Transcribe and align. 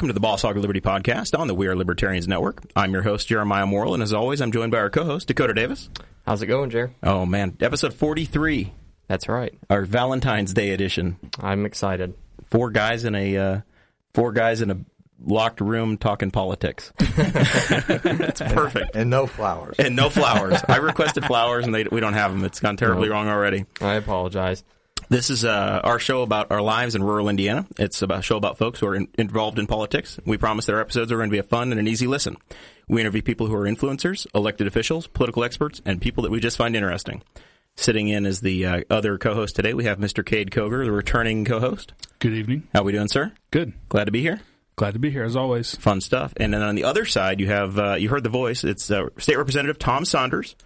Welcome 0.00 0.08
to 0.08 0.14
the 0.14 0.20
Boss 0.20 0.40
Hog 0.40 0.56
of 0.56 0.62
Liberty 0.62 0.80
podcast 0.80 1.38
on 1.38 1.46
the 1.46 1.54
We 1.54 1.66
Are 1.66 1.76
Libertarians 1.76 2.26
Network. 2.26 2.62
I'm 2.74 2.90
your 2.94 3.02
host, 3.02 3.28
Jeremiah 3.28 3.66
Morrell, 3.66 3.92
and 3.92 4.02
as 4.02 4.14
always, 4.14 4.40
I'm 4.40 4.50
joined 4.50 4.72
by 4.72 4.78
our 4.78 4.88
co 4.88 5.04
host, 5.04 5.28
Dakota 5.28 5.52
Davis. 5.52 5.90
How's 6.24 6.40
it 6.40 6.46
going, 6.46 6.70
Jer? 6.70 6.94
Oh, 7.02 7.26
man. 7.26 7.54
Episode 7.60 7.92
43, 7.92 8.72
That's 9.08 9.28
right. 9.28 9.52
our 9.68 9.82
Valentine's 9.82 10.54
Day 10.54 10.70
edition. 10.70 11.18
I'm 11.38 11.66
excited. 11.66 12.14
Four 12.46 12.70
guys 12.70 13.04
in 13.04 13.14
a, 13.14 13.36
uh, 13.36 13.60
four 14.14 14.32
guys 14.32 14.62
in 14.62 14.70
a 14.70 14.78
locked 15.22 15.60
room 15.60 15.98
talking 15.98 16.30
politics. 16.30 16.94
it's 16.98 18.40
perfect. 18.40 18.96
and 18.96 19.10
no 19.10 19.26
flowers. 19.26 19.76
And 19.78 19.96
no 19.96 20.08
flowers. 20.08 20.62
I 20.66 20.78
requested 20.78 21.26
flowers, 21.26 21.66
and 21.66 21.74
they, 21.74 21.84
we 21.84 22.00
don't 22.00 22.14
have 22.14 22.32
them. 22.32 22.42
It's 22.46 22.60
gone 22.60 22.78
terribly 22.78 23.10
wrong 23.10 23.28
already. 23.28 23.66
I 23.82 23.96
apologize. 23.96 24.64
This 25.08 25.30
is 25.30 25.44
uh, 25.44 25.80
our 25.82 25.98
show 25.98 26.22
about 26.22 26.50
our 26.50 26.62
lives 26.62 26.94
in 26.94 27.02
rural 27.02 27.28
Indiana. 27.28 27.66
It's 27.78 28.02
a 28.02 28.22
show 28.22 28.36
about 28.36 28.58
folks 28.58 28.80
who 28.80 28.86
are 28.86 28.94
in, 28.94 29.08
involved 29.18 29.58
in 29.58 29.66
politics. 29.66 30.20
We 30.24 30.36
promise 30.36 30.66
that 30.66 30.74
our 30.74 30.80
episodes 30.80 31.10
are 31.10 31.16
going 31.16 31.30
to 31.30 31.34
be 31.34 31.38
a 31.38 31.42
fun 31.42 31.72
and 31.72 31.80
an 31.80 31.88
easy 31.88 32.06
listen. 32.06 32.36
We 32.88 33.00
interview 33.00 33.22
people 33.22 33.46
who 33.46 33.54
are 33.54 33.64
influencers, 33.64 34.26
elected 34.34 34.66
officials, 34.66 35.06
political 35.06 35.44
experts, 35.44 35.80
and 35.84 36.00
people 36.00 36.22
that 36.22 36.30
we 36.30 36.40
just 36.40 36.56
find 36.56 36.76
interesting. 36.76 37.22
Sitting 37.76 38.08
in 38.08 38.26
as 38.26 38.40
the 38.40 38.66
uh, 38.66 38.80
other 38.90 39.16
co-host 39.16 39.56
today, 39.56 39.74
we 39.74 39.84
have 39.84 39.98
Mr. 39.98 40.24
Kade 40.24 40.50
Koger, 40.50 40.84
the 40.84 40.92
returning 40.92 41.44
co-host. 41.44 41.92
Good 42.18 42.34
evening. 42.34 42.68
How 42.74 42.80
are 42.80 42.84
we 42.84 42.92
doing, 42.92 43.08
sir? 43.08 43.32
Good. 43.50 43.72
Glad 43.88 44.04
to 44.04 44.12
be 44.12 44.20
here. 44.20 44.40
Glad 44.76 44.94
to 44.94 44.98
be 44.98 45.10
here 45.10 45.24
as 45.24 45.36
always. 45.36 45.76
Fun 45.76 46.00
stuff. 46.00 46.32
And 46.36 46.54
then 46.54 46.62
on 46.62 46.74
the 46.74 46.84
other 46.84 47.04
side, 47.04 47.38
you 47.40 47.46
have 47.48 47.78
uh, 47.78 47.94
you 47.94 48.08
heard 48.08 48.22
the 48.22 48.28
voice. 48.30 48.64
It's 48.64 48.90
uh, 48.90 49.08
State 49.18 49.36
Representative 49.38 49.78
Tom 49.78 50.04
Saunders 50.04 50.56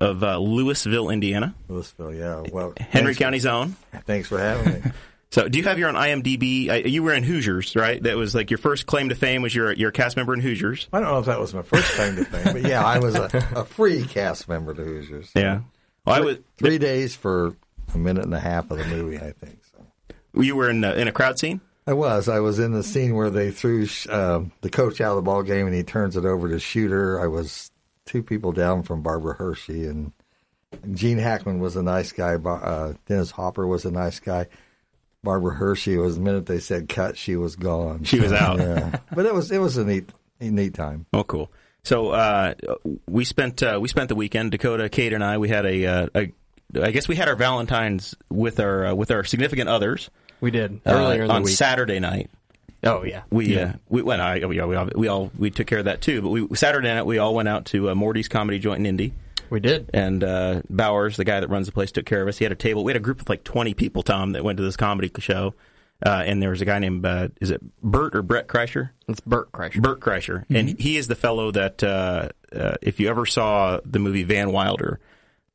of 0.00 0.22
uh, 0.22 0.36
Lewisville, 0.36 1.12
Indiana, 1.12 1.54
Lewisville, 1.68 2.18
yeah. 2.18 2.50
Well, 2.52 2.72
Henry 2.78 3.14
County's 3.14 3.46
own. 3.46 3.76
Thanks 4.06 4.28
for 4.28 4.38
having 4.38 4.74
me. 4.74 4.90
So, 5.30 5.48
do 5.48 5.58
you 5.58 5.64
have 5.64 5.80
your 5.80 5.88
own 5.88 5.96
IMDb? 5.96 6.68
Uh, 6.70 6.74
you 6.88 7.02
were 7.02 7.12
in 7.12 7.24
Hoosiers, 7.24 7.74
right? 7.74 8.00
That 8.00 8.16
was 8.16 8.36
like 8.36 8.52
your 8.52 8.58
first 8.58 8.86
claim 8.86 9.08
to 9.08 9.16
fame 9.16 9.42
was 9.42 9.52
you're 9.52 9.72
you're 9.72 9.90
cast 9.90 10.16
member 10.16 10.32
in 10.32 10.38
Hoosiers. 10.38 10.86
I 10.92 11.00
don't 11.00 11.08
know 11.08 11.18
if 11.18 11.26
that 11.26 11.40
was 11.40 11.52
my 11.52 11.62
first 11.62 11.90
claim 11.94 12.14
to 12.14 12.24
fame, 12.24 12.52
but 12.52 12.62
yeah, 12.70 12.84
I 12.84 13.00
was 13.00 13.16
a, 13.16 13.28
a 13.56 13.64
free 13.64 14.04
cast 14.04 14.48
member 14.48 14.72
to 14.72 14.84
Hoosiers. 14.84 15.32
Yeah. 15.34 15.62
Well, 16.06 16.14
I 16.14 16.20
was. 16.20 16.38
Three 16.56 16.78
days 16.78 17.16
for 17.16 17.56
a 17.92 17.98
minute 17.98 18.22
and 18.22 18.32
a 18.32 18.38
half 18.38 18.70
of 18.70 18.78
the 18.78 18.84
movie, 18.84 19.16
I 19.16 19.32
think. 19.32 19.58
So 19.72 20.12
You 20.40 20.54
were 20.54 20.70
in 20.70 20.84
uh, 20.84 20.92
in 20.92 21.08
a 21.08 21.12
crowd 21.12 21.36
scene. 21.40 21.60
I 21.84 21.94
was. 21.94 22.28
I 22.28 22.38
was 22.38 22.60
in 22.60 22.70
the 22.70 22.84
scene 22.84 23.16
where 23.16 23.30
they 23.30 23.50
threw 23.50 23.88
uh, 24.08 24.42
the 24.60 24.70
coach 24.70 25.00
out 25.00 25.10
of 25.10 25.16
the 25.16 25.22
ball 25.22 25.42
game 25.42 25.66
and 25.66 25.74
he 25.74 25.82
turns 25.82 26.16
it 26.16 26.24
over 26.24 26.48
to 26.48 26.60
Shooter. 26.60 27.20
I 27.20 27.26
was 27.26 27.72
two 28.06 28.22
people 28.22 28.52
down 28.52 28.82
from 28.82 29.02
Barbara 29.02 29.34
Hershey 29.34 29.86
and 29.86 30.12
Gene 30.92 31.18
Hackman 31.18 31.60
was 31.60 31.76
a 31.76 31.82
nice 31.82 32.12
guy. 32.12 32.34
Uh, 32.34 32.94
Dennis 33.06 33.30
Hopper 33.30 33.66
was 33.66 33.84
a 33.84 33.90
nice 33.90 34.20
guy. 34.20 34.46
Barbara 35.22 35.54
Hershey 35.54 35.96
was 35.96 36.16
the 36.16 36.20
minute 36.20 36.46
they 36.46 36.58
said 36.60 36.88
cut, 36.88 37.16
she 37.16 37.36
was 37.36 37.56
gone. 37.56 38.04
She 38.04 38.20
was 38.20 38.32
out. 38.32 38.58
yeah, 38.58 38.98
but 39.14 39.24
it 39.24 39.32
was 39.34 39.50
it 39.50 39.58
was 39.58 39.76
a 39.76 39.84
neat 39.84 40.10
a 40.40 40.50
neat 40.50 40.74
time. 40.74 41.06
Oh, 41.12 41.24
cool. 41.24 41.50
So 41.82 42.10
uh, 42.10 42.54
we 43.08 43.24
spent 43.24 43.62
uh, 43.62 43.78
we 43.80 43.88
spent 43.88 44.08
the 44.08 44.14
weekend. 44.14 44.50
Dakota, 44.50 44.84
Kade, 44.88 45.14
and 45.14 45.24
I. 45.24 45.38
We 45.38 45.48
had 45.48 45.64
a, 45.66 45.86
uh, 45.86 46.06
a 46.14 46.32
I 46.82 46.90
guess 46.90 47.08
we 47.08 47.16
had 47.16 47.28
our 47.28 47.36
Valentines 47.36 48.14
with 48.30 48.58
our 48.60 48.86
uh, 48.86 48.94
with 48.94 49.10
our 49.10 49.24
significant 49.24 49.68
others 49.68 50.10
We 50.40 50.50
did 50.50 50.80
uh, 50.86 50.90
earlier 50.90 51.22
in 51.22 51.28
the 51.28 51.34
on 51.34 51.42
week. 51.44 51.54
Saturday 51.54 52.00
night. 52.00 52.30
Oh 52.84 53.02
yeah. 53.02 53.22
We 53.30 53.58
uh, 53.58 53.72
we 53.88 54.02
went. 54.02 54.20
I, 54.20 54.44
we, 54.44 54.60
all, 54.60 54.68
we 54.68 54.76
all 54.76 54.88
we 54.94 55.08
all 55.08 55.30
we 55.38 55.50
took 55.50 55.66
care 55.66 55.78
of 55.78 55.86
that 55.86 56.00
too. 56.00 56.22
But 56.22 56.28
we 56.30 56.56
Saturday 56.56 56.88
night 56.88 57.06
we 57.06 57.18
all 57.18 57.34
went 57.34 57.48
out 57.48 57.66
to 57.66 57.90
uh, 57.90 57.94
Morty's 57.94 58.28
Comedy 58.28 58.58
Joint 58.58 58.80
in 58.80 58.86
Indy. 58.86 59.14
We 59.50 59.60
did. 59.60 59.90
and 59.92 60.24
uh, 60.24 60.62
Bowers, 60.68 61.16
the 61.16 61.24
guy 61.24 61.40
that 61.40 61.48
runs 61.48 61.66
the 61.66 61.72
place, 61.72 61.92
took 61.92 62.06
care 62.06 62.22
of 62.22 62.28
us. 62.28 62.38
He 62.38 62.44
had 62.44 62.52
a 62.52 62.56
table. 62.56 62.82
We 62.82 62.90
had 62.90 62.96
a 62.96 63.04
group 63.04 63.20
of 63.20 63.28
like 63.28 63.44
twenty 63.44 63.74
people, 63.74 64.02
Tom, 64.02 64.32
that 64.32 64.44
went 64.44 64.56
to 64.56 64.62
this 64.62 64.76
comedy 64.76 65.10
show. 65.18 65.54
Uh, 66.04 66.22
and 66.26 66.42
there 66.42 66.50
was 66.50 66.60
a 66.60 66.64
guy 66.64 66.78
named 66.78 67.06
uh, 67.06 67.28
is 67.40 67.50
it 67.50 67.62
Bert 67.82 68.14
or 68.14 68.22
Brett 68.22 68.48
Kreischer? 68.48 68.90
It's 69.08 69.20
Bert 69.20 69.52
Kreischer. 69.52 69.80
Bert 69.80 70.00
Kreischer, 70.00 70.44
and 70.50 70.78
he 70.78 70.96
is 70.96 71.06
the 71.06 71.14
fellow 71.14 71.50
that 71.52 71.82
uh, 71.82 72.28
uh, 72.54 72.74
if 72.82 73.00
you 73.00 73.08
ever 73.08 73.26
saw 73.26 73.80
the 73.84 73.98
movie 73.98 74.24
Van 74.24 74.50
Wilder, 74.50 75.00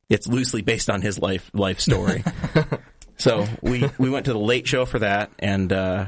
it's 0.07 0.27
loosely 0.27 0.61
based 0.61 0.89
on 0.89 1.01
his 1.01 1.19
life 1.19 1.51
life 1.53 1.79
story. 1.79 2.23
so 3.17 3.45
we 3.61 3.89
we 3.97 4.09
went 4.09 4.25
to 4.25 4.33
the 4.33 4.39
late 4.39 4.65
show 4.65 4.85
for 4.85 4.99
that, 4.99 5.29
and 5.39 5.71
uh, 5.73 6.05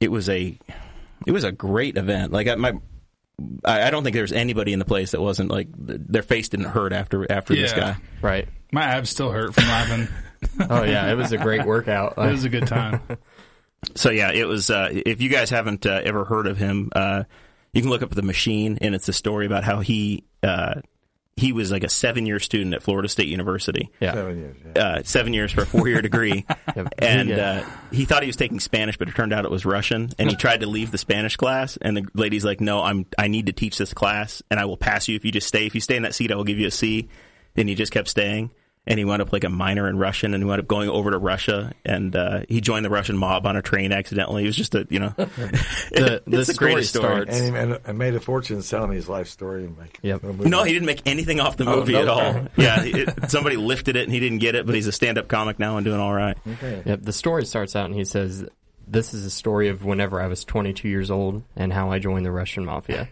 it 0.00 0.10
was 0.10 0.28
a 0.28 0.58
it 1.26 1.30
was 1.32 1.44
a 1.44 1.52
great 1.52 1.96
event. 1.96 2.32
Like 2.32 2.48
I, 2.48 2.54
my. 2.54 2.74
I 3.64 3.88
I 3.88 3.90
don't 3.90 4.02
think 4.02 4.14
there's 4.14 4.32
anybody 4.32 4.72
in 4.72 4.78
the 4.78 4.84
place 4.86 5.10
that 5.10 5.20
wasn't 5.20 5.50
like 5.50 5.68
their 5.76 6.22
face 6.22 6.48
didn't 6.48 6.66
hurt 6.66 6.92
after 6.92 7.30
after 7.30 7.54
this 7.54 7.72
guy. 7.72 7.96
Right. 8.22 8.48
My 8.72 8.82
abs 8.82 9.10
still 9.10 9.30
hurt 9.30 9.54
from 9.54 9.64
laughing. 9.64 10.08
Oh 10.70 10.84
yeah, 10.84 11.10
it 11.10 11.16
was 11.16 11.32
a 11.32 11.38
great 11.38 11.64
workout. 11.64 12.14
it 12.18 12.30
was 12.30 12.44
a 12.44 12.48
good 12.50 12.66
time. 12.66 13.00
So 13.94 14.10
yeah, 14.10 14.32
it 14.32 14.46
was. 14.46 14.70
Uh, 14.70 14.88
if 14.90 15.20
you 15.20 15.28
guys 15.28 15.50
haven't 15.50 15.86
uh, 15.86 16.00
ever 16.02 16.24
heard 16.24 16.46
of 16.46 16.56
him, 16.56 16.90
uh, 16.94 17.24
you 17.72 17.82
can 17.82 17.90
look 17.90 18.02
up 18.02 18.10
the 18.10 18.22
machine, 18.22 18.78
and 18.80 18.94
it's 18.94 19.08
a 19.08 19.12
story 19.12 19.46
about 19.46 19.64
how 19.64 19.80
he 19.80 20.24
uh, 20.42 20.80
he 21.36 21.52
was 21.52 21.70
like 21.70 21.84
a 21.84 21.88
seven 21.88 22.24
year 22.24 22.40
student 22.40 22.74
at 22.74 22.82
Florida 22.82 23.08
State 23.08 23.28
University. 23.28 23.90
yeah. 24.00 24.14
Seven 24.14 24.38
years. 24.38 24.56
Yeah. 24.74 24.82
Uh, 24.82 25.02
seven 25.04 25.34
years 25.34 25.52
for 25.52 25.62
a 25.62 25.66
four 25.66 25.86
year 25.86 26.00
degree, 26.00 26.46
and 26.98 27.28
Yeah. 27.28 27.62
uh, 27.66 27.70
he 27.94 28.04
thought 28.06 28.22
he 28.22 28.26
was 28.26 28.36
taking 28.36 28.58
Spanish, 28.58 28.96
but 28.96 29.08
it 29.08 29.14
turned 29.14 29.32
out 29.34 29.44
it 29.44 29.50
was 29.50 29.66
Russian. 29.66 30.10
And 30.18 30.30
he 30.30 30.36
tried 30.44 30.60
to 30.60 30.66
leave 30.66 30.90
the 30.90 30.98
Spanish 30.98 31.36
class, 31.36 31.76
and 31.76 31.96
the 31.96 32.06
lady's 32.14 32.44
like, 32.44 32.60
"No, 32.60 32.82
I'm 32.82 33.04
I 33.18 33.28
need 33.28 33.46
to 33.46 33.52
teach 33.52 33.76
this 33.76 33.92
class, 33.92 34.42
and 34.50 34.58
I 34.58 34.64
will 34.64 34.78
pass 34.78 35.08
you 35.08 35.16
if 35.16 35.24
you 35.24 35.30
just 35.32 35.46
stay. 35.46 35.66
If 35.66 35.74
you 35.74 35.80
stay 35.80 35.96
in 35.96 36.02
that 36.04 36.14
seat, 36.14 36.32
I 36.32 36.36
will 36.36 36.44
give 36.44 36.58
you 36.58 36.66
a 36.68 36.70
C." 36.70 37.08
And 37.58 37.68
he 37.68 37.74
just 37.74 37.92
kept 37.92 38.08
staying, 38.08 38.50
and 38.86 38.98
he 38.98 39.04
wound 39.04 39.20
up 39.22 39.32
like 39.32 39.44
a 39.44 39.48
minor 39.48 39.88
in 39.88 39.98
Russian, 39.98 40.32
and 40.34 40.42
he 40.42 40.46
wound 40.48 40.60
up 40.60 40.68
going 40.68 40.88
over 40.88 41.10
to 41.10 41.18
Russia, 41.18 41.72
and 41.84 42.14
uh, 42.14 42.40
he 42.48 42.60
joined 42.60 42.84
the 42.84 42.90
Russian 42.90 43.16
mob 43.16 43.46
on 43.46 43.56
a 43.56 43.62
train 43.62 43.92
accidentally. 43.92 44.44
It 44.44 44.46
was 44.46 44.56
just 44.56 44.74
a 44.74 44.86
you 44.90 45.00
know, 45.00 45.14
The, 45.16 46.22
the 46.26 46.38
it's 46.38 46.46
the 46.48 46.54
story 46.54 46.72
greatest 46.74 46.94
story. 46.94 47.06
starts. 47.26 47.36
And 47.36 47.44
he 47.44 47.50
made, 47.50 47.80
and 47.84 47.98
made 47.98 48.14
a 48.14 48.20
fortune 48.20 48.62
selling 48.62 48.92
his 48.92 49.08
life 49.08 49.28
story. 49.28 49.64
And 49.64 49.76
make 49.78 49.98
Yep. 50.02 50.22
movie. 50.22 50.48
No, 50.48 50.62
he 50.62 50.72
didn't 50.72 50.86
make 50.86 51.02
anything 51.06 51.40
off 51.40 51.56
the 51.56 51.68
Oh, 51.68 51.76
movie 51.76 51.92
no. 51.94 52.02
at 52.02 52.08
all. 52.08 52.46
Yeah, 52.56 52.82
it, 52.84 53.30
somebody 53.30 53.56
lifted 53.56 53.96
it 53.96 54.04
and 54.04 54.12
he 54.12 54.20
didn't 54.20 54.38
get 54.38 54.54
it, 54.54 54.66
but 54.66 54.74
he's 54.74 54.86
a 54.86 54.92
stand-up 54.92 55.28
comic 55.28 55.58
now 55.58 55.76
and 55.76 55.84
doing 55.84 56.00
all 56.00 56.12
right. 56.14 56.36
Okay. 56.46 56.82
Yep. 56.86 57.00
The 57.02 57.12
story 57.12 57.44
starts 57.44 57.74
out 57.76 57.86
and 57.86 57.94
he 57.94 58.04
says, 58.04 58.44
"This 58.86 59.12
is 59.14 59.24
a 59.24 59.30
story 59.30 59.68
of 59.68 59.84
whenever 59.84 60.20
I 60.20 60.26
was 60.28 60.44
22 60.44 60.88
years 60.88 61.10
old 61.10 61.42
and 61.56 61.72
how 61.72 61.90
I 61.90 61.98
joined 61.98 62.24
the 62.24 62.30
Russian 62.30 62.64
mafia." 62.64 63.08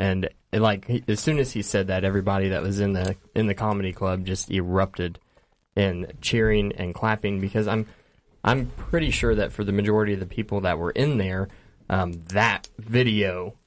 And 0.00 0.30
it, 0.50 0.60
like 0.60 1.04
as 1.08 1.20
soon 1.20 1.38
as 1.38 1.52
he 1.52 1.60
said 1.60 1.88
that, 1.88 2.04
everybody 2.04 2.48
that 2.48 2.62
was 2.62 2.80
in 2.80 2.94
the 2.94 3.16
in 3.34 3.46
the 3.46 3.54
comedy 3.54 3.92
club 3.92 4.24
just 4.24 4.50
erupted 4.50 5.18
in 5.76 6.10
cheering 6.22 6.72
and 6.72 6.94
clapping 6.94 7.38
because 7.38 7.68
I'm 7.68 7.86
I'm 8.42 8.68
pretty 8.70 9.10
sure 9.10 9.34
that 9.34 9.52
for 9.52 9.62
the 9.62 9.72
majority 9.72 10.14
of 10.14 10.20
the 10.20 10.26
people 10.26 10.62
that 10.62 10.78
were 10.78 10.90
in 10.90 11.18
there, 11.18 11.48
um, 11.90 12.14
that 12.28 12.66
video 12.78 13.58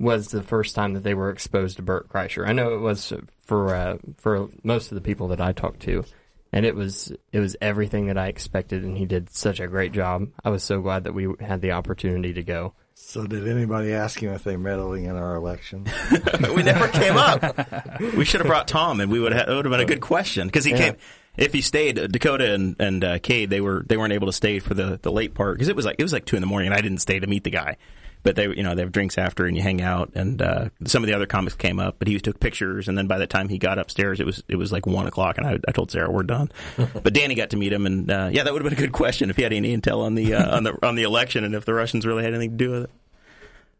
was 0.00 0.28
the 0.28 0.42
first 0.42 0.74
time 0.74 0.94
that 0.94 1.04
they 1.04 1.14
were 1.14 1.30
exposed 1.30 1.76
to 1.76 1.82
Bert 1.82 2.08
Kreischer. 2.08 2.44
I 2.46 2.52
know 2.52 2.74
it 2.74 2.80
was 2.80 3.12
for 3.44 3.72
uh, 3.72 3.98
for 4.16 4.48
most 4.64 4.90
of 4.90 4.96
the 4.96 5.00
people 5.00 5.28
that 5.28 5.40
I 5.40 5.52
talked 5.52 5.80
to, 5.82 6.04
and 6.52 6.66
it 6.66 6.74
was 6.74 7.12
it 7.30 7.38
was 7.38 7.56
everything 7.60 8.08
that 8.08 8.18
I 8.18 8.26
expected, 8.26 8.82
and 8.82 8.98
he 8.98 9.06
did 9.06 9.30
such 9.30 9.60
a 9.60 9.68
great 9.68 9.92
job. 9.92 10.26
I 10.44 10.50
was 10.50 10.64
so 10.64 10.80
glad 10.80 11.04
that 11.04 11.14
we 11.14 11.28
had 11.38 11.60
the 11.60 11.70
opportunity 11.70 12.32
to 12.32 12.42
go. 12.42 12.74
So 13.00 13.26
did 13.26 13.48
anybody 13.48 13.94
ask 13.94 14.22
him 14.22 14.34
if 14.34 14.44
they're 14.44 14.58
meddling 14.58 15.04
in 15.04 15.16
our 15.16 15.36
election? 15.36 15.86
we 16.54 16.62
never 16.62 16.88
came 16.88 17.16
up. 17.16 18.00
We 18.16 18.24
should 18.24 18.40
have 18.40 18.46
brought 18.46 18.68
Tom, 18.68 19.00
and 19.00 19.10
we 19.10 19.18
would 19.18 19.32
have, 19.32 19.48
it 19.48 19.54
would 19.54 19.64
have 19.64 19.72
been 19.72 19.80
a 19.80 19.86
good 19.86 20.00
question 20.00 20.46
because 20.46 20.64
he 20.64 20.72
came. 20.72 20.96
If 21.36 21.52
he 21.52 21.62
stayed, 21.62 21.98
uh, 21.98 22.06
Dakota 22.06 22.52
and 22.52 22.76
and 22.78 23.02
uh, 23.02 23.18
Kade, 23.18 23.48
they 23.48 23.60
were 23.60 23.84
they 23.88 23.96
weren't 23.96 24.12
able 24.12 24.26
to 24.26 24.32
stay 24.32 24.58
for 24.58 24.74
the, 24.74 24.98
the 25.00 25.10
late 25.10 25.34
part 25.34 25.56
because 25.56 25.68
it 25.68 25.76
was 25.76 25.86
like 25.86 25.96
it 25.98 26.02
was 26.02 26.12
like 26.12 26.26
two 26.26 26.36
in 26.36 26.42
the 26.42 26.46
morning, 26.46 26.68
and 26.68 26.76
I 26.76 26.80
didn't 26.80 26.98
stay 26.98 27.18
to 27.18 27.26
meet 27.26 27.44
the 27.44 27.50
guy. 27.50 27.76
But 28.22 28.36
they 28.36 28.48
you 28.48 28.62
know 28.62 28.74
they 28.74 28.82
have 28.82 28.92
drinks 28.92 29.16
after 29.16 29.46
and 29.46 29.56
you 29.56 29.62
hang 29.62 29.80
out 29.80 30.12
and 30.14 30.42
uh, 30.42 30.68
some 30.84 31.02
of 31.02 31.06
the 31.06 31.14
other 31.14 31.26
comics 31.26 31.54
came 31.54 31.78
up, 31.78 31.96
but 31.98 32.08
he 32.08 32.18
took 32.18 32.40
pictures 32.40 32.88
and 32.88 32.98
then 32.98 33.06
by 33.06 33.18
the 33.18 33.26
time 33.26 33.48
he 33.48 33.58
got 33.58 33.78
upstairs 33.78 34.20
it 34.20 34.26
was 34.26 34.42
it 34.48 34.56
was 34.56 34.72
like 34.72 34.86
one 34.86 35.06
o'clock 35.06 35.38
and 35.38 35.46
I, 35.46 35.58
I 35.66 35.72
told 35.72 35.90
Sarah 35.90 36.10
we're 36.10 36.24
done, 36.24 36.50
but 36.76 37.12
Danny 37.14 37.34
got 37.34 37.50
to 37.50 37.56
meet 37.56 37.72
him 37.72 37.86
and 37.86 38.10
uh, 38.10 38.28
yeah 38.32 38.42
that 38.42 38.52
would 38.52 38.62
have 38.62 38.70
been 38.70 38.78
a 38.78 38.82
good 38.82 38.92
question 38.92 39.30
if 39.30 39.36
he 39.36 39.42
had 39.42 39.52
any 39.52 39.76
intel 39.76 40.04
on 40.04 40.14
the 40.14 40.34
uh, 40.34 40.56
on 40.56 40.64
the 40.64 40.86
on 40.86 40.94
the 40.94 41.04
election 41.04 41.44
and 41.44 41.54
if 41.54 41.64
the 41.64 41.74
Russians 41.74 42.04
really 42.06 42.24
had 42.24 42.34
anything 42.34 42.50
to 42.50 42.56
do 42.56 42.70
with 42.70 42.82
it. 42.84 42.90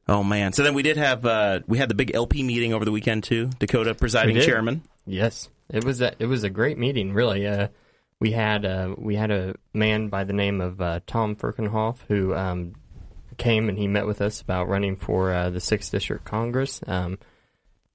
Oh 0.08 0.24
man! 0.24 0.54
So 0.54 0.62
then 0.62 0.72
we 0.72 0.82
did 0.82 0.96
have 0.96 1.26
uh, 1.26 1.60
we 1.66 1.76
had 1.76 1.90
the 1.90 1.94
big 1.94 2.14
LP 2.14 2.42
meeting 2.42 2.72
over 2.72 2.84
the 2.84 2.92
weekend 2.92 3.24
too. 3.24 3.50
Dakota 3.58 3.94
presiding 3.94 4.40
chairman. 4.40 4.82
Yes, 5.04 5.50
it 5.68 5.84
was 5.84 6.00
a 6.00 6.14
it 6.18 6.26
was 6.26 6.44
a 6.44 6.50
great 6.50 6.78
meeting. 6.78 7.12
Really, 7.12 7.46
uh, 7.46 7.68
we 8.18 8.32
had 8.32 8.64
uh, 8.64 8.94
we 8.96 9.16
had 9.16 9.30
a 9.30 9.54
man 9.74 10.08
by 10.08 10.24
the 10.24 10.32
name 10.32 10.62
of 10.62 10.80
uh, 10.80 11.00
Tom 11.06 11.36
Ferkinhoff 11.36 11.98
who 12.08 12.34
um, 12.34 12.74
came 13.38 13.68
and 13.68 13.78
he 13.78 13.88
met 13.88 14.06
with 14.06 14.20
us 14.20 14.40
about 14.40 14.68
running 14.68 14.96
for 14.96 15.32
uh, 15.32 15.50
the 15.50 15.60
sixth 15.60 15.90
district 15.90 16.24
Congress. 16.24 16.80
Um, 16.86 17.18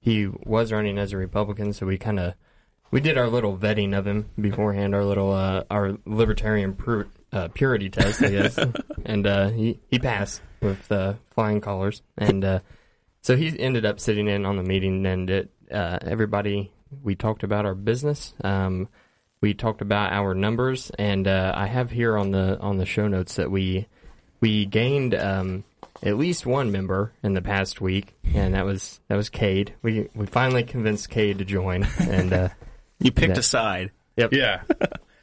he 0.00 0.26
was 0.26 0.72
running 0.72 0.98
as 0.98 1.12
a 1.12 1.16
Republican, 1.16 1.72
so 1.72 1.86
we 1.86 1.96
kind 1.96 2.18
of 2.18 2.34
we 2.90 3.00
did 3.00 3.18
our 3.18 3.28
little 3.28 3.56
vetting 3.56 3.96
of 3.96 4.06
him 4.06 4.30
beforehand, 4.40 4.94
our 4.94 5.04
little 5.04 5.32
uh, 5.32 5.64
our 5.70 5.96
libertarian 6.04 6.74
pur- 6.74 7.08
uh, 7.32 7.48
purity 7.48 7.90
test, 7.90 8.22
I 8.22 8.30
guess, 8.30 8.58
and 9.04 9.26
uh, 9.26 9.48
he 9.48 9.80
he 9.90 9.98
passed 9.98 10.42
with 10.60 10.90
uh, 10.92 11.14
flying 11.30 11.60
colors, 11.60 12.02
and 12.18 12.44
uh, 12.44 12.60
so 13.22 13.36
he 13.36 13.58
ended 13.58 13.86
up 13.86 13.98
sitting 13.98 14.28
in 14.28 14.44
on 14.44 14.56
the 14.56 14.62
meeting, 14.62 15.06
and 15.06 15.30
it, 15.30 15.50
uh, 15.72 15.98
everybody 16.02 16.70
we 17.02 17.14
talked 17.14 17.42
about 17.42 17.66
our 17.66 17.74
business. 17.74 18.34
Um, 18.44 18.88
we 19.40 19.54
talked 19.54 19.82
about 19.82 20.12
our 20.12 20.34
numbers, 20.34 20.90
and 20.98 21.26
uh, 21.26 21.52
I 21.54 21.66
have 21.66 21.90
here 21.90 22.16
on 22.16 22.30
the 22.30 22.58
on 22.60 22.76
the 22.76 22.86
show 22.86 23.08
notes 23.08 23.36
that 23.36 23.50
we 23.50 23.88
we 24.44 24.66
gained 24.66 25.14
um, 25.14 25.64
at 26.02 26.18
least 26.18 26.44
one 26.44 26.70
member 26.70 27.12
in 27.22 27.32
the 27.32 27.40
past 27.40 27.80
week, 27.80 28.14
and 28.34 28.52
that 28.52 28.66
was 28.66 29.00
that 29.08 29.16
was 29.16 29.30
Kade. 29.30 29.70
We 29.80 30.10
we 30.14 30.26
finally 30.26 30.64
convinced 30.64 31.08
Kade 31.08 31.38
to 31.38 31.46
join, 31.46 31.84
and 31.98 32.30
uh, 32.32 32.48
You 32.98 33.10
picked 33.10 33.34
Yeah. 33.36 33.40
a 33.40 33.42
side. 33.42 33.90
yep, 34.18 34.32
Yeah. 34.34 34.60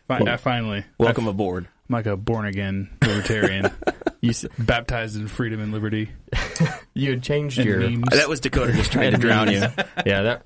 Fi- 0.07 0.18
uh, 0.25 0.38
finally. 0.38 0.83
Welcome 0.97 1.27
I- 1.27 1.31
aboard. 1.31 1.68
I'm 1.88 1.94
like 1.94 2.07
a 2.07 2.18
born 2.18 2.45
again 2.47 2.89
libertarian, 3.06 3.69
you 4.21 4.31
s- 4.31 4.45
baptized 4.57 5.15
in 5.18 5.27
freedom 5.27 5.62
and 5.62 5.71
liberty. 5.71 6.09
you 6.95 7.12
had 7.12 7.21
changed 7.21 7.59
And 7.59 7.68
your 7.68 7.79
memes. 7.81 8.03
That 8.12 8.27
was 8.27 8.39
Dakota 8.39 8.73
just 8.73 8.91
trying 8.91 9.12
to 9.12 9.18
drown 9.18 9.51
you. 9.51 9.59
yeah, 10.06 10.21
that 10.23 10.45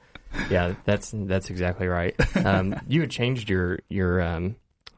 yeah, 0.50 0.74
that's 0.84 1.12
that's 1.16 1.50
exactly 1.50 1.88
right. 1.88 2.14
Um, 2.36 2.76
you 2.90 3.00
had 3.02 3.10
changed 3.10 3.50
your 3.50 3.80
your 3.88 4.22
um, 4.22 4.56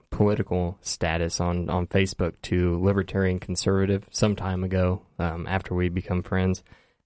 political 0.09 0.77
status 0.81 1.39
on 1.39 1.69
on 1.69 1.87
Facebook 1.87 2.33
to 2.43 2.81
libertarian 2.83 3.39
conservative 3.39 4.05
some 4.11 4.35
time 4.35 4.63
ago. 4.63 5.01
Um, 5.19 5.45
after 5.47 5.73
we 5.75 5.89
become 5.89 6.23
friends, 6.23 6.63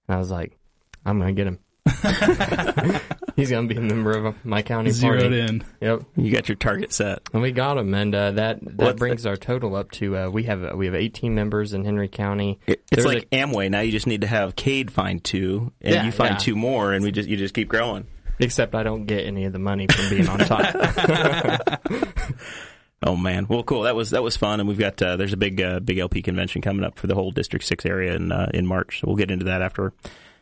and 0.08 0.14
I 0.16 0.18
was 0.18 0.30
like, 0.30 0.56
I'm 1.04 1.18
gonna 1.18 1.32
get 1.32 1.46
him. 1.46 1.58
He's 3.34 3.50
gonna 3.50 3.66
be 3.66 3.76
a 3.76 3.80
member 3.80 4.12
of 4.12 4.44
my 4.44 4.62
county 4.62 4.90
Zeroed 4.90 5.20
party. 5.22 5.40
in. 5.40 5.64
Yep, 5.80 6.02
You 6.16 6.30
got 6.30 6.48
your 6.48 6.56
target 6.56 6.92
set. 6.92 7.20
and 7.32 7.42
we 7.42 7.50
got 7.50 7.76
him, 7.78 7.92
and 7.94 8.14
uh, 8.14 8.30
that 8.32 8.60
that 8.62 8.76
What's 8.76 8.98
brings 8.98 9.26
our 9.26 9.36
total 9.36 9.74
up 9.74 9.90
to 9.92 10.16
uh, 10.16 10.28
we 10.30 10.44
have 10.44 10.76
we 10.76 10.86
have 10.86 10.94
18 10.94 11.34
members 11.34 11.72
in 11.74 11.84
Henry 11.84 12.08
County. 12.08 12.60
It- 12.66 12.82
it's 12.92 13.02
There's 13.02 13.06
like 13.06 13.30
Amway. 13.30 13.70
Now 13.70 13.80
you 13.80 13.90
just 13.90 14.06
need 14.06 14.20
to 14.20 14.26
have 14.26 14.54
Kade 14.54 14.90
find 14.90 15.22
two, 15.24 15.72
and 15.80 15.94
Yeah, 15.94 16.04
you 16.04 16.12
find 16.12 16.32
yeah. 16.34 16.38
two 16.38 16.54
more, 16.56 16.92
and 16.92 17.02
we 17.02 17.10
just 17.10 17.28
you 17.28 17.36
just 17.36 17.54
keep 17.54 17.68
growing. 17.68 18.06
Except 18.38 18.74
I 18.74 18.82
don't 18.82 19.06
get 19.06 19.24
any 19.26 19.44
of 19.44 19.52
the 19.52 19.58
money 19.58 19.86
from 19.88 20.08
being 20.10 20.28
on 20.28 20.38
top. 20.40 21.80
Oh 23.04 23.16
man, 23.16 23.46
well, 23.48 23.62
cool. 23.62 23.82
That 23.82 23.96
was 23.96 24.10
that 24.10 24.22
was 24.22 24.36
fun, 24.36 24.60
and 24.60 24.68
we've 24.68 24.78
got 24.78 25.00
uh, 25.02 25.16
there's 25.16 25.32
a 25.32 25.36
big 25.36 25.60
uh, 25.60 25.80
big 25.80 25.98
LP 25.98 26.22
convention 26.22 26.62
coming 26.62 26.84
up 26.84 26.98
for 26.98 27.06
the 27.06 27.14
whole 27.14 27.30
District 27.32 27.64
Six 27.64 27.84
area 27.84 28.14
in 28.14 28.30
uh, 28.32 28.50
in 28.54 28.66
March. 28.66 29.00
So 29.00 29.06
we'll 29.08 29.16
get 29.16 29.30
into 29.30 29.46
that 29.46 29.60
after 29.62 29.92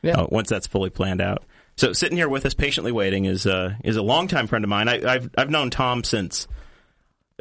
Yeah. 0.02 0.20
uh, 0.20 0.26
once 0.30 0.48
that's 0.50 0.66
fully 0.66 0.90
planned 0.90 1.20
out. 1.20 1.44
So 1.76 1.92
sitting 1.94 2.18
here 2.18 2.28
with 2.28 2.44
us, 2.44 2.52
patiently 2.52 2.92
waiting, 2.92 3.24
is 3.24 3.46
uh, 3.46 3.74
is 3.82 3.96
a 3.96 4.02
longtime 4.02 4.46
friend 4.46 4.64
of 4.64 4.68
mine. 4.68 4.88
I, 4.88 5.00
I've 5.14 5.30
I've 5.38 5.50
known 5.50 5.70
Tom 5.70 6.04
since. 6.04 6.46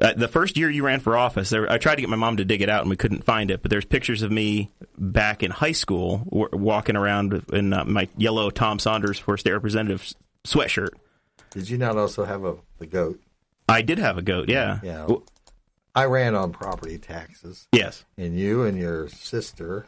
Uh, 0.02 0.14
the 0.14 0.30
first 0.30 0.56
year 0.56 0.70
you 0.70 0.86
ran 0.86 1.02
for 1.02 1.18
office, 1.18 1.50
there, 1.50 1.70
I 1.70 1.78
tried 1.78 1.96
to 1.96 2.02
get 2.02 2.10
my 2.10 2.16
mom 2.16 2.38
to 2.38 2.46
dig 2.46 2.62
it 2.62 2.70
out 2.70 2.80
and 2.84 2.90
we 2.90 2.96
couldn't 2.96 3.26
find 3.26 3.52
it. 3.52 3.62
But 3.62 3.70
there's 3.70 3.84
pictures 3.84 4.22
of 4.22 4.32
me 4.32 4.72
back 4.98 5.44
in 5.44 5.52
high 5.52 5.74
school 5.74 6.20
w- 6.32 6.48
walking 6.54 6.96
around 6.96 7.44
in 7.52 7.74
uh, 7.74 7.84
my 7.84 8.08
yellow 8.16 8.50
Tom 8.50 8.80
Saunders 8.80 9.20
for 9.20 9.36
state 9.38 9.52
representative 9.52 10.08
sweatshirt. 10.46 10.92
Did 11.52 11.70
you 11.70 11.78
not 11.78 11.98
also 11.98 12.24
have 12.24 12.46
a 12.46 12.56
the 12.78 12.86
goat? 12.86 13.20
I 13.70 13.82
did 13.82 13.98
have 14.00 14.18
a 14.18 14.22
goat, 14.22 14.50
yeah. 14.50 14.80
Yeah. 14.84 14.98
W- 15.02 15.24
I 15.96 16.06
ran 16.06 16.36
on 16.36 16.52
property 16.52 16.98
taxes, 16.98 17.68
Yes. 17.72 18.06
and 18.18 18.38
you 18.38 18.64
and 18.64 18.78
your 18.78 19.10
sister 19.10 19.88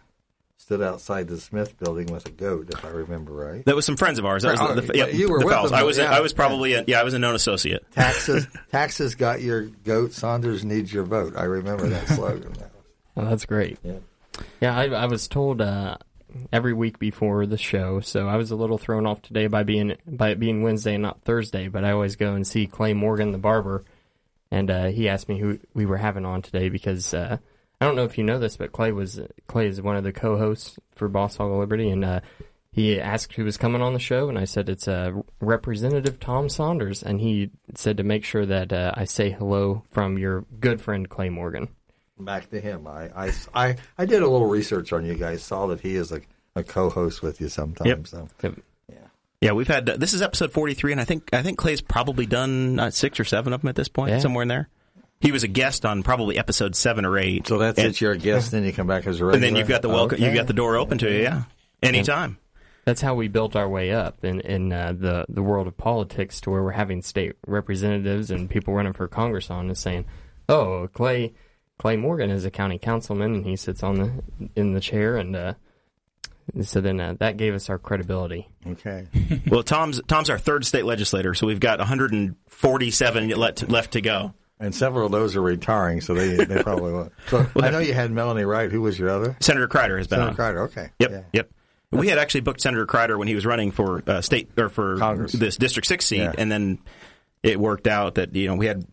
stood 0.57 0.81
outside 0.81 1.27
the 1.27 1.39
Smith 1.39 1.77
building 1.79 2.07
with 2.07 2.25
a 2.27 2.31
goat, 2.31 2.69
if 2.73 2.83
I 2.85 2.89
remember 2.89 3.31
right. 3.33 3.63
That 3.65 3.75
was 3.75 3.85
some 3.85 3.97
friends 3.97 4.19
of 4.19 4.25
ours. 4.25 4.43
That 4.43 4.53
was 4.53 4.61
Oh, 4.61 4.73
the, 4.75 4.81
the, 4.81 4.97
yeah, 4.97 5.05
you 5.07 5.29
were 5.29 5.39
the 5.39 5.45
with 5.45 5.55
them, 5.55 5.73
I 5.73 5.83
was 5.83 5.97
yeah. 5.97 6.11
I 6.15 6.19
was 6.21 6.33
probably 6.33 6.73
a, 6.73 6.83
yeah 6.87 6.99
I 6.99 7.03
was 7.03 7.13
a 7.13 7.19
known 7.19 7.35
associate. 7.35 7.85
Taxes, 7.91 8.47
taxes 8.71 9.15
got 9.15 9.41
your 9.41 9.63
goat. 9.63 10.13
Saunders 10.13 10.63
needs 10.65 10.91
your 10.93 11.03
vote. 11.03 11.33
I 11.37 11.43
remember 11.43 11.87
that 11.89 12.07
slogan. 12.07 12.53
Oh, 13.17 13.25
that's 13.25 13.45
great. 13.45 13.77
Yeah. 13.83 13.97
Yeah, 14.61 14.73
I, 14.77 14.85
I 14.85 15.05
was 15.07 15.27
told 15.27 15.59
uh, 15.59 15.97
every 16.51 16.73
week 16.73 16.99
before 16.99 17.45
the 17.45 17.57
show, 17.57 17.99
so 17.99 18.27
I 18.27 18.35
was 18.37 18.51
a 18.51 18.55
little 18.55 18.77
thrown 18.77 19.05
off 19.05 19.21
today 19.21 19.47
by 19.47 19.63
being 19.63 19.95
by 20.07 20.29
it 20.29 20.39
being 20.39 20.63
Wednesday 20.63 20.95
and 20.95 21.03
not 21.03 21.21
Thursday. 21.23 21.67
But 21.67 21.83
I 21.83 21.91
always 21.91 22.15
go 22.15 22.33
and 22.33 22.45
see 22.45 22.67
Clay 22.67 22.93
Morgan, 22.93 23.31
the 23.31 23.37
barber, 23.37 23.85
and 24.49 24.69
uh, 24.69 24.87
he 24.87 25.09
asked 25.09 25.29
me 25.29 25.39
who 25.39 25.59
we 25.73 25.85
were 25.85 25.97
having 25.97 26.25
on 26.25 26.41
today 26.41 26.69
because 26.69 27.13
uh, 27.13 27.37
I 27.79 27.85
don't 27.85 27.95
know 27.95 28.03
if 28.03 28.17
you 28.17 28.23
know 28.23 28.37
this, 28.37 28.57
but 28.57 28.71
Clay 28.71 28.91
was 28.91 29.19
Clay 29.47 29.67
is 29.67 29.81
one 29.81 29.95
of 29.95 30.03
the 30.03 30.13
co-hosts 30.13 30.77
for 30.95 31.07
Boss 31.07 31.37
Hog 31.37 31.51
Liberty, 31.51 31.89
and 31.89 32.05
uh, 32.05 32.19
he 32.71 32.99
asked 32.99 33.33
who 33.33 33.43
was 33.43 33.57
coming 33.57 33.81
on 33.81 33.93
the 33.93 33.99
show, 33.99 34.29
and 34.29 34.37
I 34.37 34.45
said 34.45 34.69
it's 34.69 34.87
uh, 34.87 35.11
Representative 35.39 36.19
Tom 36.19 36.47
Saunders, 36.47 37.03
and 37.03 37.19
he 37.19 37.49
said 37.75 37.97
to 37.97 38.03
make 38.03 38.23
sure 38.23 38.45
that 38.45 38.71
uh, 38.71 38.93
I 38.95 39.05
say 39.05 39.31
hello 39.31 39.83
from 39.91 40.17
your 40.17 40.45
good 40.59 40.79
friend 40.79 41.09
Clay 41.09 41.29
Morgan. 41.29 41.69
Back 42.25 42.49
to 42.51 42.59
him. 42.61 42.87
I, 42.87 43.09
I, 43.15 43.31
I, 43.53 43.75
I 43.97 44.05
did 44.05 44.21
a 44.21 44.27
little 44.27 44.47
research 44.47 44.93
on 44.93 45.05
you 45.05 45.15
guys. 45.15 45.43
Saw 45.43 45.67
that 45.67 45.81
he 45.81 45.95
is 45.95 46.11
a, 46.11 46.21
a 46.55 46.63
co-host 46.63 47.21
with 47.21 47.41
you 47.41 47.49
sometimes. 47.49 48.13
Yep. 48.13 48.27
So 48.41 48.55
Yeah, 49.41 49.53
we've 49.53 49.67
had 49.67 49.89
uh, 49.89 49.97
this 49.97 50.13
is 50.13 50.21
episode 50.21 50.51
forty 50.51 50.73
three, 50.75 50.91
and 50.91 51.01
I 51.01 51.03
think 51.03 51.29
I 51.33 51.41
think 51.41 51.57
Clay's 51.57 51.81
probably 51.81 52.25
done 52.27 52.79
uh, 52.79 52.91
six 52.91 53.19
or 53.19 53.23
seven 53.23 53.53
of 53.53 53.61
them 53.61 53.69
at 53.69 53.75
this 53.75 53.87
point, 53.87 54.11
Yeah. 54.11 54.19
somewhere 54.19 54.43
in 54.43 54.47
there. 54.47 54.69
He 55.19 55.31
was 55.31 55.43
a 55.43 55.47
guest 55.47 55.85
on 55.85 56.01
probably 56.03 56.37
episode 56.37 56.75
seven 56.75 57.05
or 57.05 57.17
eight. 57.17 57.47
So 57.47 57.57
that's 57.57 57.77
and, 57.79 57.89
it. 57.89 58.01
You're 58.01 58.11
a 58.13 58.17
guest, 58.17 58.51
then 58.51 58.63
you 58.63 58.73
come 58.73 58.87
back 58.87 59.05
as 59.07 59.19
a 59.19 59.25
regular. 59.25 59.33
and 59.33 59.43
then 59.43 59.55
you've 59.55 59.67
got 59.67 59.81
the 59.83 59.89
welcome. 59.89 60.19
You 60.19 60.27
Okay. 60.27 60.35
got 60.35 60.47
the 60.47 60.53
door 60.53 60.77
open 60.77 60.97
to 60.99 61.11
you. 61.11 61.23
Yeah, 61.23 61.43
anytime. 61.83 62.37
That's 62.85 63.01
how 63.01 63.13
we 63.13 63.27
built 63.27 63.55
our 63.55 63.69
way 63.69 63.91
up 63.91 64.23
in 64.25 64.41
in 64.41 64.73
uh, 64.73 64.93
the 64.97 65.25
the 65.29 65.41
world 65.43 65.67
of 65.67 65.77
politics 65.77 66.41
to 66.41 66.49
where 66.51 66.63
we're 66.63 66.71
having 66.71 67.01
state 67.03 67.33
representatives 67.47 68.31
and 68.31 68.49
people 68.49 68.73
running 68.73 68.93
for 68.93 69.07
Congress 69.07 69.49
on 69.51 69.67
and 69.67 69.77
saying, 69.77 70.05
"Oh, 70.49 70.87
Clay 70.93 71.33
Clay 71.81 71.97
Morgan 71.97 72.29
is 72.29 72.45
a 72.45 72.51
county 72.51 72.77
councilman 72.77 73.33
and 73.33 73.43
he 73.43 73.55
sits 73.55 73.81
on 73.81 73.95
the 73.95 74.11
in 74.55 74.73
the 74.73 74.79
chair 74.79 75.17
and 75.17 75.35
uh, 75.35 75.53
so 76.61 76.79
then 76.79 76.99
uh, 76.99 77.15
that 77.19 77.37
gave 77.37 77.55
us 77.55 77.71
our 77.71 77.79
credibility." 77.79 78.47
Okay. 78.67 79.07
well, 79.47 79.63
Tom's 79.63 79.99
Tom's 80.07 80.29
our 80.29 80.37
third 80.37 80.63
state 80.63 80.85
legislator, 80.85 81.33
so 81.33 81.47
we've 81.47 81.59
got 81.59 81.79
one 81.79 81.87
hundred 81.87 82.11
and 82.11 82.35
forty 82.47 82.91
seven 82.91 83.29
left 83.29 83.67
left 83.67 83.93
to 83.93 84.01
go. 84.01 84.35
And 84.59 84.75
several 84.75 85.07
of 85.07 85.11
those 85.11 85.35
are 85.35 85.41
retiring, 85.41 86.01
so 86.01 86.13
they 86.13 86.35
they 86.45 86.61
probably 86.61 86.93
won't. 86.93 87.11
So 87.29 87.47
I 87.55 87.71
know 87.71 87.79
you 87.79 87.95
had 87.95 88.11
Melanie 88.11 88.43
Wright. 88.43 88.71
Who 88.71 88.81
was 88.81 88.99
your 88.99 89.09
other? 89.09 89.35
Senator 89.39 89.67
Crider 89.67 89.97
has 89.97 90.05
been 90.05 90.17
Senator 90.19 90.29
on. 90.29 90.35
Carter. 90.35 90.61
Okay. 90.65 90.89
Yep, 90.99 91.09
Yeah. 91.11 91.21
yep. 91.33 91.49
We 91.91 92.09
had 92.09 92.19
actually 92.19 92.41
booked 92.41 92.61
Senator 92.61 92.85
Crider 92.85 93.17
when 93.17 93.27
he 93.27 93.33
was 93.33 93.43
running 93.45 93.71
for 93.71 94.03
uh, 94.05 94.21
state 94.21 94.51
or 94.57 94.69
for 94.69 94.97
Congress. 94.99 95.31
this 95.31 95.57
District 95.57 95.87
Six 95.87 96.05
seat, 96.05 96.19
Yeah. 96.19 96.33
and 96.37 96.51
then 96.51 96.77
it 97.41 97.59
worked 97.59 97.87
out 97.87 98.15
that 98.15 98.35
you 98.35 98.47
know 98.47 98.55
we 98.55 98.67
had 98.67 98.85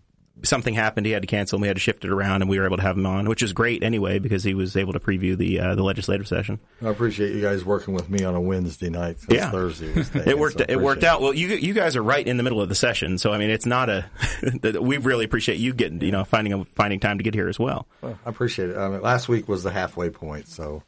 something 0.43 0.75
happened. 0.75 1.07
He 1.07 1.13
had 1.13 1.23
to 1.23 1.27
cancel. 1.27 1.57
and 1.57 1.63
We 1.63 1.69
had 1.69 1.77
to 1.77 1.81
shift 1.81 2.05
it 2.05 2.11
around, 2.11 2.43
and 2.43 2.51
we 2.51 2.59
were 2.59 2.65
able 2.67 2.77
to 2.77 2.83
have 2.83 2.97
him 2.97 3.07
on, 3.07 3.29
which 3.29 3.43
is 3.43 3.53
great 3.53 3.83
anyway 3.83 4.19
because 4.19 4.45
he 4.45 4.55
was 4.55 4.77
able 4.77 4.93
to 4.93 5.01
preview 5.01 5.37
the 5.37 5.61
uh, 5.61 5.75
the 5.75 5.83
legislative 5.83 6.29
session. 6.29 6.59
I 6.83 6.89
appreciate 6.89 7.33
you 7.35 7.41
guys 7.41 7.65
working 7.65 7.95
with 7.95 8.09
me 8.11 8.25
on 8.25 8.35
a 8.35 8.41
Wednesday 8.41 8.91
night. 8.91 9.17
Yeah. 9.29 9.51
Thursday 9.51 9.89
It 10.27 10.39
worked. 10.39 10.59
so 10.59 10.65
it 10.69 10.81
worked 10.81 11.05
out 11.05 11.21
well. 11.21 11.35
You 11.35 11.49
you 11.49 11.75
guys 11.75 11.97
are 11.97 12.03
right 12.03 12.27
in 12.27 12.37
the 12.37 12.43
middle 12.43 12.61
of 12.61 12.69
the 12.69 12.75
session, 12.75 13.19
so 13.19 13.33
I 13.33 13.39
mean 13.39 13.51
it's 13.51 13.67
not 13.67 13.89
a. 13.89 14.07
we 14.81 14.99
really 14.99 15.25
appreciate 15.25 15.59
you 15.59 15.75
getting 15.75 16.01
you 16.01 16.13
know 16.13 16.25
finding 16.25 16.53
a, 16.53 16.65
finding 16.67 17.01
time 17.01 17.19
to 17.19 17.25
get 17.25 17.35
here 17.35 17.49
as 17.49 17.59
well. 17.59 17.87
Well, 18.01 18.19
I 18.25 18.31
appreciate 18.31 18.71
it. 18.71 18.77
I 18.77 18.89
mean, 18.89 19.03
last 19.03 19.29
week 19.29 19.49
was 19.49 19.63
the 19.63 19.71
halfway 19.71 20.11
point, 20.11 20.49
so 20.49 20.83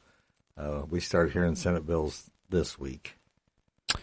uh, 0.56 0.82
we 0.88 1.00
started 1.00 1.32
hearing 1.32 1.54
Senate 1.56 1.86
bills 1.86 2.30
this 2.50 2.78
week, 2.78 3.14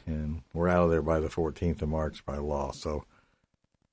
and 0.06 0.42
we're 0.54 0.70
out 0.70 0.86
of 0.86 0.90
there 0.92 1.02
by 1.02 1.20
the 1.20 1.28
14th 1.28 1.82
of 1.82 1.90
March 1.90 2.26
by 2.26 2.38
law. 2.38 2.72
So 2.72 3.06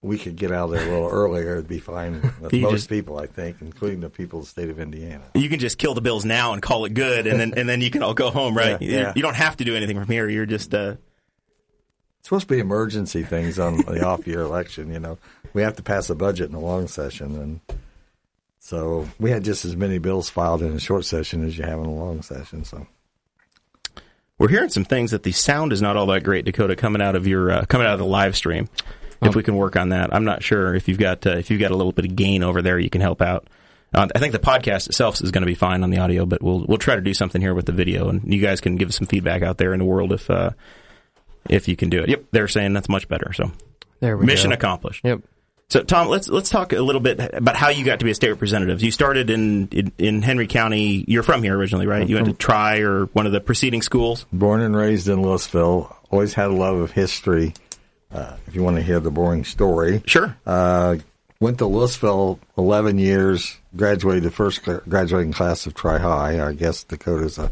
we 0.05 0.19
could 0.19 0.37
get 0.37 0.53
out 0.53 0.67
of 0.67 0.71
there 0.73 0.87
a 0.87 0.93
little 0.93 1.09
earlier. 1.09 1.55
It'd 1.55 1.67
be 1.67 1.79
fine 1.81 2.21
with 2.41 2.53
You 2.53 2.61
most 2.61 2.73
just- 2.73 2.89
people, 2.91 3.19
I 3.19 3.27
think, 3.27 3.57
including 3.61 4.01
the 4.01 4.11
people 4.11 4.41
of 4.41 4.45
the 4.45 4.51
state 4.51 4.69
of 4.69 4.79
Indiana. 4.79 5.25
You 5.35 5.49
can 5.49 5.59
just 5.59 5.79
kill 5.79 5.95
the 5.95 6.01
bills 6.03 6.25
now 6.25 6.53
and 6.53 6.61
call 6.63 6.85
it 6.85 6.95
good, 6.95 7.27
and 7.27 7.41
then 7.41 7.55
and 7.57 7.69
then 7.69 7.81
you 7.81 7.91
can 7.91 8.03
all 8.03 8.15
go 8.15 8.31
home, 8.31 8.57
right? 8.57 8.81
Yeah, 8.83 8.89
You- 8.89 8.97
yeah. 8.99 9.13
You 9.17 9.23
don't 9.23 9.37
have 9.37 9.57
to 9.57 9.65
do 9.65 9.75
anything 9.75 9.99
from 9.99 10.09
here. 10.09 10.29
You're 10.29 10.47
just. 10.47 10.75
Uh, 10.75 10.97
It's 12.21 12.29
supposed 12.29 12.49
to 12.49 12.55
be 12.55 12.61
emergency 12.61 13.23
things 13.23 13.59
on 13.59 13.79
the 13.79 14.05
off-year 14.07 14.41
election. 14.41 14.93
You 14.93 15.01
know, 15.01 15.19
we 15.53 15.63
have 15.63 15.77
to 15.77 15.83
pass 15.83 16.09
a 16.11 16.15
budget 16.15 16.49
in 16.49 16.55
a 16.55 16.61
long 16.61 16.87
session, 16.89 17.37
and 17.37 17.61
so 18.61 19.09
we 19.19 19.31
had 19.31 19.43
just 19.45 19.65
as 19.65 19.77
many 19.77 19.99
bills 19.99 20.29
filed 20.31 20.63
in 20.63 20.73
a 20.73 20.81
short 20.81 21.05
session 21.05 21.45
as 21.47 21.57
you 21.59 21.65
have 21.65 21.79
in 21.81 21.87
a 21.87 21.93
long 21.95 22.23
session. 22.23 22.65
So 22.65 22.87
We're 24.39 24.49
hearing 24.49 24.71
some 24.71 24.85
things 24.85 25.11
that 25.13 25.23
the 25.23 25.33
sound 25.33 25.73
is 25.73 25.81
not 25.83 25.97
all 25.97 26.07
that 26.07 26.25
great, 26.25 26.45
Dakota, 26.45 26.75
coming 26.77 27.01
out 27.03 27.15
of 27.15 27.27
your 27.27 27.51
uh, 27.51 27.65
coming 27.67 27.87
out 27.87 27.93
of 27.95 27.99
the 28.01 28.07
live 28.07 28.37
stream. 28.37 28.69
If 29.25 29.35
we 29.35 29.43
can 29.43 29.57
work 29.57 29.77
on 29.77 29.91
that, 29.91 30.15
I'm 30.15 30.25
not 30.25 30.43
sure 30.43 30.75
if 30.75 30.89
you've 30.89 30.99
got 30.99 31.27
uh, 31.27 31.31
if 31.37 31.51
you've 31.51 31.61
got 31.61 31.71
a 31.71 31.77
little 31.77 31.93
bit 31.93 32.05
of 32.05 32.15
gain 32.17 32.43
over 32.43 32.63
there, 32.63 32.79
you 32.79 32.91
can 32.91 33.01
help 33.01 33.21
out. 33.23 33.47
Uh, 33.93 34.09
I 34.15 34.19
think 34.19 34.33
the 34.33 34.39
podcast 34.41 34.89
itself 34.89 35.21
is 35.23 35.31
going 35.31 35.43
to 35.43 35.47
be 35.47 35.55
fine 35.55 35.83
on 35.85 35.91
the 35.91 35.99
audio, 35.99 36.27
but 36.27 36.43
we'll 36.43 36.65
we'll 36.67 36.79
try 36.79 36.97
to 36.97 37.01
do 37.01 37.15
something 37.15 37.41
here 37.41 37.55
with 37.55 37.67
the 37.67 37.73
video, 37.73 38.09
and 38.09 38.33
you 38.33 38.41
guys 38.41 38.61
can 38.61 38.77
give 38.77 38.89
us 38.89 38.97
some 38.97 39.07
feedback 39.07 39.43
out 39.43 39.57
there 39.59 39.73
in 39.73 39.79
the 39.79 39.85
world 39.85 40.13
if 40.13 40.29
uh, 40.31 40.51
if 41.49 41.69
you 41.69 41.77
can 41.77 41.91
do 41.91 42.01
it. 42.01 42.09
Yep, 42.09 42.25
they're 42.33 42.49
saying 42.49 42.73
that's 42.73 42.89
much 42.89 43.09
better. 43.09 43.33
So 43.33 43.53
There 44.01 44.17
we 44.17 44.27
mission 44.27 44.51
go. 44.51 44.55
accomplished. 44.55 45.05
Yep. 45.05 45.21
So, 45.71 45.83
Tom, 45.83 46.09
let's 46.09 46.29
let's 46.29 46.51
talk 46.51 46.73
a 46.73 46.81
little 46.81 47.01
bit 47.01 47.19
about 47.35 47.57
how 47.57 47.71
you 47.71 47.85
got 47.85 48.01
to 48.01 48.05
be 48.05 48.11
a 48.11 48.15
state 48.15 48.29
representative. 48.31 48.83
You 48.83 48.91
started 48.91 49.31
in 49.31 49.69
in, 49.69 49.93
in 49.97 50.23
Henry 50.23 50.47
County. 50.47 51.05
You're 51.09 51.23
from 51.23 51.43
here 51.43 51.57
originally, 51.57 51.87
right? 51.87 52.07
You 52.07 52.17
went 52.17 52.27
to 52.29 52.35
Tri 52.35 52.81
or 52.81 53.07
one 53.07 53.27
of 53.27 53.33
the 53.33 53.41
preceding 53.41 53.81
schools. 53.81 54.27
Born 54.33 54.61
and 54.61 54.77
raised 54.77 55.09
in 55.09 55.19
Lewisville. 55.21 55.95
Always 56.11 56.35
had 56.35 56.49
a 56.51 56.55
love 56.55 56.77
of 56.77 56.91
history. 56.93 57.55
Uh, 58.15 58.37
if 58.47 58.55
you 58.55 58.63
want 58.63 58.77
to 58.77 58.83
hear 58.83 59.01
the 59.01 59.11
boring 59.11 59.45
story, 59.45 60.03
Sure. 60.07 60.37
Uh, 60.47 60.97
went 61.41 61.59
to 61.59 61.65
Lewisville 61.65 62.39
11 62.57 62.99
years, 62.99 63.57
graduated 63.77 64.23
the 64.23 64.31
first 64.31 64.63
graduating 64.89 65.33
class 65.33 65.67
of 65.67 65.75
Tri 65.75 65.99
High. 65.99 66.47
I 66.47 66.53
guess 66.53 66.85
Dakota's 66.85 67.39
a 67.39 67.51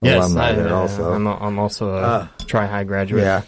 Yes, 0.00 0.24
alumni 0.24 0.50
I, 0.50 0.52
there 0.52 0.68
uh, 0.68 0.74
also. 0.76 1.12
I'm, 1.12 1.26
a, 1.26 1.34
I'm 1.36 1.58
also 1.58 1.94
a 1.94 2.30
tri-high 2.46 2.84
graduate. 2.84 3.24
Yeah. 3.24 3.42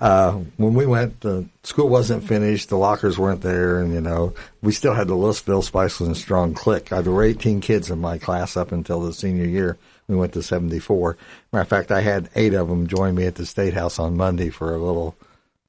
Uh, 0.00 0.32
when 0.56 0.74
we 0.74 0.84
went, 0.84 1.20
the 1.20 1.46
school 1.62 1.88
wasn't 1.88 2.24
finished. 2.24 2.70
The 2.70 2.76
lockers 2.76 3.20
weren't 3.20 3.42
there, 3.42 3.78
and 3.78 3.94
you 3.94 4.00
know, 4.00 4.34
we 4.60 4.72
still 4.72 4.94
had 4.94 5.06
the 5.06 5.14
Lewisville 5.14 5.62
Spiceland 5.70 6.16
Strong 6.16 6.54
clique. 6.54 6.92
I, 6.92 7.02
there 7.02 7.12
were 7.12 7.22
18 7.22 7.60
kids 7.60 7.88
in 7.88 8.00
my 8.00 8.18
class 8.18 8.56
up 8.56 8.72
until 8.72 9.00
the 9.00 9.12
senior 9.12 9.44
year. 9.44 9.78
We 10.08 10.16
went 10.16 10.32
to 10.32 10.42
74. 10.42 11.16
Matter 11.52 11.62
of 11.62 11.68
fact, 11.68 11.92
I 11.92 12.00
had 12.00 12.30
eight 12.34 12.54
of 12.54 12.68
them 12.68 12.88
join 12.88 13.14
me 13.14 13.26
at 13.26 13.36
the 13.36 13.46
State 13.46 13.74
House 13.74 14.00
on 14.00 14.16
Monday 14.16 14.50
for 14.50 14.74
a 14.74 14.78
little 14.78 15.14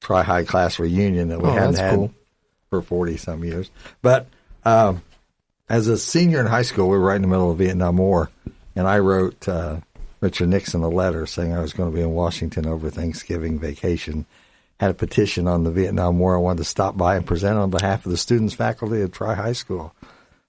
tri 0.03 0.21
high 0.21 0.43
class 0.43 0.77
reunion 0.79 1.29
that 1.29 1.41
we 1.41 1.49
Oh, 1.49 1.53
hadn't 1.53 1.77
had 1.79 1.95
cool. 1.95 2.13
for 2.69 2.81
40 2.81 3.17
some 3.17 3.43
years. 3.43 3.71
But 4.01 4.27
um, 4.65 5.01
as 5.69 5.87
a 5.87 5.97
senior 5.97 6.39
in 6.41 6.45
high 6.45 6.61
school, 6.61 6.89
we 6.89 6.97
were 6.97 7.03
right 7.05 7.15
in 7.15 7.21
the 7.23 7.27
middle 7.27 7.49
of 7.51 7.57
the 7.57 7.63
Vietnam 7.65 7.97
War, 7.97 8.29
and 8.75 8.87
I 8.87 8.99
wrote 8.99 9.47
uh, 9.47 9.77
Richard 10.21 10.49
Nixon 10.49 10.83
a 10.83 10.89
letter 10.89 11.25
saying 11.25 11.53
I 11.53 11.61
was 11.61 11.73
going 11.73 11.89
to 11.91 11.95
be 11.95 12.01
in 12.03 12.11
Washington 12.11 12.67
over 12.67 12.89
Thanksgiving 12.89 13.59
vacation. 13.59 14.25
Had 14.79 14.91
a 14.91 14.95
petition 14.95 15.47
on 15.47 15.63
the 15.63 15.71
Vietnam 15.71 16.19
War. 16.19 16.35
I 16.35 16.39
wanted 16.39 16.57
to 16.59 16.63
stop 16.65 16.97
by 16.97 17.15
and 17.15 17.25
present 17.25 17.57
on 17.57 17.69
behalf 17.69 18.05
of 18.05 18.11
the 18.11 18.17
students, 18.17 18.53
faculty 18.53 19.01
at 19.01 19.13
Tri 19.13 19.33
High 19.35 19.53
School. 19.53 19.93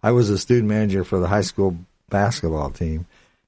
I 0.03 0.11
was 0.13 0.29
a 0.31 0.39
student 0.39 0.69
manager 0.69 1.05
for 1.05 1.21
the 1.21 1.29
high 1.29 1.43
school 1.43 1.77
basketball 2.11 2.71
team. 2.71 3.07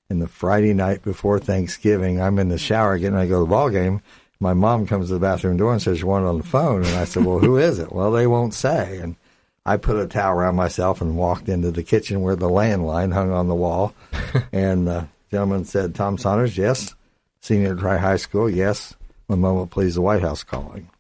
And 0.09 0.23
the 0.23 0.29
Friday 0.29 0.73
night 0.75 1.03
before 1.03 1.41
Thanksgiving, 1.41 2.21
I'm 2.21 2.39
in 2.39 2.49
the 2.51 2.59
shower 2.59 2.97
getting 2.99 3.15
ready 3.17 3.27
to 3.29 3.31
go 3.35 3.41
to 3.41 3.45
the 3.47 3.51
ball 3.51 3.71
game. 3.71 4.01
My 4.39 4.53
mom 4.53 4.87
comes 4.87 5.09
to 5.09 5.15
the 5.15 5.21
bathroom 5.21 5.57
door 5.57 5.73
and 5.73 5.81
says, 5.81 6.01
"You 6.01 6.07
want 6.07 6.25
it 6.25 6.29
on 6.29 6.39
the 6.39 6.45
phone?" 6.45 6.85
And 6.85 6.97
I 6.97 7.05
said, 7.05 7.25
"Well, 7.25 7.39
who 7.39 7.57
is 7.57 7.79
it?" 7.79 7.93
Well, 7.93 8.11
they 8.11 8.27
won't 8.27 8.55
say. 8.55 8.99
And 8.99 9.17
I 9.65 9.77
put 9.77 9.97
a 9.97 10.07
towel 10.07 10.37
around 10.37 10.57
myself 10.57 11.01
and 11.01 11.17
walked 11.17 11.49
into 11.49 11.71
the 11.71 11.83
kitchen 11.83 12.21
where 12.21 12.37
the 12.37 12.51
landline 12.51 13.13
hung 13.13 13.33
on 13.33 13.49
the 13.49 13.55
wall. 13.55 13.95
and 14.53 14.87
the 14.87 15.09
gentleman 15.31 15.65
said, 15.65 15.95
"Tom 15.95 16.19
Saunders, 16.19 16.59
yes." 16.59 16.95
Senior 17.41 17.75
at 17.75 17.79
Tri 17.79 17.97
High 17.99 18.17
School, 18.17 18.51
yes. 18.51 18.95
One 19.29 19.41
moment, 19.41 19.71
please. 19.71 19.95
The 19.95 20.01
White 20.01 20.23
House 20.23 20.43
calling. 20.43 20.91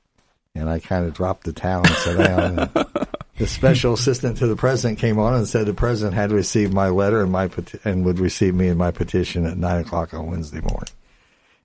And 0.54 0.70
I 0.70 0.78
kind 0.78 1.04
of 1.04 1.12
dropped 1.12 1.44
the 1.44 1.52
towel 1.52 1.84
and 1.84 1.96
sat 1.96 2.18
down. 2.18 2.58
And 2.58 2.70
the 3.36 3.46
special 3.48 3.94
assistant 3.94 4.38
to 4.38 4.46
the 4.46 4.54
president 4.54 5.00
came 5.00 5.18
on 5.18 5.34
and 5.34 5.48
said 5.48 5.66
the 5.66 5.74
president 5.74 6.14
had 6.14 6.30
received 6.30 6.72
my 6.72 6.88
letter 6.88 7.20
and 7.20 7.32
my 7.32 7.48
peti- 7.48 7.80
and 7.84 8.04
would 8.04 8.20
receive 8.20 8.54
me 8.54 8.68
and 8.68 8.78
my 8.78 8.92
petition 8.92 9.44
at 9.44 9.58
nine 9.58 9.80
o'clock 9.80 10.14
on 10.14 10.30
Wednesday 10.30 10.60
morning. 10.60 10.88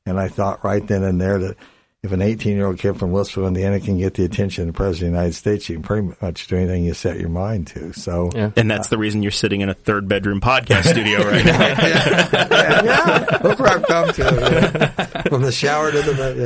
And 0.06 0.20
I 0.20 0.28
thought 0.30 0.64
right 0.64 0.86
then 0.86 1.04
and 1.04 1.20
there 1.22 1.38
that 1.40 1.58
if 2.04 2.12
an 2.12 2.22
18 2.24 2.56
year 2.58 2.66
old 2.66 2.80
kid 2.80 2.98
from 2.98 3.12
Lewisville, 3.12 3.48
Indiana, 3.48 3.80
can 3.80 4.00
get 4.00 4.16
the 4.16 4.26
attention 4.26 4.64
of 4.68 4.74
the 4.74 4.78
president 4.78 5.10
of 5.10 5.14
the 5.14 5.18
United 5.20 5.36
States, 5.36 5.70
you 5.70 5.76
can 5.76 5.84
pretty 5.84 6.12
much 6.20 6.48
do 6.48 6.58
anything 6.58 6.84
you 6.84 6.96
set 6.96 7.20
your 7.20 7.30
mind 7.30 7.68
to. 7.68 7.94
So, 7.94 8.32
Yeah. 8.34 8.50
And 8.56 8.70
that's 8.72 8.88
the 8.88 8.98
reason 8.98 9.22
you're 9.22 9.32
sitting 9.32 9.62
in 9.62 9.70
a 9.70 9.76
third 9.76 10.08
bedroom 10.08 10.42
podcast 10.42 10.88
studio 10.90 11.20
right 11.20 11.46
now. 11.46 11.60
yeah, 12.84 13.40
look 13.44 13.60
where 13.60 13.70
I've 13.70 13.84
come 13.84 14.12
to. 14.14 14.24
yeah. 14.24 15.22
From 15.24 15.44
the 15.44 15.52
shower 15.52 15.92
to 15.92 16.02
the 16.02 16.14
bed. 16.14 16.38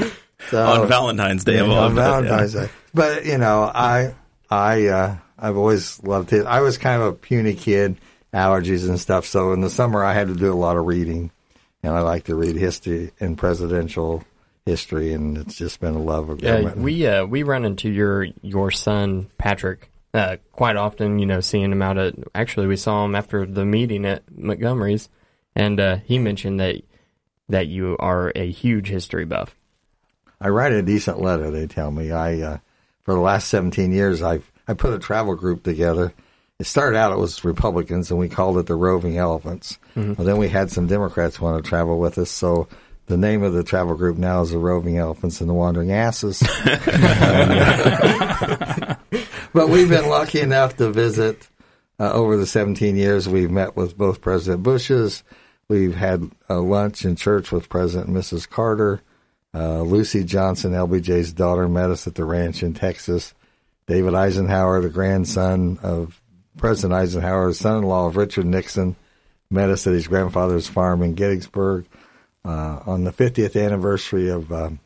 Yeah. 0.00 0.10
So, 0.50 0.62
on 0.82 0.88
Valentine's 0.88 1.44
Day 1.44 1.58
of 1.58 1.68
Yeah, 1.68 1.72
all. 1.74 1.84
on 1.86 1.94
Valentine's 1.94 2.52
Day. 2.52 2.68
But 2.92 3.24
you 3.24 3.38
know, 3.38 3.62
I 3.74 4.14
I 4.50 4.86
uh, 4.88 5.16
I've 5.38 5.56
always 5.56 6.02
loved 6.02 6.32
it. 6.32 6.44
I 6.46 6.60
was 6.60 6.76
kind 6.78 7.00
of 7.00 7.08
a 7.08 7.12
puny 7.12 7.54
kid, 7.54 7.96
allergies 8.34 8.86
and 8.88 9.00
stuff. 9.00 9.24
So 9.26 9.52
in 9.54 9.60
the 9.62 9.70
summer, 9.70 10.04
I 10.04 10.12
had 10.12 10.28
to 10.28 10.34
do 10.34 10.52
a 10.52 10.54
lot 10.54 10.76
of 10.76 10.86
reading, 10.86 11.30
and 11.82 11.92
I 11.94 12.00
like 12.00 12.24
to 12.24 12.34
read 12.34 12.56
history 12.56 13.12
and 13.20 13.36
presidential 13.38 14.24
history, 14.64 15.12
and 15.12 15.38
it's 15.38 15.54
just 15.56 15.80
been 15.80 15.94
a 15.94 16.02
love 16.02 16.28
of 16.30 16.40
Yeah, 16.42 16.60
government. 16.62 16.78
we 16.78 17.06
uh, 17.06 17.24
we 17.26 17.42
run 17.42 17.64
into 17.64 17.90
your 17.90 18.24
your 18.42 18.70
son 18.70 19.28
Patrick 19.38 19.90
uh, 20.14 20.36
quite 20.52 20.76
often. 20.76 21.18
You 21.18 21.26
know, 21.26 21.40
seeing 21.40 21.70
him 21.72 21.82
out 21.82 21.98
at 21.98 22.14
actually 22.34 22.66
we 22.66 22.76
saw 22.76 23.04
him 23.04 23.14
after 23.14 23.46
the 23.46 23.64
meeting 23.64 24.04
at 24.04 24.22
Montgomery's, 24.36 25.08
and 25.54 25.78
uh, 25.78 25.96
he 26.04 26.18
mentioned 26.18 26.60
that 26.60 26.82
that 27.48 27.68
you 27.68 27.96
are 28.00 28.32
a 28.34 28.50
huge 28.50 28.88
history 28.88 29.24
buff. 29.24 29.54
I 30.40 30.48
write 30.48 30.72
a 30.72 30.82
decent 30.82 31.20
letter. 31.20 31.50
They 31.50 31.66
tell 31.66 31.90
me 31.90 32.10
I 32.10 32.40
uh, 32.40 32.58
for 33.04 33.14
the 33.14 33.20
last 33.20 33.48
17 33.48 33.92
years 33.92 34.20
I've 34.22 34.50
I 34.66 34.74
put 34.74 34.92
a 34.92 34.98
travel 34.98 35.36
group 35.36 35.62
together. 35.62 36.12
It 36.58 36.64
started 36.66 36.96
out 36.96 37.12
it 37.12 37.18
was 37.18 37.44
Republicans 37.44 38.10
and 38.10 38.18
we 38.18 38.28
called 38.28 38.56
it 38.58 38.66
the 38.66 38.74
Roving 38.74 39.18
Elephants. 39.18 39.78
Well, 40.16 40.26
then 40.26 40.38
we 40.38 40.48
had 40.48 40.70
some 40.70 40.86
Democrats 40.86 41.40
want 41.40 41.62
to 41.62 41.68
travel 41.68 41.98
with 41.98 42.16
us, 42.18 42.30
so 42.30 42.68
the 43.06 43.16
name 43.16 43.42
of 43.42 43.52
the 43.52 43.62
travel 43.62 43.94
group 43.94 44.16
now 44.16 44.42
is 44.42 44.50
the 44.50 44.58
Roving 44.58 44.98
Elephants 44.98 45.40
and 45.40 45.50
the 45.50 45.54
Wandering 45.54 45.92
Asses. 45.92 46.40
but 49.52 49.68
we've 49.68 49.88
been 49.88 50.08
lucky 50.08 50.40
enough 50.40 50.76
to 50.78 50.90
visit 50.90 51.48
uh, 52.00 52.12
over 52.12 52.36
the 52.36 52.46
17 52.46 52.96
years. 52.96 53.28
We've 53.28 53.50
met 53.50 53.76
with 53.76 53.96
both 53.96 54.20
President 54.20 54.62
Bush's. 54.62 55.22
We've 55.68 55.94
had 55.94 56.30
a 56.48 56.56
lunch 56.56 57.04
in 57.04 57.16
church 57.16 57.52
with 57.52 57.68
President 57.68 58.08
and 58.08 58.16
Mrs. 58.16 58.48
Carter. 58.48 59.02
Uh, 59.54 59.80
Luci 59.80 60.24
Johnson, 60.26 60.72
LBJ's 60.72 61.32
daughter, 61.32 61.68
met 61.68 61.90
us 61.90 62.06
at 62.06 62.14
the 62.14 62.24
ranch 62.24 62.62
in 62.62 62.74
Texas. 62.74 63.34
David 63.86 64.14
Eisenhower, 64.14 64.80
the 64.80 64.88
grandson 64.88 65.78
of 65.82 66.20
President 66.56 66.94
Eisenhower, 66.94 67.52
son-in-law 67.52 68.06
of 68.06 68.16
Richard 68.16 68.46
Nixon, 68.46 68.96
met 69.50 69.70
us 69.70 69.86
at 69.86 69.92
his 69.92 70.08
grandfather's 70.08 70.66
farm 70.68 71.02
in 71.02 71.14
Gettysburg. 71.14 71.86
Uh, 72.44 72.80
on 72.86 73.02
the 73.02 73.12
50th 73.12 73.60
anniversary 73.60 74.28
of 74.28 74.52
um, 74.52 74.78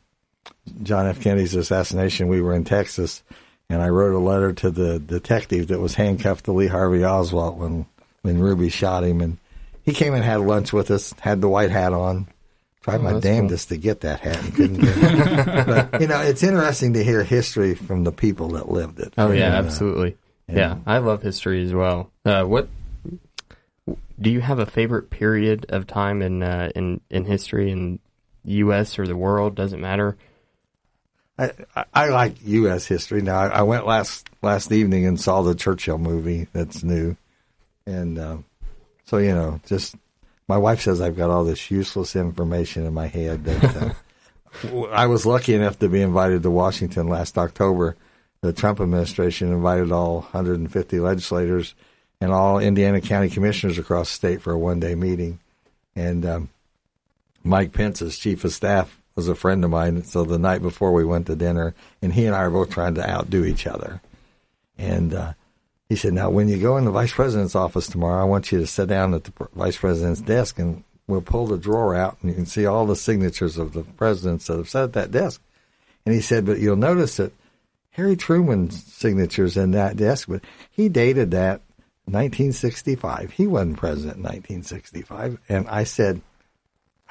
John 0.83 1.07
F. 1.07 1.21
Kennedy's 1.21 1.55
assassination, 1.55 2.29
we 2.29 2.41
were 2.41 2.55
in 2.55 2.65
Texas, 2.65 3.23
and 3.69 3.83
I 3.83 3.89
wrote 3.89 4.15
a 4.15 4.19
letter 4.19 4.53
to 4.55 4.71
the 4.71 4.99
detective 4.99 5.69
that 5.69 5.79
was 5.79 5.95
handcuffed 5.95 6.47
to 6.47 6.53
Lee 6.53 6.69
Harvey 6.69 7.05
Oswald 7.05 7.59
when 7.59 7.87
when 8.23 8.39
Ruby 8.39 8.69
shot 8.69 9.05
him, 9.05 9.21
and 9.21 9.39
he 9.83 9.93
came 9.93 10.15
and 10.15 10.25
had 10.25 10.41
lunch 10.41 10.73
with 10.73 10.91
us, 10.91 11.15
had 11.21 11.41
the 11.41 11.49
white 11.49 11.71
hat 11.71 11.93
on. 11.93 12.29
Tried 12.83 13.03
my 13.03 13.13
that's 13.13 13.25
damnedest 13.25 13.69
to 13.69 13.77
get 13.77 14.01
that 14.01 14.21
hat 14.21 14.43
and 14.43 14.55
couldn't 14.55 14.81
get 14.81 14.97
it. 14.97 15.67
but 15.91 16.01
you 16.01 16.07
know, 16.07 16.21
it's 16.23 16.43
interesting 16.43 16.95
to 16.95 17.05
hear 17.05 17.23
history 17.23 17.75
from 17.75 18.05
the 18.05 18.13
people 18.13 18.49
that 18.51 18.71
lived 18.71 19.01
it. 19.01 19.13
Oh 19.19 19.31
yeah, 19.33 19.47
And, 19.47 19.55
uh, 19.55 19.59
absolutely. 19.69 20.17
Yeah, 20.57 20.79
I 20.87 20.99
love 20.99 21.23
history 21.23 21.65
as 21.65 21.73
well. 21.73 22.11
Uh, 22.25 22.45
what 22.45 22.69
do 24.21 24.31
you 24.31 24.41
have 24.41 24.59
a 24.59 24.67
favorite 24.67 25.11
period 25.11 25.67
of 25.69 25.87
time 25.87 26.23
in 26.23 26.43
uh, 26.43 26.71
in 26.75 27.01
in 27.11 27.25
history 27.25 27.71
in 27.71 27.99
U.S. 28.45 28.99
or 28.99 29.07
the 29.07 29.17
world? 29.17 29.55
Doesn't 29.55 29.81
matter. 29.81 30.17
I, 31.39 31.53
I, 31.95 32.09
like 32.11 32.35
U.S. 32.45 32.87
history. 32.87 33.23
Now, 33.23 33.39
I, 33.39 33.47
I 33.47 33.63
went 33.63 33.87
last 33.87 34.29
last 34.43 34.73
evening 34.73 35.07
and 35.07 35.19
saw 35.19 35.41
the 35.41 35.55
Churchill 35.55 35.97
movie 35.97 36.49
that's 36.53 36.83
new, 36.83 37.17
and 37.87 38.19
um, 38.19 38.45
so 39.07 39.17
you 39.17 39.35
know, 39.35 39.61
just 39.67 39.95
my 40.49 40.59
wife 40.59 40.83
says 40.83 41.01
I've 41.01 41.17
got 41.17 41.31
all 41.31 41.45
this 41.45 41.71
useless 41.71 42.15
information 42.15 42.85
in 42.85 42.93
my 42.93 43.07
head. 43.07 43.45
That 43.45 43.95
uh, 44.65 44.83
I 44.93 45.07
was 45.07 45.25
lucky 45.25 45.55
enough 45.55 45.79
to 45.79 45.89
be 45.89 46.03
invited 46.03 46.43
to 46.43 46.51
Washington 46.51 47.09
last 47.09 47.39
October. 47.39 47.97
The 48.43 48.53
Trump 48.55 48.81
administration 48.81 49.53
invited 49.53 49.93
all 49.93 50.21
150 50.21 50.99
legislators 50.99 51.75
and 52.21 52.33
all 52.33 52.59
Indiana 52.59 53.01
County 53.01 53.29
commissioners 53.29 53.79
across 53.79 54.09
the 54.09 54.15
state 54.15 54.43
for 54.43 54.53
a 54.53 54.59
one 54.59 54.81
day 54.81 54.95
meeting, 54.95 55.41
and 55.95 56.25
um, 56.25 56.49
Mike 57.43 57.73
Pence, 57.73 58.03
as 58.03 58.19
chief 58.19 58.45
of 58.45 58.53
staff, 58.53 58.99
was 59.15 59.29
a 59.29 59.35
friend 59.35 59.65
of 59.65 59.71
mine. 59.71 60.03
So 60.05 60.25
the 60.25 60.39
night 60.39 60.63
before 60.63 60.93
we 60.93 61.05
went 61.05 61.27
to 61.27 61.37
dinner, 61.37 61.75
and 62.01 62.13
he 62.13 62.27
and 62.27 62.35
I 62.35 62.47
were 62.49 62.65
both 62.65 62.71
trying 62.71 62.95
to 62.95 63.09
outdo 63.09 63.45
each 63.45 63.67
other. 63.67 64.01
And 64.79 65.15
uh, 65.15 65.33
he 65.89 65.97
said, 65.97 66.15
"Now, 66.15 66.31
when 66.31 66.49
you 66.49 66.59
go 66.59 66.77
in 66.77 66.85
the 66.85 66.91
vice 66.91 67.13
president's 67.13 67.55
office 67.55 67.89
tomorrow, 67.89 68.21
I 68.21 68.29
want 68.29 68.53
you 68.53 68.61
to 68.61 68.67
sit 68.67 68.89
down 68.89 69.15
at 69.15 69.25
the 69.25 69.33
vice 69.55 69.77
president's 69.77 70.21
desk, 70.21 70.59
and 70.59 70.85
we'll 71.07 71.21
pull 71.21 71.47
the 71.47 71.59
drawer 71.59 71.95
out, 71.95 72.19
and 72.21 72.31
you 72.31 72.37
can 72.37 72.47
see 72.47 72.67
all 72.67 72.87
the 72.87 72.97
signatures 72.97 73.59
of 73.59 73.73
the 73.73 73.83
presidents 73.83 74.47
that 74.47 74.57
have 74.57 74.69
sat 74.69 74.85
at 74.85 74.93
that 74.95 75.11
desk." 75.11 75.43
And 76.07 76.15
he 76.15 76.21
said, 76.21 76.47
"But 76.47 76.59
you'll 76.59 76.77
notice 76.77 77.17
that 77.17 77.33
Harry 77.91 78.17
Truman's 78.17 78.83
signature's 78.85 79.57
in 79.57 79.73
that 79.73 79.97
desk, 79.97 80.29
but 80.29 80.43
he 80.71 80.89
dated 80.89 81.33
that 81.33 81.63
1965. 82.05 83.33
He 83.33 83.47
wasn't 83.47 83.77
president 83.77 84.19
in 84.19 84.23
1965." 84.23 85.39
And 85.49 85.69
I 85.69 85.85
said. 85.85 86.23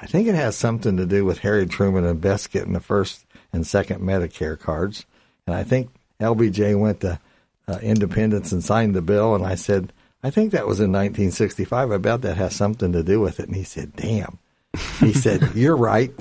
I 0.02 0.06
think 0.06 0.28
it 0.28 0.34
has 0.34 0.56
something 0.56 0.96
to 0.96 1.04
do 1.04 1.26
with 1.26 1.40
Harry 1.40 1.66
Truman 1.66 2.06
and 2.06 2.22
Bess 2.22 2.46
getting 2.46 2.72
the 2.72 2.80
first 2.80 3.26
and 3.52 3.66
second 3.66 4.00
Medicare 4.00 4.58
cards. 4.58 5.04
And 5.46 5.54
I 5.54 5.62
think 5.62 5.90
LBJ 6.20 6.78
went 6.78 7.00
to 7.00 7.20
uh, 7.68 7.78
Independence 7.82 8.52
and 8.52 8.62
signed 8.62 8.94
the 8.94 9.02
bill. 9.02 9.34
And 9.34 9.44
I 9.44 9.54
said, 9.54 9.92
I 10.22 10.30
think 10.30 10.52
that 10.52 10.66
was 10.66 10.80
in 10.80 10.92
1965. 10.92 11.90
I 11.90 11.96
bet 11.96 12.22
that 12.22 12.36
has 12.36 12.54
something 12.54 12.92
to 12.92 13.02
do 13.02 13.20
with 13.20 13.40
it. 13.40 13.46
And 13.46 13.56
he 13.56 13.64
said, 13.64 13.94
damn. 13.96 14.38
He 14.98 15.12
said, 15.12 15.50
you're 15.54 15.76
right. 15.76 16.12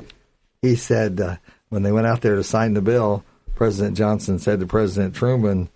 He 0.62 0.76
said, 0.76 1.20
uh, 1.20 1.36
when 1.70 1.84
they 1.84 1.92
went 1.92 2.08
out 2.08 2.22
there 2.22 2.36
to 2.36 2.44
sign 2.44 2.74
the 2.74 2.82
bill, 2.82 3.24
President 3.60 3.98
Johnson 3.98 4.40
said 4.40 4.62
to 4.62 4.66
President 4.66 5.14
Truman, 5.14 5.68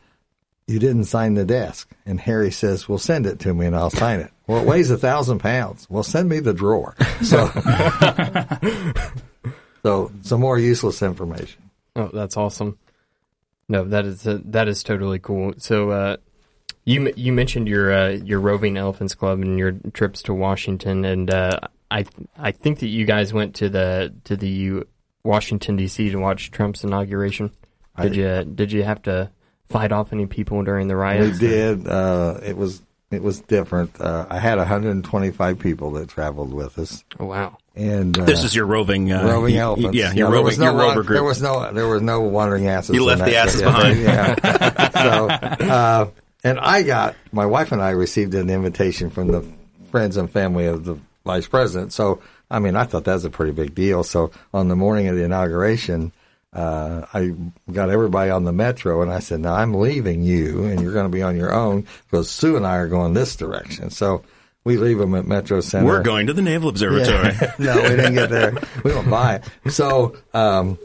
you 0.67 0.79
didn't 0.79 1.03
sign 1.03 1.33
the 1.33 1.43
desk. 1.43 1.91
And 2.05 2.17
Harry 2.17 2.49
says, 2.49 2.87
well, 2.87 2.97
send 2.97 3.25
it 3.25 3.39
to 3.39 3.53
me 3.53 3.65
and 3.65 3.75
I'll 3.75 3.89
sign 3.89 4.21
it. 4.21 4.31
Well, 4.47 4.61
it 4.61 4.65
weighs 4.65 4.89
a 4.89 4.97
thousand 4.97 5.39
pounds. 5.39 5.85
Well, 5.89 6.01
send 6.01 6.29
me 6.29 6.39
the 6.39 6.53
drawer. 6.53 6.95
So, 7.23 7.47
so 9.83 10.13
some 10.21 10.39
more 10.39 10.57
useless 10.57 11.01
information. 11.01 11.61
Oh, 11.97 12.09
that's 12.13 12.37
awesome. 12.37 12.79
No, 13.67 13.83
that 13.83 14.05
is 14.05 14.25
uh, 14.25 14.39
that 14.45 14.69
is 14.69 14.81
totally 14.81 15.19
cool. 15.19 15.53
So, 15.57 15.89
uh, 15.89 16.17
you 16.85 17.11
you 17.17 17.33
mentioned 17.33 17.67
your 17.67 17.91
uh, 17.91 18.09
your 18.11 18.39
roving 18.39 18.77
elephants 18.77 19.13
club 19.13 19.41
and 19.41 19.59
your 19.59 19.73
trips 19.91 20.21
to 20.23 20.33
Washington, 20.33 21.03
and 21.03 21.29
uh, 21.29 21.59
I 21.91 22.05
I 22.37 22.51
think 22.51 22.79
that 22.79 22.87
you 22.87 23.05
guys 23.05 23.33
went 23.33 23.55
to 23.55 23.67
the 23.67 24.13
to 24.23 24.37
the 24.37 24.83
Washington 25.23 25.75
D.C. 25.75 26.11
to 26.11 26.17
watch 26.17 26.51
Trump's 26.51 26.85
inauguration. 26.85 27.51
Did 28.01 28.15
you 28.15 28.43
did 28.43 28.71
you 28.71 28.83
have 28.83 29.01
to 29.03 29.29
fight 29.69 29.91
off 29.91 30.13
any 30.13 30.25
people 30.25 30.63
during 30.63 30.87
the 30.87 30.95
riots? 30.95 31.39
We 31.39 31.47
did. 31.47 31.87
Uh, 31.87 32.39
it 32.43 32.57
was 32.57 32.81
it 33.11 33.21
was 33.21 33.39
different. 33.41 33.99
Uh, 34.01 34.25
I 34.29 34.39
had 34.39 34.57
125 34.57 35.59
people 35.59 35.91
that 35.91 36.09
traveled 36.09 36.51
with 36.51 36.79
us, 36.79 37.03
Oh, 37.19 37.25
wow. 37.25 37.57
and 37.75 38.17
uh, 38.17 38.25
This 38.25 38.43
is 38.43 38.55
your 38.55 38.65
roving, 38.65 39.11
uh, 39.11 39.23
roving 39.23 39.53
you- 39.53 39.61
elephants. 39.61 39.95
Yeah, 39.95 40.11
your 40.13 40.29
know, 40.29 40.31
there 40.31 40.39
roving, 40.39 40.45
was 40.45 40.57
no 40.59 40.65
your 40.65 40.73
rover 40.73 40.87
wa- 40.87 40.93
group. 41.03 41.07
There 41.09 41.23
was 41.23 41.41
no 41.41 41.71
there 41.71 41.87
was 41.87 42.01
no 42.01 42.21
wandering 42.21 42.67
asses. 42.67 42.95
You 42.95 43.05
left 43.05 43.23
the 43.23 43.35
asses 43.37 43.61
group. 43.61 43.73
behind. 43.75 43.99
Yeah. 43.99 44.89
so, 44.89 45.29
uh, 45.67 46.09
and 46.43 46.59
I 46.59 46.81
got 46.83 47.15
my 47.31 47.45
wife 47.45 47.71
and 47.71 47.81
I 47.81 47.91
received 47.91 48.33
an 48.33 48.49
invitation 48.49 49.11
from 49.11 49.27
the 49.27 49.45
friends 49.91 50.17
and 50.17 50.29
family 50.31 50.65
of 50.65 50.83
the 50.83 50.97
vice 51.23 51.47
president. 51.47 51.93
So 51.93 52.21
I 52.49 52.57
mean, 52.59 52.75
I 52.75 52.85
thought 52.85 53.03
that 53.05 53.13
was 53.13 53.25
a 53.25 53.29
pretty 53.29 53.51
big 53.51 53.75
deal. 53.75 54.03
So 54.03 54.31
on 54.53 54.67
the 54.69 54.75
morning 54.75 55.07
of 55.07 55.15
the 55.15 55.23
inauguration. 55.23 56.11
Uh, 56.53 57.05
I 57.13 57.33
got 57.71 57.89
everybody 57.89 58.29
on 58.29 58.43
the 58.43 58.53
metro 58.53 59.01
and 59.01 59.11
I 59.11 59.19
said, 59.19 59.39
now 59.39 59.53
I'm 59.55 59.73
leaving 59.73 60.21
you 60.21 60.65
and 60.65 60.81
you're 60.81 60.93
going 60.93 61.05
to 61.05 61.15
be 61.15 61.23
on 61.23 61.35
your 61.35 61.53
own 61.53 61.87
because 62.09 62.29
Sue 62.29 62.55
and 62.55 62.65
I 62.65 62.77
are 62.77 62.87
going 62.87 63.13
this 63.13 63.35
direction. 63.35 63.89
So 63.89 64.23
we 64.63 64.77
leave 64.77 64.97
them 64.97 65.15
at 65.15 65.25
Metro 65.25 65.61
Center. 65.61 65.85
We're 65.85 66.03
going 66.03 66.27
to 66.27 66.33
the 66.33 66.41
Naval 66.41 66.69
Observatory. 66.69 67.33
no, 67.59 67.81
we 67.81 67.89
didn't 67.89 68.13
get 68.13 68.29
there. 68.29 68.53
We 68.83 68.91
don't 68.91 69.09
buy 69.09 69.35
it. 69.35 69.71
So 69.71 70.15
um, 70.33 70.77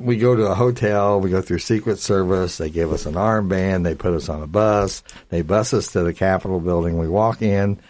we 0.00 0.18
go 0.18 0.36
to 0.36 0.46
a 0.46 0.54
hotel. 0.54 1.20
We 1.20 1.30
go 1.30 1.40
through 1.40 1.60
Secret 1.60 1.98
Service. 1.98 2.58
They 2.58 2.68
give 2.68 2.92
us 2.92 3.06
an 3.06 3.14
armband. 3.14 3.84
They 3.84 3.94
put 3.94 4.12
us 4.12 4.28
on 4.28 4.42
a 4.42 4.46
bus. 4.46 5.02
They 5.30 5.42
bus 5.42 5.72
us 5.72 5.92
to 5.92 6.02
the 6.02 6.12
Capitol 6.12 6.60
building. 6.60 6.98
We 6.98 7.08
walk 7.08 7.42
in. 7.42 7.80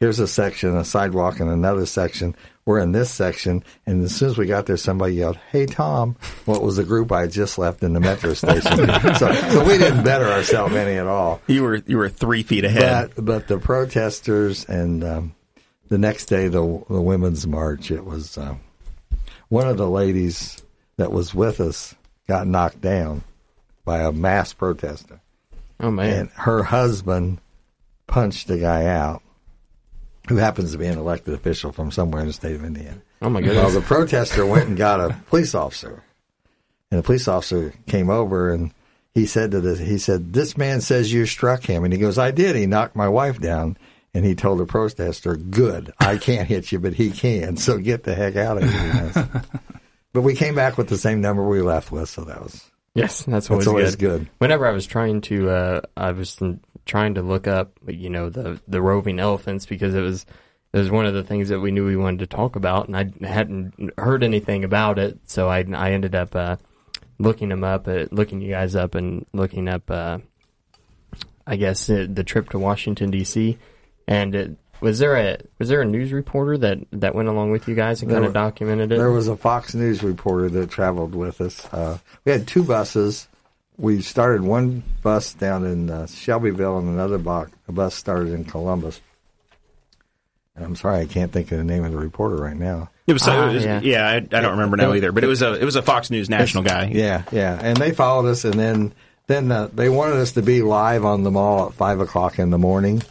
Here's 0.00 0.20
a 0.20 0.28
section, 0.28 0.76
a 0.76 0.84
sidewalk, 0.84 1.40
and 1.40 1.50
another 1.50 1.84
section. 1.84 2.36
We're 2.64 2.78
in 2.78 2.92
this 2.92 3.10
section, 3.10 3.64
and 3.86 4.04
as 4.04 4.14
soon 4.14 4.28
as 4.28 4.38
we 4.38 4.46
got 4.46 4.66
there, 4.66 4.76
somebody 4.76 5.14
yelled, 5.14 5.38
"Hey, 5.50 5.66
Tom!" 5.66 6.14
What 6.44 6.62
was 6.62 6.76
the 6.76 6.84
group 6.84 7.10
I 7.10 7.22
had 7.22 7.32
just 7.32 7.58
left 7.58 7.82
in 7.82 7.94
the 7.94 8.00
metro 8.00 8.34
station? 8.34 8.62
so, 9.16 9.32
so 9.32 9.64
we 9.64 9.76
didn't 9.78 10.04
better 10.04 10.26
ourselves 10.26 10.74
any 10.76 10.96
at 10.98 11.06
all. 11.06 11.40
you 11.48 11.62
were 11.64 11.76
you 11.86 11.96
were 11.96 12.08
three 12.08 12.42
feet 12.44 12.64
ahead. 12.64 13.10
But 13.16 13.24
but 13.24 13.48
the 13.48 13.58
protesters 13.58 14.64
and 14.66 15.02
um, 15.02 15.34
the 15.88 15.98
next 15.98 16.26
day 16.26 16.46
the 16.48 16.60
the 16.88 17.00
women's 17.02 17.46
march. 17.46 17.90
It 17.90 18.04
was 18.04 18.38
uh, 18.38 18.54
one 19.48 19.66
of 19.66 19.78
the 19.78 19.88
ladies 19.90 20.62
that 20.98 21.10
was 21.10 21.34
with 21.34 21.58
us 21.60 21.94
got 22.28 22.46
knocked 22.46 22.80
down 22.82 23.22
by 23.84 24.00
a 24.02 24.12
mass 24.12 24.52
protester, 24.52 25.20
Oh 25.80 25.90
man. 25.90 26.18
and 26.20 26.30
her 26.34 26.62
husband 26.64 27.40
punched 28.06 28.46
the 28.48 28.58
guy 28.58 28.84
out, 28.86 29.22
who 30.28 30.36
happens 30.36 30.72
to 30.72 30.78
be 30.78 30.86
an 30.86 30.98
elected 30.98 31.34
official 31.34 31.72
from 31.72 31.90
somewhere 31.90 32.20
in 32.20 32.26
the 32.28 32.32
state 32.32 32.54
of 32.54 32.64
Indiana. 32.64 33.00
Oh 33.22 33.30
my 33.30 33.40
goodness! 33.40 33.64
Well, 33.64 33.72
the 33.72 33.80
protester 33.80 34.46
went 34.46 34.68
and 34.68 34.76
got 34.76 35.00
a 35.00 35.16
police 35.28 35.54
officer, 35.54 36.04
and 36.90 36.98
the 36.98 37.02
police 37.02 37.28
officer 37.28 37.72
came 37.86 38.10
over 38.10 38.52
and 38.52 38.72
he 39.14 39.26
said 39.26 39.50
to 39.50 39.60
this, 39.60 39.78
he 39.78 39.98
said, 39.98 40.32
"This 40.32 40.56
man 40.56 40.80
says 40.80 41.12
you 41.12 41.26
struck 41.26 41.64
him," 41.64 41.84
and 41.84 41.92
he 41.92 41.98
goes, 41.98 42.18
"I 42.18 42.30
did. 42.30 42.56
He 42.56 42.66
knocked 42.66 42.96
my 42.96 43.08
wife 43.08 43.40
down." 43.40 43.76
And 44.14 44.24
he 44.24 44.34
told 44.34 44.58
the 44.58 44.66
protester, 44.66 45.36
"Good, 45.36 45.92
I 45.98 46.16
can't 46.16 46.48
hit 46.48 46.72
you, 46.72 46.78
but 46.78 46.94
he 46.94 47.10
can. 47.10 47.56
So 47.56 47.78
get 47.78 48.04
the 48.04 48.14
heck 48.14 48.36
out 48.36 48.62
of 48.62 48.70
here." 48.70 49.42
but 50.12 50.22
we 50.22 50.34
came 50.34 50.54
back 50.54 50.78
with 50.78 50.88
the 50.88 50.96
same 50.96 51.20
number 51.20 51.46
we 51.46 51.60
left 51.60 51.92
with, 51.92 52.08
so 52.08 52.24
that 52.24 52.42
was 52.42 52.64
Yes, 52.94 53.22
that's 53.22 53.50
always, 53.50 53.64
that's 53.64 53.68
always 53.68 53.96
good. 53.96 54.20
good. 54.20 54.28
Whenever 54.38 54.66
I 54.66 54.72
was 54.72 54.86
trying 54.86 55.20
to, 55.22 55.50
uh, 55.50 55.80
I 55.96 56.12
was 56.12 56.36
trying 56.88 57.14
to 57.14 57.22
look 57.22 57.46
up, 57.46 57.78
you 57.86 58.10
know, 58.10 58.30
the 58.30 58.60
the 58.66 58.82
roving 58.82 59.20
elephants 59.20 59.66
because 59.66 59.94
it 59.94 60.00
was 60.00 60.26
it 60.72 60.78
was 60.78 60.90
one 60.90 61.06
of 61.06 61.14
the 61.14 61.22
things 61.22 61.50
that 61.50 61.60
we 61.60 61.70
knew 61.70 61.86
we 61.86 61.96
wanted 61.96 62.18
to 62.20 62.36
talk 62.36 62.56
about, 62.56 62.88
and 62.88 62.96
I 62.96 63.26
hadn't 63.26 63.92
heard 63.96 64.24
anything 64.24 64.64
about 64.64 64.98
it, 64.98 65.18
so 65.24 65.48
I 65.48 65.64
I 65.74 65.92
ended 65.92 66.16
up 66.16 66.34
uh, 66.34 66.56
looking 67.18 67.50
them 67.50 67.62
up, 67.62 67.86
uh, 67.86 68.06
looking 68.10 68.40
you 68.40 68.50
guys 68.50 68.74
up, 68.74 68.94
and 68.96 69.24
looking 69.32 69.68
up, 69.68 69.88
uh, 69.90 70.18
I 71.46 71.56
guess 71.56 71.88
uh, 71.88 72.06
the 72.08 72.24
trip 72.24 72.50
to 72.50 72.58
Washington 72.58 73.10
D.C. 73.10 73.58
And 74.06 74.34
it, 74.34 74.56
was 74.80 74.98
there 74.98 75.16
a 75.16 75.38
was 75.58 75.68
there 75.68 75.82
a 75.82 75.84
news 75.84 76.12
reporter 76.12 76.56
that 76.58 76.78
that 76.92 77.14
went 77.14 77.28
along 77.28 77.50
with 77.50 77.68
you 77.68 77.74
guys 77.74 78.00
and 78.02 78.10
There 78.10 78.18
kind 78.18 78.26
of 78.26 78.32
documented 78.32 78.92
it? 78.92 78.98
There 78.98 79.10
was 79.10 79.28
a 79.28 79.36
Fox 79.36 79.74
News 79.74 80.02
reporter 80.02 80.48
that 80.50 80.70
traveled 80.70 81.14
with 81.14 81.40
us. 81.40 81.64
Uh, 81.72 81.98
we 82.24 82.32
had 82.32 82.46
two 82.46 82.62
buses. 82.62 83.28
We 83.78 84.02
started 84.02 84.42
one 84.42 84.82
bus 85.02 85.34
down 85.34 85.64
in 85.64 85.88
uh, 85.88 86.06
Shelbyville, 86.08 86.78
and 86.78 86.88
another 86.88 87.18
bo- 87.18 87.46
bus 87.68 87.94
started 87.94 88.32
in 88.32 88.44
Columbus. 88.44 89.00
And 90.56 90.64
I'm 90.64 90.74
sorry, 90.76 90.98
I 91.00 91.06
can't 91.06 91.30
think 91.30 91.52
of 91.52 91.58
the 91.58 91.64
name 91.64 91.84
of 91.84 91.92
the 91.92 91.98
reporter 91.98 92.34
right 92.36 92.56
now. 92.56 92.90
It 93.06 93.12
was, 93.12 93.22
Ah, 93.28 93.48
it 93.48 93.54
was 93.54 93.64
yeah. 93.64 93.80
yeah. 93.80 94.06
I, 94.08 94.16
I 94.16 94.20
don't 94.20 94.50
remember 94.52 94.76
now 94.76 94.92
either, 94.94 95.12
but 95.12 95.22
it 95.22 95.28
was 95.28 95.40
a 95.42 95.54
it 95.54 95.64
was 95.64 95.76
a 95.76 95.82
Fox 95.82 96.10
News 96.10 96.28
national 96.28 96.64
guy. 96.64 96.86
Yeah, 96.92 97.22
yeah. 97.30 97.56
And 97.60 97.76
they 97.76 97.92
followed 97.92 98.26
us, 98.28 98.44
and 98.44 98.54
then 98.54 98.92
then 99.28 99.52
uh, 99.52 99.68
they 99.72 99.88
wanted 99.88 100.16
us 100.16 100.32
to 100.32 100.42
be 100.42 100.62
live 100.62 101.04
on 101.04 101.22
the 101.22 101.30
mall 101.30 101.68
at 101.68 101.74
five 101.74 102.00
o'clock 102.00 102.38
in 102.40 102.50
the 102.50 102.58
morning. 102.58 103.02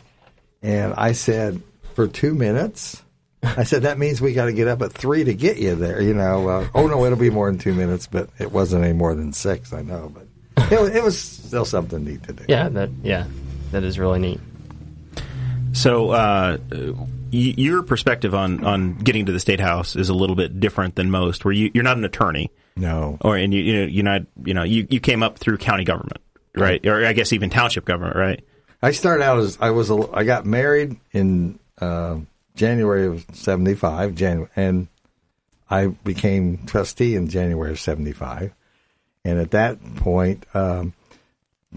And 0.61 0.93
I 0.95 1.13
said, 1.13 1.61
for 1.95 2.07
two 2.07 2.33
minutes. 2.33 3.01
I 3.43 3.63
said 3.63 3.83
that 3.83 3.97
means 3.99 4.19
we 4.19 4.33
got 4.33 4.45
to 4.45 4.53
get 4.53 4.67
up 4.67 4.81
at 4.81 4.91
three 4.91 5.23
to 5.23 5.33
get 5.33 5.57
you 5.57 5.75
there. 5.75 6.01
You 6.01 6.13
know, 6.15 6.49
uh, 6.49 6.67
oh 6.75 6.87
no, 6.87 7.05
it'll 7.05 7.17
be 7.17 7.29
more 7.29 7.49
than 7.49 7.59
two 7.59 7.73
minutes, 7.73 8.07
but 8.07 8.29
it 8.39 8.51
wasn't 8.51 8.83
any 8.83 8.93
more 8.93 9.15
than 9.15 9.31
six. 9.31 9.71
I 9.73 9.83
know, 9.83 10.11
but 10.13 10.26
it, 10.71 10.79
was- 10.81 10.89
it 10.95 11.03
was 11.03 11.19
still 11.19 11.65
something 11.65 12.03
neat 12.03 12.23
to 12.23 12.33
do. 12.33 12.43
yeah, 12.47 12.69
that 12.69 12.89
yeah, 13.03 13.25
that 13.71 13.83
is 13.83 13.97
really 13.99 14.19
neat. 14.19 14.39
So 15.73 16.09
uh, 16.11 16.57
your 17.31 17.83
perspective 17.83 18.33
on 18.33 18.63
on 18.65 18.97
getting 18.97 19.25
to 19.27 19.31
the 19.31 19.39
state 19.39 19.59
house 19.59 19.95
is 19.95 20.09
a 20.09 20.13
little 20.13 20.35
bit 20.35 20.59
different 20.59 20.95
than 20.95 21.11
most. 21.11 21.45
Where 21.45 21.51
you 21.53 21.69
you're 21.73 21.83
not 21.83 21.97
an 21.97 22.03
attorney, 22.05 22.49
No, 22.75 23.17
or 23.21 23.37
and 23.37 23.53
you 23.53 23.61
you 23.61 23.73
know 23.81 23.85
you're 23.85 24.03
not 24.03 24.21
you 24.43 24.53
know 24.53 24.63
you 24.63 24.87
you 24.89 24.99
came 24.99 25.21
up 25.23 25.37
through 25.37 25.57
county 25.57 25.83
government, 25.83 26.21
right? 26.55 26.83
Or 26.85 27.05
I 27.05 27.13
guess 27.13 27.31
even 27.33 27.49
township 27.49 27.85
government, 27.85 28.15
right? 28.15 28.43
I 28.81 28.91
started 28.91 29.23
out 29.23 29.39
as 29.39 29.57
I 29.61 29.69
was. 29.71 29.89
A, 29.89 30.09
I 30.13 30.23
got 30.23 30.45
married 30.45 30.97
in 31.11 31.59
uh, 31.79 32.17
January 32.55 33.05
of 33.07 33.25
'75, 33.33 34.15
January, 34.15 34.49
and 34.55 34.87
I 35.69 35.87
became 35.87 36.65
trustee 36.65 37.15
in 37.15 37.27
January 37.27 37.71
of 37.71 37.79
'75. 37.79 38.53
And 39.27 39.39
at 39.39 39.51
that 39.51 39.95
point, 39.97 40.45
um, 40.53 40.93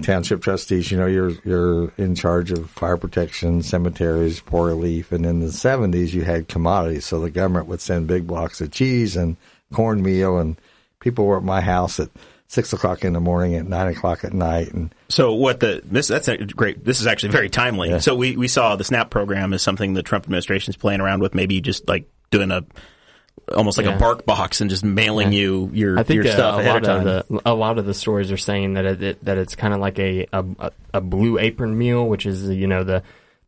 township 0.02 0.42
trustees, 0.42 0.90
you 0.90 0.98
know, 0.98 1.06
you're 1.06 1.32
you're 1.44 1.92
in 1.96 2.14
charge 2.14 2.52
of 2.52 2.70
fire 2.70 2.96
protection, 2.96 3.62
cemeteries, 3.62 4.40
poor 4.40 4.68
relief, 4.68 5.12
and 5.12 5.26
in 5.26 5.40
the 5.40 5.46
'70s, 5.46 6.12
you 6.12 6.22
had 6.22 6.48
commodities. 6.48 7.06
So 7.06 7.20
the 7.20 7.30
government 7.30 7.66
would 7.66 7.80
send 7.80 8.06
big 8.06 8.26
blocks 8.26 8.60
of 8.60 8.70
cheese 8.70 9.16
and 9.16 9.36
cornmeal, 9.72 10.38
and 10.38 10.56
people 11.00 11.26
were 11.26 11.38
at 11.38 11.42
my 11.42 11.60
house 11.60 11.98
at 12.00 12.10
six 12.48 12.72
o'clock 12.72 13.04
in 13.04 13.12
the 13.12 13.20
morning, 13.20 13.54
at 13.54 13.66
nine 13.66 13.88
o'clock 13.88 14.24
at 14.24 14.32
night, 14.32 14.72
and 14.72 14.94
So 15.08 15.34
what 15.34 15.60
the 15.60 15.82
this 15.84 16.08
that's 16.08 16.28
a 16.28 16.36
great. 16.36 16.84
This 16.84 17.00
is 17.00 17.06
actually 17.06 17.30
very 17.30 17.48
timely. 17.48 18.00
So 18.00 18.14
we 18.14 18.36
we 18.36 18.48
saw 18.48 18.76
the 18.76 18.84
SNAP 18.84 19.10
program 19.10 19.52
as 19.52 19.62
something 19.62 19.94
the 19.94 20.02
Trump 20.02 20.24
administration 20.24 20.70
is 20.70 20.76
playing 20.76 21.00
around 21.00 21.20
with, 21.20 21.34
maybe 21.34 21.60
just 21.60 21.88
like 21.88 22.08
doing 22.30 22.50
a 22.50 22.64
almost 23.54 23.78
like 23.78 23.86
Yeah. 23.86 23.96
a 23.96 23.98
bark 23.98 24.24
box 24.26 24.60
and 24.60 24.70
just 24.70 24.84
mailing 24.84 25.32
you 25.32 25.70
your 25.72 25.98
I 25.98 26.02
think 26.02 26.22
your 26.22 26.32
uh, 26.32 26.36
stuff 26.36 26.56
a 26.56 26.60
ahead 26.60 26.84
lot 26.86 26.96
of 26.96 27.04
the 27.04 27.40
a 27.46 27.54
lot 27.54 27.78
of 27.78 27.86
the 27.86 27.94
stories 27.94 28.30
are 28.32 28.36
saying 28.36 28.74
that 28.74 28.84
it, 28.84 29.02
it 29.02 29.24
that 29.24 29.38
it's 29.38 29.56
kind 29.56 29.74
of 29.74 29.80
like 29.80 29.98
a, 29.98 30.26
a 30.32 30.72
a 30.94 31.00
blue 31.00 31.38
apron 31.38 31.76
meal, 31.76 32.06
which 32.06 32.26
is 32.26 32.48
you 32.48 32.66
know 32.66 32.84
the 32.84 33.02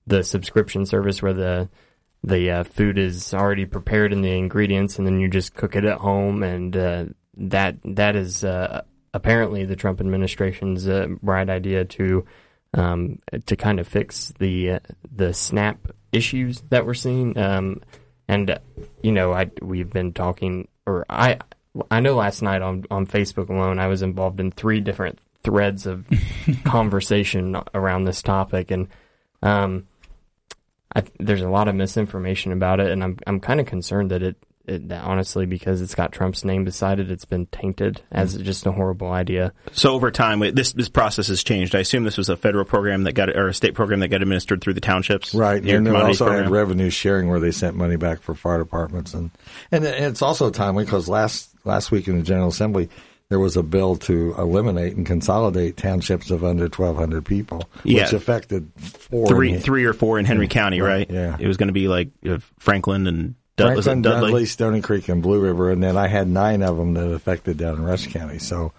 the 0.07 0.23
subscription 0.25 0.87
service 0.87 1.23
where 1.23 1.33
the 1.33 1.69
the 2.25 2.51
uh, 2.51 2.65
food 2.65 2.99
is 2.99 3.35
already 3.35 3.67
prepared 3.67 4.13
in 4.13 4.23
the 4.23 4.31
ingredients, 4.33 4.99
and 4.99 5.07
then 5.07 5.19
you 5.21 5.29
just 5.29 5.55
cook 5.55 5.75
it 5.77 5.85
at 5.85 5.99
home, 5.99 6.43
and 6.43 6.77
uh, 6.77 7.05
that 7.37 7.77
that 7.85 8.17
is 8.17 8.45
uh, 8.45 8.83
apparently 9.15 9.65
the 9.65 9.77
Trump 9.77 10.01
administration's 10.01 10.89
uh, 10.89 11.09
bright 11.23 11.51
idea 11.51 11.85
to 11.85 12.25
um, 12.75 13.19
to 13.47 13.57
kind 13.57 13.79
of 13.81 13.89
fix 13.89 14.33
the 14.39 14.73
uh, 14.73 14.79
the 15.15 15.33
SNAP 15.35 15.93
issues 16.13 16.63
that 16.71 16.87
we're 16.87 16.95
seeing. 16.95 17.37
Um, 17.39 17.81
and 18.29 18.59
you 19.03 19.13
know, 19.13 19.33
I 19.33 19.51
we've 19.61 19.91
been 19.91 20.13
talking, 20.13 20.69
or 20.87 21.05
I 21.09 21.39
I 21.91 22.01
know 22.01 22.17
last 22.17 22.43
night 22.43 22.63
on 22.63 22.85
on 22.91 23.07
Facebook 23.07 23.49
alone, 23.49 23.79
I 23.79 23.89
was 23.89 24.03
involved 24.03 24.41
in 24.41 24.51
three 24.51 24.81
different 24.81 25.19
threads 25.43 25.87
of 25.87 26.07
conversation 26.65 27.57
around 27.75 28.05
this 28.05 28.23
topic, 28.23 28.71
and 28.71 28.89
um, 29.43 29.87
I, 30.95 31.03
there's 31.19 31.43
a 31.43 31.49
lot 31.49 31.69
of 31.69 31.75
misinformation 31.75 32.53
about 32.53 32.81
it, 32.81 32.91
and 32.91 33.03
I'm 33.03 33.19
I'm 33.27 33.41
kind 33.41 33.61
of 33.61 33.67
concerned 33.67 34.11
that 34.11 34.23
it, 34.23 34.37
it 34.73 34.89
that 34.89 35.05
honestly 35.05 35.47
because 35.47 35.81
it's 35.81 35.95
got 35.95 36.11
Trump's 36.11 36.45
name 36.45 36.65
beside 36.65 36.99
it, 36.99 37.11
it's 37.11 37.25
been 37.25 37.47
tainted 37.47 38.01
as 38.11 38.37
just 38.39 38.67
a 38.67 38.73
horrible 38.73 39.13
idea. 39.13 39.53
So 39.73 39.93
over 39.93 40.11
time, 40.11 40.41
this 40.55 40.73
this 40.73 40.89
process 40.89 41.29
has 41.29 41.45
changed. 41.45 41.75
I 41.77 41.81
assume 41.81 42.03
this 42.05 42.19
was 42.19 42.29
a 42.29 42.37
federal 42.37 42.65
program 42.65 43.05
that 43.05 43.13
got 43.13 43.31
or 43.31 43.49
a 43.49 43.55
state 43.55 43.75
program 43.75 44.01
that 44.01 44.09
got 44.09 44.23
administered 44.23 44.61
through 44.61 44.75
the 44.75 44.81
townships, 44.81 45.35
Right, 45.35 45.63
and 45.63 45.87
they 45.87 45.91
commodities 45.91 46.21
also 46.21 46.33
had 46.33 46.51
revenue 46.51 46.91
sharing 46.91 47.29
where 47.29 47.39
they 47.41 47.53
sent 47.53 47.77
money 47.77 47.97
back 47.97 48.21
for 48.23 48.35
fire 48.35 48.59
departments, 48.59 49.15
and 49.15 49.31
and 49.71 49.85
it's 49.85 50.23
also 50.23 50.51
timely 50.51 50.85
because 50.85 51.09
last 51.09 51.51
last 51.65 51.91
week 51.93 52.09
in 52.09 52.17
the 52.17 52.23
General 52.25 52.49
Assembly 52.49 52.89
there 53.29 53.39
was 53.39 53.57
a 53.57 53.63
bill 53.63 53.97
to 53.97 54.35
eliminate 54.37 54.95
and 54.95 55.07
consolidate 55.07 55.79
townships 55.79 56.31
of 56.31 56.45
under 56.45 56.69
twelve 56.69 56.97
hundred 56.97 57.25
people, 57.25 57.67
Yeah. 57.83 58.03
which 58.03 58.13
affected 58.13 58.71
four 58.77 59.27
three 59.27 59.53
in- 59.55 59.61
three 59.61 59.85
or 59.87 59.95
four 59.95 60.19
in 60.19 60.27
Henry 60.27 60.49
County, 60.49 60.83
right? 60.83 61.09
yeah. 61.11 61.37
it 61.41 61.47
was 61.47 61.57
going 61.57 61.69
to 61.69 61.73
be 61.73 61.89
like 61.89 62.11
uh, 62.29 62.39
Franklin 62.59 63.07
and 63.07 63.35
Dud- 63.63 63.73
Franklin, 63.75 64.03
Dudley. 64.03 64.31
Dudley, 64.31 64.47
Stoney 64.47 64.81
Creek, 64.81 65.09
and 65.09 65.23
Blue 65.23 65.41
River, 65.41 65.71
and 65.71 65.83
then 65.83 65.97
I 65.97 66.09
had 66.09 66.29
nine 66.29 66.63
of 66.63 66.77
them 66.77 66.95
that 66.95 67.11
affected 67.11 67.57
down 67.57 67.77
in 67.77 67.85
Rush 67.85 68.07
County. 68.09 68.39
So 68.39 68.73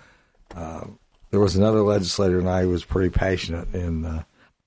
uh, 0.56 0.86
there 1.32 1.40
was 1.40 1.56
another 1.56 1.82
legislator, 1.82 2.40
and 2.40 2.50
I 2.50 2.66
was 2.66 2.86
pretty 2.86 3.10
passionate. 3.10 3.74
And 3.74 4.06
uh, 4.06 4.24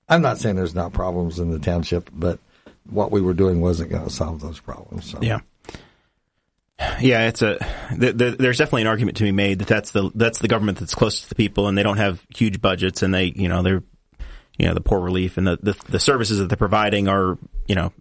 I'm 0.09 0.23
not 0.23 0.39
saying 0.39 0.57
there's 0.57 0.75
not 0.75 0.93
problems 0.93 1.39
in 1.39 1.51
the 1.51 1.59
township, 1.59 2.11
but 2.13 2.39
what 2.89 3.11
we 3.11 3.21
were 3.21 3.35
doing 3.35 3.61
wasn't 3.61 3.91
going 3.91 4.05
to 4.05 4.11
solve 4.11 4.41
those 4.41 4.61
problems. 4.61 5.11
So. 5.11 5.19
Yeah. 5.23 5.41
Yeah, 7.01 7.29
it's 7.29 7.41
a. 7.41 7.59
Th- 7.99 8.17
th- 8.17 8.37
there's 8.37 8.59
definitely 8.59 8.83
an 8.83 8.89
argument 8.89 9.17
to 9.17 9.25
be 9.25 9.33
made 9.33 9.61
that 9.61 9.69
that's 9.69 9.93
the 9.93 10.11
that's 10.15 10.41
the 10.41 10.49
government 10.49 10.79
that's 10.79 10.95
close 10.95 11.23
to 11.23 11.29
the 11.31 11.35
people, 11.35 11.69
and 11.69 11.79
they 11.79 11.83
don't 11.83 11.97
have 11.97 12.21
huge 12.35 12.61
budgets, 12.61 13.03
and 13.03 13.15
they 13.15 13.33
you 13.35 13.49
know 13.49 13.63
they're 13.63 13.83
you 14.59 14.67
know 14.67 14.75
the 14.75 14.83
poor 14.83 15.01
relief 15.01 15.39
and 15.39 15.47
the 15.47 15.57
the, 15.63 15.77
the 15.89 15.99
services 15.99 16.39
that 16.39 16.49
they're 16.49 16.57
providing 16.57 17.09
are 17.09 17.39
you 17.67 17.75
know 17.75 17.93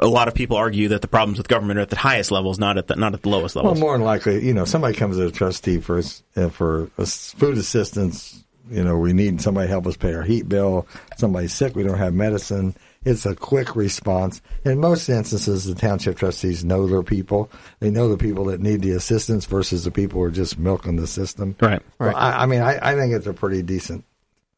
a 0.00 0.06
lot 0.06 0.28
of 0.28 0.34
people 0.34 0.56
argue 0.56 0.88
that 0.88 1.00
the 1.00 1.08
problems 1.08 1.38
with 1.38 1.48
government 1.48 1.78
are 1.78 1.82
at 1.82 1.90
the 1.90 1.96
highest 1.96 2.30
levels, 2.30 2.58
not 2.58 2.76
at 2.76 2.88
the 2.88 2.96
not 2.96 3.14
at 3.14 3.22
the 3.22 3.28
lowest 3.28 3.56
levels. 3.56 3.74
Well, 3.74 3.80
more 3.80 3.96
than 3.96 4.04
likely, 4.04 4.44
you 4.44 4.52
know, 4.52 4.64
somebody 4.64 4.94
comes 4.94 5.18
as 5.18 5.30
a 5.30 5.32
trustee 5.32 5.78
for 5.78 6.02
uh, 6.36 6.48
for 6.50 6.88
food 6.96 7.56
assistance. 7.56 8.44
You 8.70 8.84
know, 8.84 8.96
we 8.96 9.12
need 9.12 9.40
somebody 9.40 9.66
to 9.66 9.70
help 9.70 9.86
us 9.86 9.96
pay 9.96 10.14
our 10.14 10.22
heat 10.22 10.48
bill. 10.48 10.86
Somebody's 11.16 11.52
sick, 11.52 11.74
we 11.74 11.82
don't 11.82 11.98
have 11.98 12.14
medicine. 12.14 12.76
It's 13.04 13.26
a 13.26 13.34
quick 13.34 13.74
response. 13.74 14.40
In 14.64 14.78
most 14.78 15.08
instances, 15.08 15.64
the 15.64 15.74
township 15.74 16.16
trustees 16.16 16.64
know 16.64 16.86
their 16.86 17.02
people. 17.02 17.50
They 17.80 17.90
know 17.90 18.08
the 18.08 18.16
people 18.16 18.44
that 18.44 18.60
need 18.60 18.80
the 18.80 18.92
assistance 18.92 19.44
versus 19.46 19.82
the 19.84 19.90
people 19.90 20.20
who 20.20 20.26
are 20.26 20.30
just 20.30 20.58
milking 20.58 20.96
the 20.96 21.08
system. 21.08 21.56
Right. 21.60 21.82
Well, 21.98 22.14
I, 22.14 22.42
I 22.42 22.46
mean, 22.46 22.60
I, 22.60 22.78
I 22.80 22.94
think 22.94 23.12
it's 23.12 23.26
a 23.26 23.32
pretty 23.32 23.62
decent. 23.62 24.04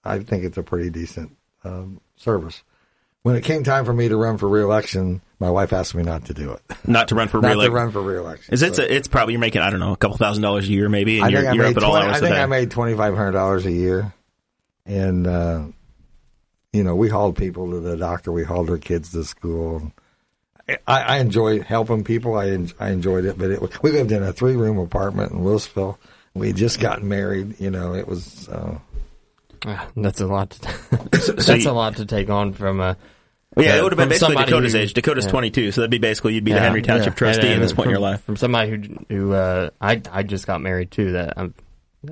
I 0.05 0.18
think 0.18 0.44
it's 0.44 0.59
a 0.59 0.62
pretty 0.62 0.90
decent 0.90 1.35
um, 1.64 2.00
service. 2.16 2.62
When 3.24 3.37
it 3.37 3.42
came 3.42 3.64
time 3.64 3.84
for 3.87 3.92
me 3.94 4.08
to 4.08 4.16
run 4.18 4.37
for 4.37 4.46
reelection, 4.48 5.22
my 5.40 5.50
wife 5.50 5.72
asked 5.72 5.94
me 5.94 6.02
not 6.02 6.26
to 6.26 6.34
do 6.34 6.52
it. 6.52 6.60
Not 6.87 7.08
to 7.08 7.14
run 7.14 7.28
for 7.28 7.38
not 7.40 7.48
reelection. 7.48 7.70
to 7.72 7.76
run 7.76 7.90
for 7.90 8.02
reelection. 8.02 8.52
Is 8.52 8.60
it? 8.62 8.76
So- 8.76 8.82
It's 8.82 9.08
probably 9.08 9.32
you're 9.32 9.40
making 9.40 9.62
I 9.62 9.70
don't 9.70 9.80
know 9.80 9.92
a 9.92 9.96
couple 9.96 10.18
thousand 10.18 10.42
dollars 10.42 10.68
a 10.68 10.72
year 10.72 10.88
maybe, 10.90 11.16
and 11.16 11.24
I 11.24 11.28
you're, 11.30 11.40
think 11.40 11.50
I 11.50 11.54
you're 11.54 11.64
made 11.64 11.70
up 11.70 11.76
at 11.78 11.82
all 11.84 11.90
20 11.92 12.06
hours 12.06 12.16
I 12.16 12.20
think 12.20 12.34
the 12.34 12.40
I 12.42 12.46
made 12.46 12.70
twenty 12.70 12.94
five 12.94 13.14
hundred 13.16 13.32
dollars 13.32 13.64
a 13.64 13.72
year, 13.72 14.12
and 14.84 15.26
uh, 15.26 15.62
you 16.74 16.84
know 16.84 16.94
we 16.94 17.08
hauled 17.08 17.37
people 17.38 17.70
to 17.70 17.80
the 17.80 17.96
doctor, 17.96 18.30
we 18.30 18.44
hauled 18.44 18.68
our 18.68 18.76
kids 18.78 19.10
to 19.12 19.24
school. 19.24 19.90
I, 20.68 20.76
I 20.87 21.18
enjoy 21.18 21.60
helping 21.62 22.04
people. 22.04 22.37
I 22.37 22.50
en- 22.50 22.72
I 22.78 22.90
enjoyed 22.90 23.24
it, 23.24 23.38
but 23.38 23.50
it, 23.50 23.82
we 23.82 23.90
lived 23.90 24.12
in 24.12 24.22
a 24.22 24.32
three 24.34 24.54
room 24.56 24.76
apartment 24.78 25.32
in 25.32 25.38
Lewisville. 25.40 25.96
We 26.34 26.52
just 26.52 26.78
gotten 26.80 27.08
married. 27.08 27.58
You 27.58 27.70
know, 27.70 27.94
it 27.94 28.06
was. 28.06 28.50
Uh, 28.50 28.78
Ah, 29.66 29.88
That's 29.96 30.20
a 30.20 30.26
lot. 30.26 30.50
To 30.50 30.74
that's 31.37 31.64
you- 31.64 31.70
a 31.70 31.72
lot 31.72 31.96
to 31.96 32.04
take 32.04 32.28
on 32.28 32.52
from 32.52 32.80
a. 32.80 32.98
yeah, 33.56 33.74
uh, 33.74 33.76
it 33.78 33.82
would 33.82 33.92
have 33.92 33.98
been 33.98 34.08
basically 34.08 34.36
Dakota's 34.36 34.72
who- 34.72 34.78
age. 34.78 34.94
Dakota's 34.94 35.24
yeah. 35.26 35.30
22, 35.30 35.72
so 35.72 35.80
that'd 35.80 35.90
be 35.90 35.98
basically 35.98 36.34
you'd 36.34 36.44
be 36.44 36.52
the 36.52 36.60
Henry 36.60 36.82
Township 36.82 37.12
Yeah. 37.14 37.18
trustee 37.18 37.48
at 37.52 37.60
this 37.60 37.72
point 37.72 37.86
in 37.86 37.90
your 37.90 38.00
life. 38.00 38.22
From 38.24 38.36
somebody 38.36 38.70
who 38.70 39.04
who 39.14 39.32
uh, 39.32 39.70
I 39.80 40.00
I 40.10 40.22
just 40.22 40.46
got 40.46 40.60
married 40.60 40.90
too. 40.90 41.12
That 41.12 41.34
I'm, 41.36 41.54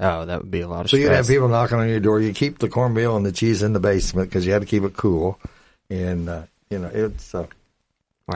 oh, 0.01 0.25
that 0.27 0.43
would 0.43 0.51
be 0.51 0.61
a 0.61 0.69
lot 0.69 0.83
of 0.85 0.91
so 0.91 0.97
stress. 0.97 1.03
you'd 1.03 1.15
have 1.17 1.27
people 1.27 1.49
knocking 1.49 1.79
on 1.79 1.89
your 1.89 2.01
door. 2.01 2.21
You 2.21 2.33
keep 2.33 2.59
the 2.59 2.69
cornmeal 2.69 3.17
and 3.17 3.25
the 3.27 3.33
cheese 3.33 3.63
in 3.63 3.73
the 3.73 3.81
basement 3.81 4.29
because 4.29 4.47
you 4.47 4.53
had 4.53 4.63
to 4.63 4.67
keep 4.67 4.83
it 4.85 4.97
cool, 4.97 5.39
and 5.91 6.29
uh, 6.29 6.43
you 6.71 6.79
know 6.79 6.91
it's. 6.93 7.35
Uh, 7.35 7.47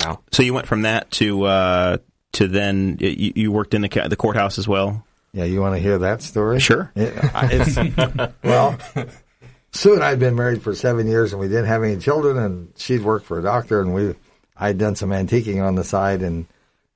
Wow. 0.04 0.18
So 0.32 0.42
you 0.42 0.52
went 0.52 0.66
from 0.66 0.82
that 0.82 1.12
to 1.12 1.44
uh, 1.44 1.98
to 2.32 2.48
then 2.48 2.98
you, 3.00 3.32
you 3.36 3.52
worked 3.52 3.72
in 3.72 3.82
the 3.82 4.06
the 4.08 4.16
courthouse 4.16 4.58
as 4.58 4.66
well. 4.66 5.06
Yeah, 5.32 5.44
you 5.44 5.60
want 5.60 5.76
to 5.76 5.80
hear 5.80 5.96
that 5.98 6.22
story? 6.22 6.58
Sure. 6.58 6.90
Yeah, 6.96 7.30
I- 7.32 7.48
it's, 7.52 7.76
well, 8.42 8.76
Sue 9.76 9.94
and 9.94 10.02
I 10.02 10.10
had 10.10 10.18
been 10.18 10.34
married 10.34 10.62
for 10.62 10.74
seven 10.74 11.06
years, 11.06 11.32
and 11.32 11.40
we 11.40 11.48
didn't 11.48 11.66
have 11.66 11.82
any 11.82 11.98
children. 11.98 12.38
And 12.38 12.72
she'd 12.76 13.02
worked 13.02 13.26
for 13.26 13.38
a 13.38 13.42
doctor, 13.42 13.80
and 13.80 13.94
we 13.94 14.14
I'd 14.56 14.78
done 14.78 14.96
some 14.96 15.10
antiquing 15.10 15.62
on 15.62 15.74
the 15.74 15.84
side, 15.84 16.22
and 16.22 16.46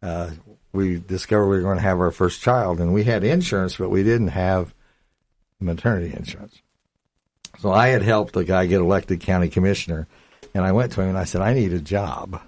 uh, 0.02 0.30
we 0.72 0.98
discovered 0.98 1.48
we 1.48 1.56
were 1.56 1.62
going 1.62 1.76
to 1.76 1.82
have 1.82 2.00
our 2.00 2.10
first 2.10 2.40
child, 2.40 2.80
and 2.80 2.94
we 2.94 3.04
had 3.04 3.22
insurance, 3.22 3.76
but 3.76 3.90
we 3.90 4.02
didn't 4.02 4.28
have 4.28 4.72
maternity 5.60 6.14
insurance. 6.16 6.62
So 7.58 7.70
I 7.70 7.88
had 7.88 8.02
helped 8.02 8.36
a 8.36 8.44
guy 8.44 8.64
get 8.66 8.80
elected 8.80 9.20
county 9.20 9.48
commissioner, 9.48 10.08
and 10.54 10.64
I 10.64 10.72
went 10.72 10.92
to 10.92 11.02
him 11.02 11.10
and 11.10 11.18
I 11.18 11.24
said, 11.24 11.42
"I 11.42 11.52
need 11.52 11.74
a 11.74 11.80
job." 11.80 12.40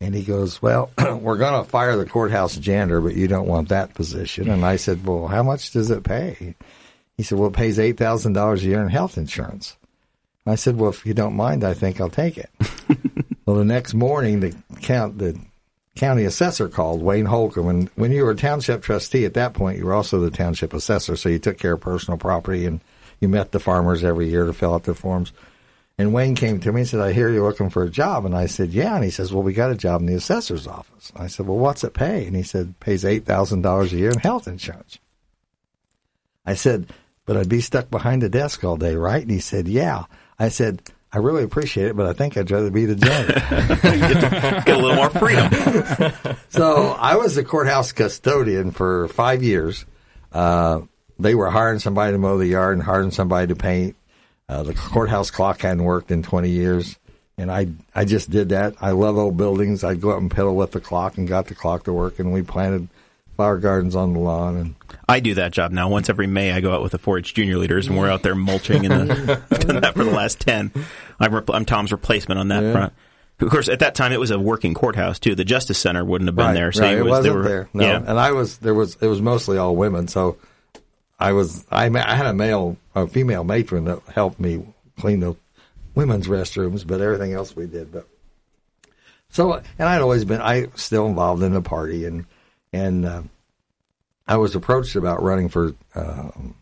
And 0.00 0.14
he 0.14 0.22
goes, 0.22 0.62
Well, 0.62 0.90
we're 1.20 1.36
going 1.36 1.62
to 1.62 1.68
fire 1.68 1.96
the 1.96 2.06
courthouse 2.06 2.56
janitor, 2.56 3.02
but 3.02 3.16
you 3.16 3.28
don't 3.28 3.46
want 3.46 3.68
that 3.68 3.92
position. 3.92 4.48
And 4.48 4.64
I 4.64 4.76
said, 4.76 5.06
Well, 5.06 5.26
how 5.26 5.42
much 5.42 5.72
does 5.72 5.90
it 5.90 6.04
pay? 6.04 6.54
He 7.20 7.24
said, 7.24 7.36
Well, 7.36 7.50
it 7.50 7.54
pays 7.54 7.76
$8,000 7.76 8.56
a 8.56 8.64
year 8.64 8.80
in 8.80 8.88
health 8.88 9.18
insurance. 9.18 9.76
I 10.46 10.54
said, 10.54 10.78
Well, 10.78 10.88
if 10.88 11.04
you 11.04 11.12
don't 11.12 11.36
mind, 11.36 11.64
I 11.64 11.74
think 11.74 12.00
I'll 12.00 12.08
take 12.08 12.38
it. 12.38 12.48
well, 13.44 13.56
the 13.56 13.64
next 13.66 13.92
morning, 13.92 14.40
the 14.40 14.56
count, 14.80 15.18
the 15.18 15.38
county 15.96 16.24
assessor 16.24 16.70
called, 16.70 17.02
Wayne 17.02 17.26
Holcomb. 17.26 17.68
And 17.68 17.90
when 17.94 18.10
you 18.10 18.24
were 18.24 18.30
a 18.30 18.36
township 18.36 18.80
trustee 18.82 19.26
at 19.26 19.34
that 19.34 19.52
point, 19.52 19.76
you 19.76 19.84
were 19.84 19.92
also 19.92 20.18
the 20.18 20.30
township 20.30 20.72
assessor. 20.72 21.14
So 21.14 21.28
you 21.28 21.38
took 21.38 21.58
care 21.58 21.74
of 21.74 21.82
personal 21.82 22.16
property 22.16 22.64
and 22.64 22.80
you 23.20 23.28
met 23.28 23.52
the 23.52 23.60
farmers 23.60 24.02
every 24.02 24.30
year 24.30 24.46
to 24.46 24.54
fill 24.54 24.72
out 24.72 24.84
their 24.84 24.94
forms. 24.94 25.30
And 25.98 26.14
Wayne 26.14 26.36
came 26.36 26.58
to 26.60 26.72
me 26.72 26.80
and 26.80 26.88
said, 26.88 27.00
I 27.00 27.12
hear 27.12 27.28
you're 27.28 27.46
looking 27.46 27.68
for 27.68 27.82
a 27.82 27.90
job. 27.90 28.24
And 28.24 28.34
I 28.34 28.46
said, 28.46 28.70
Yeah. 28.70 28.94
And 28.94 29.04
he 29.04 29.10
says, 29.10 29.30
Well, 29.30 29.42
we 29.42 29.52
got 29.52 29.72
a 29.72 29.76
job 29.76 30.00
in 30.00 30.06
the 30.06 30.14
assessor's 30.14 30.66
office. 30.66 31.12
I 31.14 31.26
said, 31.26 31.46
Well, 31.46 31.58
what's 31.58 31.84
it 31.84 31.92
pay? 31.92 32.26
And 32.26 32.34
he 32.34 32.44
said, 32.44 32.80
Pays 32.80 33.04
$8,000 33.04 33.92
a 33.92 33.96
year 33.96 34.08
in 34.08 34.20
health 34.20 34.48
insurance. 34.48 34.98
I 36.46 36.54
said, 36.54 36.92
But 37.30 37.36
I'd 37.36 37.48
be 37.48 37.60
stuck 37.60 37.92
behind 37.92 38.24
a 38.24 38.28
desk 38.28 38.64
all 38.64 38.76
day, 38.76 38.96
right? 38.96 39.22
And 39.22 39.30
he 39.30 39.38
said, 39.38 39.68
Yeah. 39.68 40.06
I 40.36 40.48
said, 40.48 40.82
I 41.12 41.18
really 41.18 41.44
appreciate 41.44 41.86
it, 41.86 41.96
but 41.96 42.06
I 42.06 42.12
think 42.12 42.36
I'd 42.36 42.50
rather 42.50 42.72
be 42.72 42.86
the 42.86 42.96
janitor. 42.96 43.34
Get 44.64 44.76
a 44.76 44.76
little 44.76 44.96
more 44.96 45.10
freedom. 45.10 46.36
so 46.48 46.88
I 46.88 47.14
was 47.14 47.36
the 47.36 47.44
courthouse 47.44 47.92
custodian 47.92 48.72
for 48.72 49.06
five 49.06 49.44
years. 49.44 49.86
Uh, 50.32 50.80
they 51.20 51.36
were 51.36 51.48
hiring 51.50 51.78
somebody 51.78 52.10
to 52.10 52.18
mow 52.18 52.36
the 52.36 52.48
yard 52.48 52.74
and 52.74 52.82
hiring 52.82 53.12
somebody 53.12 53.46
to 53.46 53.54
paint. 53.54 53.94
Uh, 54.48 54.64
the 54.64 54.74
courthouse 54.74 55.30
clock 55.30 55.60
hadn't 55.60 55.84
worked 55.84 56.10
in 56.10 56.24
20 56.24 56.50
years. 56.50 56.98
And 57.38 57.48
I, 57.48 57.68
I 57.94 58.06
just 58.06 58.28
did 58.28 58.48
that. 58.48 58.74
I 58.80 58.90
love 58.90 59.16
old 59.16 59.36
buildings. 59.36 59.84
I'd 59.84 60.00
go 60.00 60.10
up 60.10 60.18
and 60.18 60.32
pedal 60.32 60.56
with 60.56 60.72
the 60.72 60.80
clock 60.80 61.16
and 61.16 61.28
got 61.28 61.46
the 61.46 61.54
clock 61.54 61.84
to 61.84 61.92
work. 61.92 62.18
And 62.18 62.32
we 62.32 62.42
planted 62.42 62.88
flower 63.40 63.56
gardens 63.56 63.96
on 63.96 64.12
the 64.12 64.18
lawn. 64.18 64.56
And 64.58 64.74
I 65.08 65.20
do 65.20 65.34
that 65.36 65.50
job 65.52 65.72
now. 65.72 65.88
Once 65.88 66.10
every 66.10 66.26
May, 66.26 66.52
I 66.52 66.60
go 66.60 66.74
out 66.74 66.82
with 66.82 66.92
the 66.92 66.98
4-H 66.98 67.32
junior 67.32 67.56
leaders, 67.56 67.86
and 67.86 67.96
we're 67.96 68.10
out 68.10 68.22
there 68.22 68.34
mulching. 68.34 68.84
And 68.84 69.10
the, 69.10 69.42
I've 69.50 69.60
done 69.66 69.80
that 69.80 69.94
for 69.94 70.04
the 70.04 70.10
last 70.10 70.40
ten. 70.40 70.70
I'm, 71.18 71.32
repl- 71.32 71.54
I'm 71.54 71.64
Tom's 71.64 71.90
replacement 71.90 72.38
on 72.38 72.48
that 72.48 72.62
Yeah. 72.62 72.72
front. 72.72 72.92
Of 73.40 73.48
course, 73.48 73.70
at 73.70 73.78
that 73.78 73.94
time, 73.94 74.12
it 74.12 74.20
was 74.20 74.30
a 74.30 74.38
working 74.38 74.74
courthouse 74.74 75.18
too. 75.18 75.34
The 75.34 75.46
Justice 75.46 75.78
Center 75.78 76.04
wouldn't 76.04 76.28
have 76.28 76.36
been 76.36 76.52
there, 76.52 76.70
so 76.72 76.82
right. 76.82 76.98
it 76.98 77.02
was, 77.02 77.26
were, 77.26 77.42
there. 77.42 77.68
No. 77.72 77.86
Yeah, 77.86 77.96
And 77.96 78.20
I 78.20 78.32
was, 78.32 78.58
there 78.58 78.74
was, 78.74 78.96
it 79.00 79.06
was 79.06 79.22
mostly 79.22 79.56
all 79.56 79.74
women. 79.74 80.06
So 80.08 80.36
I 81.18 81.32
was, 81.32 81.64
I, 81.70 81.86
I 81.86 82.14
had 82.14 82.26
a 82.26 82.34
male, 82.34 82.76
a 82.94 83.06
female 83.06 83.42
matron 83.42 83.86
that 83.86 84.00
helped 84.14 84.38
me 84.38 84.66
clean 85.00 85.20
the 85.20 85.34
women's 85.94 86.26
restrooms, 86.28 86.86
but 86.86 87.00
everything 87.00 87.32
else 87.32 87.56
we 87.56 87.66
did. 87.66 87.90
But 87.90 88.06
so, 89.30 89.54
and 89.54 89.88
I'd 89.88 90.02
always 90.02 90.26
been, 90.26 90.42
I 90.42 90.66
still 90.74 91.06
involved 91.06 91.42
in 91.42 91.54
the 91.54 91.62
party 91.62 92.04
and, 92.04 92.26
and, 92.72 93.04
uh, 93.04 93.22
I 94.28 94.36
was 94.36 94.54
approached 94.54 94.94
about 94.96 95.22
running 95.22 95.48
for, 95.48 95.74
um, 95.94 96.54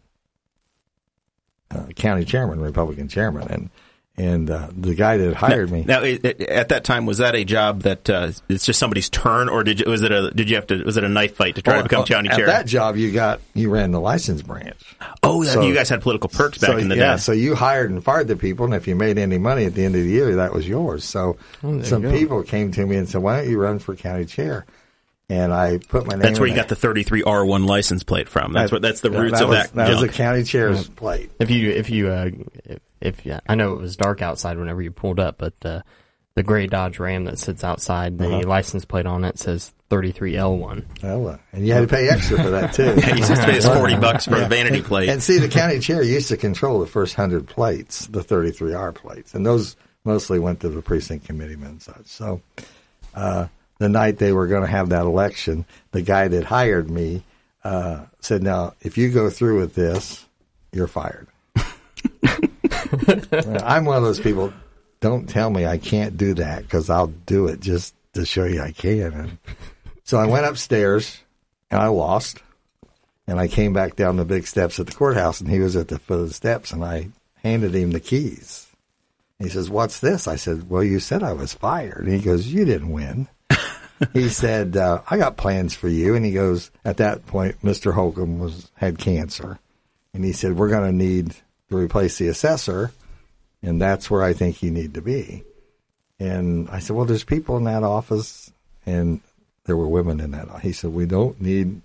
uh, 1.71 1.85
county 1.97 2.25
chairman, 2.25 2.61
Republican 2.61 3.09
chairman. 3.09 3.47
And, 3.49 3.71
and 4.17 4.51
uh, 4.51 4.69
the 4.77 4.95
guy 4.97 5.17
that 5.19 5.35
hired 5.35 5.71
me. 5.71 5.85
Now, 5.87 6.03
it, 6.03 6.25
it- 6.25 6.41
at 6.41 6.71
that 6.71 6.83
time, 6.83 7.07
was 7.07 7.19
that 7.19 7.37
a 7.37 7.45
job 7.45 7.83
that 7.83 8.11
uh, 8.11 8.33
it's 8.49 8.67
just 8.67 8.81
somebody's 8.81 9.09
turn, 9.09 9.49
or 9.49 9.63
did 9.63 9.79
you, 9.79 9.87
was 9.89 10.03
it 10.03 10.11
a 10.11 10.33
did 10.33 10.51
you 10.51 10.57
have 10.57 10.67
to 10.69 10.83
was 10.83 10.97
it 10.97 11.05
a 11.05 11.09
knife 11.09 11.37
fight 11.37 11.55
to 11.55 11.63
try 11.63 11.77
to 11.77 11.85
become 11.85 12.05
county 12.05 12.29
chair? 12.29 12.41
at 12.41 12.47
that 12.47 12.67
job, 12.67 12.97
you 12.97 13.13
got 13.13 13.41
you 13.55 13.71
ran 13.71 13.93
the 13.93 14.01
license 14.01 14.43
branch. 14.43 14.75
oh, 15.23 15.45
so- 15.45 15.61
you 15.63 15.73
guys 15.73 15.89
had 15.89 16.03
political 16.03 16.29
perks 16.29 16.59
back 16.59 16.71
so, 16.71 16.77
in 16.79 16.89
the 16.89 16.97
yeah, 16.97 17.13
day. 17.13 17.19
so 17.19 17.31
you 17.31 17.55
hired 17.55 17.93
and 17.93 18.03
fired 18.03 18.27
the 18.27 18.35
people, 18.35 18.65
and 18.65 18.75
if 18.75 18.89
you 18.89 18.97
made 18.97 19.19
any 19.19 19.39
money 19.39 19.67
at 19.67 19.75
the 19.75 19.85
end 19.85 19.95
of 19.95 20.03
the 20.03 20.11
year, 20.11 20.35
that 20.35 20.53
was 20.53 20.67
yours. 20.67 21.05
So 21.05 21.37
there 21.63 21.85
some 21.85 22.03
you 22.03 22.11
people 22.11 22.43
came 22.43 22.73
to 22.73 22.85
me 22.87 22.97
and 22.97 23.09
said, 23.09 23.23
"Why 23.23 23.41
don't 23.43 23.51
you 23.51 23.61
run 23.61 23.79
for 23.79 23.95
county 23.95 24.25
chair?" 24.25 24.67
And 25.31 25.53
I 25.53 25.77
put 25.77 26.07
my 26.07 26.15
name. 26.15 26.21
that's 26.23 26.39
where 26.41 26.47
in 26.49 26.55
you 26.55 26.59
got 26.59 26.69
the 26.69 26.75
33R1 26.75 27.67
license 27.67 28.03
plate 28.03 28.29
from. 28.31 28.55
That's 28.55 28.73
what 28.73 28.81
that's 28.81 29.01
the 29.03 29.11
Yeah, 29.11 29.19
roots 29.19 29.39
that 29.39 29.43
of 29.45 29.49
was, 29.51 29.59
that. 29.59 29.75
That 29.75 29.89
was 29.91 30.03
a 30.03 30.09
county 30.09 30.43
chair's 30.43 30.89
plate. 30.89 31.31
If 31.39 31.51
you 31.51 31.71
if 31.71 31.91
you 31.91 32.09
uh, 32.09 32.31
if, 32.65 32.79
if 33.03 33.27
yeah, 33.27 33.41
I 33.47 33.55
know 33.55 33.75
it 33.75 33.81
was 33.81 33.97
dark 33.97 34.23
outside 34.23 34.57
whenever 34.57 34.81
you 34.81 34.91
pulled 34.91 35.21
up, 35.21 35.37
but 35.37 35.53
uh, 35.67 35.83
the 36.35 36.43
gray 36.43 36.67
Dodge 36.67 36.99
Ram 36.99 37.25
that 37.25 37.39
sits 37.39 37.63
outside, 37.63 38.17
the 38.17 38.27
Uh-huh. 38.27 38.49
license 38.49 38.87
plate 38.87 39.05
on 39.05 39.25
it 39.25 39.39
says 39.39 39.75
33L1. 39.91 40.85
Oh, 41.05 41.19
well, 41.19 41.39
and 41.53 41.67
you 41.67 41.75
had 41.75 41.81
to 41.81 41.89
pay 41.89 42.09
extra 42.09 42.43
for 42.43 42.51
that 42.51 42.73
too. 42.73 42.85
you 43.11 43.17
used 43.17 43.29
to 43.35 43.45
pay 43.45 43.59
us 43.59 43.67
40 43.67 43.97
bucks 43.97 44.25
for 44.25 44.37
a 44.37 44.47
vanity 44.49 44.81
plate. 44.83 45.09
And 45.11 45.23
see, 45.23 45.39
the 45.39 45.49
county 45.49 45.79
chair 45.79 46.03
used 46.03 46.29
to 46.29 46.37
control 46.39 46.81
the 46.81 46.87
first 46.87 47.15
hundred 47.15 47.47
plates, 47.49 48.07
the 48.07 48.21
33R 48.21 48.95
plates, 48.95 49.35
and 49.35 49.45
those 49.45 49.77
mostly 50.05 50.39
went 50.39 50.61
to 50.61 50.69
the 50.71 50.81
precinct 50.81 51.27
committeemen 51.27 51.69
and 51.69 51.83
such. 51.83 52.07
So, 52.07 52.41
uh, 53.15 53.49
the 53.79 53.89
night 53.89 54.19
they 54.19 54.33
were 54.33 54.47
going 54.47 54.63
to 54.63 54.71
have 54.71 54.91
that 54.91 55.07
election, 55.07 55.65
the 55.93 56.03
guy 56.03 56.29
that 56.29 56.45
hired 56.45 56.91
me 56.91 57.23
uh, 57.65 58.05
said, 58.21 58.43
"Now, 58.43 58.75
if 58.81 58.99
you 58.99 59.11
go 59.11 59.31
through 59.31 59.61
with 59.61 59.75
this, 59.75 60.25
you're 60.73 60.87
fired." 60.87 61.29
I'm 63.65 63.85
one 63.85 63.97
of 63.97 64.03
those 64.03 64.21
people. 64.21 64.53
Don't 65.01 65.29
tell 65.29 65.51
me 65.51 65.65
I 65.65 65.79
can't 65.79 66.17
do 66.17 66.35
that 66.35 66.63
because 66.63 66.91
I'll 66.91 67.07
do 67.07 67.47
it 67.47 67.61
just 67.61 67.95
to 68.15 68.27
show 68.27 68.45
you 68.45 68.61
I 68.61 68.73
can. 68.73 69.13
And 69.13 69.39
so 70.05 70.19
I 70.19 70.27
went 70.27 70.47
upstairs 70.47 71.19
and 71.71 71.81
I 71.81 71.89
lost. 71.89 72.43
And 73.27 73.39
I 73.39 73.47
came 73.47 73.75
back 73.75 73.95
down 73.95 74.17
the 74.17 74.25
big 74.25 74.47
steps 74.47 74.81
at 74.81 74.87
the 74.87 74.95
courthouse, 74.95 75.43
and 75.43 75.51
he 75.51 75.61
was 75.61 75.77
at 75.77 75.89
the 75.89 75.99
foot 75.99 76.21
of 76.21 76.29
the 76.29 76.35
steps, 76.35 76.73
and 76.73 76.83
I 76.83 77.11
handed 77.43 77.75
him 77.75 77.91
the 77.91 78.01
keys. 78.01 78.67
He 79.39 79.51
says, 79.51 79.69
"What's 79.69 80.01
this?" 80.01 80.27
I 80.27 80.37
said, 80.37 80.71
"Well, 80.71 80.83
you 80.83 80.99
said 80.99 81.23
I 81.23 81.35
was 81.35 81.53
fired." 81.53 82.05
And 82.05 82.15
he 82.15 82.21
goes, 82.21 82.47
"You 82.47 82.65
didn't 82.65 82.91
win." 82.91 83.29
he 84.13 84.29
said, 84.29 84.77
uh, 84.77 85.03
"I 85.09 85.17
got 85.17 85.37
plans 85.37 85.75
for 85.75 85.89
you." 85.89 86.15
And 86.15 86.25
he 86.25 86.33
goes, 86.33 86.71
at 86.85 86.99
that 86.99 87.27
point, 87.27 87.61
Mr. 87.63 87.93
Holcomb 87.93 88.39
was 88.39 88.71
had 88.75 88.99
cancer, 88.99 89.59
and 90.15 90.25
he 90.25 90.33
said, 90.33 90.57
"We're 90.57 90.69
going 90.69 90.91
to 90.91 90.97
need 90.97 91.35
to 91.69 91.77
replace 91.77 92.19
the 92.19 92.29
assessor, 92.29 92.93
and 93.63 93.81
that's 93.81 94.11
where 94.11 94.23
I 94.23 94.33
think 94.33 94.63
you 94.63 94.71
need 94.71 94.95
to 94.95 95.03
be." 95.03 95.45
And 96.21 96.69
I 96.71 96.79
said, 96.79 96.97
"Well, 96.97 97.07
there's 97.07 97.25
people 97.25 97.57
in 97.57 97.65
that 97.65 97.83
office, 97.83 98.53
and 98.87 99.21
there 99.65 99.77
were 99.77 99.89
women 99.89 100.21
in 100.21 100.31
that." 100.33 100.61
He 100.61 100.73
said, 100.73 100.93
"We 100.93 101.07
don't 101.07 101.41
need 101.41 101.81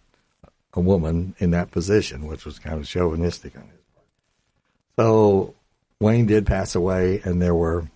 a 0.73 0.79
woman 0.79 1.35
in 1.39 1.51
that 1.51 1.71
position," 1.71 2.27
which 2.27 2.45
was 2.45 2.59
kind 2.59 2.79
of 2.79 2.87
chauvinistic 2.87 3.55
on 3.55 3.63
his 3.63 3.81
part. 3.93 4.07
So 4.97 5.55
Wayne 5.99 6.25
did 6.25 6.45
pass 6.45 6.75
away, 6.75 7.21
and 7.23 7.41
there 7.41 7.55
were. 7.55 7.87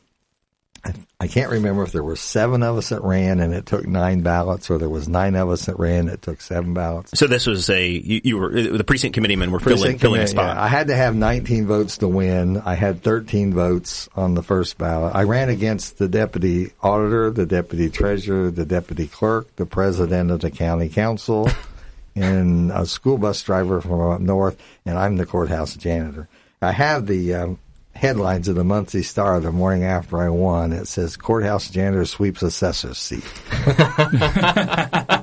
I, 1.20 1.28
can't 1.28 1.52
remember 1.52 1.84
if 1.84 1.92
there 1.92 2.04
were 2.04 2.16
seven 2.16 2.63
of 2.63 2.78
us 2.78 2.90
that 2.90 3.04
ran 3.04 3.40
and 3.40 3.54
it 3.54 3.66
took 3.66 3.86
nine 3.86 4.22
ballots, 4.22 4.70
or 4.70 4.78
there 4.78 4.90
was 4.90 5.08
nine 5.08 5.36
of 5.36 5.50
us 5.50 5.66
that 5.66 5.78
ran 5.78 6.02
and 6.02 6.10
it 6.10 6.22
took 6.22 6.42
seven 6.42 6.74
ballots. 6.74 7.18
So 7.18 7.28
this 7.28 7.46
was 7.46 7.70
a 7.70 7.88
you, 7.88 8.22
you 8.24 8.38
were 8.38 8.50
the 8.50 8.84
precinct 8.84 9.13
committeemen 9.13 9.52
were 9.52 9.60
filling 9.60 9.80
Precinct 9.80 10.02
filling 10.02 10.22
a 10.22 10.26
committee, 10.26 10.32
spot. 10.32 10.56
yeah. 10.56 10.63
I 10.63 10.68
had 10.68 10.88
to 10.88 10.96
have 10.96 11.16
19 11.16 11.68
votes 11.68 11.98
to 12.00 12.08
win. 12.08 12.58
I 12.62 12.76
had 12.76 13.04
13 13.04 13.54
votes 13.54 14.08
on 14.16 14.34
the 14.34 14.44
first 14.44 14.78
ballot. 14.78 15.16
I 15.16 15.24
ran 15.24 15.50
against 15.50 15.98
the 15.98 16.08
deputy 16.08 16.72
auditor, 16.82 17.32
the 17.32 17.46
deputy 17.46 17.90
treasurer, 17.90 18.52
the 18.52 18.66
deputy 18.66 19.08
clerk, 19.08 19.56
the 19.56 19.66
president 19.66 20.32
of 20.32 20.42
the 20.42 20.52
county 20.52 20.90
council, 20.90 21.50
and 22.16 22.72
a 22.72 22.86
school 22.86 23.18
bus 23.18 23.42
driver 23.44 23.82
from 23.82 24.02
up 24.02 24.22
north, 24.22 24.58
and 24.86 24.98
I'm 24.98 25.18
the 25.18 25.26
courthouse 25.26 25.76
janitor. 25.76 26.28
I 26.62 26.72
have 26.72 27.06
the 27.06 27.34
um, 27.36 27.60
headlines 27.98 28.48
of 28.48 28.56
the 28.56 28.64
Muncie 28.64 29.02
Star 29.04 29.40
the 29.40 29.52
morning 29.52 29.84
after 29.84 30.20
I 30.20 30.30
won. 30.30 30.72
It 30.72 30.88
says 30.88 31.18
courthouse 31.18 31.70
janitor 31.70 32.06
sweeps 32.06 32.42
assessor's 32.44 32.98
seat. 32.98 33.24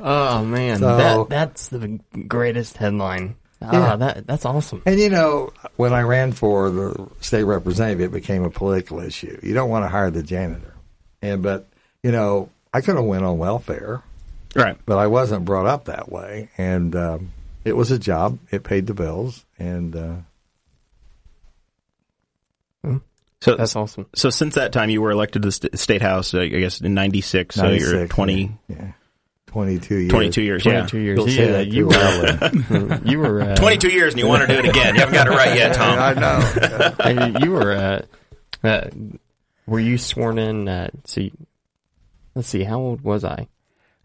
Oh 0.00 0.44
man, 0.44 0.78
So- 0.78 0.96
that 0.96 1.28
that's 1.28 1.68
the 1.68 1.98
greatest 2.26 2.76
headline. 2.76 3.34
Ah, 3.60 3.72
Yeah. 3.72 3.96
that 3.96 4.26
that's 4.26 4.44
awesome. 4.44 4.82
And 4.86 5.00
you 5.00 5.10
know, 5.10 5.52
when 5.76 5.92
I 5.92 6.02
ran 6.02 6.30
for 6.32 6.70
the 6.70 7.08
state 7.20 7.42
representative, 7.42 8.00
it 8.02 8.12
became 8.12 8.44
a 8.44 8.50
political 8.50 9.00
issue. 9.00 9.38
You 9.42 9.54
don't 9.54 9.68
want 9.68 9.84
to 9.84 9.88
hire 9.88 10.10
the 10.12 10.22
janitor, 10.22 10.74
and 11.20 11.42
but 11.42 11.66
you 12.04 12.12
know, 12.12 12.50
I 12.72 12.80
could 12.80 12.94
have 12.96 13.04
went 13.04 13.24
on 13.24 13.38
welfare, 13.38 14.02
right. 14.54 14.78
but 14.86 14.98
I 14.98 15.08
wasn't 15.08 15.44
brought 15.44 15.66
up 15.66 15.86
that 15.86 16.10
way, 16.10 16.50
and 16.56 16.94
um, 16.94 17.32
it 17.64 17.76
was 17.76 17.90
a 17.90 17.98
job. 17.98 18.38
It 18.52 18.62
paid 18.62 18.86
the 18.86 18.94
bills, 18.94 19.44
and 19.58 19.96
uh, 19.96 20.14
So 23.40 23.54
That's 23.54 23.76
awesome. 23.76 24.06
So 24.16 24.30
since 24.30 24.56
that 24.56 24.72
time, 24.72 24.90
you 24.90 25.00
were 25.00 25.12
elected 25.12 25.42
to 25.42 25.48
the 25.48 25.52
st- 25.52 25.78
state 25.78 26.02
house. 26.02 26.34
uh, 26.34 26.40
I 26.40 26.48
guess 26.48 26.80
in 26.80 26.94
'96. 26.94 27.54
So 27.54 27.62
you're 27.68 28.06
96, 28.06 28.10
20, 28.14 28.58
yeah, 28.68 28.92
twenty-two 29.46 29.94
years. 29.96 30.10
22 30.10 30.42
years. 30.42 30.64
Yeah, 30.66 30.72
22 30.86 30.98
years. 30.98 31.18
Don't 31.18 31.30
say 31.30 31.46
Yeah, 31.46 31.52
that 31.52 31.68
you 31.68 31.86
were 31.86 33.00
you 33.10 33.18
were 33.20 33.42
uh, 33.42 33.54
22 33.56 33.88
years, 33.90 34.14
and 34.14 34.20
you 34.20 34.26
want 34.26 34.42
to 34.42 34.48
do 34.48 34.58
it 34.58 34.68
again. 34.68 34.94
You 34.94 35.00
haven't 35.00 35.14
got 35.14 35.28
it 35.28 35.30
right 35.30 35.56
yet, 35.56 35.74
Tom. 35.74 35.98
I 36.98 37.12
know. 37.12 37.38
you 37.44 37.50
were 37.52 37.72
uh, 37.72 38.02
uh, 38.66 38.90
were 39.66 39.80
you 39.80 39.98
sworn 39.98 40.38
in? 40.38 40.68
Uh, 40.68 40.90
see, 41.04 41.32
let's 42.34 42.48
see, 42.48 42.64
how 42.64 42.78
old 42.80 43.02
was 43.02 43.22
I? 43.24 43.46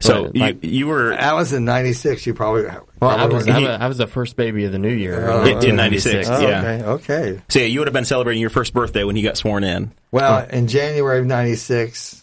So 0.04 0.24
What, 0.24 0.36
you, 0.36 0.42
like- 0.42 0.64
you 0.64 0.88
were 0.88 1.14
I 1.14 1.34
was 1.34 1.54
in 1.54 1.66
'96. 1.66 2.26
You 2.28 2.34
probably. 2.34 2.64
Well, 2.64 2.82
I 3.10 3.26
was, 3.26 3.46
weren't- 3.46 3.50
I 3.50 3.60
was 3.60 3.70
I 3.82 3.88
was 3.88 3.98
the 3.98 4.08
first 4.08 4.36
baby 4.36 4.66
of 4.66 4.72
the 4.72 4.80
new 4.80 4.94
year 4.94 5.30
Oh, 5.30 5.46
In- 5.46 5.64
in 5.66 5.76
96, 5.76 6.28
Oh, 6.30 6.40
yeah. 6.42 6.60
Okay. 6.60 6.84
Okay. 6.84 7.42
so 7.50 7.60
yeah, 7.60 7.66
you 7.66 7.80
would 7.80 7.88
have 7.88 7.94
been 7.94 8.06
celebrating 8.06 8.42
your 8.42 8.50
first 8.50 8.74
birthday 8.74 9.04
when 9.04 9.16
you 9.16 9.24
got 9.24 9.38
sworn 9.38 9.64
in. 9.64 9.92
Well, 10.12 10.46
in 10.50 10.68
January 10.68 11.20
of 11.20 11.26
'96. 11.26 12.20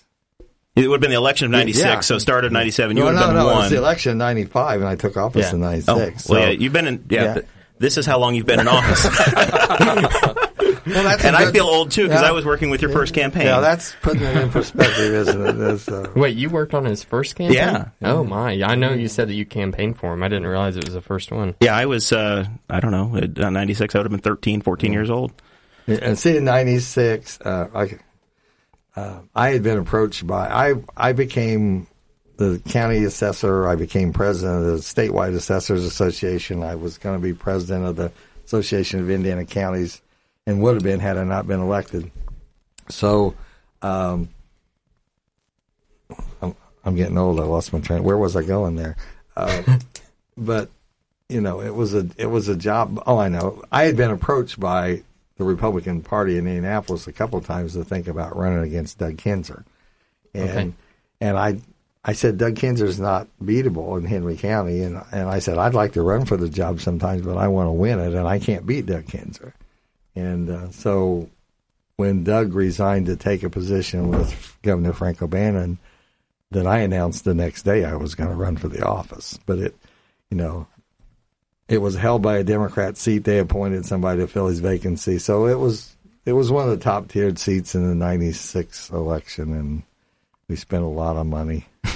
It 0.77 0.87
would 0.89 0.95
have 0.97 1.01
been 1.01 1.11
the 1.11 1.17
election 1.17 1.47
of 1.47 1.51
'96. 1.53 1.85
Yeah. 1.85 2.01
So 2.01 2.19
start 2.19 2.45
of 2.45 2.53
'97, 2.53 2.97
you 2.97 3.03
No, 3.03 3.07
would 3.11 3.17
have 3.19 3.29
no, 3.29 3.35
been 3.35 3.43
no. 3.47 3.51
It 3.51 3.55
was 3.57 3.71
the 3.71 3.77
election 3.79 4.13
in 4.13 4.19
'95, 4.19 4.81
and 4.81 4.89
I 4.89 4.95
took 4.97 5.17
office 5.17 5.47
Yeah. 5.51 5.57
in 5.57 5.63
Oh, 5.65 5.67
'96. 5.67 6.29
well, 6.29 6.41
yeah, 6.41 6.51
you've 6.51 6.73
been 6.73 6.87
in. 6.87 7.05
Yeah, 7.11 7.23
Yeah. 7.25 7.35
th- 7.35 7.47
this 7.79 7.97
is 7.99 8.07
how 8.07 8.19
long 8.19 8.35
you've 8.35 8.47
been 8.47 8.61
in 8.61 8.69
office, 8.69 9.03
well, 10.87 11.05
that's 11.05 11.25
and 11.25 11.35
a 11.35 11.39
I 11.39 11.45
good- 11.47 11.55
feel 11.55 11.67
old 11.67 11.91
too 11.91 12.05
because 12.09 12.23
Yeah. 12.23 12.29
I 12.29 12.33
was 12.33 12.45
working 12.45 12.71
with 12.71 12.83
your 12.83 12.91
first 12.91 13.15
campaign. 13.15 13.47
Yeah, 13.47 13.61
that's 13.61 13.95
putting 14.03 14.23
it 14.23 14.37
in 14.37 14.51
perspective, 14.51 15.13
isn't 15.15 15.47
it? 15.47 15.53
That's, 15.53 15.89
uh, 15.89 16.11
Wait, 16.17 16.37
you 16.37 16.51
worked 16.51 16.75
on 16.75 16.85
his 16.85 17.03
first 17.05 17.37
campaign? 17.37 17.57
Yeah. 17.57 17.89
Oh 18.03 18.25
my! 18.25 18.53
I 18.63 18.75
know 18.75 18.93
you 18.93 19.09
said 19.09 19.29
that 19.29 19.35
you 19.35 19.45
campaigned 19.47 19.99
for 19.99 20.13
him. 20.13 20.23
I 20.23 20.29
didn't 20.29 20.47
realize 20.47 20.77
it 20.77 20.85
was 20.85 20.95
the 20.95 21.01
first 21.01 21.31
one. 21.33 21.55
yeah, 21.61 21.75
I 21.77 21.87
was. 21.87 22.13
Uh, 22.13 22.47
I 22.69 22.81
don't 22.81 22.91
know. 22.93 23.17
At 23.17 23.39
uh, 23.39 23.51
'96, 23.51 23.95
I 23.95 23.99
would 23.99 24.05
have 24.07 24.11
been 24.13 24.21
13, 24.21 24.61
14 24.63 24.93
years 24.93 25.11
old. 25.11 25.33
and 25.87 26.19
see, 26.19 26.37
in 26.37 26.45
'96, 26.45 27.41
uh, 27.43 27.69
I, 27.75 27.99
uh, 29.01 29.21
I 29.35 29.51
had 29.51 29.63
been 29.63 29.79
approached 29.79 30.27
by 30.27 30.49
I 30.49 30.75
I 30.97 31.13
became 31.13 31.87
the 32.37 32.61
county 32.69 33.05
assessor. 33.05 33.69
I 33.69 33.75
became 33.77 34.13
president 34.13 34.65
of 34.65 34.73
the 34.73 34.79
statewide 34.79 35.35
assessors 35.35 35.85
association. 35.85 36.63
I 36.63 36.75
was 36.75 36.97
going 36.99 37.19
to 37.19 37.23
be 37.23 37.35
president 37.35 37.87
of 37.87 37.97
the 37.97 38.11
Association 38.47 38.99
of 39.01 39.11
Indiana 39.11 39.45
Counties, 39.45 40.01
and 40.47 40.63
would 40.63 40.75
have 40.75 40.83
been 40.83 41.01
had 41.01 41.17
I 41.19 41.25
not 41.25 41.47
been 41.47 41.61
elected. 41.61 42.11
So, 42.89 43.35
um, 43.83 44.29
I'm, 46.43 46.55
I'm 46.85 46.97
getting 46.97 47.19
old. 47.19 47.39
I 47.41 47.45
lost 47.45 47.73
my 47.73 47.81
train. 47.81 48.03
Where 48.03 48.19
was 48.19 48.37
I 48.37 48.43
going 48.43 48.77
there? 48.77 48.97
Uh, 49.37 49.63
but 50.37 50.71
you 51.29 51.41
know, 51.41 51.61
it 51.61 51.75
was 51.75 51.95
a 51.95 52.09
it 52.17 52.27
was 52.27 52.49
a 52.49 52.57
job. 52.57 53.03
Oh, 53.07 53.19
I 53.19 53.29
know. 53.29 53.63
I 53.71 53.85
had 53.85 53.97
been 53.97 54.11
approached 54.11 54.59
by 54.59 55.03
the 55.37 55.45
Republican 55.45 56.03
Party 56.03 56.33
in 56.37 56.47
Indianapolis 56.47 57.07
a 57.07 57.13
couple 57.13 57.39
of 57.39 57.47
times 57.47 57.75
to 57.75 57.85
think 57.85 58.09
about 58.09 58.37
running 58.37 58.63
against 58.65 58.99
Doug 58.99 59.17
Kinzer, 59.19 59.65
and 60.35 60.49
Okay. 60.51 60.73
and 61.21 61.39
I 61.39 61.61
I 62.05 62.15
said 62.15 62.39
Doug 62.39 62.57
Kinzer's 62.57 62.99
not 62.99 63.29
beatable 63.43 63.97
in 63.99 64.05
Henry 64.05 64.37
County, 64.37 64.83
and 64.83 65.01
and 65.13 65.29
I 65.29 65.39
said 65.39 65.59
I'd 65.59 65.75
like 65.75 65.93
to 65.93 66.03
run 66.03 66.25
for 66.25 66.37
the 66.37 66.49
job 66.49 66.81
sometimes, 66.81 67.23
but 67.23 67.37
I 67.37 67.47
want 67.49 67.69
to 67.69 67.73
win 67.73 68.01
it, 68.01 68.15
and 68.15 68.27
I 68.27 68.39
can't 68.41 68.67
beat 68.67 68.87
Doug 68.87 69.07
Kinzer, 69.07 69.55
and 70.15 70.51
uh, 70.51 70.71
so 70.71 71.29
when 71.97 72.25
Doug 72.25 72.55
resigned 72.55 73.07
to 73.07 73.17
take 73.17 73.43
a 73.43 73.51
position 73.51 74.09
with 74.09 74.57
Governor 74.63 74.93
Frank 74.93 75.21
O'Bannon, 75.23 75.79
then 76.51 76.67
I 76.67 76.79
announced 76.79 77.25
the 77.25 77.35
next 77.35 77.63
day 77.63 77.85
I 77.85 77.95
was 77.95 78.15
going 78.15 78.31
to 78.31 78.37
run 78.37 78.57
for 78.57 78.69
the 78.69 78.85
office, 78.85 79.39
but 79.47 79.59
it 79.59 79.77
you 80.31 80.37
know 80.37 80.67
it 81.69 81.79
was 81.79 81.95
held 81.95 82.23
by 82.23 82.39
a 82.39 82.45
Democrat 82.45 82.97
seat. 82.97 83.25
They 83.25 83.39
appointed 83.39 83.87
somebody 83.87 84.21
to 84.21 84.27
fill 84.27 84.49
his 84.49 84.61
vacancy, 84.61 85.19
so 85.19 85.47
it 85.47 85.59
was 85.59 85.95
it 86.25 86.33
was 86.33 86.51
one 86.51 86.69
of 86.69 86.71
the 86.71 86.85
top 86.85 87.09
tiered 87.09 87.39
seats 87.39 87.75
in 87.75 87.89
the 87.89 87.95
'96 87.95 88.91
election, 88.91 89.53
and 89.53 89.83
we 90.49 90.57
spent 90.57 90.85
a 90.85 90.89
lot 90.89 91.17
of 91.17 91.27
money. 91.27 91.67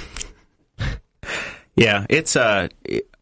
Yeah, 1.75 2.05
it's 2.09 2.35
uh, 2.35 2.69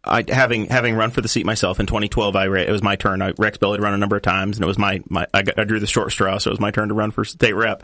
I 0.05 0.25
having 0.27 0.65
having 0.65 0.95
run 0.95 1.11
for 1.11 1.21
the 1.21 1.27
seat 1.27 1.45
myself 1.45 1.79
in 1.79 1.85
2012, 1.85 2.35
I 2.35 2.45
it 2.57 2.71
was 2.71 2.83
my 2.83 2.95
turn. 2.95 3.21
I, 3.21 3.33
Rex 3.37 3.57
Bell 3.57 3.71
had 3.71 3.81
run 3.81 3.93
a 3.93 3.97
number 3.97 4.15
of 4.15 4.21
times, 4.21 4.57
and 4.57 4.63
it 4.63 4.67
was 4.67 4.77
my, 4.77 5.01
my 5.07 5.27
I, 5.33 5.43
got, 5.43 5.57
I 5.57 5.63
drew 5.63 5.79
the 5.79 5.87
short 5.87 6.11
straw, 6.11 6.37
so 6.37 6.49
it 6.49 6.53
was 6.53 6.59
my 6.59 6.71
turn 6.71 6.89
to 6.89 6.93
run 6.93 7.11
for 7.11 7.23
state 7.23 7.53
rep. 7.53 7.83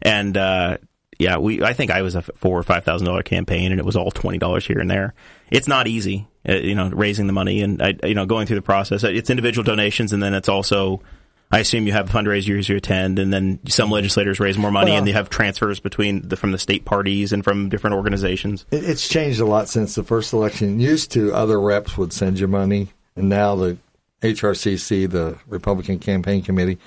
And 0.00 0.36
uh, 0.36 0.78
yeah, 1.18 1.36
we 1.36 1.62
I 1.62 1.74
think 1.74 1.90
I 1.90 2.02
was 2.02 2.14
a 2.14 2.22
four 2.22 2.58
or 2.58 2.62
five 2.62 2.84
thousand 2.84 3.06
dollar 3.06 3.22
campaign, 3.22 3.70
and 3.70 3.80
it 3.80 3.84
was 3.84 3.96
all 3.96 4.10
twenty 4.10 4.38
dollars 4.38 4.66
here 4.66 4.78
and 4.78 4.90
there. 4.90 5.14
It's 5.50 5.68
not 5.68 5.86
easy, 5.86 6.26
uh, 6.48 6.54
you 6.54 6.74
know, 6.74 6.88
raising 6.88 7.26
the 7.26 7.32
money 7.32 7.60
and 7.60 7.82
I, 7.82 7.94
you 8.04 8.14
know 8.14 8.24
going 8.24 8.46
through 8.46 8.56
the 8.56 8.62
process. 8.62 9.04
It's 9.04 9.28
individual 9.28 9.64
donations, 9.64 10.12
and 10.12 10.22
then 10.22 10.34
it's 10.34 10.48
also. 10.48 11.02
I 11.50 11.60
assume 11.60 11.86
you 11.86 11.92
have 11.94 12.10
fundraisers 12.10 12.68
you 12.68 12.76
attend, 12.76 13.18
and 13.18 13.32
then 13.32 13.58
some 13.68 13.90
legislators 13.90 14.38
raise 14.38 14.58
more 14.58 14.70
money, 14.70 14.90
Well- 14.90 14.98
and 14.98 15.06
they 15.06 15.12
have 15.12 15.30
transfers 15.30 15.80
between 15.80 16.28
the, 16.28 16.36
from 16.36 16.52
the 16.52 16.58
state 16.58 16.84
parties 16.84 17.32
and 17.32 17.42
from 17.42 17.68
different 17.70 17.96
organizations. 17.96 18.66
It, 18.70 18.84
it's 18.84 19.08
changed 19.08 19.40
a 19.40 19.46
lot 19.46 19.68
since 19.68 19.94
the 19.94 20.04
first 20.04 20.32
election. 20.32 20.78
Used 20.78 21.10
to, 21.12 21.32
other 21.32 21.58
reps 21.60 21.96
would 21.96 22.12
send 22.12 22.38
you 22.38 22.48
money, 22.48 22.88
and 23.16 23.28
now 23.30 23.56
the 23.56 23.78
HRCC, 24.22 25.10
the 25.10 25.38
Republican 25.46 25.98
Campaign 25.98 26.42
Committee, 26.42 26.78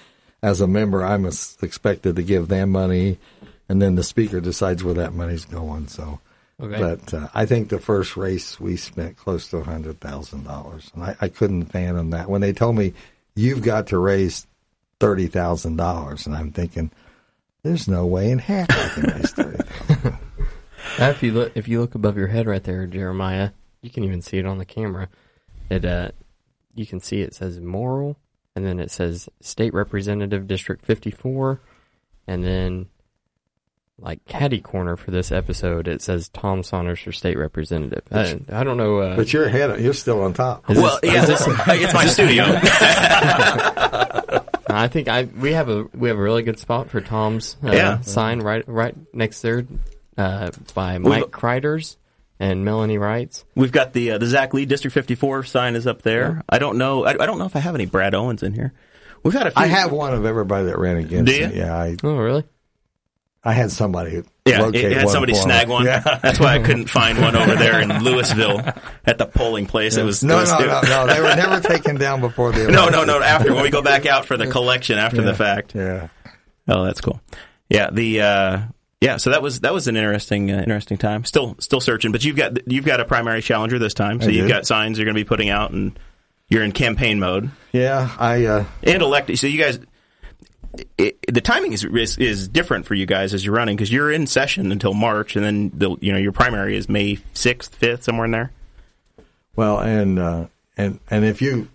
as 0.44 0.62
a 0.62 0.68
member, 0.68 1.04
I'm 1.04 1.26
expected 1.26 2.16
to 2.16 2.24
give 2.24 2.48
them 2.48 2.72
money, 2.72 3.18
and 3.70 3.82
then 3.82 3.96
the 3.96 4.04
speaker 4.04 4.42
decides 4.42 4.84
where 4.84 4.96
that 4.96 5.14
money's 5.14 5.46
going. 5.46 5.88
So, 5.88 6.20
Okay. 6.62 6.78
but 6.80 7.14
uh, 7.14 7.28
I 7.34 7.48
think 7.48 7.70
the 7.70 7.80
first 7.80 8.16
race 8.16 8.60
we 8.60 8.76
spent 8.78 9.18
close 9.18 9.48
to 9.50 9.58
a 9.58 9.64
hundred 9.64 10.00
thousand 10.00 10.44
dollars, 10.44 10.92
and 10.94 11.04
I, 11.04 11.16
I 11.20 11.28
couldn't 11.30 11.66
fathom 11.66 12.12
that 12.12 12.30
when 12.30 12.42
they 12.42 12.54
told 12.54 12.76
me 12.76 12.94
you've 13.36 13.64
got 13.64 13.88
to 13.88 13.98
raise 13.98 14.46
thirty 15.02 15.28
thousand 15.28 15.76
dollars, 15.76 16.26
and 16.26 16.36
I'm 16.36 16.52
thinking. 16.52 16.92
There's 17.64 17.88
no 17.88 18.08
way 18.08 18.32
in 18.32 18.40
heck 18.40 18.72
I 18.72 18.88
can 18.90 19.04
raise 19.04 19.32
thirty 19.32 19.58
thousand. 19.64 20.18
Now, 20.98 21.10
if 21.10 21.22
you 21.22 21.32
look, 21.32 21.52
if 21.56 21.68
you 21.68 21.80
look 21.82 21.94
above 21.96 22.18
your 22.18 22.28
head 22.28 22.48
right 22.48 22.64
there, 22.64 22.88
Jeremiah, 22.88 23.52
you 23.82 23.90
can 23.92 24.04
even 24.04 24.22
see 24.22 24.38
it 24.40 24.46
on 24.48 24.58
the 24.58 24.66
camera. 24.66 25.10
It, 25.70 25.86
uh, 25.86 26.10
you 26.74 26.86
can 26.88 27.00
see 27.00 27.22
it 27.22 27.36
says 27.36 27.60
Morrell, 27.60 28.18
and 28.56 28.66
then 28.66 28.80
it 28.80 28.90
says 28.92 29.30
state 29.42 29.74
representative 29.76 30.48
district 30.48 30.84
fifty 30.86 31.12
four, 31.12 31.62
and 32.28 32.44
then 32.44 32.88
like 34.00 34.26
caddy 34.26 34.60
corner 34.60 34.98
for 34.98 35.12
this 35.12 35.32
episode, 35.32 35.88
it 35.88 36.02
says 36.02 36.30
Tom 36.30 36.64
Saunders 36.64 37.00
for 37.02 37.12
state 37.12 37.38
representative. 37.38 38.02
I, 38.12 38.40
I 38.52 38.64
don't 38.64 38.78
know. 38.78 38.98
Uh, 38.98 39.16
But 39.16 39.32
you're 39.32 39.46
ahead. 39.46 39.80
You're 39.80 39.94
still 39.94 40.24
on 40.24 40.34
top. 40.34 40.68
is 40.72 40.80
Well, 40.80 40.98
this- 41.04 41.14
yeah, 41.14 41.22
is 41.22 41.28
this- 41.28 41.48
it's 41.48 41.94
my 41.94 42.06
studio. 42.08 42.46
I 44.76 44.88
think 44.88 45.08
I 45.08 45.24
we 45.24 45.54
have 45.54 45.70
a 45.70 45.84
we 45.94 46.10
have 46.10 46.18
a 46.18 46.22
really 46.22 46.44
good 46.44 46.60
spot 46.60 46.90
for 46.90 47.02
Tom's 47.02 47.58
uh, 47.64 47.72
Yeah. 47.72 48.02
sign 48.02 48.40
right 48.40 48.64
right 48.68 48.96
next 49.14 49.42
there 49.42 49.66
uh, 50.18 50.52
by 50.74 50.98
Mike 50.98 51.32
Criders 51.32 51.98
and 52.40 52.66
Melanie 52.66 52.98
Wrights. 52.98 53.46
We've 53.56 53.72
got 53.72 53.94
the 53.94 54.12
uh, 54.12 54.18
the 54.18 54.28
Zach 54.28 54.54
Lee 54.54 54.66
District 54.66 54.94
54 54.94 55.44
sign 55.44 55.76
is 55.76 55.86
up 55.88 56.02
there. 56.02 56.44
I 56.50 56.60
don't 56.60 56.78
know. 56.78 57.06
I, 57.06 57.12
I 57.12 57.26
don't 57.26 57.38
know 57.38 57.46
if 57.46 57.56
I 57.56 57.60
have 57.60 57.76
any 57.76 57.86
Brad 57.86 58.14
Owens 58.16 58.44
in 58.44 58.54
here. 58.54 58.74
We've 59.24 59.34
had 59.34 59.46
a 59.48 59.52
few. 59.52 59.62
I 59.62 59.68
have 59.68 59.92
one 59.92 60.14
of 60.16 60.26
everybody 60.26 60.66
that 60.66 60.80
ran 60.80 60.98
against 60.98 61.32
Do 61.32 61.38
you? 61.38 61.48
me. 61.50 61.58
Yeah, 61.58 61.76
I, 61.78 61.96
Oh, 62.04 62.18
really? 62.18 62.44
I 63.44 63.54
had 63.54 63.72
somebody. 63.72 64.22
Yeah, 64.46 64.70
it 64.72 64.98
had 64.98 65.10
somebody 65.10 65.34
me. 65.34 65.40
snag 65.40 65.68
one. 65.68 65.86
Yeah. 65.86 66.00
That's 66.22 66.40
why 66.40 66.56
I 66.56 66.60
couldn't 66.60 66.88
find 66.88 67.20
one 67.20 67.36
over 67.36 67.56
there 67.56 67.82
in 67.82 67.90
Lewisville 67.90 68.80
at 69.06 69.18
the 69.18 69.26
polling 69.26 69.66
place. 69.66 69.98
It 69.98 70.04
was 70.04 70.24
No, 70.24 70.38
it 70.38 70.42
was, 70.42 70.52
no, 70.52 70.60
no, 70.60 70.82
no. 70.82 71.08
They 71.08 71.22
were 71.22 71.36
never 71.36 71.60
taken 71.60 71.96
down 71.98 72.22
before 72.22 72.52
the 72.52 72.60
no, 72.72 72.84
election. 72.88 73.08
no, 73.08 73.20
no. 73.20 73.22
After 73.24 73.54
when 73.54 73.64
we 73.64 73.70
go 73.72 73.82
back 73.82 74.06
out 74.06 74.26
for 74.26 74.38
the 74.38 74.46
collection 74.48 74.98
after 75.00 75.22
the 75.24 75.34
fact. 75.34 75.74
Yeah. 75.74 76.10
Oh, 76.68 76.86
that's 76.86 77.02
cool. 77.02 77.20
Yeah, 77.70 77.90
the 77.90 78.22
uh, 78.22 78.60
yeah. 79.00 79.18
So 79.18 79.32
that 79.32 79.42
was 79.42 79.62
that 79.62 79.74
was 79.74 79.88
an 79.88 79.96
interesting 79.98 80.52
uh, 80.52 80.60
interesting 80.60 80.98
time. 81.00 81.24
Still 81.26 81.56
still 81.60 81.82
searching, 81.82 82.12
but 82.12 82.24
you've 82.24 82.36
got 82.36 82.72
you've 82.72 82.86
got 82.86 83.00
a 83.00 83.06
primary 83.06 83.42
challenger 83.42 83.80
this 83.80 83.94
time. 83.96 84.22
So 84.22 84.28
I 84.28 84.32
you've 84.32 84.48
do. 84.48 84.54
got 84.54 84.68
signs 84.68 84.98
you're 85.00 85.06
going 85.06 85.16
to 85.16 85.20
be 85.20 85.28
putting 85.28 85.50
out, 85.50 85.72
and 85.72 85.98
you're 86.50 86.64
in 86.64 86.74
campaign 86.74 87.20
mode 87.20 87.50
Yeah, 87.72 88.14
I, 88.20 88.46
uh, 88.46 88.66
and 88.84 89.02
elected. 89.02 89.40
So 89.40 89.48
you 89.48 89.58
guys. 89.58 89.80
It, 90.98 91.20
the 91.32 91.42
timing 91.42 91.74
is, 91.74 91.84
is 91.84 92.18
is 92.18 92.48
different 92.48 92.86
for 92.86 92.96
you 92.96 93.06
guys 93.06 93.34
as 93.34 93.46
you're 93.46 93.56
running 93.56 93.76
because 93.76 93.92
you're 93.92 94.12
in 94.12 94.26
session 94.28 94.72
until 94.72 94.94
March, 94.94 95.36
and 95.36 95.44
then 95.44 95.72
the 95.74 95.98
you 96.00 96.12
know 96.12 96.18
your 96.18 96.32
primary 96.32 96.78
is 96.78 96.88
May 96.88 97.20
sixth, 97.34 97.76
fifth, 97.76 98.04
somewhere 98.04 98.26
in 98.26 98.32
there. 98.32 98.52
well, 99.56 99.80
and, 99.80 100.18
uh, 100.18 100.46
and, 100.78 101.00
and 101.10 101.26
if 101.26 101.42
you, 101.42 101.68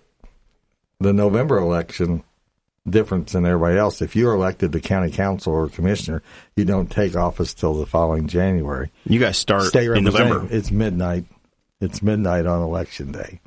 the 0.99 1.13
November 1.13 1.59
election, 1.59 2.25
difference 2.89 3.33
than 3.33 3.45
everybody 3.45 3.77
else, 3.79 4.01
if 4.01 4.17
you're 4.17 4.35
elected 4.35 4.73
to 4.73 4.81
county 4.81 5.11
council 5.11 5.53
or 5.53 5.69
commissioner, 5.69 6.23
you 6.57 6.65
don't 6.65 6.91
take 6.91 7.17
office 7.17 7.53
till 7.53 7.75
the 7.75 7.87
following 7.87 8.29
January. 8.29 8.91
You 9.05 9.21
guys 9.21 9.37
start 9.37 9.65
State 9.65 9.91
in 9.91 10.05
November. 10.05 10.47
it's 10.51 10.71
midnight. 10.71 11.25
It's 11.81 12.03
midnight 12.03 12.47
on 12.47 12.63
election 12.63 13.13
day. 13.13 13.41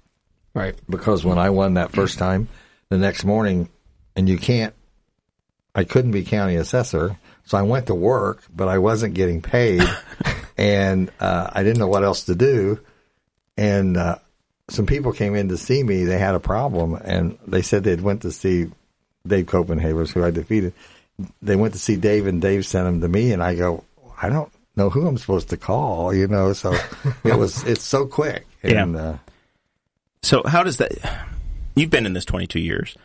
Right. 0.53 0.75
because 0.89 1.23
when 1.23 1.37
I 1.37 1.51
won 1.51 1.75
that 1.75 1.91
first 1.91 2.17
time, 2.19 2.49
the 2.89 2.97
next 2.97 3.23
morning, 3.23 3.69
and 4.15 4.27
you 4.27 4.37
can't, 4.37 4.73
I 5.75 5.83
couldn't 5.83 6.11
be 6.11 6.23
county 6.23 6.55
assessor, 6.55 7.17
so 7.45 7.57
I 7.57 7.61
went 7.61 7.87
to 7.87 7.95
work, 7.95 8.43
but 8.53 8.67
I 8.67 8.77
wasn't 8.79 9.13
getting 9.13 9.41
paid, 9.41 9.83
and 10.57 11.11
uh, 11.19 11.49
I 11.53 11.63
didn't 11.63 11.79
know 11.79 11.87
what 11.87 12.03
else 12.03 12.25
to 12.25 12.35
do, 12.35 12.79
and 13.57 13.95
uh, 13.97 14.17
some 14.69 14.85
people 14.85 15.13
came 15.13 15.35
in 15.35 15.49
to 15.49 15.57
see 15.57 15.83
me. 15.83 16.03
They 16.05 16.17
had 16.19 16.35
a 16.35 16.39
problem, 16.39 16.95
and 16.95 17.37
they 17.47 17.61
said 17.61 17.83
they'd 17.83 18.01
went 18.01 18.23
to 18.23 18.31
see 18.31 18.69
Dave 19.27 19.45
Copenhavers, 19.45 20.11
who 20.11 20.23
I 20.23 20.31
defeated. 20.31 20.73
They 21.41 21.55
went 21.55 21.73
to 21.73 21.79
see 21.79 21.95
Dave, 21.97 22.27
and 22.27 22.41
Dave 22.41 22.65
sent 22.65 22.85
them 22.85 23.01
to 23.01 23.07
me, 23.07 23.31
and 23.31 23.43
I 23.43 23.55
go, 23.55 23.83
I 24.21 24.29
don't 24.29 24.51
know 24.75 24.89
who 24.89 25.07
I'm 25.07 25.17
supposed 25.17 25.49
to 25.49 25.57
call, 25.57 26.13
you 26.13 26.27
know. 26.27 26.53
So 26.53 26.73
it 27.23 27.37
was, 27.37 27.63
it's 27.63 27.83
so 27.83 28.05
quick, 28.05 28.45
Yeah. 28.63 28.85
Uh, 28.85 29.17
So 30.21 30.43
how 30.45 30.63
does 30.63 30.77
that? 30.77 30.91
You've 31.75 31.89
been 31.89 32.05
in 32.05 32.13
this 32.13 32.25
22 32.25 32.59
years. 32.59 32.95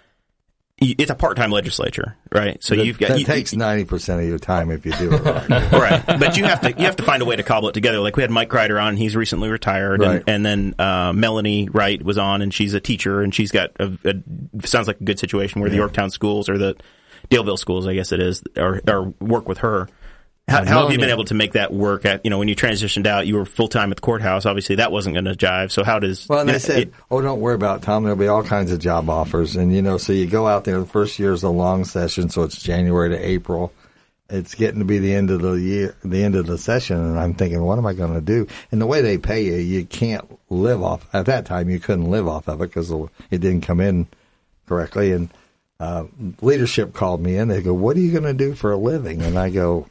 It's 0.78 1.10
a 1.10 1.14
part-time 1.14 1.50
legislature, 1.52 2.16
right? 2.32 2.62
So 2.62 2.74
that, 2.74 2.84
you've 2.84 2.98
got 2.98 3.10
that 3.10 3.18
you- 3.20 3.24
takes 3.24 3.54
ninety 3.54 3.84
percent 3.84 4.20
of 4.20 4.26
your 4.28 4.38
time 4.40 4.70
if 4.72 4.84
you 4.84 4.92
do 4.92 5.12
it 5.14 5.22
right. 5.24 5.72
right, 5.72 6.04
but 6.18 6.36
you 6.36 6.44
have 6.44 6.60
to 6.62 6.70
you 6.70 6.84
have 6.84 6.96
to 6.96 7.04
find 7.04 7.22
a 7.22 7.24
way 7.24 7.36
to 7.36 7.42
cobble 7.44 7.68
it 7.68 7.72
together. 7.72 8.00
Like 8.00 8.16
we 8.16 8.22
had 8.22 8.30
Mike 8.30 8.48
Crider 8.48 8.78
on; 8.80 8.96
he's 8.96 9.14
recently 9.14 9.48
retired, 9.48 10.00
Right. 10.00 10.16
and, 10.26 10.46
and 10.46 10.74
then 10.78 10.86
uh, 10.86 11.12
Melanie 11.12 11.68
Wright 11.70 12.02
was 12.02 12.18
on, 12.18 12.42
and 12.42 12.52
she's 12.52 12.74
a 12.74 12.80
teacher, 12.80 13.22
and 13.22 13.32
she's 13.34 13.52
got 13.52 13.70
a, 13.78 13.96
a 14.04 14.66
sounds 14.66 14.88
like 14.88 15.00
a 15.00 15.04
good 15.04 15.18
situation 15.20 15.60
where 15.60 15.70
the 15.70 15.76
Yorktown 15.76 16.10
schools 16.10 16.48
or 16.48 16.58
the 16.58 16.76
Daleville 17.30 17.58
schools, 17.58 17.86
I 17.86 17.94
guess 17.94 18.10
it 18.12 18.20
is, 18.20 18.42
or, 18.56 18.80
or 18.88 19.14
work 19.20 19.48
with 19.48 19.58
her. 19.58 19.88
How, 20.46 20.64
how 20.64 20.82
have 20.82 20.92
you 20.92 20.98
been 20.98 21.08
able 21.08 21.24
to 21.24 21.34
make 21.34 21.52
that 21.52 21.72
work? 21.72 22.04
At 22.04 22.20
you 22.24 22.30
know 22.30 22.38
when 22.38 22.48
you 22.48 22.54
transitioned 22.54 23.06
out, 23.06 23.26
you 23.26 23.36
were 23.36 23.46
full 23.46 23.68
time 23.68 23.90
at 23.90 23.96
the 23.96 24.02
courthouse. 24.02 24.44
Obviously, 24.44 24.76
that 24.76 24.92
wasn't 24.92 25.14
going 25.14 25.24
to 25.24 25.32
jive. 25.34 25.70
So 25.72 25.82
how 25.82 25.98
does 25.98 26.28
Well, 26.28 26.40
and 26.40 26.48
they 26.48 26.52
know, 26.54 26.58
said, 26.58 26.78
it- 26.78 26.94
"Oh, 27.10 27.22
don't 27.22 27.40
worry 27.40 27.54
about 27.54 27.78
it, 27.80 27.84
Tom. 27.84 28.02
There'll 28.04 28.18
be 28.18 28.28
all 28.28 28.44
kinds 28.44 28.70
of 28.70 28.78
job 28.78 29.08
offers." 29.08 29.56
And 29.56 29.74
you 29.74 29.80
know, 29.80 29.96
so 29.96 30.12
you 30.12 30.26
go 30.26 30.46
out 30.46 30.64
there. 30.64 30.78
The 30.80 30.86
first 30.86 31.18
year 31.18 31.32
is 31.32 31.42
a 31.44 31.48
long 31.48 31.84
session, 31.86 32.28
so 32.28 32.42
it's 32.42 32.60
January 32.62 33.08
to 33.08 33.16
April. 33.18 33.72
It's 34.28 34.54
getting 34.54 34.80
to 34.80 34.84
be 34.84 34.98
the 34.98 35.14
end 35.14 35.30
of 35.30 35.40
the 35.40 35.52
year, 35.52 35.96
the 36.04 36.22
end 36.22 36.34
of 36.34 36.46
the 36.46 36.56
session, 36.58 36.98
and 36.98 37.18
I'm 37.18 37.34
thinking, 37.34 37.62
what 37.62 37.78
am 37.78 37.86
I 37.86 37.92
going 37.92 38.14
to 38.14 38.20
do? 38.22 38.46
And 38.72 38.80
the 38.80 38.86
way 38.86 39.02
they 39.02 39.18
pay 39.18 39.44
you, 39.44 39.54
you 39.56 39.84
can't 39.84 40.24
live 40.50 40.82
off. 40.82 41.06
At 41.12 41.26
that 41.26 41.44
time, 41.46 41.68
you 41.68 41.78
couldn't 41.78 42.10
live 42.10 42.26
off 42.26 42.48
of 42.48 42.60
it 42.60 42.68
because 42.68 42.90
it 42.90 43.40
didn't 43.40 43.62
come 43.62 43.80
in 43.80 44.08
correctly. 44.66 45.12
And 45.12 45.28
uh, 45.80 46.04
leadership 46.40 46.92
called 46.94 47.20
me 47.22 47.36
in. 47.36 47.48
They 47.48 47.62
go, 47.62 47.74
"What 47.74 47.96
are 47.96 48.00
you 48.00 48.12
going 48.12 48.24
to 48.24 48.34
do 48.34 48.54
for 48.54 48.72
a 48.72 48.76
living?" 48.76 49.22
And 49.22 49.38
I 49.38 49.50
go, 49.50 49.86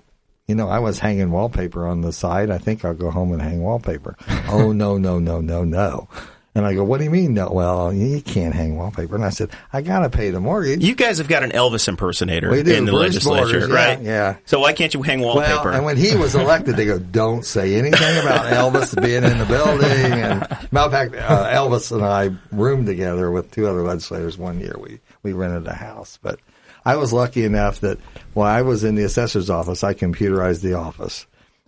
you 0.48 0.56
know, 0.56 0.68
I 0.70 0.80
was 0.80 1.00
hanging 1.00 1.32
wallpaper 1.32 1.88
on 1.88 2.02
the 2.02 2.12
side. 2.12 2.52
I 2.52 2.58
think 2.58 2.84
I'll 2.84 2.94
go 2.94 3.12
home 3.12 3.32
and 3.32 3.42
hang 3.42 3.62
wallpaper. 3.62 4.16
oh, 4.50 4.72
no, 4.72 4.98
no, 4.98 5.20
no, 5.20 5.42
no, 5.42 5.64
no. 5.64 6.10
And 6.56 6.68
I 6.68 6.76
go, 6.76 6.84
what 6.84 7.00
do 7.00 7.06
you 7.06 7.10
mean? 7.10 7.34
No, 7.34 7.50
well, 7.50 7.92
you 7.92 8.22
can't 8.22 8.54
hang 8.54 8.78
wallpaper. 8.78 9.16
And 9.16 9.26
I 9.26 9.30
said, 9.30 9.50
I 9.72 9.82
got 9.82 10.02
to 10.02 10.10
pay 10.12 10.30
the 10.30 10.40
mortgage. 10.40 10.84
you 10.84 10.94
guys 10.94 11.18
have 11.18 11.28
got 11.28 11.42
an 11.42 11.50
Elvis 11.50 11.88
impersonator 11.88 12.54
in 12.54 12.66
the 12.86 12.92
Bruce 12.92 13.26
legislature, 13.26 13.62
Borders, 13.62 13.70
yeah, 13.70 13.76
right? 13.76 14.02
yeah. 14.02 14.38
So 14.46 14.60
why 14.60 14.74
can't 14.74 14.94
you 14.94 15.02
hang 15.02 15.22
wallpaper? 15.22 15.64
Well, 15.64 15.74
and 15.74 15.86
when 15.86 15.98
he 15.98 16.16
was 16.16 16.36
elected, 16.36 16.76
they 16.76 16.86
go, 16.86 17.00
don't 17.00 17.44
say 17.44 17.74
anything 17.74 18.18
about 18.20 18.54
Elvis 18.54 19.02
being 19.02 19.24
in 19.24 19.40
the 19.40 19.46
building. 19.46 20.14
And 20.14 20.42
matter 20.72 20.86
of 20.86 20.92
fact, 20.92 21.16
uh, 21.16 21.50
Elvis 21.52 21.92
and 21.92 22.04
I 22.06 22.30
roomed 22.52 22.86
together 22.86 23.32
with 23.32 23.50
two 23.50 23.68
other 23.68 23.82
legislators 23.82 24.38
one 24.38 24.60
year. 24.60 24.76
We, 24.78 25.00
we 25.24 25.34
rented 25.34 25.66
a 25.66 25.74
house, 25.74 26.20
but 26.22 26.40
I 26.86 26.98
was 26.98 27.14
lucky 27.14 27.46
enough 27.46 27.82
that 27.82 28.00
while 28.34 28.54
I 28.54 28.62
was 28.62 28.84
in 28.84 28.96
the 28.96 29.04
assessor's 29.04 29.50
office, 29.50 29.84
I 29.84 29.94
computerized 29.94 30.62
the 30.62 30.74
office. 30.74 31.26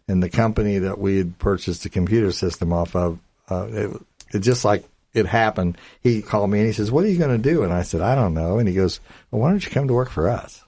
And 0.07 0.21
the 0.21 0.29
company 0.29 0.79
that 0.79 0.99
we 0.99 1.17
had 1.17 1.39
purchased 1.39 1.83
the 1.83 1.89
computer 1.89 2.31
system 2.31 2.71
off 2.73 2.95
of, 2.95 3.19
uh, 3.49 3.67
it, 3.71 4.01
it 4.33 4.39
just 4.39 4.65
like 4.65 4.85
it 5.13 5.25
happened. 5.25 5.77
He 6.01 6.21
called 6.21 6.49
me 6.49 6.59
and 6.59 6.67
he 6.67 6.73
says, 6.73 6.91
what 6.91 7.05
are 7.05 7.07
you 7.07 7.17
going 7.17 7.41
to 7.41 7.49
do? 7.49 7.63
And 7.63 7.73
I 7.73 7.83
said, 7.83 8.01
I 8.01 8.13
don't 8.15 8.33
know. 8.33 8.59
And 8.59 8.67
he 8.67 8.75
goes, 8.75 8.99
well, 9.31 9.41
why 9.41 9.49
don't 9.49 9.65
you 9.65 9.71
come 9.71 9.87
to 9.87 9.93
work 9.93 10.11
for 10.11 10.29
us? 10.29 10.61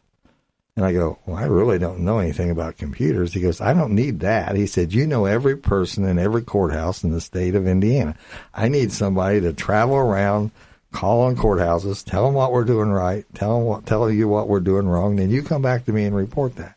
And 0.76 0.86
I 0.86 0.94
go, 0.94 1.18
well, 1.26 1.38
I 1.38 1.46
really 1.46 1.80
don't 1.80 2.02
know 2.02 2.20
anything 2.20 2.52
about 2.52 2.78
computers. 2.78 3.34
He 3.34 3.42
goes, 3.42 3.62
I 3.62 3.74
don't 3.74 3.96
need 3.96 4.20
that. 4.20 4.56
He 4.56 4.68
said, 4.68 4.94
you 4.94 5.08
know 5.08 5.26
every 5.26 5.58
person 5.58 6.06
in 6.06 6.20
every 6.20 6.44
courthouse 6.44 7.04
in 7.04 7.12
the 7.12 7.20
state 7.20 7.56
of 7.56 7.68
Indiana. 7.68 8.16
I 8.54 8.70
need 8.70 8.92
somebody 8.92 9.42
to 9.42 9.54
travel 9.54 9.96
around, 9.96 10.52
call 10.92 11.22
on 11.22 11.36
courthouses, 11.36 12.04
tell 12.04 12.26
them 12.26 12.34
what 12.34 12.52
we're 12.52 12.64
doing 12.64 12.90
right, 12.90 13.26
tell 13.34 13.58
them 13.58 13.66
what, 13.66 13.86
tell 13.86 14.10
you 14.10 14.28
what 14.28 14.48
we're 14.48 14.60
doing 14.60 14.88
wrong. 14.88 15.16
Then 15.16 15.30
you 15.30 15.44
come 15.44 15.62
back 15.62 15.86
to 15.86 15.94
me 15.94 16.06
and 16.06 16.16
report 16.16 16.56
that. 16.56 16.76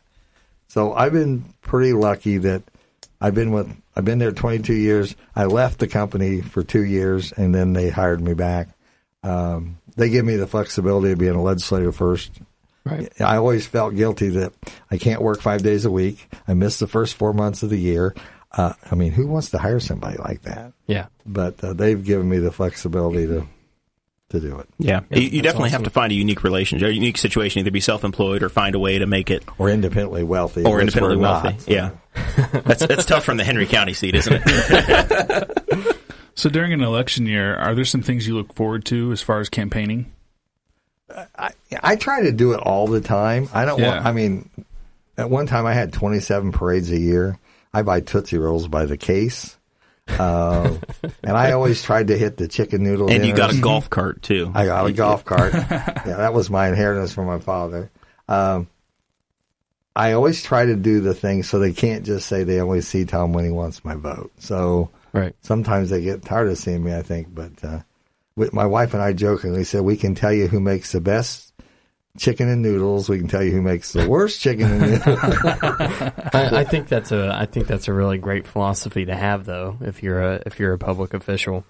So 0.67 0.93
I've 0.93 1.13
been 1.13 1.43
pretty 1.61 1.93
lucky 1.93 2.37
that 2.39 2.63
I've 3.19 3.35
been 3.35 3.51
with 3.51 3.75
I've 3.95 4.05
been 4.05 4.19
there 4.19 4.31
22 4.31 4.73
years. 4.73 5.15
I 5.35 5.45
left 5.45 5.79
the 5.79 5.87
company 5.87 6.41
for 6.41 6.63
two 6.63 6.83
years, 6.83 7.31
and 7.33 7.53
then 7.53 7.73
they 7.73 7.89
hired 7.89 8.21
me 8.21 8.33
back. 8.33 8.69
Um, 9.21 9.77
they 9.95 10.09
give 10.09 10.25
me 10.25 10.37
the 10.37 10.47
flexibility 10.47 11.11
of 11.11 11.19
being 11.19 11.35
a 11.35 11.41
legislator 11.41 11.91
first. 11.91 12.31
Right. 12.83 13.11
I 13.21 13.35
always 13.35 13.67
felt 13.67 13.95
guilty 13.95 14.29
that 14.29 14.53
I 14.89 14.97
can't 14.97 15.21
work 15.21 15.41
five 15.41 15.61
days 15.61 15.85
a 15.85 15.91
week. 15.91 16.33
I 16.47 16.53
missed 16.53 16.79
the 16.79 16.87
first 16.87 17.15
four 17.15 17.33
months 17.33 17.63
of 17.63 17.69
the 17.69 17.77
year. 17.77 18.15
Uh, 18.51 18.73
I 18.89 18.95
mean, 18.95 19.11
who 19.11 19.27
wants 19.27 19.51
to 19.51 19.59
hire 19.59 19.79
somebody 19.79 20.17
like 20.17 20.41
that? 20.43 20.73
Yeah. 20.87 21.07
But 21.25 21.63
uh, 21.63 21.73
they've 21.73 22.03
given 22.03 22.27
me 22.27 22.39
the 22.39 22.51
flexibility 22.51 23.27
to 23.27 23.45
to 24.31 24.39
do 24.39 24.59
it, 24.59 24.67
Yeah, 24.79 25.01
Yeah, 25.09 25.17
you, 25.17 25.23
you 25.23 25.29
that's 25.29 25.53
definitely 25.53 25.69
have 25.71 25.83
to 25.83 25.89
find 25.89 26.11
a 26.11 26.15
unique 26.15 26.43
relationship, 26.43 26.87
a 26.87 26.93
unique 26.93 27.17
situation, 27.17 27.59
either 27.59 27.71
be 27.71 27.79
self-employed 27.79 28.43
or 28.43 28.49
find 28.49 28.75
a 28.75 28.79
way 28.79 28.99
to 28.99 29.05
make 29.05 29.29
it, 29.29 29.43
or 29.57 29.69
independently 29.69 30.23
wealthy, 30.23 30.63
or 30.63 30.79
independently 30.79 31.17
wealthy. 31.17 31.49
not, 31.49 31.61
so. 31.61 31.71
Yeah, 31.71 31.91
that's 32.65 32.85
that's 32.85 33.05
tough 33.05 33.23
from 33.23 33.37
the 33.37 33.43
Henry 33.43 33.67
County 33.67 33.93
seat, 33.93 34.15
isn't 34.15 34.41
it? 34.43 35.97
So 36.35 36.49
during 36.49 36.73
an 36.73 36.81
election 36.81 37.25
year, 37.25 37.55
are 37.55 37.75
there 37.75 37.85
some 37.85 38.01
things 38.01 38.27
you 38.27 38.35
look 38.35 38.53
forward 38.55 38.85
to 38.85 39.11
as 39.11 39.21
far 39.21 39.39
as 39.41 39.49
campaigning? 39.49 40.11
I, 41.37 41.51
I 41.83 41.97
try 41.97 42.23
to 42.23 42.31
do 42.31 42.53
it 42.53 42.61
all 42.61 42.87
the 42.87 43.01
time. 43.01 43.49
I 43.53 43.65
don't 43.65 43.81
want, 43.81 44.05
I 44.05 44.11
mean, 44.11 44.49
at 45.17 45.29
one 45.29 45.45
time 45.45 45.65
I 45.65 45.73
had 45.73 45.91
27 45.91 46.51
parades 46.53 46.89
a 46.89 46.97
year. 46.97 47.37
I 47.73 47.81
buy 47.83 47.99
Tootsie 47.99 48.37
Rolls 48.37 48.67
by 48.67 48.85
the 48.85 48.97
case. 48.97 49.57
Uh, 50.19 50.77
and 51.23 51.37
I 51.37 51.51
always 51.53 51.81
tried 51.83 52.07
to 52.07 52.17
hit 52.17 52.37
the 52.37 52.47
chicken 52.47 52.83
noodle 52.83 53.09
and 53.09 53.25
you 53.25 53.33
got 53.35 53.53
a 53.53 53.59
golf 53.59 53.89
cart 53.89 54.21
too. 54.21 54.51
I 54.53 54.65
got 54.65 54.85
a 54.85 54.91
golf 54.93 55.25
cart. 55.25 55.53
yeah, 55.53 56.03
that 56.05 56.33
was 56.33 56.49
my 56.49 56.67
inheritance 56.67 57.13
from 57.13 57.25
my 57.27 57.39
father. 57.39 57.89
Um, 58.27 58.67
I 59.95 60.13
always 60.13 60.41
try 60.41 60.65
to 60.65 60.75
do 60.75 61.01
the 61.01 61.13
thing 61.13 61.43
so 61.43 61.59
they 61.59 61.73
can't 61.73 62.05
just 62.05 62.27
say 62.27 62.43
they 62.43 62.61
only 62.61 62.81
see 62.81 63.05
Tom 63.05 63.33
when 63.33 63.43
he 63.45 63.51
wants 63.51 63.83
my 63.83 63.95
vote. 63.95 64.31
So 64.39 64.89
Right. 65.13 65.35
sometimes 65.41 65.89
they 65.89 66.01
get 66.01 66.23
tired 66.23 66.47
of 66.49 66.57
seeing 66.57 66.83
me, 66.83 66.95
I 66.95 67.01
think. 67.01 67.33
But 67.35 67.51
uh, 67.63 67.79
with 68.37 68.53
my 68.53 68.65
wife 68.65 68.93
and 68.93 69.03
I 69.03 69.11
jokingly 69.13 69.65
said, 69.65 69.81
we 69.81 69.97
can 69.97 70.15
tell 70.15 70.31
you 70.31 70.47
who 70.47 70.61
makes 70.61 70.93
the 70.93 71.01
best 71.01 71.51
chicken 72.17 72.49
and 72.49 72.61
noodles. 72.61 73.09
We 73.09 73.17
can 73.17 73.27
tell 73.27 73.43
you 73.43 73.51
who 73.51 73.61
makes 73.61 73.93
the 73.93 74.07
worst 74.07 74.41
chicken 74.41 74.71
and 74.71 74.81
noodles. 74.81 75.05
I, 76.33 76.49
I 76.53 76.63
think 76.63 76.87
that's 76.87 77.11
a 77.11 77.33
I 77.33 77.45
think 77.45 77.67
that's 77.67 77.87
a 77.87 77.93
really 77.93 78.17
great 78.17 78.47
philosophy 78.47 79.05
to 79.05 79.15
have 79.15 79.45
though 79.45 79.77
if 79.81 80.03
you're 80.03 80.21
a 80.21 80.43
if 80.45 80.59
you're 80.59 80.73
a 80.73 80.77
public 80.77 81.13
official. 81.13 81.65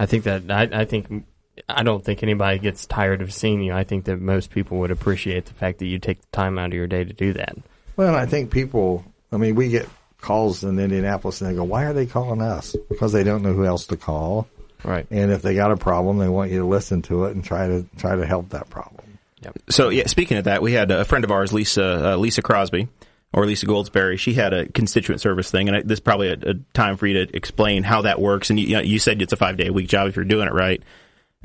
I 0.00 0.06
think 0.06 0.24
that 0.24 0.50
I, 0.50 0.80
I 0.80 0.84
think 0.84 1.26
I 1.68 1.82
don't 1.82 2.04
think 2.04 2.22
anybody 2.22 2.58
gets 2.58 2.86
tired 2.86 3.22
of 3.22 3.32
seeing 3.32 3.62
you. 3.62 3.72
I 3.72 3.84
think 3.84 4.06
that 4.06 4.20
most 4.20 4.50
people 4.50 4.78
would 4.78 4.90
appreciate 4.90 5.46
the 5.46 5.54
fact 5.54 5.78
that 5.78 5.86
you 5.86 5.98
take 5.98 6.20
the 6.20 6.26
time 6.32 6.58
out 6.58 6.68
of 6.68 6.74
your 6.74 6.86
day 6.86 7.04
to 7.04 7.12
do 7.12 7.32
that. 7.34 7.56
well, 7.96 8.14
I 8.14 8.26
think 8.26 8.50
people, 8.50 9.04
I 9.32 9.36
mean, 9.36 9.54
we 9.54 9.68
get 9.68 9.88
calls 10.20 10.64
in 10.64 10.78
Indianapolis 10.78 11.40
and 11.40 11.50
they 11.50 11.54
go, 11.54 11.64
why 11.64 11.84
are 11.84 11.92
they 11.92 12.06
calling 12.06 12.42
us? 12.42 12.74
Because 12.88 13.12
they 13.12 13.22
don't 13.22 13.42
know 13.42 13.52
who 13.52 13.64
else 13.64 13.86
to 13.88 13.96
call. 13.96 14.48
Right. 14.82 15.06
And 15.10 15.30
if 15.30 15.42
they 15.42 15.54
got 15.54 15.70
a 15.70 15.76
problem, 15.76 16.18
they 16.18 16.28
want 16.28 16.50
you 16.50 16.60
to 16.60 16.66
listen 16.66 17.02
to 17.02 17.24
it 17.24 17.34
and 17.34 17.44
try 17.44 17.68
to 17.68 17.86
try 17.96 18.16
to 18.16 18.26
help 18.26 18.50
that 18.50 18.68
problem. 18.68 18.93
So 19.70 19.88
yeah, 19.88 20.06
speaking 20.06 20.36
of 20.38 20.44
that, 20.44 20.62
we 20.62 20.72
had 20.72 20.90
a 20.90 21.04
friend 21.04 21.24
of 21.24 21.30
ours, 21.30 21.52
Lisa 21.52 22.12
uh, 22.12 22.16
Lisa 22.16 22.42
Crosby 22.42 22.88
or 23.32 23.46
Lisa 23.46 23.66
Goldsberry. 23.66 24.18
She 24.18 24.34
had 24.34 24.52
a 24.52 24.66
constituent 24.68 25.20
service 25.20 25.50
thing, 25.50 25.68
and 25.68 25.76
I, 25.76 25.82
this 25.82 25.96
is 25.96 26.00
probably 26.00 26.28
a, 26.28 26.38
a 26.50 26.54
time 26.72 26.96
for 26.96 27.06
you 27.06 27.26
to 27.26 27.36
explain 27.36 27.82
how 27.82 28.02
that 28.02 28.20
works. 28.20 28.50
And 28.50 28.58
you, 28.58 28.66
you, 28.66 28.76
know, 28.76 28.82
you 28.82 28.98
said 28.98 29.20
it's 29.20 29.32
a 29.32 29.36
five 29.36 29.56
day 29.56 29.66
a 29.66 29.72
week 29.72 29.88
job 29.88 30.08
if 30.08 30.16
you're 30.16 30.24
doing 30.24 30.46
it 30.46 30.54
right. 30.54 30.82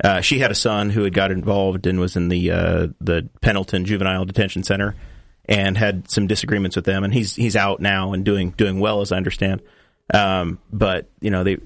Uh, 0.02 0.20
she 0.20 0.38
had 0.38 0.50
a 0.50 0.54
son 0.54 0.88
who 0.88 1.02
had 1.02 1.12
got 1.12 1.30
involved 1.30 1.86
and 1.86 2.00
was 2.00 2.16
in 2.16 2.28
the 2.28 2.50
uh, 2.50 2.88
the 3.00 3.28
Pendleton 3.40 3.84
Juvenile 3.84 4.24
Detention 4.24 4.62
Center 4.62 4.94
and 5.44 5.76
had 5.76 6.10
some 6.10 6.26
disagreements 6.26 6.76
with 6.76 6.84
them, 6.84 7.04
and 7.04 7.12
he's 7.12 7.34
he's 7.34 7.56
out 7.56 7.80
now 7.80 8.12
and 8.12 8.24
doing 8.24 8.52
doing 8.52 8.80
well 8.80 9.00
as 9.00 9.12
I 9.12 9.16
understand. 9.16 9.60
Um, 10.14 10.58
but 10.72 11.08
you 11.20 11.30
know 11.30 11.44
they 11.44 11.58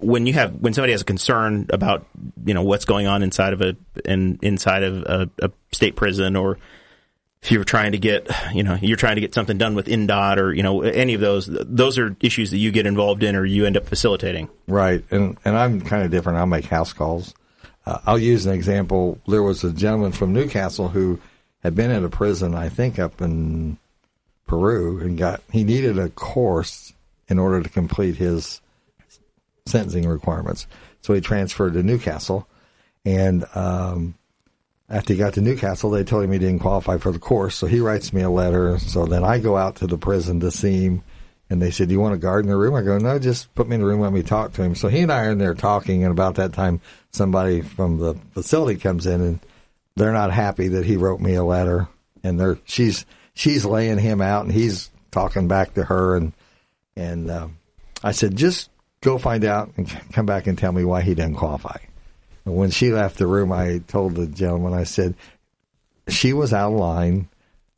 when 0.00 0.26
you 0.26 0.32
have 0.34 0.54
when 0.54 0.74
somebody 0.74 0.92
has 0.92 1.02
a 1.02 1.04
concern 1.04 1.66
about 1.70 2.06
you 2.44 2.54
know 2.54 2.62
what's 2.62 2.84
going 2.84 3.06
on 3.06 3.22
inside 3.22 3.52
of 3.52 3.60
a 3.60 3.76
in, 4.04 4.38
inside 4.42 4.82
of 4.82 5.02
a, 5.02 5.30
a 5.42 5.50
state 5.72 5.96
prison 5.96 6.36
or 6.36 6.58
if 7.42 7.52
you're 7.52 7.64
trying 7.64 7.92
to 7.92 7.98
get 7.98 8.28
you 8.54 8.62
know 8.62 8.76
you're 8.80 8.96
trying 8.96 9.16
to 9.16 9.20
get 9.20 9.34
something 9.34 9.58
done 9.58 9.74
with 9.74 9.86
INDOT 9.86 10.38
or 10.38 10.52
you 10.52 10.62
know 10.62 10.82
any 10.82 11.14
of 11.14 11.20
those 11.20 11.46
those 11.50 11.98
are 11.98 12.16
issues 12.20 12.50
that 12.50 12.58
you 12.58 12.72
get 12.72 12.86
involved 12.86 13.22
in 13.22 13.36
or 13.36 13.44
you 13.44 13.66
end 13.66 13.76
up 13.76 13.86
facilitating. 13.86 14.48
Right, 14.66 15.04
and 15.10 15.36
and 15.44 15.56
I'm 15.56 15.80
kind 15.80 16.02
of 16.02 16.10
different. 16.10 16.38
I'll 16.38 16.46
make 16.46 16.64
house 16.64 16.92
calls. 16.92 17.34
Uh, 17.86 17.98
I'll 18.06 18.18
use 18.18 18.46
an 18.46 18.54
example. 18.54 19.18
There 19.28 19.42
was 19.42 19.62
a 19.62 19.72
gentleman 19.72 20.12
from 20.12 20.32
Newcastle 20.32 20.88
who 20.88 21.20
had 21.62 21.74
been 21.74 21.90
in 21.90 22.02
a 22.02 22.08
prison, 22.08 22.54
I 22.54 22.70
think, 22.70 22.98
up 22.98 23.20
in 23.20 23.76
Peru, 24.46 25.00
and 25.00 25.18
got 25.18 25.42
he 25.52 25.64
needed 25.64 25.98
a 25.98 26.08
course 26.08 26.94
in 27.28 27.38
order 27.38 27.62
to 27.62 27.68
complete 27.68 28.16
his 28.16 28.62
sentencing 29.66 30.08
requirements. 30.08 30.66
So 31.02 31.14
he 31.14 31.20
transferred 31.20 31.74
to 31.74 31.82
Newcastle, 31.82 32.48
and 33.04 33.44
um, 33.54 34.14
after 34.88 35.12
he 35.12 35.18
got 35.18 35.34
to 35.34 35.40
Newcastle, 35.40 35.90
they 35.90 36.04
told 36.04 36.24
him 36.24 36.32
he 36.32 36.38
didn't 36.38 36.60
qualify 36.60 36.98
for 36.98 37.12
the 37.12 37.18
course. 37.18 37.56
So 37.56 37.66
he 37.66 37.80
writes 37.80 38.12
me 38.12 38.22
a 38.22 38.30
letter. 38.30 38.78
So 38.78 39.06
then 39.06 39.24
I 39.24 39.38
go 39.38 39.56
out 39.56 39.76
to 39.76 39.86
the 39.86 39.98
prison 39.98 40.40
to 40.40 40.50
see 40.50 40.84
him. 40.84 41.02
And 41.50 41.60
they 41.60 41.70
said, 41.70 41.88
"Do 41.88 41.94
you 41.94 42.00
want 42.00 42.14
a 42.14 42.18
guard 42.18 42.44
in 42.44 42.50
the 42.50 42.56
room?" 42.56 42.74
I 42.74 42.80
go, 42.80 42.96
"No, 42.96 43.18
just 43.18 43.54
put 43.54 43.68
me 43.68 43.74
in 43.74 43.82
the 43.82 43.86
room. 43.86 44.00
Let 44.00 44.14
me 44.14 44.22
talk 44.22 44.54
to 44.54 44.62
him." 44.62 44.74
So 44.74 44.88
he 44.88 45.00
and 45.00 45.12
I 45.12 45.26
are 45.26 45.30
in 45.30 45.38
there 45.38 45.54
talking, 45.54 46.02
and 46.02 46.10
about 46.10 46.36
that 46.36 46.54
time, 46.54 46.80
somebody 47.12 47.60
from 47.60 47.98
the 47.98 48.14
facility 48.32 48.80
comes 48.80 49.06
in, 49.06 49.20
and 49.20 49.40
they're 49.94 50.12
not 50.12 50.32
happy 50.32 50.68
that 50.68 50.86
he 50.86 50.96
wrote 50.96 51.20
me 51.20 51.34
a 51.34 51.44
letter, 51.44 51.86
and 52.22 52.40
they're 52.40 52.58
she's 52.64 53.04
she's 53.34 53.66
laying 53.66 53.98
him 53.98 54.22
out, 54.22 54.46
and 54.46 54.54
he's 54.54 54.90
talking 55.10 55.46
back 55.46 55.74
to 55.74 55.84
her, 55.84 56.16
and 56.16 56.32
and 56.96 57.30
um, 57.30 57.58
I 58.02 58.12
said, 58.12 58.36
"Just 58.36 58.70
go 59.04 59.18
find 59.18 59.44
out 59.44 59.70
and 59.76 59.88
come 60.12 60.26
back 60.26 60.46
and 60.46 60.58
tell 60.58 60.72
me 60.72 60.84
why 60.84 61.02
he 61.02 61.14
didn't 61.14 61.36
qualify." 61.36 61.78
And 62.44 62.56
when 62.56 62.70
she 62.70 62.92
left 62.92 63.18
the 63.18 63.26
room, 63.26 63.52
I 63.52 63.80
told 63.86 64.16
the 64.16 64.26
gentleman, 64.26 64.74
I 64.74 64.84
said, 64.84 65.14
"She 66.08 66.32
was 66.32 66.52
out 66.52 66.72
of 66.72 66.78
line." 66.78 67.28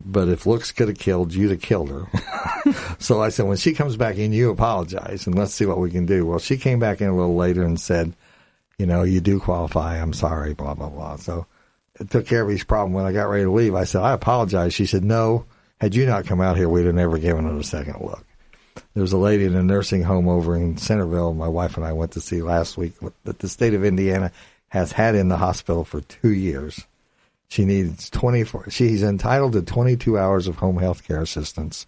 But 0.04 0.28
if 0.28 0.46
looks 0.46 0.72
could 0.72 0.88
have 0.88 0.98
killed, 0.98 1.32
you'd 1.34 1.50
have 1.50 1.62
killed 1.62 1.88
her. 1.88 2.06
So 2.98 3.22
I 3.22 3.28
said, 3.28 3.46
when 3.46 3.56
she 3.56 3.72
comes 3.74 3.96
back 3.96 4.16
in, 4.16 4.32
you 4.32 4.50
apologize 4.50 5.26
and 5.26 5.36
let's 5.36 5.54
see 5.54 5.66
what 5.66 5.78
we 5.78 5.90
can 5.90 6.06
do. 6.06 6.26
Well, 6.26 6.38
she 6.38 6.56
came 6.56 6.80
back 6.80 7.00
in 7.00 7.08
a 7.08 7.16
little 7.16 7.36
later 7.36 7.62
and 7.62 7.78
said, 7.78 8.12
you 8.78 8.86
know, 8.86 9.02
you 9.02 9.20
do 9.20 9.38
qualify. 9.38 10.00
I'm 10.00 10.12
sorry, 10.12 10.54
blah, 10.54 10.74
blah, 10.74 10.88
blah. 10.88 11.16
So 11.16 11.46
it 12.00 12.10
took 12.10 12.26
care 12.26 12.42
of 12.42 12.48
his 12.48 12.64
problem. 12.64 12.92
When 12.92 13.06
I 13.06 13.12
got 13.12 13.28
ready 13.28 13.44
to 13.44 13.50
leave, 13.50 13.74
I 13.74 13.84
said, 13.84 14.02
I 14.02 14.12
apologize. 14.12 14.74
She 14.74 14.86
said, 14.86 15.04
no, 15.04 15.44
had 15.80 15.94
you 15.94 16.06
not 16.06 16.26
come 16.26 16.40
out 16.40 16.56
here, 16.56 16.68
we'd 16.68 16.86
have 16.86 16.94
never 16.94 17.18
given 17.18 17.46
it 17.46 17.60
a 17.60 17.64
second 17.64 18.00
look. 18.00 18.24
There 18.94 19.02
was 19.02 19.12
a 19.12 19.18
lady 19.18 19.44
in 19.44 19.54
a 19.54 19.62
nursing 19.62 20.02
home 20.02 20.28
over 20.28 20.56
in 20.56 20.76
Centerville, 20.76 21.34
my 21.34 21.48
wife 21.48 21.76
and 21.76 21.84
I 21.84 21.92
went 21.92 22.12
to 22.12 22.20
see 22.20 22.42
last 22.42 22.76
week 22.76 22.94
that 23.24 23.38
the 23.38 23.48
state 23.48 23.74
of 23.74 23.84
Indiana 23.84 24.32
has 24.68 24.92
had 24.92 25.14
in 25.14 25.28
the 25.28 25.36
hospital 25.36 25.84
for 25.84 26.00
two 26.00 26.32
years. 26.32 26.86
She 27.48 27.64
needs 27.64 28.10
24, 28.10 28.70
she's 28.70 29.02
entitled 29.02 29.52
to 29.52 29.62
22 29.62 30.18
hours 30.18 30.46
of 30.46 30.56
home 30.56 30.78
health 30.78 31.06
care 31.06 31.20
assistance. 31.20 31.86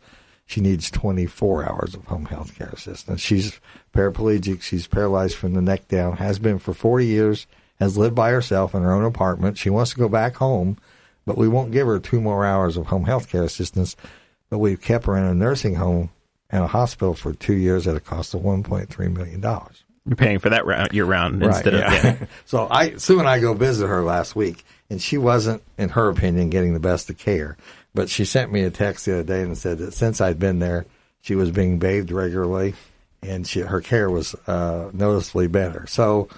She 0.48 0.62
needs 0.62 0.90
24 0.90 1.68
hours 1.68 1.94
of 1.94 2.06
home 2.06 2.24
health 2.24 2.56
care 2.56 2.70
assistance. 2.70 3.20
She's 3.20 3.60
paraplegic. 3.94 4.62
She's 4.62 4.86
paralyzed 4.86 5.36
from 5.36 5.52
the 5.52 5.60
neck 5.60 5.88
down, 5.88 6.16
has 6.16 6.38
been 6.38 6.58
for 6.58 6.72
40 6.72 7.04
years, 7.04 7.46
has 7.78 7.98
lived 7.98 8.14
by 8.14 8.30
herself 8.30 8.74
in 8.74 8.82
her 8.82 8.92
own 8.92 9.04
apartment. 9.04 9.58
She 9.58 9.68
wants 9.68 9.90
to 9.90 9.98
go 9.98 10.08
back 10.08 10.36
home, 10.36 10.78
but 11.26 11.36
we 11.36 11.48
won't 11.48 11.70
give 11.70 11.86
her 11.86 11.98
two 11.98 12.22
more 12.22 12.46
hours 12.46 12.78
of 12.78 12.86
home 12.86 13.04
health 13.04 13.28
care 13.28 13.42
assistance. 13.42 13.94
But 14.48 14.58
we've 14.58 14.80
kept 14.80 15.04
her 15.04 15.18
in 15.18 15.24
a 15.24 15.34
nursing 15.34 15.74
home 15.74 16.08
and 16.50 16.64
a 16.64 16.66
hospital 16.66 17.14
for 17.14 17.32
two 17.32 17.54
years 17.54 17.86
at 17.86 17.96
a 17.96 18.00
cost 18.00 18.34
of 18.34 18.42
$1.3 18.42 19.16
million. 19.16 19.42
You're 19.42 20.16
paying 20.16 20.38
for 20.38 20.50
that 20.50 20.64
round, 20.64 20.92
year 20.92 21.04
round 21.04 21.42
instead 21.42 21.74
of 21.74 21.80
yeah. 21.80 22.02
yeah. 22.02 22.26
so 22.46 22.66
I 22.70 22.96
Sue 22.96 23.18
and 23.18 23.28
I 23.28 23.40
go 23.40 23.52
visit 23.52 23.86
her 23.86 24.02
last 24.02 24.34
week, 24.34 24.64
and 24.88 25.02
she 25.02 25.18
wasn't, 25.18 25.62
in 25.76 25.90
her 25.90 26.08
opinion, 26.08 26.48
getting 26.48 26.72
the 26.72 26.80
best 26.80 27.10
of 27.10 27.18
care. 27.18 27.58
But 27.94 28.08
she 28.08 28.24
sent 28.24 28.50
me 28.50 28.62
a 28.62 28.70
text 28.70 29.04
the 29.04 29.14
other 29.14 29.22
day 29.22 29.42
and 29.42 29.56
said 29.56 29.78
that 29.78 29.92
since 29.92 30.22
I'd 30.22 30.38
been 30.38 30.60
there, 30.60 30.86
she 31.20 31.34
was 31.34 31.50
being 31.50 31.78
bathed 31.78 32.10
regularly, 32.10 32.74
and 33.22 33.46
she, 33.46 33.60
her 33.60 33.82
care 33.82 34.08
was 34.08 34.34
uh, 34.46 34.90
noticeably 34.94 35.46
better. 35.46 35.86
So, 35.86 36.28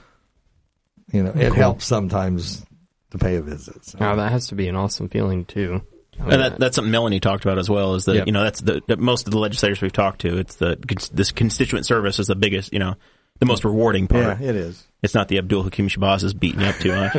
you 1.13 1.23
know, 1.23 1.31
it 1.31 1.53
helps 1.53 1.85
sometimes 1.85 2.67
to 3.11 3.19
pay 3.19 3.37
a 3.37 3.43
visit. 3.43 3.85
So. 3.85 3.99
Now 3.99 4.17
that 4.17 4.33
has 4.33 4.49
to 4.49 4.57
be 4.57 4.67
an 4.67 4.75
awesome 4.75 5.09
feeling 5.09 5.45
too. 5.45 5.83
I 6.21 6.25
mean, 6.25 6.33
And 6.33 6.43
that, 6.43 6.59
that's 6.59 6.77
something 6.77 6.91
Melanie 6.91 7.21
talked 7.21 7.45
about 7.45 7.59
as 7.59 7.71
well. 7.71 7.95
Is 7.95 8.05
that 8.05 8.15
Yep. 8.17 8.27
you 8.27 8.33
know 8.33 8.45
that's 8.45 8.61
the 8.61 8.83
that 8.89 8.99
most 8.99 9.27
of 9.27 9.33
the 9.33 9.39
legislators 9.39 9.81
we've 9.81 9.93
talked 9.93 10.21
to. 10.23 10.39
It's 10.39 10.57
the 10.57 10.77
this 11.13 11.33
constituent 11.33 11.87
service 11.87 12.19
is 12.19 12.27
the 12.27 12.37
biggest, 12.37 12.73
you 12.73 12.79
know, 12.79 12.95
the 13.39 13.47
most 13.47 13.65
rewarding 13.65 14.07
yeah, 14.11 14.35
part. 14.35 14.41
it 14.41 14.55
is. 14.55 14.87
It's 15.03 15.15
not 15.15 15.29
the 15.29 15.39
Abdul 15.39 15.63
Hakim 15.63 15.89
Shabazz 15.89 16.23
is 16.25 16.35
beating 16.35 16.61
you 16.61 16.67
up 16.67 16.77
too 16.77 16.95
much. 16.95 17.17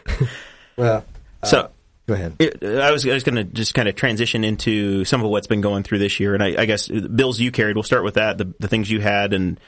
Well, 0.76 1.04
so 1.44 1.70
go 2.06 2.14
ahead. 2.14 2.36
It, 2.38 2.64
I 2.64 2.90
was 2.90 3.06
I 3.06 3.12
was 3.12 3.24
going 3.24 3.36
to 3.36 3.44
just 3.44 3.74
kind 3.74 3.88
of 3.88 3.94
transition 3.94 4.42
into 4.44 5.04
some 5.04 5.22
of 5.22 5.30
what's 5.30 5.46
been 5.46 5.60
going 5.60 5.82
through 5.82 5.98
this 5.98 6.18
year, 6.18 6.34
and 6.34 6.42
I, 6.42 6.62
I 6.62 6.64
guess 6.64 6.90
uh, 6.90 7.00
bills 7.14 7.38
you 7.40 7.52
carried. 7.52 7.76
We'll 7.76 7.82
start 7.82 8.04
with 8.04 8.14
that. 8.14 8.38
The, 8.38 8.52
the 8.58 8.68
things 8.68 8.90
you 8.90 9.00
had, 9.00 9.32
and 9.34 9.60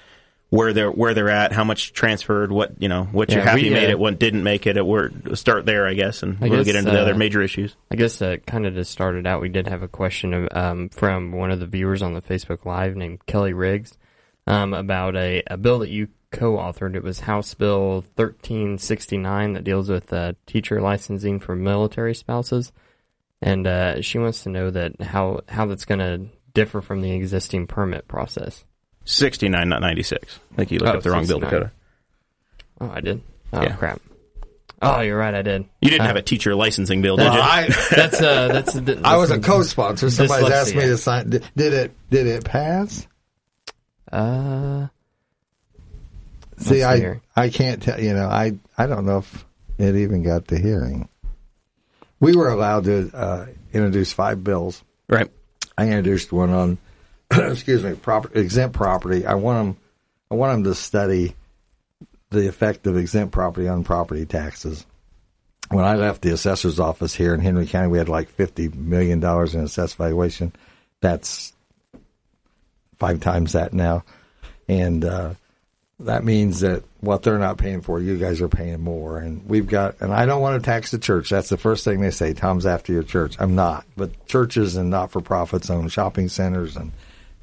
where 0.55 0.73
they're 0.73 0.91
where 0.91 1.15
they're 1.15 1.31
at, 1.31 1.53
how 1.53 1.65
much 1.65 1.93
transferred, 1.93 2.53
what 2.53 2.81
you 2.81 2.89
know, 2.89 3.05
what 3.05 3.31
you're 3.33 3.43
happy 3.43 3.65
we, 3.65 3.71
made 3.71 3.89
uh, 3.89 3.93
it, 3.93 3.99
what 3.99 4.21
didn't 4.21 4.45
make 4.45 4.69
it. 4.69 4.87
We're 4.87 5.11
start 5.35 5.67
there, 5.67 5.85
I 5.85 5.95
guess, 5.95 6.23
and 6.23 6.39
I 6.41 6.49
we'll 6.49 6.59
guess, 6.59 6.67
get 6.67 6.77
into 6.77 6.93
the 6.93 6.99
uh, 6.99 7.03
other 7.03 7.15
major 7.15 7.43
issues. 7.43 7.75
I 7.91 7.97
guess 7.97 8.23
uh, 8.23 8.37
kind 8.47 8.65
of 8.65 8.75
to 8.75 8.85
start 8.85 9.17
it 9.17 9.27
out, 9.27 9.43
we 9.43 9.49
did 9.49 9.67
have 9.67 9.83
a 9.83 9.89
question 9.89 10.33
of, 10.33 10.49
um, 10.53 10.91
from 10.91 11.33
one 11.33 11.51
of 11.51 11.59
the 11.59 11.67
viewers 11.67 12.03
on 12.03 12.15
the 12.15 12.23
Facebook 12.23 12.65
Live 12.65 12.95
named 12.95 13.27
Kelly 13.27 13.53
Riggs 13.53 13.99
um, 14.47 14.75
about 14.75 15.17
a, 15.17 15.43
a 15.49 15.57
bill 15.57 15.81
that 15.81 15.91
you 15.91 16.07
co-authored. 16.31 16.95
It 16.95 17.03
was 17.03 17.21
House 17.21 17.53
Bill 17.55 18.05
1369 18.15 19.55
that 19.55 19.65
deals 19.65 19.89
with 19.89 20.13
uh, 20.13 20.35
teacher 20.47 20.81
licensing 20.81 21.41
for 21.41 21.57
military 21.57 22.15
spouses, 22.15 22.71
and 23.43 23.67
uh, 23.67 24.01
she 24.03 24.19
wants 24.19 24.45
to 24.45 24.51
know 24.51 24.71
that 24.71 25.03
how 25.03 25.41
how 25.49 25.67
that's 25.67 25.85
going 25.85 25.99
to 25.99 26.29
differ 26.53 26.81
from 26.81 27.01
the 27.01 27.11
existing 27.11 27.67
permit 27.67 28.07
process. 28.07 28.65
Sixty 29.05 29.49
nine, 29.49 29.69
not 29.69 29.81
ninety 29.83 30.03
six. 30.03 30.39
I 30.53 30.57
think 30.57 30.71
you 30.71 30.79
looked 30.79 30.95
Oh, 30.95 30.99
up 30.99 31.03
the 31.03 31.11
wrong 31.11 31.27
bill, 31.27 31.41
69. 31.41 31.51
Dakota. 31.51 31.73
Oh, 32.81 32.91
I 32.95 33.01
did. 33.01 33.21
Oh 33.53 33.63
Yeah. 33.63 33.77
crap. 33.77 34.01
Oh, 34.83 35.01
you're 35.01 35.17
right. 35.19 35.35
I 35.35 35.43
did. 35.43 35.65
You 35.81 35.89
didn't 35.91 36.03
Uh, 36.03 36.07
have 36.09 36.17
a 36.17 36.23
teacher 36.23 36.55
licensing 36.55 37.01
bill, 37.03 37.17
did 37.17 37.25
Well, 37.25 37.35
you? 37.37 37.41
I, 37.41 37.69
That's 37.95 38.21
uh, 38.21 38.49
that's. 38.49 38.73
that's 38.75 39.01
I 39.03 39.17
was 39.17 39.31
a 39.31 39.39
co-sponsor. 39.39 40.11
Somebody 40.11 40.53
asked 40.53 40.75
me 40.75 40.83
to 40.83 40.97
sign. 40.99 41.31
Did, 41.31 41.45
did 41.57 41.73
it? 41.73 41.93
Did 42.11 42.27
it 42.27 42.45
pass? 42.45 43.07
Uh, 44.13 44.89
See, 46.59 46.83
I 46.83 46.95
see 46.97 47.01
here. 47.01 47.21
I 47.35 47.49
can't 47.49 47.83
tell. 47.83 48.01
You 48.01 48.15
know, 48.15 48.27
I 48.29 48.55
I 48.79 48.87
don't 48.87 49.07
know 49.07 49.19
if 49.19 49.45
it 49.79 49.97
even 49.97 50.23
got 50.23 50.49
to 50.49 50.59
hearing. 50.59 51.09
We 52.21 52.37
were 52.37 52.49
allowed 52.49 52.85
to 52.85 53.11
uh, 53.15 53.47
introduce 53.73 54.13
five 54.13 54.43
bills. 54.45 54.83
right. 55.09 55.31
I 55.77 55.87
introduced 55.89 56.33
one 56.33 56.51
on, 56.51 56.79
excuse 57.31 57.83
me, 57.83 57.95
proper, 57.95 58.31
exempt 58.39 58.77
property. 58.77 59.27
I 59.27 59.35
want 59.35 59.59
them, 59.59 59.85
I 60.31 60.35
want 60.35 60.53
them 60.53 60.73
to 60.73 60.75
study 60.75 61.35
the 62.31 62.49
effect 62.49 62.87
of 62.87 62.97
exempt 62.97 63.33
property 63.33 63.69
on 63.69 63.85
property 63.85 64.27
taxes. 64.27 64.85
When 65.71 65.85
I 65.85 65.95
left 65.95 66.23
the 66.23 66.33
assessor's 66.33 66.79
office 66.79 67.15
here 67.15 67.33
in 67.33 67.41
Henry 67.41 67.67
County, 67.67 67.89
we 67.89 67.99
had 67.99 68.09
like 68.09 68.29
fifty 68.29 68.69
million 68.69 69.21
dollars 69.21 69.55
in 69.55 69.63
assessed 69.63 69.97
valuation. 69.97 70.53
That's 71.01 71.53
five 72.99 73.21
times 73.21 73.53
that 73.53 73.73
now, 73.73 74.05
and 74.69 75.05
uh, 75.05 75.35
that 76.01 76.25
means 76.25 76.61
that 76.61 76.83
what 77.01 77.23
they're 77.23 77.39
not 77.39 77.59
paying 77.59 77.81
for, 77.81 78.01
you 78.01 78.17
guys 78.19 78.41
are 78.41 78.49
paying 78.49 78.81
more. 78.81 79.19
And 79.19 79.47
we've 79.49 79.67
got, 79.67 80.01
and 80.01 80.13
I 80.13 80.27
don't 80.27 80.41
want 80.41 80.61
to 80.61 80.65
tax 80.65 80.91
the 80.91 80.99
church. 80.99 81.31
That's 81.31 81.49
the 81.49 81.57
first 81.57 81.85
thing 81.85 82.01
they 82.01 82.11
say. 82.11 82.33
Tom's 82.33 82.67
after 82.67 82.93
your 82.93 83.03
church. 83.03 83.37
I'm 83.39 83.55
not, 83.55 83.85
but 83.97 84.27
churches 84.27 84.77
and 84.77 84.91
not 84.91 85.11
for 85.13 85.21
profits 85.21 85.71
own 85.71 85.89
shopping 85.89 86.29
centers 86.29 86.77
and 86.77 86.93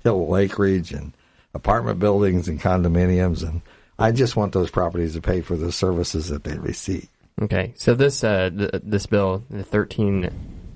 Hill 0.03 0.27
Lake 0.27 0.57
region, 0.57 1.13
apartment 1.53 1.99
buildings 1.99 2.47
and 2.47 2.59
condominiums. 2.59 3.43
And 3.43 3.61
I 3.99 4.11
just 4.11 4.35
want 4.35 4.53
those 4.53 4.71
properties 4.71 5.13
to 5.13 5.21
pay 5.21 5.41
for 5.41 5.55
the 5.55 5.71
services 5.71 6.29
that 6.29 6.43
they 6.43 6.57
receive. 6.57 7.07
Okay, 7.41 7.73
so 7.75 7.95
this 7.95 8.23
uh, 8.23 8.49
th- 8.55 8.83
this 8.83 9.05
bill, 9.05 9.43
thirteen 9.51 10.29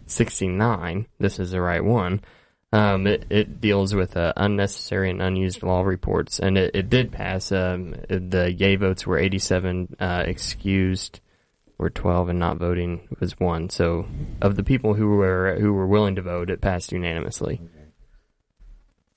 sixty 0.07 0.47
nine, 0.47 1.05
this 1.19 1.39
is 1.39 1.51
the 1.51 1.61
right 1.61 1.83
one. 1.83 2.21
Um, 2.73 3.07
it, 3.07 3.25
it 3.29 3.61
deals 3.61 3.93
with 3.93 4.17
uh, 4.17 4.33
unnecessary 4.35 5.09
and 5.09 5.21
unused 5.21 5.63
law 5.63 5.81
reports, 5.81 6.39
and 6.39 6.57
it, 6.57 6.75
it 6.75 6.89
did 6.89 7.11
pass. 7.11 7.51
Um, 7.51 7.95
the 8.09 8.53
yay 8.57 8.75
votes 8.75 9.05
were 9.05 9.17
eighty 9.17 9.39
seven, 9.39 9.95
uh, 9.99 10.23
excused 10.25 11.19
were 11.77 11.89
twelve, 11.89 12.29
and 12.29 12.39
not 12.39 12.57
voting 12.57 13.07
was 13.19 13.39
one. 13.39 13.69
So, 13.69 14.07
of 14.41 14.55
the 14.55 14.63
people 14.63 14.93
who 14.93 15.07
were 15.09 15.57
who 15.59 15.73
were 15.73 15.87
willing 15.87 16.15
to 16.15 16.21
vote, 16.21 16.49
it 16.49 16.61
passed 16.61 16.91
unanimously. 16.91 17.61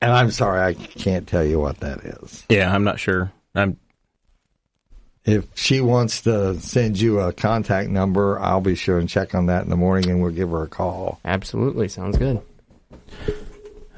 And 0.00 0.12
I'm 0.12 0.30
sorry, 0.30 0.60
I 0.62 0.74
can't 0.74 1.26
tell 1.26 1.44
you 1.44 1.58
what 1.58 1.80
that 1.80 1.98
is. 2.00 2.44
Yeah, 2.48 2.72
I'm 2.72 2.84
not 2.84 3.00
sure. 3.00 3.32
I'm 3.54 3.76
If 5.24 5.46
she 5.56 5.80
wants 5.80 6.22
to 6.22 6.58
send 6.60 7.00
you 7.00 7.20
a 7.20 7.32
contact 7.32 7.90
number, 7.90 8.38
I'll 8.38 8.60
be 8.60 8.76
sure 8.76 8.98
and 8.98 9.08
check 9.08 9.34
on 9.34 9.46
that 9.46 9.64
in 9.64 9.70
the 9.70 9.76
morning 9.76 10.10
and 10.10 10.22
we'll 10.22 10.30
give 10.32 10.50
her 10.50 10.62
a 10.62 10.68
call. 10.68 11.20
Absolutely, 11.24 11.88
sounds 11.88 12.16
good. 12.16 12.40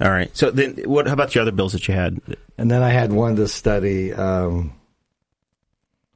all 0.01 0.11
right. 0.11 0.34
So 0.34 0.51
then, 0.51 0.76
what? 0.86 1.07
How 1.07 1.12
about 1.12 1.34
your 1.34 1.42
other 1.42 1.53
bills 1.53 1.72
that 1.72 1.86
you 1.86 1.94
had? 1.94 2.18
And 2.57 2.70
then 2.70 2.82
I 2.82 2.88
had 2.90 3.12
one 3.12 3.36
to 3.36 3.46
study. 3.46 4.12
Um, 4.14 4.72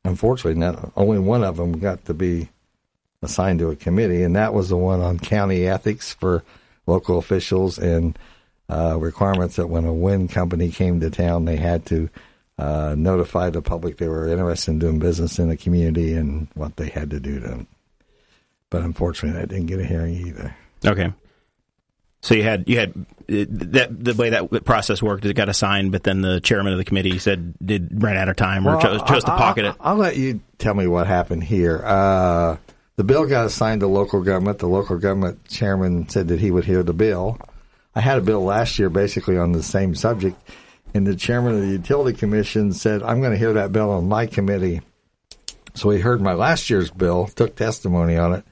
unfortunately, 0.05 0.59
not, 0.59 0.93
only 0.97 1.19
one 1.19 1.45
of 1.45 1.59
them 1.59 1.79
got 1.79 2.07
to 2.07 2.15
be 2.15 2.49
assigned 3.23 3.59
to 3.59 3.71
a 3.71 3.77
committee, 3.77 4.23
and 4.23 4.37
that 4.37 4.55
was 4.55 4.71
the 4.71 4.77
one 4.79 5.01
on 5.01 5.19
county 5.19 5.67
ethics 5.67 6.15
for 6.15 6.43
local 6.87 7.19
officials 7.19 7.79
and 7.79 8.19
uh, 8.69 8.97
requirements 8.99 9.57
that 9.57 9.69
when 9.69 9.85
a 9.85 9.93
wind 9.93 10.31
company 10.31 10.71
came 10.71 11.01
to 11.01 11.11
town, 11.11 11.45
they 11.45 11.57
had 11.57 11.85
to 11.87 12.09
uh, 12.59 12.95
notify 12.97 13.51
the 13.51 13.61
public 13.63 13.97
they 13.99 14.09
were 14.09 14.29
interested 14.29 14.71
in 14.73 14.79
doing 14.79 14.99
business 14.99 15.39
in 15.39 15.49
the 15.49 15.57
community 15.57 16.15
and 16.15 16.49
what 16.55 16.77
they 16.77 16.89
had 16.89 17.11
to 17.11 17.21
do 17.21 17.41
to. 17.41 17.67
But 18.71 18.83
unfortunately, 18.83 19.41
I 19.41 19.45
didn't 19.47 19.67
get 19.67 19.81
a 19.81 19.85
hearing 19.85 20.15
either. 20.15 20.57
Okay. 20.87 21.13
So 22.23 22.35
you 22.35 22.43
had 22.43 22.67
you 22.69 22.79
had 22.79 22.95
that 23.29 23.89
the 24.03 24.15
way 24.15 24.31
that 24.31 24.65
process 24.65 25.03
worked. 25.03 25.27
It 25.27 25.35
got 25.35 25.51
assigned, 25.51 25.93
but 25.93 26.05
then 26.05 26.23
the 26.23 26.41
chairman 26.41 26.73
of 26.73 26.79
the 26.79 26.85
committee 26.85 27.19
said 27.19 27.53
did 27.63 28.03
ran 28.03 28.17
out 28.17 28.31
of 28.31 28.37
time 28.37 28.67
or 28.67 28.77
Well, 28.77 28.81
chose, 28.81 29.03
chose 29.03 29.25
to 29.25 29.31
pocket 29.33 29.67
I- 29.67 29.69
it. 29.71 29.77
I'll 29.79 29.97
let 29.97 30.17
you 30.17 30.41
tell 30.57 30.73
me 30.73 30.87
what 30.87 31.07
happened 31.07 31.45
here. 31.45 31.83
Uh, 31.85 32.57
the 32.97 33.05
bill 33.05 33.27
got 33.27 33.45
assigned 33.45 33.81
to 33.83 33.89
local 33.89 34.23
government. 34.23 34.59
The 34.59 34.69
local 34.69 34.97
government 34.97 35.47
chairman 35.49 36.09
said 36.09 36.29
that 36.29 36.41
he 36.41 36.51
would 36.51 36.65
hear 36.65 36.83
the 36.83 36.95
bill. 36.95 37.39
I 37.95 38.01
had 38.01 38.19
a 38.19 38.23
bill 38.23 38.43
last 38.43 38.79
year 38.79 38.91
basically 38.91 39.39
on 39.39 39.53
the 39.53 39.63
same 39.63 39.95
subject, 39.95 40.37
and 40.93 41.07
the 41.07 41.17
chairman 41.17 41.55
of 41.55 41.61
the 41.63 41.69
utility 41.69 42.17
commission 42.17 42.73
said, 42.73 43.03
I'm 43.03 43.21
going 43.21 43.33
to 43.33 43.39
hear 43.39 43.53
that 43.55 43.73
bill 43.73 43.91
on 43.91 44.09
my 44.09 44.27
committee. 44.27 44.81
So 45.75 45.91
he 45.91 46.01
heard 46.01 46.21
my 46.21 46.35
last 46.35 46.71
year's 46.71 46.91
bill, 46.91 47.27
took 47.27 47.57
testimony 47.57 48.17
on 48.17 48.35
it. 48.35 48.45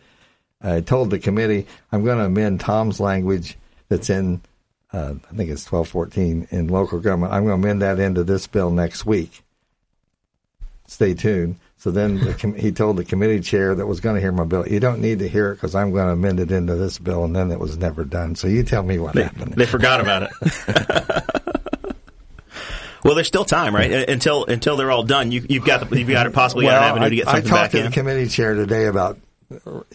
I 0.61 0.81
told 0.81 1.11
the 1.11 1.19
committee, 1.19 1.67
I'm 1.91 2.05
going 2.05 2.19
to 2.19 2.25
amend 2.25 2.61
Tom's 2.61 3.01
language 3.01 3.57
that's 3.89 4.11
in, 4.11 4.43
uh, 4.93 5.15
I 5.31 5.35
think 5.35 5.51
it's 5.51 5.71
1214 5.71 6.49
in 6.51 6.69
local 6.69 7.01
government. 7.01 7.33
I'm 7.33 7.45
going 7.45 7.61
to 7.61 7.69
amend 7.69 7.83
that 7.83 7.99
into 7.99 8.23
this 8.25 8.47
bill 8.47 8.71
next 8.71 9.05
week 9.05 9.43
stay 10.93 11.15
tuned. 11.15 11.57
So 11.83 11.91
then 11.91 12.21
the 12.21 12.33
com- 12.33 12.55
he 12.55 12.71
told 12.71 12.97
the 12.97 13.05
committee 13.05 13.41
chair 13.41 13.75
that 13.75 13.85
was 13.85 13.99
going 13.99 14.15
to 14.15 14.21
hear 14.21 14.31
my 14.31 14.45
bill, 14.45 14.65
you 14.69 14.79
don't 14.79 15.01
need 15.01 15.19
to 15.19 15.29
hear 15.29 15.51
it 15.51 15.57
because 15.57 15.75
I'm 15.75 15.91
going 15.91 16.07
to 16.07 16.13
amend 16.13 16.39
it 16.39 16.53
into 16.53 16.77
this 16.77 16.97
bill, 16.97 17.25
and 17.25 17.35
then 17.35 17.51
it 17.51 17.59
was 17.59 17.77
never 17.77 18.05
done. 18.05 18.37
So 18.37 18.47
you 18.47 18.63
tell 18.63 18.85
me 18.85 19.01
what 19.01 19.15
They, 19.15 19.25
happened. 19.25 19.55
they 19.55 19.67
forgot 19.67 20.01
about 20.01 20.23
it. 20.23 20.31
well, 23.05 23.17
there's 23.17 23.27
still 23.27 23.45
time, 23.45 23.75
right? 23.75 23.93
Uh, 23.93 24.05
Until 24.13 24.45
until 24.45 24.77
they're 24.77 24.93
all 24.93 25.03
done, 25.03 25.33
you, 25.33 25.45
you've 25.49 25.65
got 25.65 25.91
the, 25.91 25.99
you've 25.99 26.09
got 26.09 26.29
it 26.29 26.33
possibly 26.33 26.67
got 26.67 26.83
an 26.83 26.89
avenue 26.91 27.07
I, 27.07 27.09
to 27.09 27.17
get 27.17 27.25
something 27.25 27.43
back 27.43 27.53
I 27.53 27.57
talked 27.57 27.63
back 27.65 27.71
to 27.73 27.79
in. 27.79 27.85
the 27.87 27.91
committee 27.91 28.29
chair 28.29 28.55
today 28.55 28.87
about, 28.87 29.19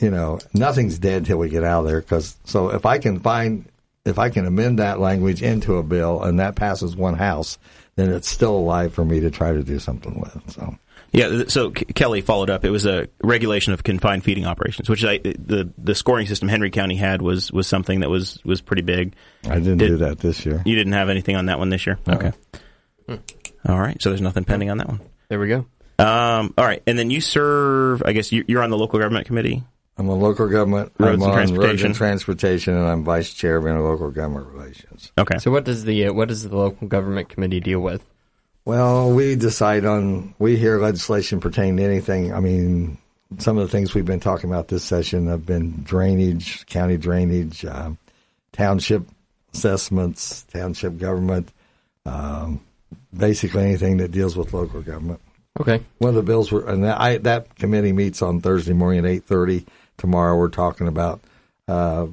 you 0.01 0.11
know, 0.11 0.39
nothing's 0.53 0.99
dead 0.99 1.25
till 1.25 1.37
we 1.37 1.47
get 1.47 1.63
out 1.63 1.81
of 1.81 1.85
there. 1.87 2.01
Because 2.01 2.35
so 2.43 2.71
if 2.71 2.85
I 2.85 2.97
can 2.97 3.21
find, 3.21 3.63
if 4.03 4.19
I 4.19 4.29
can 4.29 4.45
amend 4.45 4.79
that 4.79 4.99
language 4.99 5.41
into 5.41 5.77
a 5.77 5.83
bill 5.83 6.21
and 6.21 6.41
that 6.41 6.57
passes 6.57 6.97
one 6.97 7.13
house, 7.13 7.57
then 7.95 8.11
it's 8.11 8.27
still 8.27 8.57
alive 8.57 8.93
for 8.93 9.05
me 9.05 9.21
to 9.21 9.31
try 9.31 9.53
to 9.53 9.63
do 9.63 9.79
something 9.79 10.19
with. 10.19 10.51
So. 10.51 10.75
Yeah, 11.13 11.43
so 11.47 11.71
K- 11.71 11.85
Kelly 11.85 12.21
followed 12.21 12.49
up. 12.49 12.65
It 12.65 12.69
was 12.69 12.85
a 12.85 13.07
regulation 13.23 13.73
of 13.73 13.83
confined 13.83 14.23
feeding 14.23 14.45
operations, 14.45 14.89
which 14.89 15.03
I, 15.05 15.17
the 15.19 15.71
the 15.77 15.95
scoring 15.95 16.27
system 16.27 16.47
Henry 16.49 16.69
County 16.69 16.95
had 16.95 17.21
was 17.21 17.51
was 17.51 17.65
something 17.67 18.01
that 18.01 18.09
was 18.09 18.39
was 18.43 18.61
pretty 18.61 18.81
big. 18.83 19.15
I 19.45 19.55
didn't 19.55 19.77
Did- 19.77 19.87
do 19.87 19.97
that 19.97 20.19
this 20.19 20.45
year. 20.45 20.61
You 20.65 20.75
didn't 20.75 20.93
have 20.93 21.09
anything 21.09 21.35
on 21.35 21.45
that 21.47 21.59
one 21.59 21.69
this 21.69 21.85
year. 21.87 21.97
Okay. 22.07 22.31
All 23.09 23.79
right. 23.79 24.01
So 24.01 24.09
there's 24.09 24.21
nothing 24.21 24.43
pending 24.43 24.69
on 24.69 24.77
that 24.77 24.87
one. 24.87 24.99
There 25.29 25.39
we 25.39 25.47
go. 25.47 25.65
Um, 25.99 26.53
all 26.57 26.65
right, 26.65 26.83
and 26.85 26.97
then 26.99 27.09
you 27.09 27.21
serve. 27.21 28.03
I 28.05 28.11
guess 28.13 28.31
you, 28.31 28.45
you're 28.47 28.61
on 28.61 28.69
the 28.69 28.77
local 28.77 28.99
government 28.99 29.25
committee. 29.25 29.63
I'm 29.97 30.07
a 30.09 30.13
local 30.15 30.47
government. 30.47 30.91
Roads 30.99 31.23
I'm 31.23 31.23
and 31.23 31.23
on 31.23 31.29
Roads 31.29 31.35
Transportation. 31.49 31.85
and 31.87 31.95
Transportation, 31.95 32.73
and 32.75 32.87
I'm 32.87 33.03
vice 33.03 33.33
chairman 33.33 33.75
of 33.77 33.83
local 33.83 34.11
government 34.11 34.45
relations. 34.47 35.11
Okay. 35.17 35.39
So, 35.39 35.49
what 35.49 35.63
does 35.63 35.85
the 35.85 36.05
uh, 36.07 36.13
what 36.13 36.27
does 36.27 36.47
the 36.47 36.55
local 36.55 36.87
government 36.87 37.29
committee 37.29 37.59
deal 37.61 37.79
with? 37.79 38.03
Well, 38.67 39.11
we 39.13 39.37
decide 39.37 39.85
on, 39.85 40.35
we 40.39 40.57
hear 40.57 40.77
legislation 40.77 41.39
pertaining 41.39 41.77
to 41.77 41.83
anything. 41.85 42.33
I 42.33 42.41
mean, 42.41 42.97
some 43.37 43.57
of 43.57 43.65
the 43.65 43.71
things 43.71 43.93
we've 43.93 44.03
been 44.03 44.19
talking 44.19 44.49
about 44.49 44.67
this 44.67 44.83
session 44.83 45.27
have 45.27 45.45
been 45.45 45.83
drainage, 45.83 46.65
county 46.65 46.97
drainage, 46.97 47.63
uh, 47.63 47.91
township 48.51 49.03
assessments, 49.53 50.43
township 50.51 50.97
government, 50.97 51.49
um, 52.05 52.59
basically 53.15 53.63
anything 53.63 53.97
that 53.97 54.11
deals 54.11 54.35
with 54.35 54.53
local 54.53 54.81
government. 54.81 55.21
Okay. 55.61 55.81
One 55.99 56.09
of 56.09 56.15
the 56.15 56.23
bills 56.23 56.51
were, 56.51 56.67
and 56.67 56.83
that, 56.83 56.99
I, 56.99 57.19
that 57.19 57.55
committee 57.55 57.93
meets 57.93 58.21
on 58.21 58.41
Thursday 58.41 58.73
morning 58.73 58.99
at 58.99 59.05
eight 59.05 59.23
thirty. 59.23 59.65
Tomorrow 59.97 60.35
we're 60.35 60.49
talking 60.49 60.89
about 60.89 61.21
uh, 61.69 62.07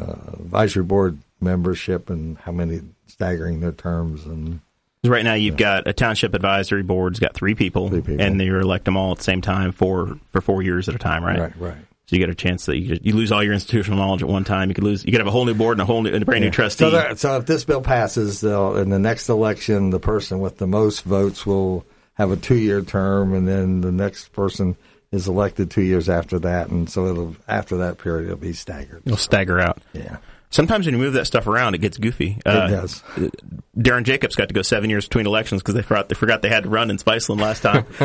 uh, 0.00 0.16
advisory 0.32 0.84
board 0.84 1.18
membership 1.38 2.08
and 2.08 2.38
how 2.38 2.52
many 2.52 2.80
staggering 3.08 3.60
their 3.60 3.72
terms 3.72 4.24
and 4.24 4.60
Right 5.04 5.24
now, 5.24 5.32
you've 5.34 5.56
got 5.56 5.86
a 5.88 5.94
township 5.94 6.34
advisory 6.34 6.82
board's 6.82 7.18
got 7.18 7.34
three 7.34 7.54
people, 7.54 7.88
Three 7.88 8.02
people. 8.02 8.20
and 8.20 8.40
you 8.40 8.58
elect 8.58 8.84
them 8.84 8.98
all 8.98 9.12
at 9.12 9.18
the 9.18 9.24
same 9.24 9.40
time 9.40 9.72
for 9.72 10.18
for 10.30 10.42
four 10.42 10.62
years 10.62 10.88
at 10.90 10.94
a 10.94 10.98
time, 10.98 11.24
right? 11.24 11.38
right, 11.38 11.56
right. 11.58 11.76
So 12.06 12.16
you 12.16 12.18
get 12.18 12.28
a 12.28 12.34
chance 12.34 12.66
that 12.66 12.76
you, 12.76 12.98
you 13.00 13.14
lose 13.14 13.32
all 13.32 13.42
your 13.42 13.54
institutional 13.54 13.96
knowledge 13.98 14.20
at 14.22 14.28
one 14.28 14.44
time. 14.44 14.68
You 14.68 14.74
could 14.74 14.84
lose. 14.84 15.04
You 15.04 15.12
could 15.12 15.20
have 15.20 15.28
a 15.28 15.30
whole 15.30 15.46
new 15.46 15.54
board 15.54 15.76
and 15.76 15.82
a 15.82 15.84
whole 15.86 16.02
new, 16.02 16.12
and 16.12 16.22
a 16.22 16.26
brand 16.26 16.44
new 16.44 16.50
trustee. 16.50 16.90
So, 16.90 17.14
so 17.14 17.36
if 17.38 17.46
this 17.46 17.64
bill 17.64 17.80
passes, 17.80 18.42
in 18.42 18.90
the 18.90 18.98
next 18.98 19.28
election, 19.30 19.88
the 19.90 20.00
person 20.00 20.40
with 20.40 20.58
the 20.58 20.66
most 20.66 21.02
votes 21.04 21.46
will 21.46 21.86
have 22.14 22.30
a 22.30 22.36
two-year 22.36 22.82
term, 22.82 23.32
and 23.32 23.48
then 23.48 23.80
the 23.80 23.92
next 23.92 24.32
person 24.32 24.76
is 25.12 25.28
elected 25.28 25.70
two 25.70 25.82
years 25.82 26.10
after 26.10 26.40
that, 26.40 26.68
and 26.68 26.90
so 26.90 27.06
it'll 27.06 27.36
after 27.48 27.78
that 27.78 27.96
period 27.98 28.26
it'll 28.26 28.36
be 28.36 28.52
staggered. 28.52 29.02
It'll 29.06 29.16
stagger 29.16 29.60
out. 29.60 29.78
Yeah, 29.94 30.18
Sometimes 30.50 30.84
when 30.86 30.94
you 30.94 31.00
move 31.00 31.12
that 31.14 31.26
stuff 31.26 31.46
around, 31.46 31.74
it 31.74 31.78
gets 31.78 31.96
goofy. 31.96 32.38
Uh, 32.44 32.66
it 32.68 32.70
does. 32.72 33.02
Darren 33.78 34.02
Jacobs 34.02 34.34
got 34.34 34.48
to 34.48 34.54
go 34.54 34.62
seven 34.62 34.90
years 34.90 35.06
between 35.06 35.26
elections 35.26 35.62
because 35.62 35.74
they 35.74 35.82
forgot 35.82 36.08
they 36.08 36.16
forgot 36.16 36.42
they 36.42 36.48
had 36.48 36.64
to 36.64 36.68
run 36.68 36.90
in 36.90 36.96
Spiceland 36.96 37.40
last 37.40 37.60
time. 37.62 37.86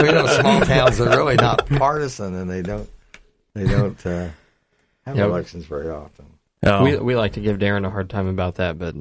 you 0.00 0.12
know, 0.12 0.26
small 0.26 0.60
towns 0.62 1.00
are 1.00 1.10
really 1.16 1.34
not 1.36 1.66
partisan, 1.66 2.34
and 2.34 2.50
they 2.50 2.62
don't 2.62 2.88
they 3.52 3.64
don't 3.66 4.06
uh, 4.06 4.28
have 5.04 5.16
Yeah. 5.16 5.26
elections 5.26 5.66
very 5.66 5.90
often. 5.90 6.24
Oh, 6.66 6.82
We 6.82 6.96
we 6.96 7.16
like 7.16 7.32
to 7.34 7.40
give 7.40 7.58
Darren 7.58 7.86
a 7.86 7.90
hard 7.90 8.08
time 8.10 8.26
about 8.26 8.54
that, 8.56 8.78
but 8.78 8.94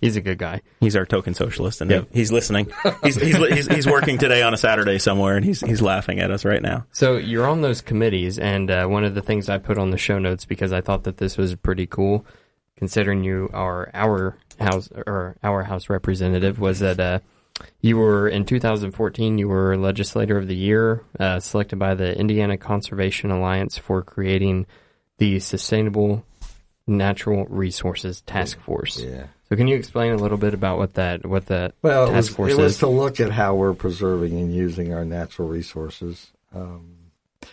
he's 0.00 0.16
a 0.16 0.20
good 0.20 0.38
guy. 0.38 0.62
he's 0.80 0.96
our 0.96 1.04
token 1.06 1.34
socialist, 1.34 1.80
and 1.80 1.90
Yep. 1.90 2.08
he- 2.12 2.18
he's 2.20 2.32
listening. 2.32 2.70
He's, 3.02 3.16
he's 3.16 3.36
he's 3.36 3.66
he's 3.66 3.86
working 3.86 4.18
today 4.18 4.42
on 4.42 4.54
a 4.54 4.56
Saturday 4.56 4.98
somewhere, 4.98 5.36
and 5.36 5.44
he's 5.44 5.60
he's 5.60 5.82
laughing 5.82 6.20
at 6.20 6.30
us 6.30 6.44
right 6.44 6.62
now. 6.62 6.86
So 6.92 7.16
you're 7.16 7.46
on 7.46 7.60
those 7.60 7.80
committees, 7.80 8.38
and 8.38 8.70
uh, 8.70 8.86
one 8.86 9.04
of 9.04 9.14
the 9.14 9.22
things 9.22 9.48
I 9.48 9.58
put 9.58 9.78
on 9.78 9.90
the 9.90 9.98
show 9.98 10.18
notes 10.18 10.44
because 10.44 10.72
I 10.72 10.80
thought 10.80 11.04
that 11.04 11.18
this 11.18 11.36
was 11.36 11.54
pretty 11.56 11.86
cool, 11.86 12.24
considering 12.76 13.24
you 13.24 13.50
are 13.52 13.90
our 13.94 14.36
house 14.58 14.88
or 15.06 15.36
our 15.42 15.64
house 15.64 15.88
representative, 15.90 16.58
was 16.58 16.78
that 16.80 16.98
uh, 16.98 17.18
you 17.80 17.96
were 17.96 18.28
in 18.28 18.44
2014 18.44 19.36
you 19.38 19.48
were 19.48 19.76
legislator 19.76 20.38
of 20.38 20.46
the 20.48 20.56
year, 20.56 21.02
uh, 21.20 21.40
selected 21.40 21.78
by 21.78 21.94
the 21.94 22.16
Indiana 22.18 22.56
Conservation 22.56 23.30
Alliance 23.30 23.76
for 23.76 24.02
creating 24.02 24.66
the 25.18 25.40
Sustainable 25.40 26.24
Natural 26.88 27.44
Resources 27.46 28.22
Task 28.22 28.58
Force. 28.60 29.00
Yeah. 29.00 29.26
So 29.48 29.56
can 29.56 29.66
you 29.66 29.76
explain 29.76 30.12
a 30.12 30.16
little 30.16 30.36
bit 30.36 30.52
about 30.54 30.78
what 30.78 30.94
that 30.94 31.24
what 31.24 31.46
that 31.46 31.74
Well, 31.82 32.04
it 32.04 32.12
task 32.12 32.16
was, 32.16 32.36
force 32.36 32.52
it 32.52 32.58
was 32.58 32.78
to 32.78 32.88
look 32.88 33.20
at 33.20 33.30
how 33.30 33.54
we're 33.54 33.74
preserving 33.74 34.32
and 34.38 34.54
using 34.54 34.92
our 34.92 35.04
natural 35.04 35.48
resources. 35.48 36.30
Um, 36.54 36.96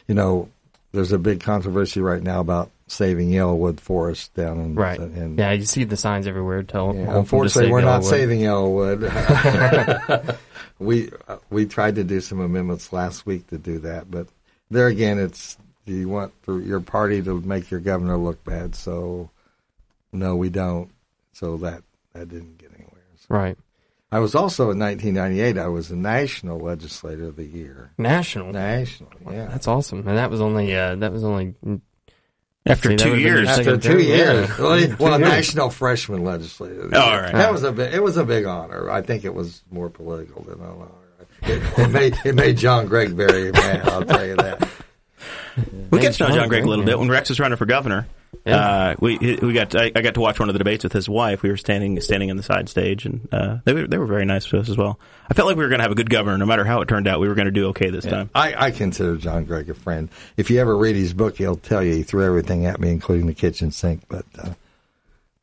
you 0.07 0.15
know, 0.15 0.49
there's 0.91 1.11
a 1.11 1.19
big 1.19 1.39
controversy 1.41 2.01
right 2.01 2.21
now 2.21 2.39
about 2.39 2.71
saving 2.87 3.29
Yellowwood 3.29 3.79
Forest 3.79 4.33
down 4.33 4.59
in 4.59 4.75
Right. 4.75 4.99
In, 4.99 5.37
yeah, 5.37 5.51
you 5.53 5.65
see 5.65 5.83
the 5.83 5.97
signs 5.97 6.27
everywhere. 6.27 6.63
Tell 6.63 6.93
Yeah, 6.93 7.01
all 7.01 7.05
them 7.05 7.13
to 7.13 7.19
unfortunately, 7.19 7.71
we're 7.71 7.81
not 7.81 8.03
saving 8.03 8.39
Yellowwood. 8.39 10.37
we 10.79 11.11
we 11.49 11.65
tried 11.65 11.95
to 11.95 12.03
do 12.03 12.19
some 12.21 12.39
amendments 12.39 12.91
last 12.91 13.25
week 13.25 13.47
to 13.47 13.57
do 13.57 13.79
that, 13.79 14.11
but 14.11 14.27
there 14.69 14.87
again, 14.87 15.19
it's 15.19 15.57
you 15.93 16.09
want 16.09 16.33
for 16.41 16.59
your 16.59 16.79
party 16.79 17.21
to 17.21 17.39
make 17.41 17.69
your 17.71 17.79
governor 17.79 18.17
look 18.17 18.43
bad? 18.43 18.75
So 18.75 19.29
no, 20.11 20.35
we 20.35 20.49
don't. 20.49 20.89
So 21.33 21.57
that 21.57 21.83
that 22.13 22.29
didn't 22.29 22.57
get 22.57 22.71
anywhere. 22.75 23.01
So 23.17 23.25
Right. 23.29 23.57
I 24.11 24.19
was 24.19 24.33
also 24.35 24.71
in 24.71 24.79
1998. 24.79 25.57
I 25.57 25.67
was 25.67 25.89
the 25.89 25.95
national 25.97 26.59
legislator 26.59 27.25
of 27.25 27.35
the 27.35 27.43
year. 27.43 27.91
National. 27.97 28.53
National, 28.53 29.09
yeah. 29.29 29.47
That's 29.47 29.67
awesome, 29.67 30.07
and 30.07 30.17
that 30.17 30.29
was 30.31 30.39
only 30.41 30.73
uh, 30.75 30.95
that 30.95 31.11
was 31.11 31.23
only 31.23 31.55
After 32.65 32.89
See, 32.91 32.95
two 32.97 33.17
years, 33.17 33.49
After 33.49 33.77
two 33.77 33.89
term, 33.89 33.99
years, 33.99 34.49
yeah. 34.49 34.57
well, 34.59 34.95
well 34.99 35.19
years. 35.19 35.29
national 35.29 35.69
freshman 35.69 36.23
legislator. 36.23 36.89
Oh, 36.93 36.99
all 36.99 37.19
right. 37.21 37.33
That 37.33 37.51
was 37.51 37.63
a 37.63 37.71
big, 37.71 37.93
it 37.93 38.01
was 38.01 38.15
a 38.17 38.23
big 38.23 38.45
honor. 38.45 38.89
I 38.89 39.01
think 39.01 39.25
it 39.25 39.33
was 39.33 39.63
more 39.69 39.89
political 39.89 40.43
than 40.43 40.61
an 40.61 40.65
honor. 40.65 40.87
It, 41.41 41.61
it 41.79 41.89
made 41.91 42.15
it 42.23 42.35
made 42.35 42.57
John 42.57 42.87
Gregg 42.87 43.09
very 43.09 43.51
mad. 43.51 43.87
I'll 43.89 44.03
tell 44.05 44.25
you 44.25 44.35
that. 44.37 44.64
We 45.91 45.99
get 45.99 46.13
to 46.13 46.23
know 46.23 46.27
John 46.29 46.37
John 46.37 46.49
Gregg 46.49 46.63
a 46.63 46.67
little 46.69 46.85
bit 46.85 46.97
when 46.99 47.09
Rex 47.09 47.29
was 47.29 47.39
running 47.39 47.57
for 47.57 47.65
governor. 47.65 48.07
Yeah. 48.45 48.57
Uh, 48.57 48.95
we 48.99 49.17
we 49.41 49.53
got 49.53 49.73
I, 49.75 49.91
I 49.95 50.01
got 50.01 50.15
to 50.15 50.19
watch 50.19 50.39
one 50.39 50.49
of 50.49 50.53
the 50.53 50.59
debates 50.59 50.83
with 50.83 50.93
his 50.93 51.07
wife. 51.09 51.41
We 51.41 51.49
were 51.49 51.57
standing 51.57 51.99
standing 52.01 52.29
in 52.29 52.37
the 52.37 52.43
side 52.43 52.67
stage, 52.69 53.05
and 53.05 53.27
uh, 53.31 53.57
they 53.63 53.73
were 53.73 53.87
they 53.87 53.97
were 53.97 54.05
very 54.05 54.25
nice 54.25 54.45
to 54.47 54.59
us 54.59 54.69
as 54.69 54.77
well. 54.77 54.99
I 55.29 55.33
felt 55.33 55.47
like 55.47 55.57
we 55.57 55.63
were 55.63 55.69
going 55.69 55.79
to 55.79 55.83
have 55.83 55.91
a 55.91 55.95
good 55.95 56.09
governor, 56.09 56.37
no 56.37 56.45
matter 56.45 56.65
how 56.65 56.81
it 56.81 56.87
turned 56.87 57.07
out. 57.07 57.19
We 57.19 57.27
were 57.27 57.33
going 57.35 57.45
to 57.45 57.51
do 57.51 57.67
okay 57.69 57.89
this 57.89 58.05
time. 58.05 58.29
I, 58.35 58.53
I 58.65 58.71
consider 58.71 59.15
John 59.17 59.45
Gregg 59.45 59.69
a 59.69 59.73
friend. 59.73 60.09
If 60.37 60.51
you 60.51 60.59
ever 60.59 60.77
read 60.77 60.95
his 60.95 61.13
book, 61.13 61.37
he'll 61.37 61.55
tell 61.55 61.81
you 61.81 61.93
he 61.95 62.03
threw 62.03 62.23
everything 62.25 62.65
at 62.65 62.79
me, 62.79 62.91
including 62.91 63.25
the 63.27 63.33
kitchen 63.33 63.71
sink. 63.71 64.03
But 64.09 64.25
uh, 64.37 64.53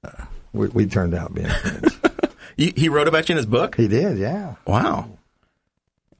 uh, 0.04 0.24
we, 0.52 0.68
we 0.68 0.86
turned 0.86 1.14
out 1.14 1.34
being 1.34 1.48
friends. 1.48 1.98
He, 2.54 2.70
he 2.76 2.90
wrote 2.90 3.08
about 3.08 3.30
you 3.30 3.32
in 3.32 3.36
his 3.38 3.46
book. 3.46 3.76
he 3.76 3.88
did, 3.88 4.18
yeah. 4.18 4.56
Wow. 4.66 5.08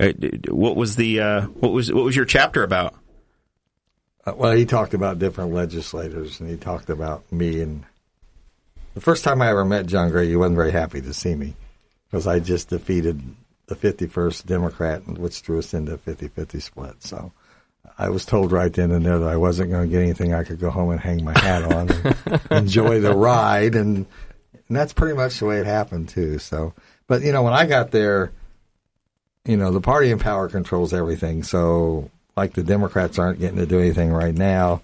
Uh, 0.01 0.13
d- 0.19 0.31
d- 0.31 0.51
What 0.51 0.77
was 0.77 0.97
the 0.97 1.21
uh, 1.21 1.43
what 1.43 1.73
was 1.73 1.93
what 1.93 2.05
was 2.05 2.17
your 2.17 2.25
chapter 2.25 2.65
about? 2.65 2.95
Uh, 4.25 4.35
well, 4.37 4.53
he 4.53 4.65
talked 4.65 4.95
about 4.95 5.19
different 5.19 5.53
legislators, 5.53 6.41
and 6.41 6.49
he 6.49 6.57
talked 6.57 6.91
about 6.91 7.31
me. 7.33 7.61
And 7.61 7.85
the 8.95 9.01
first 9.01 9.25
time 9.25 9.43
I 9.43 9.49
ever 9.49 9.65
met 9.65 9.87
John 9.87 10.11
Gregg, 10.11 10.29
he 10.29 10.37
wasn't 10.37 10.57
very 10.57 10.73
happy 10.73 11.01
to 11.01 11.13
see 11.13 11.35
me 11.35 11.55
because 12.11 12.27
I 12.27 12.39
just 12.39 12.69
defeated 12.69 13.21
the 13.67 13.75
51st 13.75 14.47
Democrat, 14.47 15.07
which 15.07 15.41
threw 15.41 15.59
us 15.59 15.75
into 15.75 15.95
a 15.95 15.99
50-50 15.99 16.63
split. 16.63 17.03
So 17.03 17.33
I 17.99 18.11
was 18.11 18.25
told 18.25 18.53
right 18.53 18.73
then 18.73 18.91
and 18.91 19.05
there 19.05 19.19
that 19.19 19.29
I 19.29 19.37
wasn't 19.37 19.71
going 19.71 19.89
to 19.89 19.91
get 19.91 20.03
anything. 20.03 20.35
I 20.35 20.45
could 20.45 20.61
go 20.61 20.71
home 20.71 20.91
and 20.91 21.01
hang 21.01 21.25
my 21.25 21.39
hat 21.39 21.63
on 21.65 21.91
and 21.91 22.43
enjoy 22.51 23.01
the 23.01 23.15
ride, 23.15 23.75
and 23.75 24.07
and 24.69 24.77
that's 24.77 24.93
pretty 24.93 25.15
much 25.15 25.39
the 25.39 25.47
way 25.47 25.59
it 25.59 25.67
happened 25.67 26.09
too. 26.09 26.39
So, 26.39 26.75
but 27.07 27.23
you 27.23 27.33
know, 27.33 27.43
when 27.43 27.53
I 27.53 27.67
got 27.67 27.91
there, 27.91 28.33
you 29.45 29.57
know, 29.57 29.71
the 29.71 29.81
party 29.81 30.11
in 30.11 30.19
power 30.19 30.49
controls 30.49 30.95
everything. 30.95 31.43
So, 31.43 32.11
like 32.37 32.55
the 32.55 32.63
Democrats 32.63 33.19
aren't 33.19 33.39
getting 33.41 33.59
to 33.59 33.67
do 33.67 33.79
anything 33.79 34.13
right 34.13 34.35
now, 34.35 34.83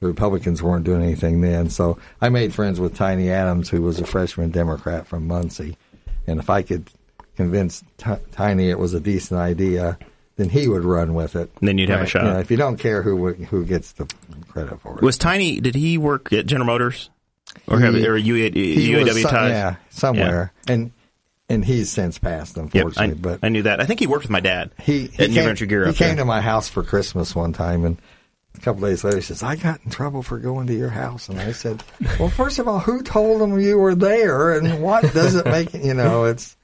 the 0.00 0.06
Republicans 0.06 0.62
weren't 0.62 0.84
doing 0.84 1.02
anything 1.02 1.40
then. 1.40 1.70
So, 1.70 1.98
I 2.20 2.28
made 2.28 2.54
friends 2.54 2.78
with 2.80 2.96
Tiny 2.96 3.30
Adams, 3.30 3.68
who 3.68 3.82
was 3.82 3.98
a 4.00 4.06
freshman 4.06 4.50
Democrat 4.50 5.06
from 5.06 5.26
Muncie, 5.26 5.76
and 6.26 6.38
if 6.40 6.48
I 6.50 6.62
could 6.62 6.90
convince 7.36 7.82
T- 7.98 8.10
Tiny 8.32 8.68
it 8.70 8.78
was 8.78 8.94
a 8.94 9.00
decent 9.00 9.40
idea, 9.40 9.98
then 10.36 10.48
he 10.50 10.68
would 10.68 10.84
run 10.84 11.14
with 11.14 11.34
it. 11.36 11.50
And 11.60 11.68
then 11.68 11.78
you'd 11.78 11.88
have 11.88 12.02
a 12.02 12.06
shot. 12.06 12.24
You 12.24 12.30
know, 12.30 12.38
if 12.38 12.50
you 12.50 12.56
don't 12.56 12.76
care 12.78 13.02
who 13.02 13.32
who 13.34 13.64
gets 13.64 13.92
the 13.92 14.06
credit 14.48 14.80
for 14.80 14.96
it, 14.96 15.02
Was 15.02 15.18
Tiny? 15.18 15.60
Did 15.60 15.74
he 15.74 15.98
work 15.98 16.32
at 16.32 16.46
General 16.46 16.66
Motors 16.66 17.10
or 17.66 17.80
have 17.80 17.94
He- 17.94 18.06
or 18.06 18.16
UA, 18.16 18.50
UAW 18.50 19.04
was 19.14 19.22
ties? 19.24 19.50
yeah, 19.50 19.76
somewhere, 19.90 20.52
and 20.68 20.92
and 21.48 21.64
he's 21.64 21.90
since 21.90 22.18
passed, 22.18 22.56
Yep, 22.56 22.64
unfortunately. 22.74 23.12
I, 23.12 23.14
but 23.36 23.40
I 23.42 23.48
knew 23.48 23.62
that. 23.62 23.80
I 23.80 23.84
think 23.86 24.00
he 24.00 24.06
worked 24.06 24.24
with 24.24 24.30
my 24.30 24.40
dad. 24.40 24.70
he, 24.80 25.06
he 25.06 25.22
at 25.24 25.30
New 25.30 25.34
came, 25.36 25.44
Venture 25.44 25.66
Gear 25.66 25.84
he 25.84 25.90
up 25.90 25.96
came 25.96 26.08
there. 26.16 26.16
to 26.16 26.24
my 26.24 26.40
house 26.40 26.68
for 26.68 26.82
Christmas 26.82 27.34
one 27.34 27.52
time, 27.52 27.84
and 27.84 27.96
a 28.56 28.60
couple 28.60 28.82
days 28.82 29.04
later, 29.04 29.16
he 29.18 29.22
says, 29.22 29.42
"I 29.42 29.56
got 29.56 29.80
in 29.84 29.90
trouble 29.90 30.22
for 30.22 30.38
going 30.38 30.66
to 30.66 30.74
your 30.74 30.88
house." 30.90 31.28
And 31.28 31.38
I 31.40 31.52
said, 31.52 31.82
"Well, 32.18 32.28
first 32.28 32.58
of 32.58 32.66
all, 32.68 32.78
who 32.80 33.02
told 33.02 33.40
them 33.40 33.58
you 33.60 33.78
were 33.78 33.94
there, 33.94 34.52
and 34.58 34.82
what 34.82 35.02
does 35.14 35.34
it 35.36 35.46
make? 35.46 35.72
You 35.74 35.94
know, 35.94 36.24
it's 36.24 36.56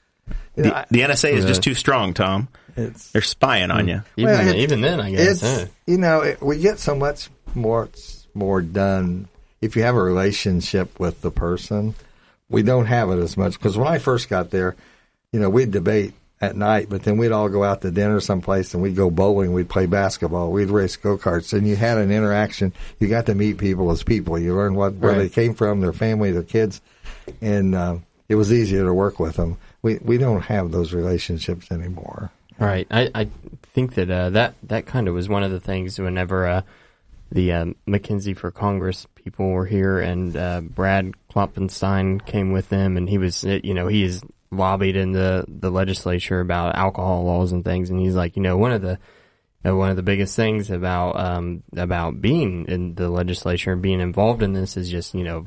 you 0.57 0.65
know, 0.65 0.71
The, 0.71 0.77
I- 0.79 0.87
the 0.91 1.01
NSA 1.01 1.33
is 1.33 1.45
Yeah. 1.45 1.49
just 1.49 1.63
too 1.63 1.75
strong, 1.75 2.13
Tom. 2.15 2.49
it's 2.77 3.11
They're 3.13 3.23
spying 3.23 3.71
on 3.71 3.83
hmm. 3.85 3.89
you. 3.89 4.03
even 4.17 4.33
Well, 4.35 4.49
it- 4.49 4.57
even 4.57 4.81
then 4.81 5.01
I 5.01 5.11
guess. 5.13 5.43
it's 5.43 5.43
huh? 5.43 5.67
you 5.87 5.99
know 5.99 6.21
it, 6.23 6.43
we 6.43 6.59
get 6.59 6.79
so 6.79 6.95
much 6.97 7.29
more 7.55 7.89
more 8.35 8.61
done 8.61 9.29
if 9.63 9.77
you 9.77 9.83
have 9.83 9.95
a 9.95 10.03
relationship 10.03 10.99
with 10.99 11.21
the 11.21 11.31
person. 11.31 11.95
We 12.49 12.63
don't 12.63 12.87
have 12.87 13.11
it 13.11 13.19
as 13.19 13.37
much 13.37 13.55
because 13.55 13.77
when 13.79 13.89
I 13.89 13.99
first 13.99 14.29
got 14.29 14.51
there, 14.51 14.77
you 15.33 15.41
know, 15.41 15.51
we'd 15.51 15.71
debate 15.71 16.13
at 16.41 16.57
night, 16.57 16.89
but 16.91 17.03
then 17.05 17.17
we'd 17.17 17.33
all 17.33 17.49
go 17.49 17.65
out 17.65 17.81
to 17.83 17.91
dinner 17.91 18.21
someplace 18.21 18.75
and 18.75 18.83
we'd 18.83 18.97
go 18.97 19.11
bowling, 19.11 19.53
we'd 19.53 19.69
play 19.69 19.87
basketball, 19.87 20.51
we'd 20.53 20.69
race 20.69 20.97
go 20.97 21.17
karts, 21.17 21.53
and 21.57 21.67
you 21.67 21.75
had 21.75 21.97
an 21.99 22.11
interaction. 22.11 22.73
You 23.01 23.09
got 23.09 23.27
to 23.27 23.35
meet 23.35 23.57
people 23.59 23.91
as 23.91 24.03
people. 24.03 24.39
You 24.39 24.55
learn 24.55 24.75
what 24.75 24.95
where 24.95 25.13
Right. 25.13 25.19
they 25.21 25.29
came 25.29 25.55
from, 25.55 25.81
their 25.81 25.93
family, 25.95 26.33
their 26.33 26.43
kids, 26.43 26.81
and 27.41 27.75
uh, 27.75 27.97
it 28.29 28.35
was 28.35 28.53
easier 28.53 28.85
to 28.85 28.93
work 28.93 29.19
with 29.19 29.37
them. 29.37 29.57
We 29.83 29.99
we 30.03 30.19
don't 30.19 30.43
have 30.43 30.71
those 30.71 30.93
relationships 30.93 31.71
anymore. 31.71 32.31
Right. 32.59 32.87
I, 32.91 33.11
I 33.15 33.29
think 33.63 33.95
that 33.95 34.11
uh, 34.11 34.31
that 34.31 34.55
that 34.65 34.87
kind 34.87 35.09
of 35.09 35.15
was 35.15 35.29
one 35.29 35.43
of 35.43 35.51
the 35.51 35.61
things 35.61 35.99
whenever 35.99 36.47
uh, 36.47 36.63
the 37.33 37.53
um, 37.53 37.77
McKinsey 37.89 38.37
for 38.37 38.51
Congress 38.51 39.07
people 39.15 39.49
were 39.51 39.67
here 39.67 39.99
and 39.99 40.37
uh, 40.37 40.61
Brad 40.61 41.15
Klopfenstein 41.35 42.25
came 42.25 42.53
with 42.53 42.69
them 42.69 42.97
and 42.97 43.09
he 43.09 43.19
was 43.19 43.45
you 43.45 43.75
know 43.75 43.89
he 43.89 44.05
is 44.05 44.23
lobbied 44.51 44.95
in 44.95 45.13
the 45.13 45.45
the 45.49 45.71
legislature 45.71 46.41
about 46.41 46.77
alcohol 46.77 47.25
laws 47.25 47.51
and 47.51 47.65
things 47.65 47.91
and 47.91 47.99
he's 47.99 48.15
like 48.15 48.37
you 48.37 48.43
know 48.43 48.57
one 48.57 48.73
of 48.73 48.83
the 48.83 48.99
uh, 49.67 49.75
one 49.75 49.91
of 49.91 49.97
the 49.97 50.03
biggest 50.03 50.37
things 50.37 50.71
about 50.71 51.19
um, 51.19 51.63
about 51.77 52.21
being 52.21 52.67
in 52.67 52.95
the 52.95 53.09
legislature 53.09 53.73
and 53.73 53.83
being 53.83 54.01
involved 54.01 54.43
in 54.43 54.53
this 54.53 54.77
is 54.77 54.91
just 54.91 55.15
you 55.15 55.25
know 55.25 55.47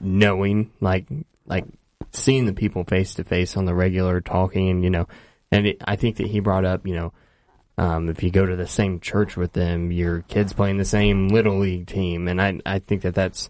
knowing 0.00 0.70
like 0.80 1.06
like 1.46 1.64
seeing 2.10 2.44
the 2.44 2.52
people 2.52 2.84
face 2.84 3.14
to 3.14 3.24
face 3.24 3.56
on 3.56 3.64
the 3.64 3.74
regular 3.74 4.20
talking 4.20 4.68
and 4.68 4.84
you 4.84 4.90
know 4.90 5.06
and 5.50 5.68
it, 5.68 5.76
I 5.84 5.96
think 5.96 6.16
that 6.16 6.26
he 6.26 6.40
brought 6.40 6.64
up 6.64 6.86
you 6.86 6.94
know 6.94 7.12
um, 7.78 8.10
if 8.10 8.22
you 8.22 8.30
go 8.30 8.44
to 8.44 8.56
the 8.56 8.66
same 8.66 9.00
church 9.00 9.36
with 9.36 9.54
them 9.54 9.92
your 9.92 10.22
kids 10.22 10.52
playing 10.52 10.76
the 10.76 10.84
same 10.84 11.28
little 11.28 11.58
league 11.58 11.86
team 11.86 12.28
and 12.28 12.42
I 12.42 12.60
I 12.66 12.80
think 12.80 13.02
that 13.02 13.14
that's 13.14 13.48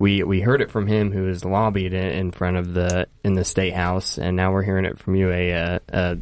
we 0.00 0.24
we 0.24 0.40
heard 0.40 0.62
it 0.62 0.72
from 0.72 0.88
him 0.88 1.12
who 1.12 1.24
was 1.24 1.44
lobbied 1.44 1.92
in, 1.92 2.32
front 2.32 2.56
of 2.56 2.74
the 2.74 3.06
in 3.22 3.34
the 3.34 3.44
state 3.44 3.74
house 3.74 4.18
and 4.18 4.34
now 4.34 4.50
we're 4.50 4.64
hearing 4.64 4.86
it 4.86 4.98
from 4.98 5.14
you 5.14 5.30
a 5.30 5.52
uh, 5.52 5.78
a, 5.92 6.18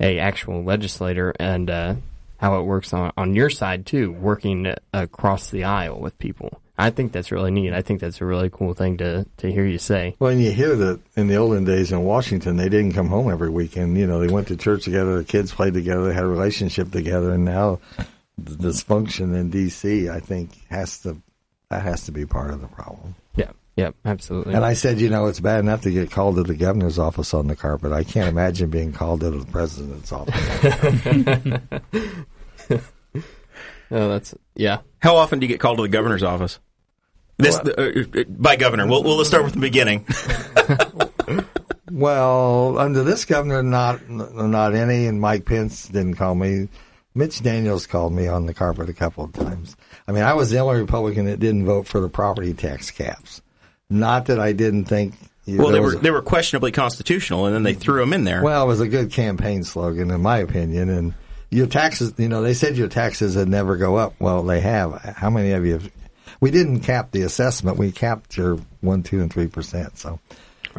a 0.00 0.18
actual 0.18 0.62
legislator 0.64 1.32
and 1.38 1.70
uh, 1.70 1.94
how 2.38 2.58
it 2.58 2.64
works 2.64 2.92
on 2.92 3.12
on 3.16 3.34
your 3.34 3.48
side 3.48 3.86
too, 3.86 4.12
working 4.12 4.74
across 4.92 5.50
the 5.50 5.64
aisle 5.64 5.98
with 5.98 6.18
people. 6.18 6.60
I 6.78 6.90
think 6.90 7.12
that's 7.12 7.32
really 7.32 7.50
neat. 7.50 7.72
I 7.72 7.80
think 7.80 8.00
that's 8.00 8.20
a 8.20 8.26
really 8.26 8.50
cool 8.50 8.74
thing 8.74 8.98
to 8.98 9.24
to 9.38 9.50
hear 9.50 9.64
you 9.64 9.78
say. 9.78 10.16
Well, 10.18 10.32
and 10.32 10.42
you 10.42 10.50
hear 10.50 10.74
that 10.74 11.00
in 11.14 11.28
the 11.28 11.36
olden 11.36 11.64
days 11.64 11.92
in 11.92 12.02
Washington, 12.02 12.56
they 12.56 12.68
didn't 12.68 12.92
come 12.92 13.08
home 13.08 13.30
every 13.30 13.48
weekend. 13.48 13.96
You 13.96 14.06
know, 14.06 14.18
they 14.18 14.32
went 14.32 14.48
to 14.48 14.56
church 14.56 14.84
together, 14.84 15.18
the 15.18 15.24
kids 15.24 15.52
played 15.52 15.74
together, 15.74 16.08
they 16.08 16.14
had 16.14 16.24
a 16.24 16.28
relationship 16.28 16.90
together, 16.90 17.32
and 17.32 17.44
now 17.44 17.78
the 18.36 18.56
dysfunction 18.56 19.34
in 19.34 19.48
D.C. 19.48 20.10
I 20.10 20.20
think 20.20 20.50
has 20.68 20.98
to 21.00 21.16
that 21.70 21.82
has 21.82 22.04
to 22.06 22.12
be 22.12 22.26
part 22.26 22.50
of 22.50 22.60
the 22.60 22.68
problem. 22.68 23.14
Yeah. 23.34 23.50
Yep, 23.76 23.94
absolutely. 24.06 24.54
And 24.54 24.64
I 24.64 24.72
said, 24.72 25.00
you 25.00 25.10
know, 25.10 25.26
it's 25.26 25.40
bad 25.40 25.60
enough 25.60 25.82
to 25.82 25.90
get 25.90 26.10
called 26.10 26.36
to 26.36 26.42
the 26.42 26.54
governor's 26.54 26.98
office 26.98 27.34
on 27.34 27.46
the 27.46 27.54
carpet. 27.54 27.92
I 27.92 28.04
can't 28.04 28.28
imagine 28.28 28.70
being 28.70 28.94
called 28.94 29.20
to 29.20 29.30
the 29.30 29.44
president's 29.44 30.12
office. 30.12 30.34
oh, 33.90 34.08
that's 34.08 34.34
yeah. 34.54 34.78
How 35.00 35.16
often 35.16 35.40
do 35.40 35.44
you 35.44 35.48
get 35.48 35.60
called 35.60 35.76
to 35.76 35.82
the 35.82 35.90
governor's 35.90 36.22
office? 36.22 36.58
This 37.36 37.56
uh, 37.58 37.92
uh, 38.16 38.24
by 38.30 38.56
governor. 38.56 38.86
We'll 38.86 39.02
we'll 39.02 39.22
start 39.26 39.44
with 39.44 39.52
the 39.52 39.60
beginning. 39.60 40.06
well, 41.92 42.78
under 42.78 43.04
this 43.04 43.26
governor, 43.26 43.62
not 43.62 44.08
not 44.08 44.74
any, 44.74 45.06
and 45.06 45.20
Mike 45.20 45.44
Pence 45.44 45.86
didn't 45.88 46.14
call 46.14 46.34
me. 46.34 46.68
Mitch 47.16 47.42
Daniels 47.42 47.86
called 47.86 48.12
me 48.12 48.28
on 48.28 48.44
the 48.44 48.52
carpet 48.52 48.90
a 48.90 48.92
couple 48.92 49.24
of 49.24 49.32
times. 49.32 49.74
I 50.06 50.12
mean, 50.12 50.22
I 50.22 50.34
was 50.34 50.50
the 50.50 50.58
only 50.58 50.80
Republican 50.80 51.24
that 51.24 51.40
didn't 51.40 51.64
vote 51.64 51.88
for 51.88 51.98
the 51.98 52.10
property 52.10 52.52
tax 52.52 52.90
caps. 52.90 53.40
Not 53.88 54.26
that 54.26 54.38
I 54.38 54.52
didn't 54.52 54.84
think. 54.84 55.14
You, 55.46 55.58
well, 55.58 55.70
they 55.70 55.80
were 55.80 55.96
they 55.96 56.10
were 56.10 56.22
questionably 56.22 56.72
constitutional, 56.72 57.46
and 57.46 57.54
then 57.54 57.62
they 57.62 57.74
threw 57.74 58.00
them 58.00 58.12
in 58.12 58.24
there. 58.24 58.42
Well, 58.42 58.64
it 58.64 58.66
was 58.66 58.80
a 58.80 58.88
good 58.88 59.12
campaign 59.12 59.64
slogan, 59.64 60.10
in 60.10 60.20
my 60.20 60.38
opinion. 60.38 60.90
And 60.90 61.14
your 61.50 61.68
taxes, 61.68 62.12
you 62.18 62.28
know, 62.28 62.42
they 62.42 62.52
said 62.52 62.76
your 62.76 62.88
taxes 62.88 63.36
would 63.36 63.48
never 63.48 63.76
go 63.76 63.96
up. 63.96 64.14
Well, 64.18 64.42
they 64.42 64.60
have. 64.60 65.00
How 65.16 65.30
many 65.30 65.52
of 65.52 65.64
you? 65.64 65.74
Have, 65.74 65.90
we 66.40 66.50
didn't 66.50 66.80
cap 66.80 67.12
the 67.12 67.22
assessment. 67.22 67.78
We 67.78 67.92
capped 67.92 68.36
your 68.36 68.58
one, 68.80 69.02
two, 69.02 69.22
and 69.22 69.32
three 69.32 69.46
percent. 69.46 69.98
So, 69.98 70.20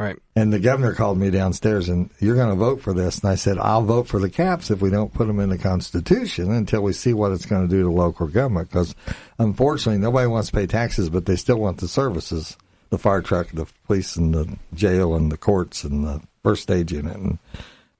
right. 0.04 0.18
And 0.36 0.52
the 0.52 0.58
governor 0.58 0.94
called 0.94 1.18
me 1.18 1.30
downstairs, 1.30 1.88
and 1.88 2.10
you're 2.20 2.36
going 2.36 2.50
to 2.50 2.54
vote 2.54 2.80
for 2.80 2.92
this. 2.92 3.18
And 3.18 3.30
I 3.30 3.34
said, 3.34 3.58
I'll 3.58 3.82
vote 3.82 4.06
for 4.06 4.20
the 4.20 4.30
caps 4.30 4.70
if 4.70 4.80
we 4.80 4.90
don't 4.90 5.12
put 5.12 5.26
them 5.26 5.40
in 5.40 5.48
the 5.48 5.58
Constitution 5.58 6.52
until 6.52 6.82
we 6.82 6.92
see 6.92 7.12
what 7.12 7.32
it's 7.32 7.46
going 7.46 7.68
to 7.68 7.74
do 7.74 7.82
to 7.82 7.90
local 7.90 8.26
government. 8.28 8.68
Because 8.68 8.94
unfortunately, 9.38 10.00
nobody 10.00 10.26
wants 10.26 10.50
to 10.50 10.56
pay 10.56 10.66
taxes, 10.66 11.10
but 11.10 11.26
they 11.26 11.36
still 11.36 11.58
want 11.58 11.78
the 11.78 11.88
services 11.88 12.56
the 12.90 12.98
fire 12.98 13.22
truck, 13.22 13.48
the 13.52 13.66
police, 13.86 14.16
and 14.16 14.34
the 14.34 14.56
jail, 14.74 15.14
and 15.14 15.30
the 15.30 15.36
courts, 15.36 15.84
and 15.84 16.04
the 16.04 16.20
first 16.42 16.70
aid 16.70 16.90
unit. 16.90 17.16
And 17.16 17.38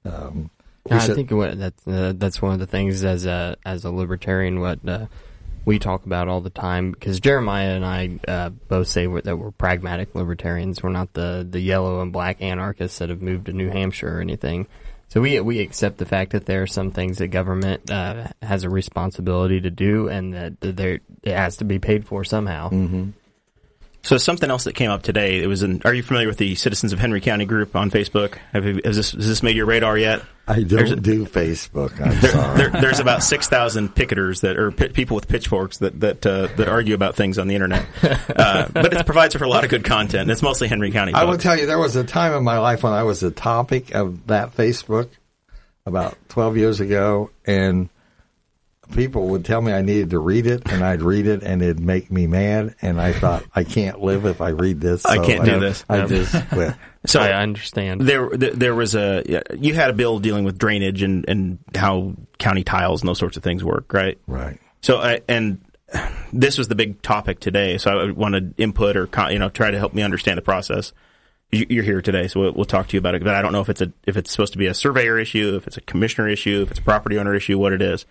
um, 0.05 0.49
I 0.89 0.99
said, 0.99 1.15
think 1.15 1.31
what 1.31 1.59
that 1.59 1.73
uh, 1.85 2.13
that's 2.15 2.41
one 2.41 2.53
of 2.53 2.59
the 2.59 2.67
things 2.67 3.03
as 3.03 3.25
a 3.25 3.57
as 3.65 3.85
a 3.85 3.91
libertarian 3.91 4.59
what 4.59 4.79
uh, 4.87 5.05
we 5.65 5.79
talk 5.79 6.05
about 6.05 6.27
all 6.27 6.41
the 6.41 6.49
time 6.49 6.91
because 6.91 7.19
Jeremiah 7.19 7.75
and 7.75 7.85
I 7.85 8.19
uh, 8.27 8.49
both 8.49 8.87
say 8.87 9.07
we're, 9.07 9.21
that 9.21 9.37
we're 9.37 9.51
pragmatic 9.51 10.15
libertarians. 10.15 10.81
We're 10.81 10.89
not 10.89 11.13
the 11.13 11.45
the 11.49 11.59
yellow 11.59 12.01
and 12.01 12.11
black 12.11 12.41
anarchists 12.41 12.99
that 12.99 13.09
have 13.09 13.21
moved 13.21 13.45
to 13.47 13.53
New 13.53 13.69
Hampshire 13.69 14.17
or 14.17 14.21
anything. 14.21 14.67
So 15.09 15.21
we 15.21 15.39
we 15.39 15.59
accept 15.59 15.97
the 15.97 16.05
fact 16.05 16.31
that 16.31 16.45
there 16.45 16.61
are 16.61 16.67
some 16.67 16.91
things 16.91 17.17
that 17.17 17.27
government 17.27 17.89
uh, 17.89 18.27
has 18.41 18.63
a 18.63 18.69
responsibility 18.69 19.59
to 19.61 19.71
do, 19.71 20.07
and 20.07 20.33
that 20.33 20.61
there 20.61 20.99
it 21.23 21.35
has 21.35 21.57
to 21.57 21.65
be 21.65 21.79
paid 21.79 22.05
for 22.05 22.23
somehow. 22.23 22.69
Mm-hmm. 22.69 23.09
So 24.01 24.17
something 24.17 24.49
else 24.49 24.63
that 24.63 24.75
came 24.75 24.89
up 24.89 25.03
today. 25.03 25.39
It 25.43 25.47
was 25.47 25.61
in. 25.61 25.81
Are 25.83 25.93
you 25.93 26.03
familiar 26.03 26.27
with 26.27 26.37
the 26.37 26.55
Citizens 26.55 26.93
of 26.93 26.99
Henry 26.99 27.19
County 27.19 27.45
group 27.45 27.75
on 27.75 27.91
Facebook? 27.91 28.37
Have 28.53 28.65
you, 28.65 28.81
has 28.85 28.95
this 28.95 29.11
has 29.11 29.27
this 29.27 29.43
made 29.43 29.55
your 29.55 29.65
radar 29.65 29.97
yet? 29.97 30.21
I 30.47 30.63
don't 30.63 30.87
a, 30.87 30.95
do 30.95 31.25
Facebook. 31.25 32.01
I'm 32.01 32.19
there, 32.21 32.31
sorry. 32.31 32.57
There, 32.57 32.69
there's 32.81 32.99
about 32.99 33.23
six 33.23 33.49
thousand 33.49 33.93
picketers 33.95 34.41
that 34.41 34.57
are 34.57 34.71
people 34.71 35.15
with 35.15 35.27
pitchforks 35.27 35.79
that 35.79 35.99
that 35.99 36.25
uh, 36.25 36.47
that 36.55 36.67
argue 36.69 36.95
about 36.95 37.15
things 37.15 37.37
on 37.37 37.47
the 37.47 37.55
internet. 37.55 37.85
Uh, 38.39 38.69
but 38.71 38.93
it 38.93 39.05
provides 39.05 39.35
for 39.35 39.43
a 39.43 39.49
lot 39.49 39.63
of 39.65 39.69
good 39.69 39.83
content. 39.83 40.31
It's 40.31 40.41
mostly 40.41 40.67
Henry 40.67 40.91
County. 40.91 41.13
I 41.13 41.25
will 41.25 41.37
tell 41.37 41.59
you, 41.59 41.65
there 41.65 41.79
was 41.79 41.95
a 41.97 42.05
time 42.05 42.33
in 42.33 42.43
my 42.43 42.59
life 42.59 42.83
when 42.83 42.93
I 42.93 43.03
was 43.03 43.19
the 43.19 43.31
topic 43.31 43.93
of 43.93 44.27
that 44.27 44.55
Facebook 44.55 45.09
about 45.85 46.17
12 46.29 46.57
years 46.57 46.79
ago, 46.79 47.31
and 47.45 47.89
people 48.91 49.29
would 49.29 49.45
tell 49.45 49.61
me 49.61 49.71
I 49.71 49.81
needed 49.81 50.11
to 50.11 50.19
read 50.19 50.47
it, 50.47 50.69
and 50.71 50.83
I'd 50.83 51.01
read 51.01 51.27
it, 51.27 51.43
and 51.43 51.61
it'd 51.61 51.79
make 51.79 52.11
me 52.11 52.27
mad. 52.27 52.75
And 52.81 52.99
I 52.99 53.13
thought, 53.13 53.43
I 53.55 53.63
can't 53.63 54.01
live 54.01 54.25
if 54.25 54.41
I 54.41 54.49
read 54.49 54.81
this. 54.81 55.03
So 55.03 55.09
I 55.09 55.25
can't 55.25 55.45
do 55.45 55.59
this. 55.59 55.83
I 55.89 56.05
just 56.05 56.49
quit. 56.49 56.75
So 57.05 57.21
I 57.21 57.33
understand. 57.41 58.01
There, 58.01 58.29
there 58.29 58.75
was 58.75 58.95
a 58.95 59.41
you 59.57 59.73
had 59.73 59.89
a 59.89 59.93
bill 59.93 60.19
dealing 60.19 60.43
with 60.43 60.57
drainage 60.57 61.01
and 61.01 61.25
and 61.27 61.59
how 61.75 62.15
county 62.37 62.63
tiles 62.63 63.01
and 63.01 63.07
those 63.07 63.19
sorts 63.19 63.37
of 63.37 63.43
things 63.43 63.63
work, 63.63 63.93
right? 63.93 64.17
Right. 64.27 64.59
So 64.81 64.97
I 64.97 65.21
and 65.27 65.61
this 66.33 66.57
was 66.57 66.67
the 66.67 66.75
big 66.75 67.01
topic 67.01 67.39
today. 67.39 67.77
So 67.77 67.99
I 67.99 68.11
wanted 68.11 68.53
input 68.57 68.97
or 68.97 69.09
you 69.31 69.39
know 69.39 69.49
try 69.49 69.71
to 69.71 69.77
help 69.77 69.93
me 69.93 70.01
understand 70.01 70.37
the 70.37 70.41
process. 70.41 70.93
You're 71.51 71.83
here 71.83 72.03
today, 72.03 72.27
so 72.27 72.41
we'll, 72.41 72.51
we'll 72.51 72.65
talk 72.65 72.89
to 72.89 72.95
you 72.95 72.99
about 72.99 73.15
it. 73.15 73.23
But 73.23 73.33
I 73.33 73.41
don't 73.41 73.51
know 73.51 73.61
if 73.61 73.69
it's 73.69 73.81
a 73.81 73.91
if 74.05 74.17
it's 74.17 74.29
supposed 74.29 74.53
to 74.53 74.59
be 74.59 74.67
a 74.67 74.73
surveyor 74.73 75.17
issue, 75.17 75.55
if 75.55 75.65
it's 75.65 75.77
a 75.77 75.81
commissioner 75.81 76.27
issue, 76.27 76.61
if 76.61 76.69
it's 76.69 76.79
a 76.79 76.83
property 76.83 77.17
owner 77.17 77.33
issue, 77.33 77.57
what 77.57 77.73
it 77.73 77.81
is. 77.81 78.05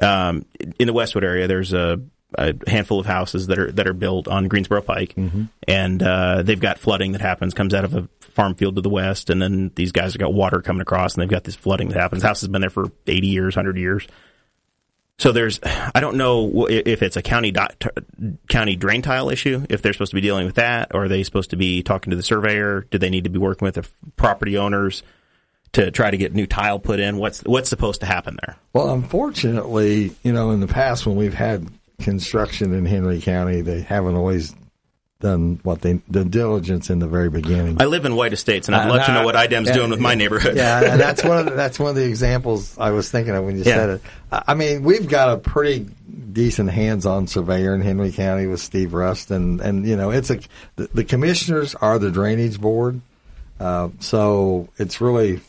Um, 0.00 0.44
in 0.78 0.86
the 0.86 0.92
Westwood 0.92 1.24
area, 1.24 1.46
there's 1.46 1.72
a, 1.72 2.00
a, 2.34 2.54
handful 2.66 3.00
of 3.00 3.06
houses 3.06 3.46
that 3.46 3.58
are 3.58 3.72
that 3.72 3.86
are 3.86 3.94
built 3.94 4.28
on 4.28 4.48
Greensboro 4.48 4.82
Pike, 4.82 5.14
mm-hmm. 5.14 5.44
and 5.66 6.02
uh, 6.02 6.42
they've 6.42 6.60
got 6.60 6.78
flooding 6.78 7.12
that 7.12 7.22
happens 7.22 7.54
comes 7.54 7.72
out 7.72 7.84
of 7.84 7.94
a 7.94 8.08
farm 8.20 8.54
field 8.54 8.76
to 8.76 8.82
the 8.82 8.90
west, 8.90 9.30
and 9.30 9.40
then 9.40 9.70
these 9.74 9.92
guys 9.92 10.12
have 10.12 10.20
got 10.20 10.32
water 10.34 10.60
coming 10.60 10.82
across, 10.82 11.14
and 11.14 11.22
they've 11.22 11.30
got 11.30 11.44
this 11.44 11.56
flooding 11.56 11.88
that 11.88 11.98
happens. 11.98 12.22
The 12.22 12.28
house 12.28 12.42
has 12.42 12.48
been 12.48 12.60
there 12.60 12.70
for 12.70 12.92
80 13.06 13.26
years, 13.26 13.56
100 13.56 13.78
years. 13.78 14.06
So 15.18 15.32
there's, 15.32 15.60
I 15.62 16.00
don't 16.00 16.18
know 16.18 16.66
if 16.68 17.02
it's 17.02 17.16
a 17.16 17.22
county 17.22 17.54
county 18.48 18.76
drain 18.76 19.00
tile 19.00 19.30
issue, 19.30 19.64
if 19.70 19.80
they're 19.80 19.94
supposed 19.94 20.10
to 20.10 20.14
be 20.16 20.20
dealing 20.20 20.44
with 20.44 20.56
that, 20.56 20.94
or 20.94 21.04
are 21.04 21.08
they 21.08 21.22
supposed 21.22 21.50
to 21.50 21.56
be 21.56 21.82
talking 21.82 22.10
to 22.10 22.16
the 22.16 22.22
surveyor? 22.22 22.86
Do 22.90 22.98
they 22.98 23.08
need 23.08 23.24
to 23.24 23.30
be 23.30 23.38
working 23.38 23.64
with 23.64 23.76
the 23.76 23.88
property 24.16 24.58
owners? 24.58 25.02
To 25.76 25.90
try 25.90 26.10
to 26.10 26.16
get 26.16 26.34
new 26.34 26.46
tile 26.46 26.78
put 26.78 27.00
in? 27.00 27.18
What's 27.18 27.42
what's 27.42 27.68
supposed 27.68 28.00
to 28.00 28.06
happen 28.06 28.38
there? 28.44 28.56
Well, 28.72 28.90
unfortunately, 28.90 30.14
you 30.22 30.32
know, 30.32 30.50
in 30.50 30.60
the 30.60 30.66
past 30.66 31.06
when 31.06 31.16
we've 31.16 31.34
had 31.34 31.66
construction 32.00 32.74
in 32.74 32.86
Henry 32.86 33.20
County, 33.20 33.60
they 33.60 33.82
haven't 33.82 34.16
always 34.16 34.54
done 35.20 35.60
what 35.62 35.82
they 35.82 36.00
the 36.08 36.24
diligence 36.24 36.88
in 36.88 36.98
the 36.98 37.06
very 37.06 37.28
beginning. 37.28 37.80
I 37.80 37.86
live 37.86 38.06
in 38.06 38.16
White 38.16 38.32
Estates, 38.32 38.68
and 38.68 38.74
I'd 38.74 38.88
uh, 38.88 38.94
love 38.94 39.06
to 39.06 39.12
know 39.12 39.24
what 39.24 39.36
IDEM's 39.36 39.70
doing 39.70 39.90
with 39.90 40.00
my 40.00 40.14
neighborhood. 40.14 40.56
Yeah, 40.56 40.96
that's 40.96 41.22
one 41.22 41.38
of 41.38 41.44
the, 41.46 41.50
that's 41.52 41.78
one 41.78 41.90
of 41.90 41.96
the 41.96 42.06
examples 42.06 42.76
I 42.78 42.90
was 42.90 43.10
thinking 43.10 43.34
of 43.34 43.44
when 43.44 43.56
you 43.56 43.64
yeah. 43.64 43.76
said 43.76 43.90
it. 43.90 44.02
I 44.32 44.54
mean, 44.54 44.82
we've 44.82 45.08
got 45.08 45.30
a 45.30 45.36
pretty 45.36 45.86
decent 46.32 46.70
hands-on 46.70 47.26
surveyor 47.26 47.74
in 47.74 47.80
Henry 47.82 48.12
County 48.12 48.46
with 48.46 48.60
Steve 48.60 48.94
Rust, 48.94 49.30
and 49.30 49.60
and 49.60 49.86
you 49.86 49.96
know, 49.96 50.10
it's 50.10 50.30
a 50.30 50.40
the, 50.76 50.88
the 50.94 51.04
commissioners 51.04 51.74
are 51.74 51.98
the 51.98 52.10
drainage 52.10 52.58
board, 52.58 53.00
uh, 53.60 53.90
so 54.00 54.68
it's 54.78 55.02
really 55.02 55.40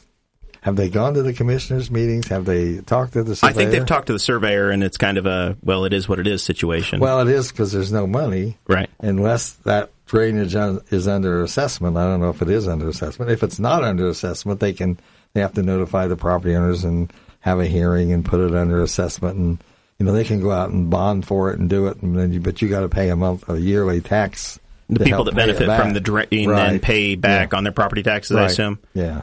have 0.67 0.75
they 0.75 0.89
gone 0.89 1.13
to 1.13 1.23
the 1.23 1.31
commissioners' 1.31 1.89
meetings? 1.89 2.27
Have 2.27 2.43
they 2.43 2.79
talked 2.79 3.13
to 3.13 3.23
the 3.23 3.37
surveyor? 3.37 3.51
I 3.51 3.53
think 3.53 3.71
they've 3.71 3.85
talked 3.85 4.07
to 4.07 4.13
the 4.13 4.19
surveyor, 4.19 4.69
and 4.69 4.83
it's 4.83 4.97
kind 4.97 5.17
of 5.17 5.25
a 5.25 5.55
well, 5.63 5.85
it 5.85 5.93
is 5.93 6.09
what 6.09 6.19
it 6.19 6.27
is 6.27 6.43
situation. 6.43 6.99
Well, 6.99 7.21
it 7.21 7.29
is 7.29 7.49
because 7.49 7.71
there's 7.71 7.93
no 7.93 8.05
money, 8.05 8.57
right? 8.67 8.89
Unless 8.99 9.53
that 9.63 9.91
drainage 10.07 10.55
is 10.91 11.07
under 11.07 11.41
assessment. 11.41 11.95
I 11.95 12.03
don't 12.03 12.19
know 12.19 12.31
if 12.31 12.41
it 12.41 12.49
is 12.49 12.67
under 12.67 12.89
assessment. 12.89 13.31
If 13.31 13.43
it's 13.43 13.59
not 13.59 13.85
under 13.85 14.09
assessment, 14.09 14.59
they 14.59 14.73
can 14.73 14.99
they 15.31 15.39
have 15.39 15.53
to 15.53 15.63
notify 15.63 16.07
the 16.07 16.17
property 16.17 16.53
owners 16.53 16.83
and 16.83 17.13
have 17.39 17.61
a 17.61 17.65
hearing 17.65 18.11
and 18.11 18.25
put 18.25 18.41
it 18.41 18.53
under 18.53 18.81
assessment, 18.81 19.37
and 19.37 19.63
you 19.99 20.05
know 20.05 20.11
they 20.11 20.25
can 20.25 20.41
go 20.41 20.51
out 20.51 20.69
and 20.69 20.89
bond 20.89 21.25
for 21.25 21.49
it 21.49 21.59
and 21.59 21.69
do 21.69 21.87
it, 21.87 22.01
and 22.01 22.19
then 22.19 22.33
you, 22.33 22.41
but 22.41 22.61
you 22.61 22.67
got 22.67 22.81
to 22.81 22.89
pay 22.89 23.07
a 23.07 23.15
month 23.15 23.47
a 23.47 23.57
yearly 23.57 24.01
tax. 24.01 24.59
The 24.89 25.05
people 25.05 25.23
that 25.23 25.35
benefit 25.35 25.65
from 25.65 25.93
the 25.93 26.01
drain 26.01 26.49
right. 26.49 26.71
then 26.71 26.79
pay 26.81 27.15
back 27.15 27.53
yeah. 27.53 27.57
on 27.57 27.63
their 27.63 27.71
property 27.71 28.03
taxes. 28.03 28.35
Right. 28.35 28.43
I 28.43 28.47
assume. 28.47 28.79
Yeah. 28.93 29.21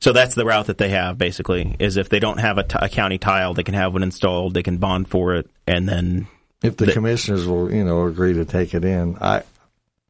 So 0.00 0.12
that's 0.12 0.34
the 0.34 0.44
route 0.44 0.66
that 0.66 0.78
they 0.78 0.90
have 0.90 1.18
basically. 1.18 1.74
Is 1.78 1.96
if 1.96 2.08
they 2.08 2.20
don't 2.20 2.38
have 2.38 2.58
a, 2.58 2.62
t- 2.62 2.78
a 2.80 2.88
county 2.88 3.18
tile, 3.18 3.54
they 3.54 3.64
can 3.64 3.74
have 3.74 3.92
one 3.92 4.02
installed. 4.02 4.54
They 4.54 4.62
can 4.62 4.78
bond 4.78 5.08
for 5.08 5.34
it, 5.34 5.50
and 5.66 5.88
then 5.88 6.28
if 6.62 6.76
the, 6.76 6.86
the 6.86 6.92
commissioners 6.92 7.46
will, 7.46 7.72
you 7.72 7.84
know, 7.84 8.06
agree 8.06 8.34
to 8.34 8.44
take 8.44 8.74
it 8.74 8.84
in, 8.84 9.16
I, 9.20 9.42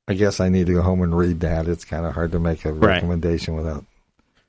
I 0.07 0.15
guess 0.15 0.41
I 0.41 0.49
need 0.49 0.67
to 0.67 0.75
go 0.75 0.83
home 0.83 1.03
and 1.03 1.17
read 1.17 1.41
that. 1.41 1.67
It's 1.67 1.85
kind 1.85 2.07
of 2.07 2.15
hard 2.15 2.33
to 2.33 2.39
make 2.39 2.65
a 2.65 2.73
recommendation 2.73 3.55
right. 3.55 3.65
without 3.65 3.85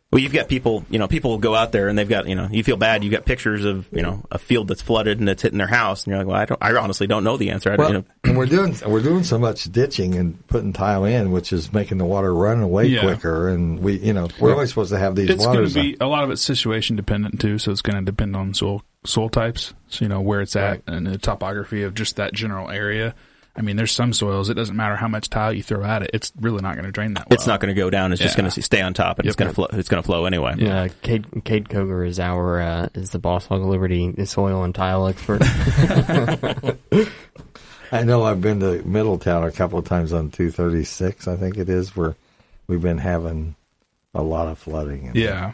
well, 0.09 0.21
you've 0.21 0.31
got 0.31 0.47
people, 0.47 0.85
you 0.89 0.99
know, 0.99 1.07
people 1.09 1.31
will 1.31 1.37
go 1.37 1.53
out 1.53 1.73
there 1.73 1.89
and 1.89 1.97
they've 1.97 2.07
got, 2.07 2.27
you 2.27 2.35
know, 2.35 2.47
you 2.49 2.63
feel 2.63 2.77
bad. 2.77 3.03
You've 3.03 3.11
got 3.11 3.25
pictures 3.25 3.65
of, 3.65 3.89
you 3.91 4.01
know, 4.01 4.23
a 4.31 4.37
field 4.37 4.69
that's 4.69 4.81
flooded 4.81 5.19
and 5.19 5.27
it's 5.27 5.41
hitting 5.41 5.57
their 5.57 5.67
house, 5.67 6.05
and 6.05 6.11
you're 6.11 6.19
like, 6.19 6.27
well, 6.27 6.37
I 6.37 6.45
don't, 6.45 6.63
I 6.63 6.81
honestly 6.81 7.07
don't 7.07 7.25
know 7.25 7.35
the 7.35 7.49
answer. 7.49 7.75
well, 7.77 7.89
you 7.89 7.93
know. 7.95 8.05
and 8.23 8.37
we're 8.37 8.45
doing, 8.45 8.73
we're 8.87 9.01
doing 9.01 9.23
so 9.23 9.37
much 9.37 9.65
ditching 9.65 10.15
and 10.15 10.47
putting 10.47 10.71
tile 10.71 11.03
in, 11.03 11.31
which 11.31 11.51
is 11.51 11.73
making 11.73 11.97
the 11.97 12.05
water 12.05 12.33
run 12.33 12.61
away 12.61 12.85
yeah. 12.85 13.01
quicker. 13.01 13.49
And 13.49 13.81
we, 13.81 13.97
you 13.97 14.13
know, 14.13 14.29
we're 14.39 14.53
only 14.53 14.67
supposed 14.67 14.91
to 14.91 14.97
have 14.97 15.15
these. 15.15 15.29
It's 15.29 15.45
going 15.45 15.67
to 15.67 15.73
be 15.73 15.97
a 15.99 16.07
lot 16.07 16.23
of 16.23 16.31
it's 16.31 16.41
situation 16.41 16.95
dependent 16.95 17.41
too, 17.41 17.57
so 17.57 17.71
it's 17.71 17.81
going 17.81 17.97
to 17.97 18.05
depend 18.09 18.37
on 18.37 18.53
soil 18.53 18.83
soil 19.03 19.27
types. 19.27 19.73
So 19.89 20.05
you 20.05 20.09
know 20.09 20.21
where 20.21 20.39
it's 20.39 20.55
at 20.55 20.69
right. 20.69 20.83
and 20.87 21.05
the 21.05 21.17
topography 21.17 21.83
of 21.83 21.93
just 21.95 22.15
that 22.15 22.33
general 22.33 22.69
area. 22.69 23.13
I 23.57 23.61
mean, 23.61 23.75
there's 23.75 23.91
some 23.91 24.13
soils. 24.13 24.49
It 24.49 24.53
doesn't 24.53 24.75
matter 24.75 24.95
how 24.95 25.07
much 25.07 25.29
tile 25.29 25.51
you 25.51 25.63
throw 25.63 25.83
at 25.83 26.03
it; 26.03 26.11
it's 26.13 26.31
really 26.39 26.61
not 26.61 26.75
going 26.75 26.85
to 26.85 26.91
drain 26.91 27.15
that 27.15 27.27
well. 27.27 27.35
It's 27.35 27.47
not 27.47 27.59
going 27.59 27.73
to 27.73 27.79
go 27.79 27.89
down. 27.89 28.11
It's 28.11 28.21
just 28.21 28.37
going 28.37 28.49
to 28.49 28.61
stay 28.61 28.81
on 28.81 28.93
top, 28.93 29.19
and 29.19 29.27
it's 29.27 29.35
going 29.35 29.49
to 29.49 29.55
flow. 29.55 29.67
It's 29.73 29.89
going 29.89 30.01
to 30.01 30.05
flow 30.05 30.25
anyway. 30.25 30.53
Uh, 30.53 30.89
Kade, 31.03 31.25
Kade 31.43 31.67
Koger 31.67 32.07
is 32.07 32.19
our 32.19 32.61
uh, 32.61 32.89
is 32.93 33.09
the 33.09 33.19
Boss 33.19 33.47
Hog 33.47 33.61
Liberty 33.61 34.13
soil 34.25 34.63
and 34.63 34.75
tile 34.75 35.07
expert. 35.07 35.41
I 37.91 38.03
know 38.03 38.23
I've 38.23 38.41
been 38.41 38.59
to 38.59 38.83
Middletown 38.83 39.43
a 39.43 39.51
couple 39.51 39.79
of 39.79 39.85
times 39.85 40.11
on 40.13 40.29
236, 40.29 41.27
I 41.27 41.37
think 41.37 41.57
it 41.57 41.69
is, 41.69 41.95
where 41.95 42.15
we've 42.67 42.81
been 42.81 42.97
having 42.97 43.55
a 44.13 44.21
lot 44.21 44.49
of 44.49 44.59
flooding. 44.59 45.07
And, 45.07 45.15
Yeah, 45.15 45.53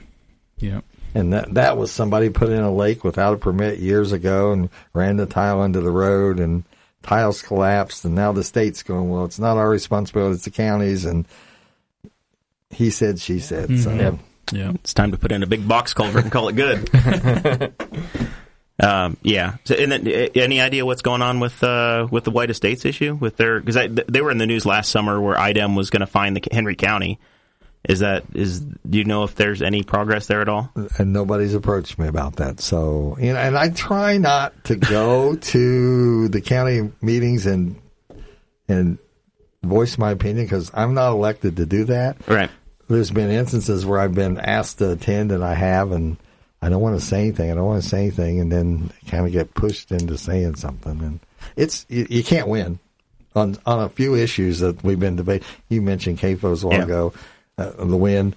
yeah. 0.58 0.82
And 1.16 1.32
that 1.34 1.54
that 1.54 1.78
was 1.78 1.92
somebody 1.92 2.30
put 2.30 2.50
in 2.50 2.62
a 2.62 2.74
lake 2.74 3.04
without 3.04 3.36
a 3.36 3.38
permit 3.38 3.78
years 3.80 4.12
ago 4.12 4.52
and 4.52 4.70
ran 4.94 5.18
the 5.18 5.28
tile 5.28 5.64
into 5.64 5.80
the 5.80 5.92
road 5.92 6.40
and 6.40 6.64
tiles 7.04 7.42
collapsed 7.42 8.06
and 8.06 8.16
now 8.16 8.32
the 8.32 8.44
state's 8.44 8.82
going, 8.82 9.10
well, 9.10 9.26
it's 9.26 9.40
not 9.40 9.58
our 9.58 9.70
responsibility, 9.70 10.36
it's 10.36 10.46
the 10.46 10.52
county's 10.52 11.06
and 11.06 11.28
he 12.72 12.90
said, 12.90 13.20
she 13.20 13.40
said. 13.40 13.80
So 13.80 13.94
Yep. 13.94 14.16
Yeah. 14.52 14.72
It's 14.76 14.94
time 14.94 15.12
to 15.12 15.18
put 15.18 15.32
in 15.32 15.44
a 15.44 15.48
big 15.48 15.68
box 15.68 15.94
culvert 15.94 16.24
and 16.24 16.32
call 16.32 16.50
it 16.50 16.56
good. 16.56 16.90
um, 18.80 19.18
yeah. 19.22 19.56
So, 19.64 19.76
and 19.76 19.92
then, 19.92 20.08
uh, 20.08 20.28
any 20.36 20.60
idea 20.60 20.86
what's 20.86 21.02
going 21.02 21.22
on 21.22 21.40
with 21.40 21.64
uh, 21.64 22.08
with 22.12 22.24
the 22.24 22.32
White 22.32 22.50
Estates 22.50 22.86
issue? 22.86 23.16
With 23.16 23.38
their 23.38 23.62
because 23.62 23.90
they 24.08 24.22
were 24.22 24.32
in 24.32 24.38
the 24.38 24.46
news 24.46 24.66
last 24.66 24.92
summer 24.92 25.20
where 25.22 25.38
IDEM 25.40 25.76
was 25.76 25.90
going 25.90 26.02
to 26.02 26.08
find 26.08 26.36
the 26.36 26.44
Henry 26.52 26.76
County. 26.76 27.20
Is 27.88 28.00
that 28.00 28.24
is? 28.34 28.62
Do 28.62 28.98
you 28.98 29.04
know 29.04 29.24
if 29.24 29.36
there's 29.36 29.62
any 29.62 29.84
progress 29.84 30.28
there 30.28 30.42
at 30.42 30.48
all? 30.48 30.72
and 30.98 31.12
nobody's 31.12 31.54
approached 31.54 32.00
me 32.00 32.08
about 32.08 32.38
that. 32.38 32.62
So, 32.62 33.18
you 33.20 33.34
know, 33.34 33.40
and 33.40 33.58
I 33.58 33.70
try 33.72 34.18
not 34.18 34.64
to 34.66 34.76
go 34.78 35.36
to 35.54 36.28
the 36.30 36.40
county 36.42 36.92
meetings 37.02 37.46
and 37.46 37.76
and 38.70 38.98
voice 39.64 39.98
my 39.98 40.12
opinion 40.12 40.46
because 40.46 40.72
I'm 40.74 40.94
not 40.94 41.12
elected 41.12 41.58
to 41.58 41.66
do 41.66 41.84
that. 41.86 42.18
Right. 42.28 42.50
There's 42.88 43.12
been 43.12 43.30
instances 43.30 43.86
where 43.86 44.00
I've 44.00 44.14
been 44.16 44.38
asked 44.40 44.78
to 44.80 44.92
attend 44.92 45.32
and 45.32 45.44
I 45.44 45.54
have, 45.54 45.92
and 45.92 46.18
I 46.62 46.70
don't 46.70 46.82
want 46.82 47.00
to 47.00 47.06
say 47.06 47.20
anything. 47.22 47.52
I 47.52 47.56
don't 47.56 47.66
want 47.66 47.84
to 47.84 47.90
say 47.90 48.00
anything, 48.00 48.40
and 48.40 48.52
then 48.52 48.92
kind 49.08 49.26
of 49.26 49.32
get 49.32 49.54
pushed 49.54 49.92
into 49.92 50.18
saying 50.18 50.56
something. 50.56 51.02
And 51.02 51.20
it's 51.58 51.86
you, 51.90 52.08
you 52.10 52.24
can't 52.24 52.48
win 52.48 52.80
on 53.36 53.58
on 53.66 53.80
a 53.82 53.90
few 53.90 54.16
issues 54.16 54.60
that 54.60 54.84
we've 54.84 55.00
been 55.00 55.16
debating. 55.18 55.46
You 55.70 55.82
mentioned 55.82 56.20
CAFOs 56.20 56.64
a 56.64 56.68
while 56.68 56.78
Yeah. 56.78 56.84
ago, 56.86 57.14
uh, 57.58 57.72
the 57.86 57.98
wind. 57.98 58.36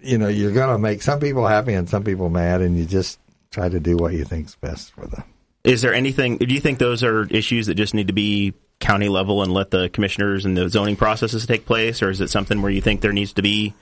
You 0.00 0.18
know, 0.18 0.28
you're 0.28 0.52
going 0.52 0.70
to 0.70 0.78
make 0.78 1.02
some 1.02 1.20
people 1.20 1.46
happy 1.46 1.74
and 1.74 1.88
some 1.88 2.04
people 2.04 2.30
mad, 2.30 2.60
and 2.60 2.76
you 2.78 2.84
just 2.84 3.18
try 3.50 3.68
to 3.68 3.80
do 3.80 3.96
what 3.96 4.12
you 4.12 4.24
think's 4.24 4.54
best 4.56 4.92
for 4.92 5.06
them. 5.06 5.24
Is 5.64 5.82
there 5.82 5.92
anything? 5.92 6.38
Do 6.38 6.46
you 6.54 6.60
think 6.60 6.78
those 6.78 7.02
are 7.02 7.24
issues 7.24 7.66
that 7.66 7.74
just 7.74 7.94
need 7.94 8.06
to 8.06 8.12
be 8.12 8.54
county 8.80 9.08
level 9.08 9.42
and 9.42 9.52
let 9.52 9.70
the 9.70 9.88
commissioners 9.88 10.44
and 10.44 10.56
the 10.56 10.68
zoning 10.68 10.96
processes 10.96 11.46
take 11.46 11.66
place, 11.66 12.00
or 12.00 12.10
is 12.10 12.20
it 12.20 12.30
something 12.30 12.62
where 12.62 12.70
you 12.70 12.80
think 12.80 13.00
there 13.00 13.12
needs 13.12 13.32
to 13.34 13.42
be 13.42 13.74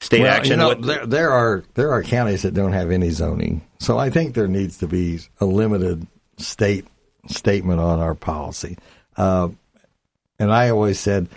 state 0.00 0.20
Well, 0.22 0.32
action? 0.32 0.52
You 0.52 0.56
know, 0.58 0.68
What- 0.68 0.82
there, 0.82 1.06
there 1.06 1.30
are 1.30 1.64
there 1.74 1.90
are 1.92 2.02
counties 2.02 2.42
that 2.42 2.52
don't 2.54 2.72
have 2.72 2.90
any 2.90 3.10
zoning, 3.10 3.62
so 3.80 3.98
I 3.98 4.10
think 4.10 4.34
there 4.34 4.48
needs 4.48 4.78
to 4.78 4.86
be 4.86 5.20
a 5.40 5.46
limited 5.46 6.06
state 6.36 6.86
statement 7.26 7.80
on 7.80 8.00
our 8.00 8.14
policy. 8.14 8.76
Uh, 9.16 9.48
and 10.38 10.52
I 10.52 10.68
always 10.70 11.00
said, 11.00 11.28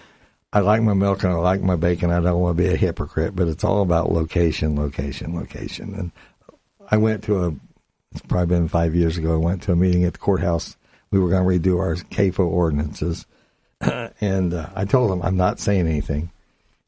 I 0.53 0.59
like 0.59 0.81
my 0.81 0.93
milk 0.93 1.23
and 1.23 1.31
I 1.31 1.37
like 1.37 1.61
my 1.61 1.77
bacon. 1.77 2.11
I 2.11 2.19
don't 2.19 2.39
want 2.39 2.57
to 2.57 2.63
be 2.63 2.69
a 2.69 2.75
hypocrite, 2.75 3.35
but 3.35 3.47
it's 3.47 3.63
all 3.63 3.81
about 3.81 4.11
location, 4.11 4.75
location, 4.75 5.33
location. 5.33 5.93
And 5.95 6.11
I 6.89 6.97
went 6.97 7.23
to 7.25 7.45
a, 7.45 7.55
it's 8.11 8.21
probably 8.27 8.57
been 8.57 8.67
five 8.67 8.93
years 8.93 9.17
ago. 9.17 9.33
I 9.33 9.37
went 9.37 9.63
to 9.63 9.71
a 9.71 9.77
meeting 9.77 10.03
at 10.03 10.13
the 10.13 10.19
courthouse. 10.19 10.75
We 11.09 11.19
were 11.19 11.29
going 11.29 11.61
to 11.61 11.69
redo 11.69 11.79
our 11.79 11.95
CAFO 11.95 12.45
ordinances, 12.45 13.25
and 13.81 14.53
uh, 14.53 14.69
I 14.75 14.85
told 14.85 15.11
them 15.11 15.21
I'm 15.21 15.37
not 15.37 15.59
saying 15.59 15.87
anything. 15.87 16.31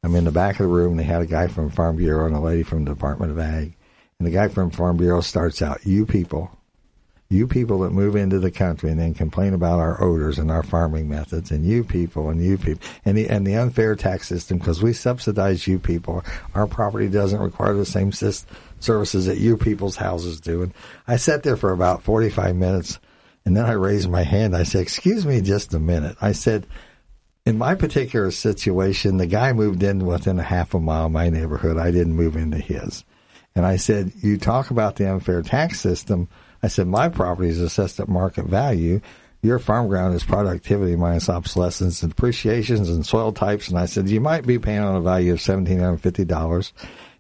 I'm 0.04 0.16
in 0.16 0.26
the 0.26 0.32
back 0.32 0.60
of 0.60 0.68
the 0.68 0.74
room. 0.74 0.98
They 0.98 1.04
had 1.04 1.22
a 1.22 1.26
guy 1.26 1.48
from 1.48 1.70
Farm 1.70 1.96
Bureau 1.96 2.26
and 2.26 2.36
a 2.36 2.40
lady 2.40 2.64
from 2.64 2.84
the 2.84 2.94
Department 2.94 3.32
of 3.32 3.40
Ag. 3.40 3.76
And 4.20 4.28
the 4.28 4.32
guy 4.32 4.50
from 4.50 4.72
Farm 4.72 4.98
Bureau 4.98 5.22
starts 5.22 5.62
out, 5.62 5.86
you 5.86 6.06
people, 6.06 6.58
you 7.34 7.48
people 7.48 7.80
that 7.80 7.92
move 7.92 8.16
into 8.16 8.40
the 8.40 8.52
country 8.52 8.92
and 8.92 9.00
then 9.00 9.14
complain 9.14 9.54
about 9.54 9.80
our 9.80 10.02
odors 10.02 10.38
and 10.38 10.52
our 10.52 10.64
farming 10.64 11.10
methods 11.10 11.52
and 11.52 11.66
you 11.66 11.84
people 11.84 12.30
and 12.30 12.44
you 12.44 12.58
people 12.58 12.88
and 13.04 13.18
the, 13.18 13.28
and 13.28 13.46
the 13.46 13.56
unfair 13.56 13.96
tax 13.96 14.28
system 14.28 14.60
because 14.60 14.82
we 14.82 14.94
subsidize 14.94 15.68
you 15.68 15.80
people. 15.80 16.24
Our 16.54 16.68
property 16.68 17.10
doesn't 17.10 17.40
require 17.40 17.74
the 17.74 17.86
same 17.86 18.12
services 18.80 19.26
that 19.26 19.40
you 19.40 19.58
people's 19.58 19.96
houses 19.96 20.40
do. 20.40 20.62
And 20.62 20.74
I 21.08 21.18
sat 21.18 21.44
there 21.44 21.58
for 21.58 21.72
about 21.72 22.04
45 22.04 22.56
minutes 22.56 23.00
and 23.46 23.58
then 23.58 23.66
I 23.66 23.74
raised 23.74 24.10
my 24.10 24.24
hand. 24.24 24.56
I 24.56 24.64
said, 24.64 24.82
excuse 24.82 25.26
me 25.26 25.42
just 25.42 25.74
a 25.74 25.80
minute. 25.80 26.16
I 26.22 26.32
said, 26.32 26.68
in 27.46 27.58
my 27.58 27.76
particular 27.76 28.32
situation, 28.32 29.18
the 29.18 29.28
guy 29.28 29.52
moved 29.52 29.84
in 29.84 30.06
within 30.06 30.40
a 30.40 30.44
half 30.44 30.74
a 30.74 30.80
mile 30.80 31.08
of 31.08 31.12
my 31.12 31.30
neighborhood. 31.30 31.78
I 31.78 31.92
didn't 31.92 32.16
move 32.16 32.38
into 32.38 32.58
his. 32.58 33.04
And 33.56 33.66
I 33.66 33.76
said, 33.76 34.14
you 34.22 34.38
talk 34.38 34.72
about 34.72 34.96
the 34.96 35.12
unfair 35.12 35.42
tax 35.42 35.80
system. 35.80 36.30
I 36.64 36.68
said, 36.68 36.88
my 36.88 37.10
property 37.10 37.50
is 37.50 37.60
assessed 37.60 38.00
at 38.00 38.08
market 38.08 38.46
value. 38.46 39.02
Your 39.42 39.60
farm 39.60 39.90
ground 39.90 40.16
is 40.16 40.24
productivity 40.24 40.96
minus 40.96 41.28
obsolescence 41.28 42.02
and 42.02 42.16
depreciations 42.16 42.90
and 42.90 43.06
soil 43.06 43.34
types. 43.34 43.68
And 43.68 43.78
I 43.78 43.86
said, 43.86 44.10
you 44.10 44.22
might 44.22 44.48
be 44.48 44.58
paying 44.58 44.80
on 44.80 44.96
a 44.96 45.02
value 45.02 45.34
of 45.34 45.40
$1,750. 45.40 46.72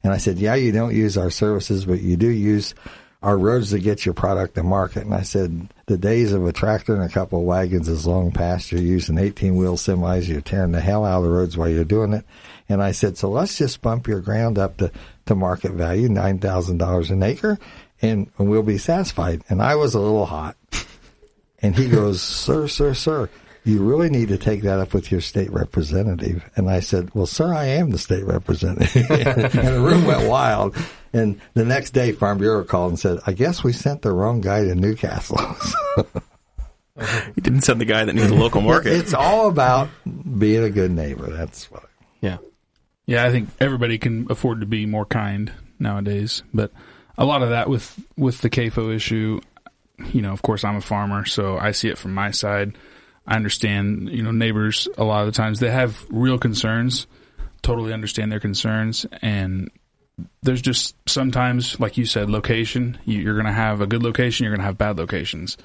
And 0.04 0.14
I 0.14 0.18
said, 0.18 0.38
yeah, 0.38 0.56
you 0.56 0.72
don't 0.72 0.96
use 0.96 1.18
our 1.18 1.30
services, 1.30 1.86
but 1.86 2.02
you 2.02 2.16
do 2.16 2.30
use 2.30 2.74
our 3.22 3.38
roads 3.38 3.70
to 3.72 3.80
get 3.80 4.06
your 4.06 4.14
product 4.14 4.56
to 4.56 4.64
market. 4.64 5.04
And 5.04 5.14
I 5.14 5.22
said, 5.22 5.70
the 5.86 5.98
days 5.98 6.34
of 6.34 6.46
a 6.46 6.52
tractor 6.52 6.94
and 6.94 7.04
a 7.04 7.14
couple 7.14 7.39
of 7.39 7.46
wagons 7.46 7.88
is 7.88 8.06
long 8.06 8.32
past. 8.32 8.72
You're 8.72 8.82
using 8.82 9.18
18 9.18 9.56
wheel 9.56 9.78
semis. 9.78 10.28
You're 10.28 10.41
tearing 10.41 10.74
the 10.74 10.82
hell 10.82 11.06
out 11.06 11.20
of 11.20 11.24
the 11.24 11.30
roads 11.30 11.58
while 11.58 11.70
you're 11.70 11.86
doing 11.86 12.14
it. 12.14 12.26
And 12.68 12.84
I 12.84 12.91
said, 12.91 13.18
so 13.18 13.30
let's 13.30 13.58
just 13.58 13.82
bump 13.82 14.08
your 14.08 14.20
ground 14.20 14.58
up 14.58 14.78
to, 14.78 14.91
to 15.26 15.36
market 15.36 15.72
value, 15.72 16.10
$9,000 16.10 17.10
an 17.10 17.24
acre, 17.24 17.60
and, 18.04 18.30
and 18.38 18.49
we'll 18.49 18.62
be 18.62 18.78
satisfied. 18.78 19.43
And 19.49 19.62
I 19.62 19.76
was 19.76 19.95
a 19.95 19.99
little 19.99 20.26
hot. 20.26 20.56
And 21.60 21.76
he 21.76 21.88
goes, 21.89 22.22
sir, 22.22 22.68
sir, 22.68 22.93
sir, 22.93 23.30
you 23.64 23.82
really 23.82 24.10
need 24.10 24.28
to 24.28 24.38
take 24.38 24.64
that 24.64 24.80
up 24.80 24.93
with 24.93 25.12
your 25.12 25.22
state 25.22 25.49
representative. 25.51 26.47
And 26.56 26.70
I 26.70 26.82
said, 26.82 27.16
well, 27.16 27.26
sir, 27.26 27.54
I 27.54 27.66
am 27.66 27.91
the 27.91 27.97
state 27.97 28.26
representative. 28.26 29.10
and 29.10 29.68
the 29.68 29.82
room 29.82 30.06
went 30.06 30.30
wild. 30.30 30.76
And 31.14 31.39
the 31.54 31.64
next 31.64 31.91
day, 31.91 32.12
Farm 32.12 32.39
Bureau 32.39 32.66
called 32.66 32.91
and 32.91 32.99
said, 32.99 33.20
I 33.26 33.32
guess 33.32 33.64
we 33.64 33.72
sent 33.72 34.01
the 34.01 34.12
wrong 34.12 34.41
guy 34.41 34.66
to 34.66 34.76
Newcastle. 34.76 35.39
you 36.97 37.41
didn't 37.41 37.62
send 37.62 37.80
the 37.80 37.86
guy 37.86 38.04
that 38.04 38.14
knew 38.14 38.28
the 38.28 38.36
local 38.36 38.62
market. 38.62 38.93
it's 38.93 39.14
all 39.14 39.47
about 39.47 39.89
being 40.06 40.64
a 40.64 40.70
good 40.70 40.91
neighbor. 40.91 41.28
That's 41.28 41.72
what. 41.72 41.84
yeah. 42.20 42.38
Yeah, 43.06 43.26
I 43.26 43.32
think 43.32 43.49
everybody 43.60 43.97
can 43.97 44.28
afford 44.30 44.62
to 44.62 44.66
be 44.66 44.86
more 44.86 45.06
kind 45.06 45.51
nowadays, 45.78 46.41
but 46.54 46.72
a 47.18 47.26
lot 47.26 47.41
of 47.43 47.49
that 47.49 47.70
with 47.70 47.99
with 48.18 48.41
the 48.41 48.49
CAFO 48.49 48.93
issue, 48.95 49.39
you 50.11 50.22
know, 50.22 50.32
of 50.32 50.41
course 50.41 50.64
I'm 50.64 50.76
a 50.76 50.82
farmer, 50.82 51.26
so 51.26 51.57
I 51.57 51.72
see 51.72 51.89
it 51.89 51.97
from 51.97 52.14
my 52.14 52.32
side. 52.32 52.78
I 53.26 53.36
understand, 53.36 54.09
you 54.09 54.22
know, 54.24 54.32
neighbors 54.32 54.88
a 54.97 55.03
lot 55.03 55.22
of 55.22 55.28
the 55.28 55.32
times 55.38 55.59
they 55.59 55.70
have 55.72 56.05
real 56.09 56.38
concerns, 56.38 57.07
totally 57.61 57.93
understand 57.93 58.32
their 58.32 58.39
concerns 58.41 59.05
and 59.22 59.70
there's 60.43 60.61
just 60.61 60.95
sometimes, 61.09 61.80
like 61.80 61.97
you 61.97 62.05
said, 62.05 62.30
location. 62.30 62.97
You- 63.05 63.20
You're 63.22 63.34
going 63.34 63.45
to 63.47 63.51
have 63.51 63.82
a 63.82 63.88
good 63.88 64.03
location. 64.03 64.43
You're 64.43 64.51
going 64.51 64.59
to 64.61 64.66
have 64.66 64.78
bad 64.78 64.97
locations. 64.97 65.57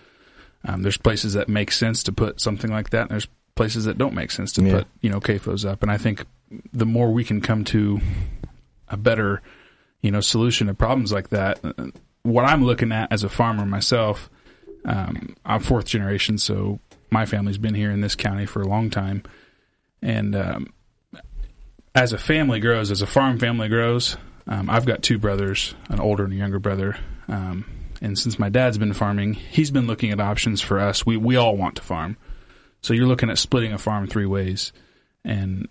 Um, 0.65 0.83
there's 0.83 0.97
places 0.97 1.35
that 1.35 1.49
make 1.51 1.71
sense 1.71 2.03
to 2.05 2.13
put 2.13 2.41
something 2.41 2.71
like 2.71 2.91
that. 2.91 3.03
And 3.03 3.11
there's 3.11 3.29
places 3.57 3.85
that 3.85 3.99
don't 3.99 4.15
make 4.15 4.31
sense 4.31 4.53
to 4.55 4.63
Yeah. 4.63 4.73
put, 4.79 4.87
you 5.03 5.11
know, 5.11 5.21
CAFOs 5.21 5.69
up. 5.69 5.83
And 5.83 5.91
I 5.93 5.99
think 5.99 6.25
the 6.73 6.87
more 6.87 7.13
we 7.13 7.25
can 7.25 7.41
come 7.43 7.63
to 7.65 8.01
a 8.89 8.97
better, 8.97 9.43
you 10.03 10.11
know, 10.11 10.21
solution 10.21 10.67
to 10.69 10.75
problems 10.75 11.13
like 11.13 11.31
that, 11.31 11.61
uh, 11.65 11.87
what 12.23 12.45
I'm 12.45 12.65
looking 12.65 12.93
at 12.93 13.13
as 13.13 13.25
a 13.25 13.29
farmer 13.29 13.65
myself, 13.67 14.31
um, 14.85 15.37
I'm 15.45 15.61
fourth 15.61 15.87
generation, 15.87 16.39
so 16.39 16.81
my 17.11 17.27
family's 17.27 17.59
been 17.59 17.75
here 17.75 17.91
in 17.91 18.01
this 18.01 18.15
county 18.15 18.47
for 18.47 18.63
a 18.63 18.69
long 18.69 18.91
time. 18.91 19.23
And 20.03 20.37
um, 20.37 20.73
as 21.95 22.13
a 22.13 22.19
family 22.19 22.61
grows, 22.61 22.91
as 22.91 23.03
a 23.03 23.07
farm 23.07 23.39
family 23.39 23.69
grows, 23.69 24.17
um, 24.47 24.71
I've 24.71 24.87
got 24.87 25.03
two 25.03 25.19
brothers, 25.19 25.75
an 25.89 26.01
older 26.01 26.25
and 26.25 26.33
a 26.33 26.37
younger 26.37 26.59
brother. 26.59 26.97
Um, 27.29 27.65
and 28.01 28.19
since 28.19 28.39
my 28.39 28.49
dad's 28.49 28.79
been 28.79 28.93
farming, 28.93 29.35
he's 29.35 29.71
been 29.71 29.87
looking 29.87 30.11
at 30.11 30.21
options 30.21 30.61
for 30.61 30.79
us. 30.79 31.05
We 31.05 31.17
we 31.17 31.37
all 31.37 31.57
want 31.57 31.77
to 31.77 31.83
farm, 31.83 32.17
so 32.81 32.95
you're 32.95 33.09
looking 33.09 33.31
at 33.31 33.39
splitting 33.39 33.73
a 33.73 33.79
farm 33.79 34.07
three 34.07 34.27
ways, 34.27 34.73
and 35.25 35.69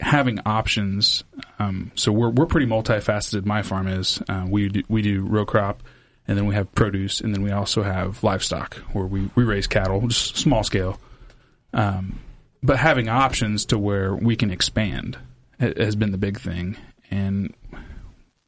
having 0.00 0.40
options. 0.46 1.24
Um, 1.58 1.92
so 1.94 2.12
we're 2.12 2.30
we're 2.30 2.46
pretty 2.46 2.66
multifaceted. 2.66 3.44
My 3.44 3.62
farm 3.62 3.86
is 3.88 4.22
uh, 4.28 4.46
we 4.48 4.68
do, 4.68 4.82
we 4.88 5.02
do 5.02 5.22
row 5.24 5.44
crop, 5.44 5.82
and 6.26 6.36
then 6.38 6.46
we 6.46 6.54
have 6.54 6.72
produce, 6.74 7.20
and 7.20 7.34
then 7.34 7.42
we 7.42 7.50
also 7.50 7.82
have 7.82 8.22
livestock 8.22 8.76
where 8.92 9.06
we 9.06 9.28
we 9.34 9.44
raise 9.44 9.66
cattle, 9.66 10.06
just 10.08 10.36
small 10.36 10.62
scale. 10.64 10.98
Um, 11.72 12.18
but 12.62 12.78
having 12.78 13.08
options 13.08 13.66
to 13.66 13.78
where 13.78 14.14
we 14.14 14.36
can 14.36 14.50
expand 14.50 15.18
has 15.58 15.96
been 15.96 16.12
the 16.12 16.18
big 16.18 16.40
thing, 16.40 16.76
and 17.10 17.54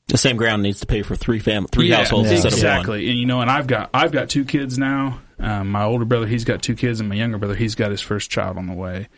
the 0.08 0.16
same 0.18 0.36
ground 0.36 0.62
needs 0.62 0.80
to 0.80 0.86
pay 0.86 1.02
for 1.02 1.16
three 1.16 1.38
fam- 1.38 1.66
three 1.66 1.88
yeah, 1.88 1.96
households 1.96 2.28
yeah, 2.28 2.34
instead 2.36 2.52
of 2.52 2.58
one. 2.58 2.66
exactly. 2.66 3.08
And 3.10 3.18
you 3.18 3.26
know, 3.26 3.40
and 3.40 3.50
I've 3.50 3.66
got 3.66 3.90
I've 3.92 4.12
got 4.12 4.30
two 4.30 4.44
kids 4.44 4.78
now, 4.78 5.20
Um, 5.38 5.70
my 5.70 5.84
older 5.84 6.04
brother, 6.04 6.26
he's 6.26 6.44
got 6.44 6.62
two 6.62 6.74
kids, 6.76 7.00
and 7.00 7.08
my 7.08 7.14
younger 7.14 7.38
brother, 7.38 7.54
he's 7.54 7.74
got 7.74 7.90
his 7.90 8.00
first 8.00 8.30
child 8.30 8.56
on 8.56 8.66
the 8.66 8.72
way. 8.74 9.08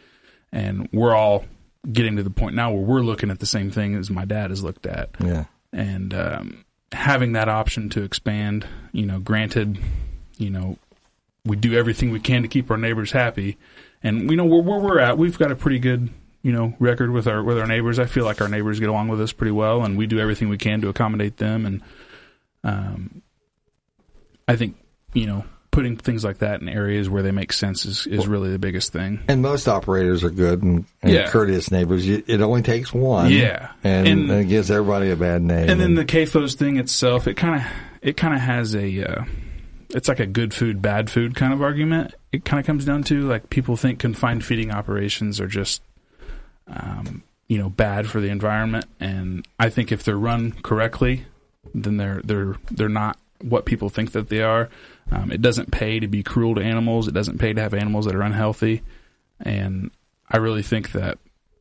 And 0.50 0.88
we're 0.92 1.14
all 1.14 1.44
getting 1.90 2.16
to 2.16 2.22
the 2.22 2.30
point 2.30 2.54
now 2.54 2.72
where 2.72 2.82
we're 2.82 3.02
looking 3.02 3.30
at 3.30 3.38
the 3.38 3.46
same 3.46 3.70
thing 3.70 3.94
as 3.94 4.10
my 4.10 4.24
dad 4.24 4.50
has 4.50 4.62
looked 4.62 4.86
at. 4.86 5.10
Yeah. 5.20 5.44
And 5.72 6.12
um, 6.14 6.64
having 6.92 7.32
that 7.32 7.48
option 7.48 7.88
to 7.90 8.02
expand, 8.02 8.66
you 8.92 9.06
know, 9.06 9.20
granted, 9.20 9.78
you 10.36 10.50
know, 10.50 10.78
we 11.44 11.56
do 11.56 11.74
everything 11.74 12.10
we 12.10 12.20
can 12.20 12.42
to 12.42 12.48
keep 12.48 12.70
our 12.70 12.76
neighbors 12.76 13.12
happy. 13.12 13.58
And, 14.02 14.30
you 14.30 14.36
know, 14.36 14.44
where, 14.44 14.62
where 14.62 14.78
we're 14.78 14.98
at, 14.98 15.18
we've 15.18 15.38
got 15.38 15.52
a 15.52 15.56
pretty 15.56 15.78
good 15.78 16.10
you 16.42 16.52
know 16.52 16.74
record 16.78 17.10
with 17.10 17.26
our 17.26 17.42
with 17.42 17.58
our 17.58 17.66
neighbors. 17.66 17.98
I 17.98 18.06
feel 18.06 18.24
like 18.24 18.40
our 18.40 18.48
neighbors 18.48 18.80
get 18.80 18.88
along 18.88 19.08
with 19.08 19.20
us 19.20 19.32
pretty 19.32 19.50
well, 19.50 19.82
and 19.82 19.98
we 19.98 20.06
do 20.06 20.18
everything 20.18 20.48
we 20.48 20.58
can 20.58 20.80
to 20.82 20.88
accommodate 20.88 21.36
them. 21.36 21.66
And 21.66 21.82
um, 22.64 23.22
I 24.46 24.56
think 24.56 24.76
you 25.12 25.26
know 25.26 25.44
putting 25.70 25.96
things 25.96 26.24
like 26.24 26.38
that 26.38 26.60
in 26.60 26.68
areas 26.68 27.08
where 27.08 27.22
they 27.22 27.30
make 27.30 27.52
sense 27.52 27.84
is, 27.84 28.06
is 28.06 28.26
really 28.26 28.50
the 28.50 28.58
biggest 28.58 28.92
thing. 28.92 29.20
And 29.28 29.42
most 29.42 29.68
operators 29.68 30.24
are 30.24 30.30
good 30.30 30.62
and, 30.62 30.84
and 31.02 31.12
Yeah. 31.12 31.28
courteous 31.28 31.70
neighbors. 31.70 32.06
You, 32.06 32.22
it 32.26 32.40
only 32.40 32.62
takes 32.62 32.92
one. 32.92 33.30
Yeah. 33.30 33.70
And, 33.84 34.08
And- 34.08 34.30
it 34.30 34.48
gives 34.48 34.70
everybody 34.70 35.10
a 35.10 35.16
bad 35.16 35.42
name. 35.42 35.68
And 35.68 35.80
then 35.80 35.94
the 35.94 36.04
CAFOs 36.04 36.54
thing 36.56 36.78
itself, 36.78 37.26
it 37.28 37.34
kind 37.36 37.56
of 37.56 37.62
it 38.02 38.16
kind 38.16 38.34
of 38.34 38.40
has 38.40 38.74
a 38.74 39.02
uh, 39.04 39.24
it's 39.90 40.08
like 40.08 40.20
a 40.20 40.26
good 40.26 40.52
food 40.54 40.80
bad 40.82 41.10
food 41.10 41.34
kind 41.34 41.52
of 41.52 41.62
argument. 41.62 42.14
It 42.32 42.44
kind 42.44 42.60
of 42.60 42.66
comes 42.66 42.84
down 42.84 43.02
to 43.04 43.26
like 43.28 43.48
people 43.50 43.76
think 43.76 43.98
confined 43.98 44.44
feeding 44.44 44.70
operations 44.70 45.40
are 45.40 45.46
just 45.48 45.82
um, 46.66 47.22
you 47.48 47.58
know 47.58 47.70
bad 47.70 48.06
for 48.08 48.20
the 48.20 48.28
environment, 48.28 48.84
and 49.00 49.46
I 49.58 49.70
think 49.70 49.90
if 49.92 50.02
they're 50.04 50.18
run 50.18 50.52
correctly, 50.62 51.24
then 51.74 51.96
they're 51.96 52.20
they're 52.24 52.56
they're 52.70 52.88
not 52.88 53.18
what 53.40 53.64
people 53.64 53.88
think 53.88 54.12
that 54.12 54.28
they 54.28 54.42
are. 54.42 54.68
Um, 55.10 55.32
it 55.32 55.40
doesn't 55.40 55.70
pay 55.70 56.00
to 56.00 56.06
be 56.08 56.22
cruel 56.22 56.54
to 56.56 56.60
animals. 56.62 57.08
It 57.08 57.14
doesn't 57.14 57.38
pay 57.38 57.52
to 57.52 57.60
have 57.60 57.74
animals 57.74 58.04
that 58.06 58.14
are 58.14 58.22
unhealthy, 58.22 58.82
and 59.40 59.90
I 60.28 60.36
really 60.38 60.62
think 60.62 60.92
that 60.92 61.18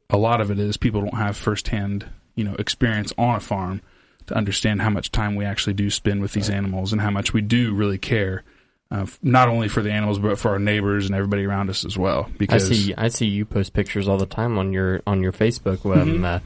a 0.09 0.17
lot 0.17 0.41
of 0.41 0.51
it 0.51 0.59
is 0.59 0.77
people 0.77 1.01
don't 1.01 1.13
have 1.17 1.37
firsthand 1.37 2.05
you 2.35 2.43
know 2.43 2.55
experience 2.55 3.13
on 3.17 3.35
a 3.35 3.39
farm 3.39 3.81
to 4.27 4.33
understand 4.35 4.81
how 4.81 4.89
much 4.89 5.11
time 5.11 5.35
we 5.35 5.45
actually 5.45 5.73
do 5.73 5.89
spend 5.89 6.21
with 6.21 6.33
these 6.33 6.49
animals 6.49 6.91
and 6.91 7.01
how 7.01 7.09
much 7.09 7.31
we 7.33 7.39
do 7.41 7.73
really 7.73 7.97
care, 7.97 8.43
uh, 8.91 9.05
not 9.23 9.47
only 9.47 9.69
for 9.69 9.81
the 9.81 9.91
animals 9.91 10.19
but 10.19 10.37
for 10.37 10.49
our 10.49 10.59
neighbors 10.59 11.05
and 11.05 11.15
everybody 11.15 11.45
around 11.45 11.69
us 11.69 11.85
as 11.85 11.97
well. 11.97 12.29
Because 12.37 12.69
I 12.69 12.73
see. 12.75 12.93
I 12.97 13.07
see 13.07 13.27
you 13.27 13.45
post 13.45 13.71
pictures 13.73 14.07
all 14.09 14.17
the 14.17 14.25
time 14.25 14.57
on 14.57 14.73
your 14.73 15.01
on 15.07 15.21
your 15.23 15.31
Facebook. 15.31 15.85
Um, 15.85 16.07
Mm-hmm. 16.09 16.25
uh, 16.25 16.39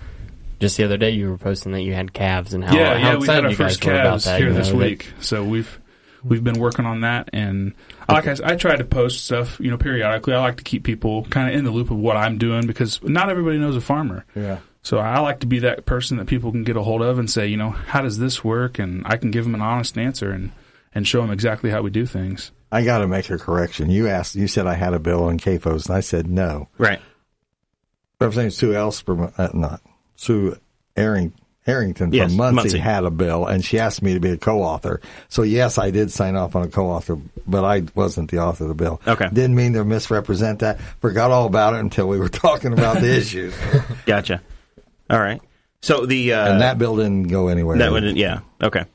just 0.60 0.78
the 0.78 0.84
other 0.84 0.98
day, 0.98 1.10
you 1.10 1.28
were 1.32 1.40
posting 1.40 1.72
that 1.72 1.82
you 1.82 1.96
had 1.96 2.14
calves 2.14 2.54
and 2.54 2.64
how, 2.64 2.76
yeah, 2.76 2.96
how 2.96 3.00
yeah, 3.00 3.12
we 3.16 3.22
excited 3.22 3.44
had 3.46 3.46
our 3.46 3.56
first 3.56 3.82
calves 3.82 4.26
that. 4.26 4.40
here 4.40 4.54
this 4.54 4.68
know, 4.72 4.78
that- 4.78 4.86
week, 4.86 5.08
so 5.20 5.44
we've 5.44 5.80
we've 6.24 6.44
been 6.44 6.60
working 6.60 6.86
on 6.86 7.02
that. 7.02 7.30
And 7.34 7.74
like 8.10 8.28
I, 8.28 8.32
s- 8.32 8.42
I 8.42 8.56
try 8.56 8.76
to 8.76 8.84
post 8.84 9.26
stuff, 9.26 9.60
you 9.60 9.70
know, 9.72 9.78
periodically. 9.78 10.34
I 10.34 10.40
like 10.40 10.58
to 10.58 10.64
keep 10.64 10.84
people 10.84 11.24
kind 11.26 11.50
of 11.50 11.56
in 11.56 11.66
the 11.66 11.72
loop 11.72 11.92
of 11.92 11.98
what 11.98 12.18
I'm 12.18 12.38
doing 12.38 12.68
because 12.68 13.02
not 13.04 13.30
everybody 13.30 13.58
knows 13.58 13.76
a 13.76 13.82
farmer. 13.82 14.26
yeah. 14.36 14.60
So 14.84 14.98
I 14.98 15.20
like 15.20 15.42
to 15.42 15.48
be 15.48 15.60
that 15.60 15.86
person 15.86 16.18
that 16.18 16.26
people 16.26 16.52
can 16.52 16.64
get 16.64 16.76
a 16.76 16.82
hold 16.82 17.04
of 17.04 17.20
and 17.20 17.30
say, 17.30 17.46
you 17.46 17.56
know, 17.58 17.70
how 17.70 18.02
does 18.02 18.18
this 18.18 18.44
work? 18.44 18.80
And 18.80 19.04
I 19.06 19.18
can 19.18 19.30
give 19.30 19.44
them 19.46 19.54
an 19.54 19.62
honest 19.62 19.96
answer 19.98 20.32
and 20.32 20.52
and 20.94 21.08
show 21.08 21.22
them 21.22 21.30
exactly 21.30 21.70
how 21.70 21.82
we 21.84 21.90
do 21.92 22.06
things. 22.08 22.52
I 22.72 22.84
got 22.84 22.98
to 23.00 23.08
make 23.08 23.30
a 23.30 23.38
correction. 23.38 23.90
You 23.92 24.08
asked, 24.08 24.34
you 24.36 24.48
said 24.48 24.66
I 24.66 24.74
had 24.74 24.94
a 24.96 25.00
bill 25.00 25.24
on 25.26 25.38
CAFOs, 25.40 25.86
and 25.88 25.96
I 25.96 26.00
said 26.00 26.28
no. 26.28 26.68
Right. 26.80 27.00
Representative 28.20 28.54
Sue 28.58 28.72
Elsper, 28.72 29.34
uh, 29.38 29.50
not 29.54 29.82
Sue 30.16 30.58
Erring, 30.96 31.34
Errington 31.68 32.12
Yes, 32.12 32.30
from 32.32 32.38
Muncie, 32.38 32.56
Muncie. 32.56 32.78
had 32.80 33.04
a 33.04 33.12
bill, 33.12 33.46
and 33.46 33.64
she 33.64 33.78
asked 33.80 34.02
me 34.02 34.16
to 34.16 34.20
be 34.20 34.32
a 34.32 34.38
co-author. 34.38 35.00
So 35.30 35.44
yes, 35.44 35.78
I 35.78 35.92
did 35.92 36.12
sign 36.12 36.36
off 36.36 36.56
on 36.56 36.64
a 36.64 36.68
co-author, 36.68 37.18
but 37.46 37.64
I 37.64 37.84
wasn't 37.94 38.32
the 38.32 38.40
author 38.40 38.64
of 38.64 38.70
the 38.70 38.74
bill. 38.76 39.00
Okay. 39.08 39.30
Didn't 39.32 39.56
mean 39.56 39.74
to 39.74 39.86
misrepresent 39.86 40.60
that. 40.60 40.80
Forgot 41.02 41.30
all 41.32 41.46
about 41.46 41.76
it 41.76 41.82
until 41.82 42.08
we 42.08 42.18
were 42.18 42.30
talking 42.48 42.74
about 42.74 43.00
the 43.00 43.16
issues, 43.16 43.56
Gotcha. 44.06 44.42
All 45.10 45.20
right. 45.20 45.42
So 45.82 46.06
the 46.06 46.34
uh, 46.34 46.52
and 46.54 46.62
that 46.62 46.78
bill 46.78 46.96
didn't 46.98 47.24
go 47.28 47.48
anywhere. 47.48 47.78
that 47.80 47.92
would 47.92 48.16
yeah 48.16 48.42
okay 48.62 48.86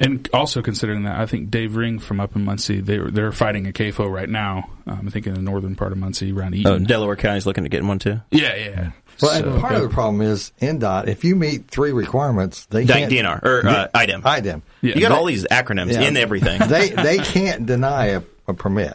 And 0.00 0.28
also 0.32 0.62
considering 0.62 1.04
that, 1.04 1.18
I 1.18 1.26
think 1.26 1.50
Dave 1.50 1.76
Ring 1.76 1.98
from 1.98 2.20
up 2.20 2.36
in 2.36 2.44
Muncie, 2.44 2.80
they 2.80 2.96
are 2.98 3.10
they're 3.10 3.32
fighting 3.32 3.66
a 3.66 3.72
CAFO 3.72 4.10
right 4.12 4.28
now. 4.28 4.70
Um, 4.86 5.04
I 5.06 5.10
think 5.10 5.26
in 5.26 5.34
the 5.34 5.42
northern 5.42 5.74
part 5.76 5.92
of 5.92 5.98
Muncie, 5.98 6.32
around 6.32 6.54
oh 6.54 6.58
Eaton. 6.58 6.84
Delaware 6.84 7.16
County's 7.16 7.46
looking 7.46 7.64
to 7.64 7.70
get 7.70 7.82
one 7.84 7.98
too. 7.98 8.20
yeah, 8.30 8.54
yeah. 8.56 8.90
Well, 9.20 9.32
So- 9.42 9.50
and 9.52 9.60
part 9.60 9.74
of 9.74 9.82
the 9.82 9.88
problem 9.88 10.20
is 10.22 10.52
INDOT. 10.60 11.08
If 11.08 11.24
you 11.24 11.34
meet 11.34 11.66
three 11.68 11.90
requirements, 11.92 12.66
they 12.66 12.84
D- 12.84 12.92
can't. 12.92 13.12
DNR 13.12 13.42
or 13.44 13.66
uh, 13.66 13.88
IDEM. 13.94 14.22
IDEM. 14.24 14.62
Yeah. 14.80 14.94
You 14.94 15.00
got 15.00 15.08
They- 15.08 15.14
all 15.16 15.24
these 15.24 15.44
acronyms 15.46 15.92
Yeah. 15.92 16.02
in 16.02 16.16
everything. 16.16 16.60
they 16.68 16.90
they 16.90 17.18
can't 17.18 17.66
deny 17.66 18.06
a, 18.06 18.22
a 18.46 18.54
permit. 18.54 18.94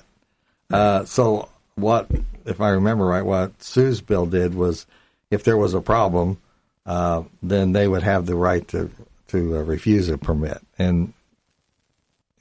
Uh, 0.71 1.03
so 1.05 1.49
what, 1.75 2.09
if 2.45 2.61
I 2.61 2.69
remember 2.69 3.05
right, 3.05 3.25
what 3.25 3.61
Sue's 3.61 3.99
bill 4.01 4.25
did 4.25 4.55
was, 4.55 4.85
if 5.29 5.43
there 5.43 5.57
was 5.57 5.73
a 5.73 5.81
problem, 5.81 6.37
uh, 6.85 7.23
then 7.41 7.73
they 7.73 7.87
would 7.87 8.03
have 8.03 8.25
the 8.25 8.35
right 8.35 8.65
to 8.69 8.89
to 9.33 9.57
uh, 9.57 9.61
refuse 9.61 10.09
a 10.09 10.17
permit. 10.17 10.59
And 10.79 11.13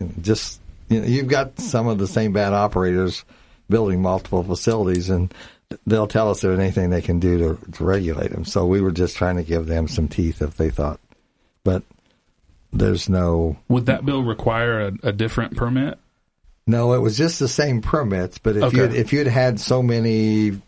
know, 0.01 0.11
just 0.21 0.61
you 0.89 1.01
know, 1.01 1.07
you've 1.07 1.29
got 1.29 1.59
some 1.59 1.89
of 1.89 1.99
the 1.99 2.07
same 2.07 2.33
bad 2.33 2.53
operators 2.53 3.25
building 3.69 4.03
multiple 4.03 4.43
facilities, 4.43 5.09
and 5.11 5.33
they'll 5.87 6.07
tell 6.07 6.31
us 6.31 6.41
there's 6.43 6.59
anything 6.59 6.91
they 6.91 7.01
can 7.03 7.19
do 7.19 7.39
to, 7.57 7.73
to 7.73 7.85
regulate 7.85 8.31
them. 8.31 8.45
So 8.45 8.67
we 8.67 8.81
were 8.81 8.91
just 8.93 9.17
trying 9.17 9.37
to 9.37 9.43
give 9.43 9.67
them 9.67 9.89
some 9.89 10.09
teeth 10.09 10.43
if 10.43 10.57
they 10.57 10.71
thought, 10.71 11.01
but 11.65 11.83
there's 12.73 13.09
no 13.09 13.57
Would 13.69 13.87
that 13.87 14.05
bill 14.05 14.23
require 14.23 14.89
a, 14.89 14.93
a 15.09 15.13
different 15.13 15.57
permit? 15.57 15.99
no, 16.67 16.93
it 16.93 16.99
was 17.01 17.17
just 17.19 17.39
the 17.41 17.49
same 17.49 17.81
permits, 17.83 18.39
but 18.39 18.57
if 18.57 18.63
Okay. 18.65 18.77
you 18.77 18.85
if 18.85 19.13
you'd 19.13 19.27
had 19.27 19.59
so 19.59 19.83
many 19.83 20.61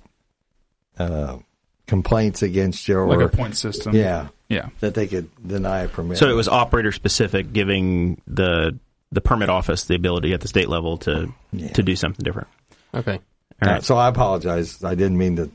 uh, 0.98 1.38
complaints 1.86 2.42
against 2.42 2.88
your 2.88 3.06
Like 3.06 3.32
a 3.32 3.36
point 3.36 3.56
system? 3.56 3.94
yeah, 3.94 4.28
Yeah. 4.48 4.68
that 4.80 4.94
they 4.94 5.06
could 5.06 5.28
deny 5.46 5.80
a 5.80 5.88
permit. 5.88 6.18
So 6.18 6.28
it 6.28 6.34
was 6.34 6.48
operator 6.48 6.92
specific, 6.92 7.52
giving 7.52 8.20
the 8.26 8.78
the 9.12 9.20
permit 9.20 9.48
office 9.48 9.84
the 9.84 9.94
ability 9.94 10.32
at 10.32 10.40
the 10.40 10.48
state 10.48 10.68
level 10.68 10.98
to 10.98 11.32
to 11.74 11.82
do 11.82 11.96
something 11.96 12.22
different. 12.22 12.48
Okay. 12.94 13.20
All 13.62 13.68
Uh, 13.68 13.80
so 13.80 13.96
I 13.96 14.08
apologize. 14.08 14.82
I 14.84 14.94
didn't 14.94 15.18
mean 15.18 15.36
to. 15.36 15.50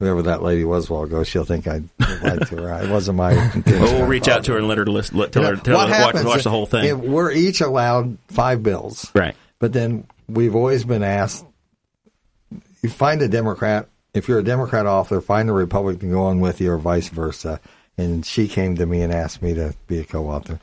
Whoever 0.00 0.22
that 0.22 0.42
lady 0.42 0.64
was 0.64 0.90
a 0.90 0.92
while 0.92 1.02
ago, 1.04 1.22
she'll 1.22 1.44
think 1.44 1.68
I 1.68 1.80
lied 2.00 2.48
to 2.48 2.56
her. 2.56 2.82
It 2.82 2.90
wasn't 2.90 3.18
my 3.18 3.32
intention. 3.54 3.80
Well, 3.82 3.98
we'll 4.00 4.06
reach 4.08 4.26
out 4.26 4.42
to 4.46 4.52
her 4.54 4.58
and 4.58 4.66
let 4.66 4.78
her 4.78 4.84
list, 4.86 5.14
let, 5.14 5.30
tell 5.30 5.44
You 5.44 5.50
her, 5.50 5.56
tell 5.56 5.76
what 5.76 5.88
her 5.90 5.94
to 5.94 6.00
watch, 6.00 6.06
happens 6.06 6.24
watch 6.24 6.42
the 6.42 6.50
whole 6.50 6.66
thing. 6.66 6.86
If 6.86 6.98
we're 6.98 7.30
each 7.30 7.60
allowed 7.60 8.18
five 8.26 8.64
bills, 8.64 9.08
right. 9.14 9.36
But 9.60 9.72
then 9.72 10.08
we've 10.28 10.56
always 10.56 10.84
been 10.84 11.04
asked, 11.04 11.46
you 12.82 12.88
find 12.88 13.22
a 13.22 13.28
Democrat, 13.28 13.86
if 14.12 14.26
you're 14.26 14.40
a 14.40 14.44
Democrat 14.44 14.86
author, 14.86 15.20
find 15.20 15.48
a 15.48 15.52
Republican 15.52 16.10
going 16.10 16.40
with 16.40 16.60
you 16.60 16.72
or 16.72 16.78
vice 16.78 17.08
versa. 17.08 17.60
And 17.98 18.24
she 18.24 18.48
came 18.48 18.76
to 18.76 18.86
me 18.86 19.02
and 19.02 19.12
asked 19.12 19.42
me 19.42 19.54
to 19.54 19.74
be 19.86 19.98
a 19.98 20.04
co-author. 20.04 20.58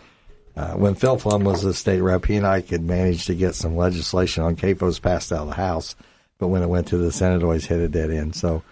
Uh, 0.56 0.74
when 0.74 0.96
Phil 0.96 1.18
Pflum 1.18 1.44
was 1.44 1.62
the 1.62 1.74
state 1.74 2.02
rep, 2.02 2.26
he 2.26 2.36
and 2.36 2.46
I 2.46 2.62
could 2.62 2.82
manage 2.82 3.28
to 3.28 3.36
get 3.36 3.56
some 3.56 3.78
legislation 3.78 4.44
on 4.44 4.56
CAFOs 4.56 5.02
passed 5.02 5.32
out 5.32 5.42
of 5.42 5.48
the 5.48 5.54
House. 5.54 5.96
But 6.38 6.48
when 6.48 6.64
it 6.64 6.68
went 6.68 6.88
to 6.88 6.98
the 6.98 7.12
Senate, 7.12 7.44
always 7.44 7.66
hit 7.66 7.80
a 7.80 7.88
dead 7.88 8.12
end. 8.12 8.36
So, 8.36 8.64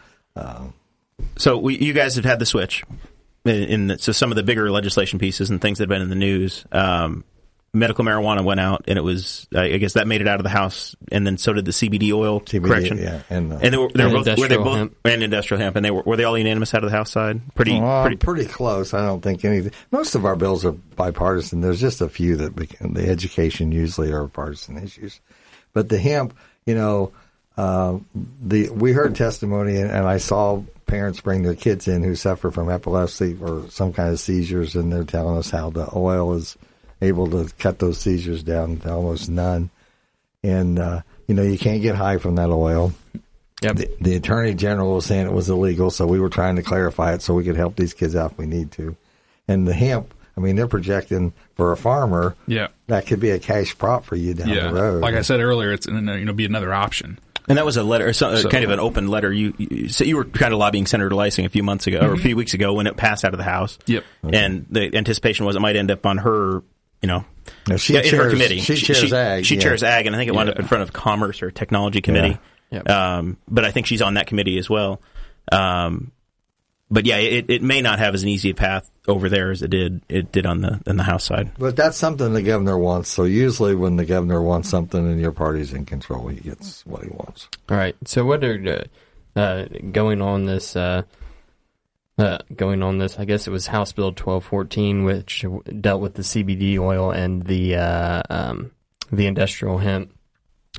So 1.38 1.58
we, 1.58 1.78
you 1.78 1.94
guys 1.94 2.16
have 2.16 2.26
had 2.26 2.40
the 2.40 2.46
switch, 2.46 2.84
in, 3.46 3.64
in 3.64 3.88
the, 3.88 3.98
so 4.00 4.12
some 4.12 4.32
of 4.32 4.36
the 4.36 4.44
bigger 4.44 4.70
legislation 4.72 5.20
pieces 5.20 5.50
and 5.50 5.62
things 5.62 5.78
that 5.78 5.84
have 5.84 5.90
been 5.90 6.02
in 6.02 6.10
the 6.10 6.16
news. 6.16 6.66
Um, 6.72 7.24
medical 7.78 8.04
marijuana 8.04 8.44
went 8.44 8.60
out, 8.60 8.86
and 8.88 8.98
it 8.98 9.02
was 9.02 9.48
I 9.56 9.74
I 9.74 9.78
guess 9.78 9.94
that 9.94 10.08
made 10.08 10.22
it 10.22 10.28
out 10.28 10.40
of 10.40 10.44
the 10.44 10.50
house, 10.50 10.96
and 11.12 11.26
then 11.26 11.38
so 11.38 11.54
did 11.54 11.66
the 11.66 11.72
CBD 11.72 12.12
oil. 12.12 12.42
CBD, 12.42 12.66
correction, 12.68 12.98
yeah, 12.98 13.22
and, 13.30 13.54
uh, 13.54 13.60
and 13.62 13.74
they 13.74 13.78
were, 13.78 13.90
they 13.94 14.04
were 14.06 14.16
And 14.18 14.26
both 14.26 14.38
were 14.40 14.48
they 14.48 14.58
both 14.58 14.78
hemp. 14.78 14.98
and 15.06 15.24
industrial 15.24 15.62
hemp, 15.62 15.76
and 15.76 15.86
they 15.86 15.92
were 15.92 16.02
were 16.04 16.18
they 16.18 16.24
all 16.26 16.38
unanimous 16.38 16.74
out 16.74 16.84
of 16.84 16.90
the 16.92 16.96
House 16.98 17.12
side? 17.12 17.40
Pretty 17.56 17.80
Uh, 17.80 18.02
pretty. 18.02 18.18
pretty 18.18 18.46
close. 18.46 18.94
I 18.94 19.06
don't 19.06 19.22
think 19.22 19.46
anything. 19.46 19.72
Most 19.92 20.16
of 20.16 20.26
our 20.26 20.36
bills 20.36 20.66
are 20.66 20.72
bipartisan. 20.72 21.62
There's 21.62 21.80
just 21.82 22.02
a 22.02 22.10
few 22.10 22.36
that 22.38 22.56
become, 22.56 22.94
the 22.94 23.08
education 23.08 23.72
usually 23.72 24.12
are 24.12 24.28
partisan 24.28 24.78
issues, 24.84 25.20
but 25.74 25.90
the 25.90 25.98
hemp, 26.00 26.34
you 26.66 26.76
know, 26.76 27.12
uh, 27.58 27.98
the 28.42 28.70
we 28.70 28.92
heard 28.92 29.16
testimony 29.16 29.78
and, 29.78 29.90
and 29.92 30.06
I 30.08 30.18
saw 30.18 30.64
parents 30.86 31.20
bring 31.20 31.44
their 31.44 31.56
kids 31.56 31.88
in 31.88 32.02
who 32.04 32.16
suffer 32.16 32.50
from 32.50 32.70
epilepsy 32.70 33.38
or 33.42 33.66
some 33.70 33.92
kind 33.92 34.12
of 34.14 34.20
seizures, 34.20 34.76
and 34.76 34.92
they're 34.92 35.04
telling 35.04 35.38
us 35.38 35.50
how 35.50 35.70
the 35.70 35.88
oil 35.96 36.34
is 36.36 36.56
able 37.02 37.28
to 37.32 37.52
cut 37.60 37.80
those 37.80 37.98
seizures 38.00 38.44
down 38.44 38.78
to 38.78 38.92
almost 38.92 39.30
none. 39.30 39.70
And 40.44 40.80
uh, 40.80 41.02
you 41.28 41.36
know, 41.36 41.44
you 41.44 41.58
can't 41.58 41.82
get 41.82 41.96
high 41.96 42.18
from 42.18 42.36
that 42.36 42.50
oil. 42.50 42.94
Yep. 43.62 43.76
The, 43.76 43.90
the 44.02 44.16
attorney 44.16 44.54
general 44.54 44.94
was 44.96 45.06
saying 45.06 45.26
it 45.26 45.34
was 45.34 45.50
illegal, 45.50 45.90
so 45.90 46.06
we 46.06 46.20
were 46.20 46.30
trying 46.30 46.58
to 46.58 46.62
clarify 46.62 47.14
it 47.14 47.22
so 47.24 47.34
we 47.34 47.44
could 47.44 47.56
help 47.56 47.76
these 47.76 47.94
kids 47.94 48.16
out 48.16 48.34
if 48.34 48.38
we 48.38 48.46
need 48.46 48.72
to. 48.74 48.96
And 49.48 49.68
the 49.68 49.74
hemp, 49.74 50.14
I 50.38 50.42
mean, 50.42 50.56
they're 50.56 50.68
projecting 50.68 51.34
for 51.56 51.72
a 51.72 51.78
farmer 51.78 52.36
Yeah. 52.46 52.68
that 52.86 53.08
could 53.08 53.20
be 53.20 53.32
a 53.32 53.40
cash 53.40 53.76
prop 53.76 54.06
for 54.06 54.16
you 54.16 54.36
down 54.36 54.50
Yeah. 54.50 54.68
the 54.68 54.74
road. 54.76 55.02
Like 55.02 55.16
I 55.16 55.22
said 55.24 55.40
earlier, 55.40 55.72
it's 55.74 55.88
you 55.88 56.00
know 56.00 56.34
be 56.34 56.46
another 56.46 56.72
option. 56.72 57.18
And 57.50 57.58
that 57.58 57.66
was 57.66 57.78
a 57.78 57.84
letter, 57.84 58.12
so, 58.14 58.36
So- 58.36 58.50
kind 58.50 58.64
of 58.64 58.70
an 58.72 58.80
open 58.80 59.08
letter. 59.08 59.32
You, 59.34 59.54
you 59.58 59.90
so 59.90 60.04
you 60.04 60.18
were 60.18 60.26
kind 60.26 60.54
of 60.54 60.60
lobbying 60.60 60.86
Senator 60.86 61.10
Leising 61.16 61.46
a 61.46 61.50
few 61.50 61.64
months 61.64 61.88
ago 61.88 62.00
or 62.02 62.14
a 62.14 62.18
few 62.18 62.36
weeks 62.36 62.54
ago 62.54 62.74
when 62.74 62.86
it 62.88 62.96
passed 62.98 63.26
out 63.26 63.34
of 63.34 63.38
the 63.40 63.44
House. 63.46 63.80
Yep. 63.88 64.04
And 64.22 64.66
the 64.70 64.96
anticipation 64.96 65.48
was 65.48 65.56
it 65.56 65.62
might 65.62 65.76
end 65.78 65.90
up 65.90 66.06
on 66.06 66.20
her 66.20 66.62
you 67.02 67.08
know, 67.08 67.26
No, 67.68 67.78
she 67.78 67.94
yeah, 67.94 68.02
in 68.02 68.16
her 68.16 68.30
committee. 68.30 68.60
she 68.60 68.76
chairs 68.76 69.14
ag, 69.14 69.46
She 69.46 69.56
yeah. 69.56 69.62
chairs 69.62 69.84
ag, 69.84 70.06
and 70.08 70.16
I 70.16 70.20
think 70.20 70.30
it 70.30 70.36
wound 70.36 70.50
up 70.50 70.60
in 70.60 70.66
front 70.66 70.84
of 70.84 70.94
Commerce 70.94 71.42
or 71.42 71.52
Technology 71.52 72.02
Committee. 72.02 72.38
Yeah. 72.72 72.78
Yep. 72.86 72.90
Um, 72.90 73.38
but 73.48 73.64
I 73.64 73.72
think 73.72 73.86
she's 73.86 74.02
on 74.02 74.16
that 74.16 74.28
committee 74.28 74.58
as 74.58 74.70
well. 74.70 75.02
Um, 75.52 76.12
but 76.90 77.06
yeah, 77.06 77.18
it, 77.18 77.50
it 77.50 77.62
may 77.62 77.82
not 77.82 78.00
have 78.00 78.14
as 78.14 78.24
an 78.24 78.30
easy 78.30 78.54
path 78.54 78.90
over 79.08 79.30
there 79.30 79.52
as 79.52 79.62
it 79.62 79.70
did 79.70 80.02
it 80.10 80.32
did 80.32 80.46
on 80.46 80.62
the 80.62 80.80
on 80.88 80.98
the 80.98 81.04
House 81.04 81.26
side. 81.26 81.52
But 81.58 81.76
that's 81.76 81.98
something 81.98 82.34
the 82.34 82.42
governor 82.42 82.78
wants. 82.78 83.10
So 83.10 83.24
usually, 83.24 83.76
when 83.76 83.96
the 83.98 84.06
governor 84.06 84.42
wants 84.42 84.70
something 84.70 85.00
and 85.00 85.20
your 85.20 85.32
party's 85.32 85.74
in 85.74 85.86
control, 85.86 86.28
he 86.28 86.40
gets 86.40 86.86
what 86.86 87.04
he 87.04 87.10
wants. 87.10 87.50
All 87.70 87.78
right. 87.78 87.96
So 88.06 88.26
what 88.26 88.44
are 88.44 88.86
uh, 89.36 89.66
going 89.92 90.22
on 90.22 90.46
this? 90.46 90.76
Uh, 90.76 91.04
uh, 92.18 92.40
going 92.56 92.82
on 92.82 92.98
this, 92.98 93.20
I 93.20 93.26
guess 93.26 93.48
it 93.48 93.52
was 93.52 93.68
House 93.68 93.92
Bill 93.92 94.12
twelve 94.12 94.44
fourteen, 94.46 95.04
which 95.04 95.46
dealt 95.80 96.02
with 96.02 96.16
the 96.16 96.24
CBD 96.24 96.80
oil 96.80 97.12
and 97.12 97.44
the 97.44 97.76
uh, 97.76 98.24
um, 98.30 98.72
the 99.12 99.28
industrial 99.28 99.78
hemp. 99.78 100.14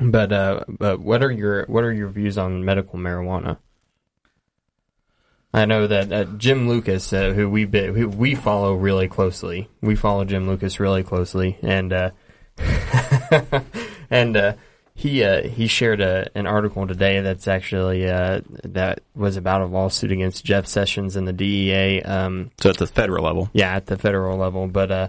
But 0.01 0.33
uh, 0.33 0.65
but 0.69 1.01
what 1.01 1.23
are 1.23 1.31
your 1.31 1.67
what 1.67 1.85
are 1.85 1.93
your 1.93 2.09
views 2.09 2.39
on 2.39 2.65
medical 2.65 2.99
marijuana? 2.99 3.59
I 5.53 5.65
know 5.65 5.87
that 5.87 6.13
uh, 6.13 6.25
Jim 6.37 6.69
Lucas, 6.69 7.13
uh, 7.13 7.33
who 7.33 7.49
we 7.49 7.65
who 7.65 8.09
we 8.09 8.35
follow 8.35 8.75
really 8.75 9.09
closely, 9.09 9.69
we 9.81 9.97
follow 9.97 10.25
Jim 10.25 10.47
Lucas 10.47 10.79
really 10.79 11.03
closely, 11.03 11.59
and 11.63 11.93
uh, 11.93 12.11
and 14.11 14.37
uh, 14.37 14.53
he 14.99 15.23
uh, 15.23 15.47
he 15.47 15.69
shared 15.69 16.01
a, 16.01 16.29
an 16.35 16.49
article 16.49 16.85
today 16.85 17.21
that's 17.21 17.47
actually 17.47 18.09
uh, 18.09 18.41
that 18.65 18.99
was 19.15 19.37
about 19.37 19.61
a 19.61 19.67
lawsuit 19.67 20.11
against 20.11 20.45
Jeff 20.45 20.67
Sessions 20.67 21.15
and 21.15 21.27
the 21.27 21.33
DEA. 21.33 22.03
Um, 22.03 22.51
So 22.59 22.71
at 22.71 22.79
the 22.79 22.87
federal 22.89 23.25
level, 23.25 23.49
yeah, 23.53 23.77
at 23.77 23.87
the 23.87 23.97
federal 23.97 24.37
level, 24.37 24.67
but 24.67 24.91
uh, 24.91 25.09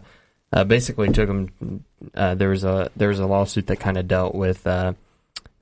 uh, 0.53 0.63
basically 0.63 1.09
took 1.09 1.27
them. 1.27 1.83
Uh, 2.13 2.35
there 2.35 2.49
was 2.49 2.63
a 2.63 2.91
there 2.95 3.09
was 3.09 3.17
a 3.17 3.25
lawsuit 3.25 3.65
that 3.65 3.79
kind 3.79 3.97
of 3.97 4.07
dealt 4.07 4.35
with 4.35 4.67
uh, 4.67 4.93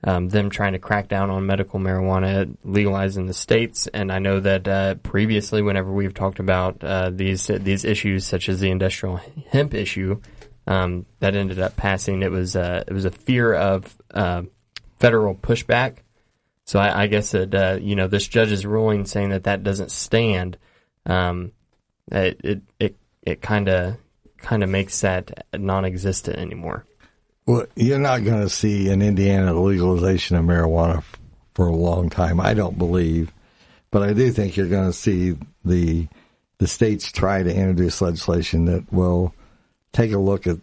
um, 0.03 0.27
them 0.27 0.49
trying 0.49 0.73
to 0.73 0.79
crack 0.79 1.07
down 1.07 1.29
on 1.29 1.45
medical 1.45 1.79
marijuana 1.79 2.53
legalized 2.65 3.17
in 3.17 3.27
the 3.27 3.33
states. 3.33 3.87
And 3.87 4.11
I 4.11 4.19
know 4.19 4.41
that 4.41 4.67
uh, 4.67 4.95
previously, 4.95 5.61
whenever 5.61 5.89
we've 5.89 6.13
talked 6.13 6.39
about 6.39 6.83
uh, 6.83 7.11
these 7.11 7.47
these 7.47 7.85
issues, 7.85 8.25
such 8.25 8.49
as 8.49 8.59
the 8.59 8.71
industrial 8.71 9.21
hemp 9.51 9.73
issue, 9.73 10.19
um, 10.67 11.05
that 11.19 11.35
ended 11.35 11.59
up 11.59 11.75
passing, 11.77 12.21
it 12.21 12.31
was 12.31 12.55
uh, 12.55 12.83
it 12.85 12.93
was 12.93 13.05
a 13.05 13.11
fear 13.11 13.53
of 13.53 13.95
uh, 14.13 14.43
federal 14.99 15.33
pushback. 15.33 15.97
So 16.65 16.79
I, 16.79 17.03
I 17.03 17.07
guess 17.07 17.31
that 17.31 17.55
uh, 17.55 17.79
you 17.81 17.95
know 17.95 18.07
this 18.07 18.27
judge's 18.27 18.65
ruling 18.65 19.05
saying 19.05 19.29
that 19.29 19.45
that 19.45 19.63
doesn't 19.63 19.91
stand. 19.91 20.57
Um, 21.05 21.53
it 22.11 22.41
it 22.43 22.61
it, 22.79 22.95
it 23.21 23.41
kind 23.41 23.69
of 23.69 23.97
kind 24.37 24.61
of 24.61 24.69
makes 24.69 24.99
that 25.01 25.45
non-existent 25.53 26.37
anymore. 26.37 26.85
Well, 27.45 27.65
you're 27.75 27.97
not 27.97 28.25
going 28.25 28.41
to 28.41 28.49
see 28.49 28.89
in 28.89 29.01
Indiana 29.01 29.53
the 29.53 29.59
legalization 29.59 30.35
of 30.35 30.43
marijuana 30.43 30.97
f- 30.97 31.15
for 31.53 31.67
a 31.67 31.75
long 31.75 32.09
time. 32.09 32.41
I 32.41 32.53
don't 32.53 32.77
believe, 32.77 33.31
but 33.89 34.03
I 34.03 34.11
do 34.11 34.31
think 34.31 34.57
you're 34.57 34.67
going 34.67 34.87
to 34.87 34.93
see 34.93 35.37
the 35.63 36.07
the 36.57 36.67
states 36.67 37.11
try 37.11 37.43
to 37.43 37.55
introduce 37.55 38.01
legislation 38.01 38.65
that 38.65 38.91
will 38.91 39.33
take 39.93 40.11
a 40.11 40.17
look 40.17 40.47
at 40.47 40.57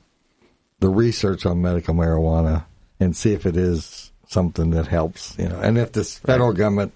the 0.80 0.88
research 0.88 1.46
on 1.46 1.62
medical 1.62 1.94
marijuana 1.94 2.64
and 3.00 3.16
see 3.16 3.32
if 3.32 3.46
it 3.46 3.56
is 3.56 4.12
something 4.28 4.70
that 4.70 4.86
helps. 4.86 5.36
You 5.38 5.48
know, 5.48 5.60
and 5.60 5.78
if 5.78 5.92
this 5.92 6.18
federal 6.18 6.52
government, 6.52 6.92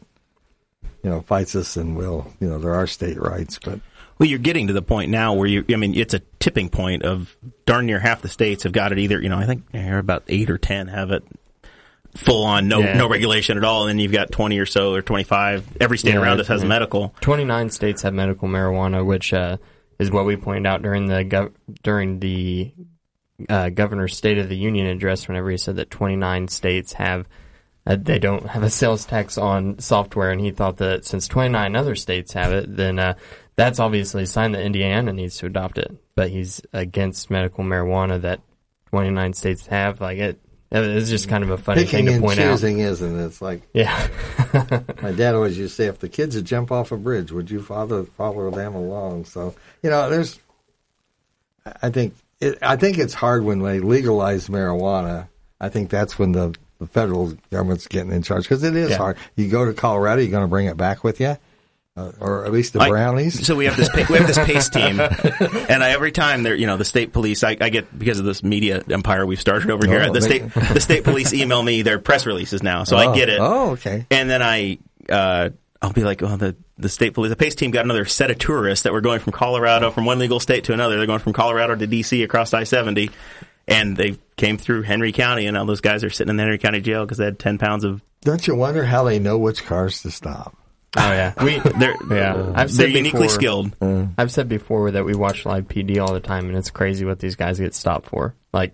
you 1.02 1.10
know, 1.10 1.20
fights 1.22 1.54
us, 1.54 1.76
and 1.76 1.96
will, 1.96 2.32
you 2.40 2.48
know, 2.48 2.58
there 2.58 2.74
are 2.74 2.86
state 2.86 3.18
rights, 3.20 3.58
but 3.62 3.80
well, 4.18 4.28
you're 4.28 4.40
getting 4.40 4.66
to 4.66 4.72
the 4.72 4.82
point 4.82 5.10
now 5.10 5.34
where 5.34 5.46
you. 5.46 5.64
I 5.70 5.76
mean, 5.76 5.94
it's 5.94 6.14
a 6.14 6.20
tipping 6.40 6.70
point 6.70 7.04
of 7.04 7.36
darn 7.66 7.86
near 7.86 8.00
half 8.00 8.20
the 8.20 8.28
states 8.28 8.64
have 8.64 8.72
got 8.72 8.90
it 8.92 8.98
either. 8.98 9.20
You 9.22 9.28
know, 9.28 9.38
I 9.38 9.46
think 9.46 9.64
about 9.72 10.24
eight 10.28 10.50
or 10.50 10.58
ten 10.58 10.88
have 10.88 11.12
it 11.12 11.22
full 12.16 12.44
on, 12.44 12.66
no 12.66 12.80
Yeah. 12.80 12.96
no 12.96 13.08
regulation 13.08 13.56
at 13.58 13.62
all, 13.64 13.82
and 13.82 13.90
then 13.90 13.98
you've 14.00 14.10
got 14.12 14.32
twenty 14.32 14.58
or 14.58 14.66
so 14.66 14.92
or 14.92 15.02
twenty 15.02 15.22
five. 15.22 15.64
Every 15.80 15.98
state 15.98 16.14
Yeah, 16.14 16.20
around 16.20 16.40
us 16.40 16.48
has 16.48 16.62
yeah. 16.62 16.68
medical. 16.68 17.14
Twenty 17.20 17.44
nine 17.44 17.70
states 17.70 18.02
have 18.02 18.12
medical 18.12 18.48
marijuana, 18.48 19.04
which 19.06 19.32
uh, 19.32 19.58
is 19.98 20.10
what 20.10 20.24
we 20.24 20.36
pointed 20.36 20.66
out 20.66 20.82
during 20.82 21.06
the 21.06 21.24
gov- 21.24 21.54
during 21.82 22.20
the 22.20 22.72
uh, 23.48 23.68
governor's 23.70 24.16
State 24.16 24.38
of 24.38 24.48
the 24.48 24.56
Union 24.56 24.86
address. 24.86 25.28
Whenever 25.28 25.50
he 25.50 25.56
said 25.56 25.76
that 25.76 25.90
twenty 25.90 26.16
nine 26.16 26.48
states 26.48 26.94
have 26.94 27.26
uh, 27.86 27.96
they 28.00 28.18
don't 28.18 28.46
have 28.46 28.62
a 28.62 28.70
sales 28.70 29.06
tax 29.06 29.38
on 29.38 29.78
software, 29.78 30.30
and 30.30 30.40
he 30.40 30.50
thought 30.50 30.76
that 30.78 31.04
since 31.04 31.26
twenty 31.26 31.48
nine 31.50 31.74
other 31.74 31.94
states 31.94 32.32
have 32.32 32.52
it, 32.52 32.76
then 32.76 32.98
uh, 32.98 33.14
that's 33.56 33.80
obviously 33.80 34.24
a 34.24 34.26
sign 34.26 34.52
that 34.52 34.62
Indiana 34.62 35.12
needs 35.12 35.38
to 35.38 35.46
adopt 35.46 35.78
it. 35.78 35.90
But 36.14 36.30
he's 36.30 36.60
against 36.72 37.30
medical 37.30 37.64
marijuana 37.64 38.20
that 38.22 38.40
twenty 38.90 39.10
nine 39.10 39.32
states 39.32 39.66
have. 39.66 40.00
Like 40.00 40.18
it, 40.18 40.40
it's 40.70 41.08
just 41.08 41.28
kind 41.28 41.42
of 41.44 41.50
a 41.50 41.58
funny 41.58 41.82
picking 41.84 41.98
thing 41.98 42.06
to 42.06 42.12
and 42.14 42.22
point 42.24 42.38
out. 42.38 42.50
choosing 42.52 42.80
isn't 42.80 43.18
it? 43.20 43.24
It's 43.24 43.40
like 43.40 43.62
Yeah. 43.72 44.08
My 45.02 45.12
dad 45.12 45.34
always 45.34 45.56
used 45.56 45.76
to 45.76 45.82
say, 45.82 45.86
if 45.88 45.98
the 45.98 46.08
kids 46.08 46.36
would 46.36 46.44
jump 46.44 46.70
off 46.70 46.92
a 46.92 46.96
bridge, 46.96 47.32
would 47.32 47.50
you 47.50 47.62
follow 47.62 48.04
follow 48.16 48.50
them 48.50 48.74
along? 48.74 49.24
So 49.24 49.54
you 49.82 49.90
know, 49.90 50.10
there's. 50.10 50.38
I 51.82 51.90
think 51.90 52.14
it, 52.40 52.58
I 52.62 52.76
think 52.76 52.98
it's 52.98 53.14
hard 53.14 53.44
when 53.44 53.60
they 53.60 53.80
legalize 53.80 54.48
marijuana. 54.48 55.28
I 55.60 55.68
think 55.68 55.90
that's 55.90 56.18
when 56.18 56.32
the, 56.32 56.54
the 56.78 56.86
federal 56.86 57.32
government's 57.50 57.86
getting 57.88 58.12
in 58.12 58.22
charge 58.22 58.44
because 58.44 58.62
it 58.62 58.76
is 58.76 58.90
Yeah. 58.90 58.96
hard. 58.96 59.16
You 59.36 59.48
go 59.48 59.64
to 59.64 59.72
Colorado, 59.74 60.22
you're 60.22 60.30
going 60.30 60.44
to 60.44 60.48
bring 60.48 60.66
it 60.66 60.76
back 60.76 61.02
with 61.04 61.20
you, 61.20 61.36
uh, 61.98 62.12
or 62.20 62.44
at 62.44 62.52
least 62.52 62.72
the 62.74 62.80
I- 62.80 62.88
brownies. 62.88 63.46
So 63.46 63.56
we 63.56 63.64
have 63.66 63.76
this 63.76 63.88
we 64.08 64.16
have 64.16 64.26
this 64.26 64.38
pace 64.38 64.68
team, 64.68 65.00
and 65.68 65.82
I, 65.82 65.90
every 65.90 66.12
time 66.12 66.42
they're 66.42 66.54
you 66.54 66.66
know 66.66 66.76
the 66.76 66.84
state 66.84 67.12
police, 67.12 67.42
I, 67.44 67.56
I 67.60 67.68
get 67.70 67.96
because 67.98 68.18
of 68.18 68.24
this 68.24 68.42
media 68.42 68.82
empire 68.90 69.26
we've 69.26 69.40
started 69.40 69.70
over 69.70 69.86
here. 69.86 70.04
Oh, 70.08 70.12
The 70.12 70.20
they- 70.20 70.26
state 70.48 70.54
the 70.74 70.80
state 70.80 71.04
police 71.04 71.32
email 71.34 71.62
me 71.62 71.82
their 71.82 71.98
press 71.98 72.26
releases 72.26 72.62
now, 72.62 72.84
so 72.84 72.96
I 72.96 73.14
get 73.14 73.28
it. 73.28 73.40
Oh, 73.40 73.70
okay. 73.72 74.06
And 74.10 74.30
then 74.30 74.42
I, 74.42 74.78
uh, 75.08 75.50
I'll 75.80 75.92
be 75.92 76.02
like, 76.04 76.22
oh, 76.22 76.36
the, 76.36 76.56
the 76.76 76.88
state 76.88 77.14
police, 77.14 77.30
the 77.30 77.36
pace 77.36 77.54
team 77.54 77.70
got 77.70 77.84
another 77.84 78.04
set 78.04 78.30
of 78.30 78.38
tourists 78.38 78.82
that 78.82 78.92
were 78.92 79.00
going 79.00 79.20
from 79.20 79.32
Colorado, 79.32 79.90
from 79.90 80.04
one 80.06 80.18
legal 80.18 80.40
state 80.40 80.64
to 80.64 80.72
another. 80.72 80.96
They're 80.96 81.06
going 81.06 81.20
from 81.20 81.32
Colorado 81.34 81.74
to 81.76 81.86
D.C. 81.86 82.22
across 82.24 82.52
I-70. 82.52 83.10
And 83.68 83.96
they 83.96 84.16
came 84.36 84.56
through 84.58 84.82
Henry 84.82 85.12
County, 85.12 85.46
and 85.46 85.56
all 85.56 85.66
those 85.66 85.80
guys 85.82 86.02
are 86.02 86.10
sitting 86.10 86.30
in 86.30 86.36
the 86.36 86.42
Henry 86.42 86.58
County 86.58 86.80
jail 86.80 87.04
because 87.04 87.18
they 87.18 87.26
had 87.26 87.38
10 87.38 87.58
pounds 87.58 87.84
of. 87.84 88.02
Don't 88.22 88.44
you 88.46 88.54
wonder 88.56 88.82
how 88.84 89.04
they 89.04 89.18
know 89.18 89.38
which 89.38 89.64
cars 89.66 90.02
to 90.02 90.10
stop? 90.10 90.56
Oh 90.96 91.12
yeah. 91.12 91.34
We 91.42 91.58
They're, 91.58 91.94
yeah. 92.10 92.52
I've 92.54 92.72
they're 92.74 92.88
uniquely 92.88 93.22
before- 93.22 93.28
skilled. 93.28 93.76
I've 94.16 94.32
said 94.32 94.48
before 94.48 94.90
that 94.92 95.04
we 95.04 95.14
watch 95.14 95.44
live 95.44 95.68
PD 95.68 96.00
all 96.00 96.12
the 96.12 96.20
time, 96.20 96.48
and 96.48 96.56
it's 96.56 96.70
crazy 96.70 97.04
what 97.04 97.18
these 97.18 97.36
guys 97.36 97.58
get 97.60 97.74
stopped 97.74 98.06
for. 98.06 98.34
Like 98.52 98.72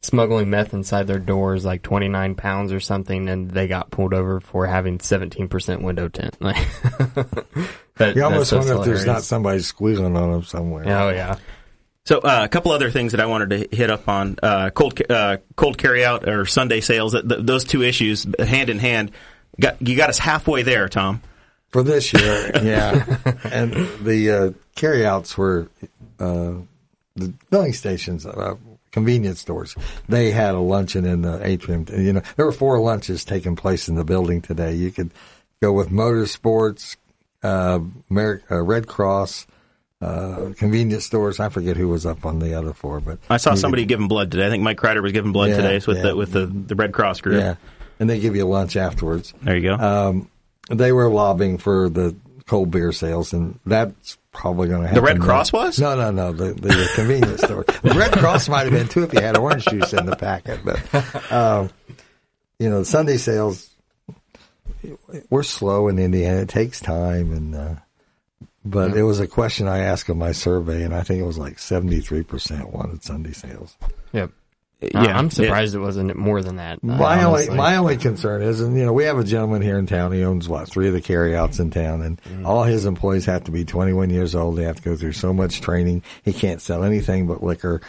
smuggling 0.00 0.50
meth 0.50 0.74
inside 0.74 1.06
their 1.06 1.18
doors, 1.20 1.64
like 1.64 1.82
29 1.82 2.34
pounds 2.34 2.72
or 2.72 2.80
something, 2.80 3.28
and 3.28 3.50
they 3.50 3.68
got 3.68 3.90
pulled 3.90 4.14
over 4.14 4.40
for 4.40 4.66
having 4.66 4.98
17% 4.98 5.82
window 5.82 6.08
tint. 6.08 6.36
Like, 6.40 6.56
that, 7.96 8.16
You 8.16 8.24
almost 8.24 8.50
that's 8.50 8.66
wonder 8.66 8.74
just 8.74 8.80
if 8.80 8.84
there's 8.86 9.06
not 9.06 9.22
somebody 9.22 9.58
squealing 9.60 10.16
on 10.16 10.32
them 10.32 10.42
somewhere. 10.44 10.84
Oh 10.86 11.10
yeah. 11.10 11.36
So 12.06 12.18
uh, 12.18 12.40
a 12.44 12.48
couple 12.48 12.72
other 12.72 12.90
things 12.90 13.12
that 13.12 13.20
I 13.20 13.26
wanted 13.26 13.50
to 13.70 13.76
hit 13.76 13.90
up 13.90 14.08
on 14.08 14.36
uh, 14.42 14.70
cold 14.70 14.96
ca- 14.96 15.14
uh, 15.14 15.36
cold 15.56 15.76
carry 15.78 16.04
out 16.04 16.26
or 16.28 16.46
Sunday 16.46 16.80
sales. 16.80 17.12
Th- 17.12 17.28
th- 17.28 17.42
those 17.44 17.64
two 17.64 17.82
issues 17.82 18.26
hand 18.38 18.70
in 18.70 18.78
hand. 18.78 19.12
Got 19.60 19.86
you 19.86 19.94
got 19.96 20.08
us 20.08 20.18
halfway 20.18 20.62
there, 20.62 20.88
Tom. 20.88 21.20
For 21.72 21.82
this 21.82 22.12
year, 22.12 22.50
yeah. 22.62 23.04
and 23.50 23.72
the 24.04 24.30
uh, 24.30 24.50
carryouts 24.76 25.36
were 25.38 25.68
uh, 26.20 26.52
the 27.16 27.32
filling 27.50 27.72
stations, 27.72 28.26
uh, 28.26 28.56
convenience 28.90 29.40
stores. 29.40 29.74
They 30.08 30.30
had 30.32 30.54
a 30.54 30.58
luncheon 30.60 31.06
in 31.06 31.22
the 31.22 31.40
atrium. 31.46 31.86
You 31.90 32.12
know, 32.12 32.22
there 32.36 32.44
were 32.44 32.52
four 32.52 32.78
lunches 32.78 33.24
taking 33.24 33.56
place 33.56 33.88
in 33.88 33.94
the 33.94 34.04
building 34.04 34.42
today. 34.42 34.74
You 34.74 34.90
could 34.90 35.12
go 35.62 35.72
with 35.72 35.88
motorsports, 35.88 36.96
uh, 37.42 37.80
Mer- 38.10 38.42
uh, 38.50 38.60
Red 38.62 38.86
Cross. 38.86 39.46
Uh, 40.02 40.52
convenience 40.58 41.04
stores. 41.06 41.38
I 41.38 41.48
forget 41.48 41.76
who 41.76 41.86
was 41.86 42.04
up 42.04 42.26
on 42.26 42.40
the 42.40 42.54
other 42.58 42.72
four, 42.72 42.98
but 43.00 43.20
I 43.30 43.36
saw 43.36 43.54
somebody 43.54 43.84
giving 43.84 44.08
blood 44.08 44.32
today. 44.32 44.48
I 44.48 44.50
think 44.50 44.64
Mike 44.64 44.76
Crider 44.76 45.00
was 45.00 45.12
giving 45.12 45.30
blood 45.30 45.50
Yeah, 45.50 45.56
today 45.58 45.74
with 45.86 45.96
yeah. 45.98 46.02
the 46.02 46.16
with 46.16 46.32
the, 46.32 46.46
the 46.46 46.74
Red 46.74 46.92
Cross 46.92 47.20
group. 47.20 47.40
yeah, 47.40 47.54
and 48.00 48.10
they 48.10 48.18
give 48.18 48.34
you 48.34 48.44
lunch 48.44 48.76
afterwards. 48.76 49.32
There 49.42 49.56
you 49.56 49.62
go. 49.62 49.74
Um, 49.76 50.28
they 50.70 50.92
were 50.92 51.08
lobbying 51.08 51.58
for 51.58 51.88
the 51.88 52.14
cold 52.46 52.70
beer 52.70 52.92
sales, 52.92 53.32
and 53.32 53.58
that's 53.66 54.18
probably 54.32 54.68
going 54.68 54.82
to 54.82 54.88
happen. 54.88 55.02
the 55.02 55.06
Red. 55.06 55.20
Cross 55.20 55.52
was. 55.52 55.78
No, 55.78 55.94
no, 55.94 56.10
no. 56.10 56.32
The, 56.32 56.54
the 56.54 56.90
convenience 56.94 57.42
store. 57.42 57.64
The 57.64 57.94
Red 57.94 58.12
Cross 58.12 58.48
might 58.48 58.64
have 58.64 58.72
been 58.72 58.88
too 58.88 59.04
if 59.04 59.12
you 59.12 59.20
had 59.20 59.36
orange 59.36 59.64
juice 59.66 59.92
in 59.92 60.06
the 60.06 60.16
packet. 60.16 60.60
But, 60.64 61.32
um, 61.32 61.70
you 62.58 62.70
know, 62.70 62.82
Sunday 62.82 63.16
sales, 63.16 63.70
we're 65.30 65.42
slow 65.42 65.88
in 65.88 65.98
Indiana. 65.98 66.40
It 66.40 66.48
takes 66.48 66.80
time. 66.80 67.32
And, 67.32 67.54
uh, 67.54 67.74
but 68.64 68.96
it 68.96 69.02
was 69.02 69.20
a 69.20 69.26
question 69.26 69.66
I 69.68 69.80
asked 69.80 70.08
in 70.08 70.18
my 70.18 70.32
survey, 70.32 70.82
and 70.82 70.94
I 70.94 71.02
think 71.02 71.20
it 71.20 71.26
was 71.26 71.38
like 71.38 71.56
73% 71.56 72.72
wanted 72.72 73.02
Sunday 73.02 73.32
sales. 73.32 73.76
Yep. 74.12 74.30
yeah, 74.30 74.41
I'm 74.94 75.30
surprised 75.30 75.74
it 75.74 75.78
wasn't 75.80 76.14
more 76.16 76.42
than 76.42 76.56
that. 76.56 76.78
uh, 76.82 76.86
My 76.86 77.24
only 77.24 77.48
my 77.50 77.76
only 77.76 77.96
concern 77.96 78.42
is, 78.42 78.60
and 78.60 78.76
you 78.76 78.84
know, 78.84 78.92
we 78.92 79.04
have 79.04 79.18
a 79.18 79.24
gentleman 79.24 79.62
here 79.62 79.78
in 79.78 79.86
town. 79.86 80.12
He 80.12 80.24
owns 80.24 80.48
what 80.48 80.68
three 80.68 80.88
of 80.88 80.94
the 80.94 81.00
carryouts 81.00 81.58
in 81.58 81.70
town, 81.70 82.02
and 82.02 82.46
all 82.46 82.64
his 82.64 82.84
employees 82.84 83.26
have 83.26 83.44
to 83.44 83.50
be 83.50 83.64
21 83.64 84.10
years 84.10 84.34
old. 84.34 84.56
They 84.56 84.64
have 84.64 84.76
to 84.76 84.82
go 84.82 84.96
through 84.96 85.12
so 85.12 85.32
much 85.32 85.60
training. 85.60 86.02
He 86.24 86.32
can't 86.32 86.60
sell 86.60 86.84
anything 86.84 87.26
but 87.26 87.42
liquor, 87.42 87.80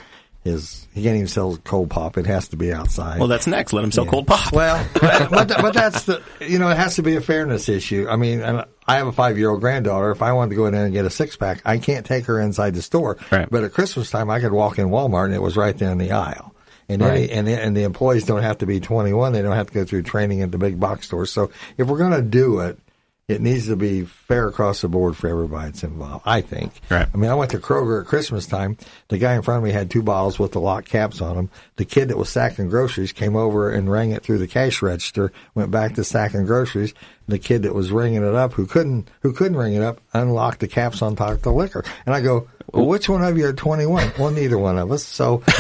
his 0.43 0.87
he 0.93 1.01
can't 1.03 1.15
even 1.15 1.27
sell 1.27 1.57
cold 1.63 1.89
pop. 1.89 2.17
It 2.17 2.25
has 2.25 2.49
to 2.49 2.57
be 2.57 2.73
outside. 2.73 3.19
Well, 3.19 3.27
that's 3.29 3.47
next. 3.47 3.71
Let 3.73 3.83
him 3.83 3.91
sell 3.91 4.05
cold 4.05 4.27
pop. 4.27 4.51
Well, 4.53 4.85
but, 5.01 5.29
but, 5.31 5.47
but 5.47 5.73
that's 5.73 6.03
the 6.03 6.21
you 6.41 6.59
know 6.59 6.69
it 6.69 6.77
has 6.77 6.95
to 6.97 7.01
be 7.03 7.15
a 7.15 7.21
fairness 7.21 7.69
issue. 7.69 8.07
I 8.09 8.17
mean, 8.17 8.41
and 8.41 8.65
I 8.85 8.97
have 8.97 9.07
a 9.07 9.13
five 9.13 9.37
year 9.37 9.49
old 9.49 9.61
granddaughter. 9.61 10.11
If 10.11 10.21
I 10.21 10.33
wanted 10.33 10.49
to 10.51 10.55
go 10.57 10.65
in 10.65 10.73
there 10.73 10.83
and 10.85 10.93
get 10.93 11.05
a 11.05 11.09
six 11.09 11.37
pack, 11.37 11.61
I 11.65 11.77
can't 11.77 12.05
take 12.05 12.25
her 12.25 12.39
inside 12.39 12.75
the 12.75 12.81
store. 12.81 13.17
Right. 13.31 13.47
But 13.49 13.63
at 13.63 13.71
Christmas 13.73 14.11
time, 14.11 14.29
I 14.29 14.39
could 14.41 14.51
walk 14.51 14.77
in 14.77 14.89
Walmart 14.89 15.25
and 15.25 15.33
it 15.33 15.41
was 15.41 15.55
right 15.55 15.77
there 15.77 15.91
in 15.91 15.97
the 15.97 16.11
aisle. 16.11 16.52
And 16.93 17.03
any, 17.03 17.29
and 17.29 17.47
and 17.47 17.75
the 17.75 17.83
employees 17.83 18.25
don't 18.25 18.43
have 18.43 18.59
to 18.59 18.65
be 18.65 18.79
21. 18.79 19.33
They 19.33 19.41
don't 19.41 19.55
have 19.55 19.67
to 19.67 19.73
go 19.73 19.85
through 19.85 20.03
training 20.03 20.41
at 20.41 20.51
the 20.51 20.57
big 20.57 20.79
box 20.79 21.07
stores. 21.07 21.31
So 21.31 21.51
if 21.77 21.87
we're 21.87 21.97
going 21.97 22.11
to 22.11 22.21
do 22.21 22.59
it, 22.59 22.79
it 23.27 23.39
needs 23.41 23.67
to 23.67 23.75
be 23.77 24.03
fair 24.03 24.49
across 24.49 24.81
the 24.81 24.89
board 24.89 25.15
for 25.15 25.29
everybody 25.29 25.67
that's 25.71 25.83
involved. 25.83 26.23
I 26.25 26.41
think. 26.41 26.73
Right. 26.89 27.07
I 27.13 27.17
mean, 27.17 27.31
I 27.31 27.35
went 27.35 27.51
to 27.51 27.59
Kroger 27.59 28.01
at 28.01 28.07
Christmas 28.07 28.45
time. 28.47 28.77
The 29.07 29.17
guy 29.17 29.35
in 29.35 29.41
front 29.41 29.59
of 29.59 29.63
me 29.63 29.71
had 29.71 29.89
two 29.89 30.03
bottles 30.03 30.37
with 30.37 30.51
the 30.51 30.59
lock 30.59 30.83
caps 30.85 31.21
on 31.21 31.35
them. 31.37 31.49
The 31.77 31.85
kid 31.85 32.09
that 32.09 32.17
was 32.17 32.27
sacking 32.29 32.67
groceries 32.69 33.13
came 33.13 33.35
over 33.37 33.71
and 33.71 33.89
rang 33.89 34.11
it 34.11 34.23
through 34.23 34.39
the 34.39 34.47
cash 34.47 34.81
register. 34.81 35.31
Went 35.55 35.71
back 35.71 35.95
to 35.95 36.03
sacking 36.03 36.45
groceries. 36.45 36.93
The 37.29 37.39
kid 37.39 37.63
that 37.63 37.73
was 37.73 37.89
ringing 37.91 38.23
it 38.27 38.35
up, 38.35 38.51
who 38.53 38.65
couldn't, 38.65 39.09
who 39.21 39.31
couldn't 39.31 39.55
ring 39.57 39.73
it 39.75 39.81
up, 39.83 40.01
unlocked 40.13 40.59
the 40.59 40.67
caps 40.67 41.01
on 41.01 41.15
top 41.15 41.31
of 41.31 41.41
the 41.43 41.53
liquor. 41.53 41.85
And 42.05 42.13
I 42.13 42.19
go, 42.19 42.49
well, 42.73 42.85
which 42.85 43.07
one 43.07 43.23
of 43.23 43.37
you 43.37 43.45
are 43.47 43.53
21? 43.53 44.11
well, 44.19 44.31
neither 44.31 44.57
one 44.57 44.77
of 44.77 44.91
us. 44.91 45.05
So, 45.05 45.41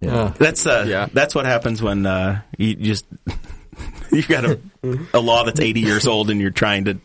Uh, 0.00 0.28
That's 0.38 0.64
uh, 0.64 0.84
Yeah. 0.86 1.08
that's 1.12 1.34
what 1.34 1.44
happens 1.44 1.82
when 1.82 2.06
uh, 2.06 2.42
you 2.56 2.76
just 2.76 3.04
you've 4.12 4.28
got 4.28 4.44
a, 4.44 4.58
a 5.14 5.20
law 5.20 5.44
that's 5.44 5.60
80 5.60 5.80
years 5.80 6.06
old 6.06 6.30
and 6.30 6.40
you're 6.40 6.50
trying 6.50 6.84
to 6.86 6.98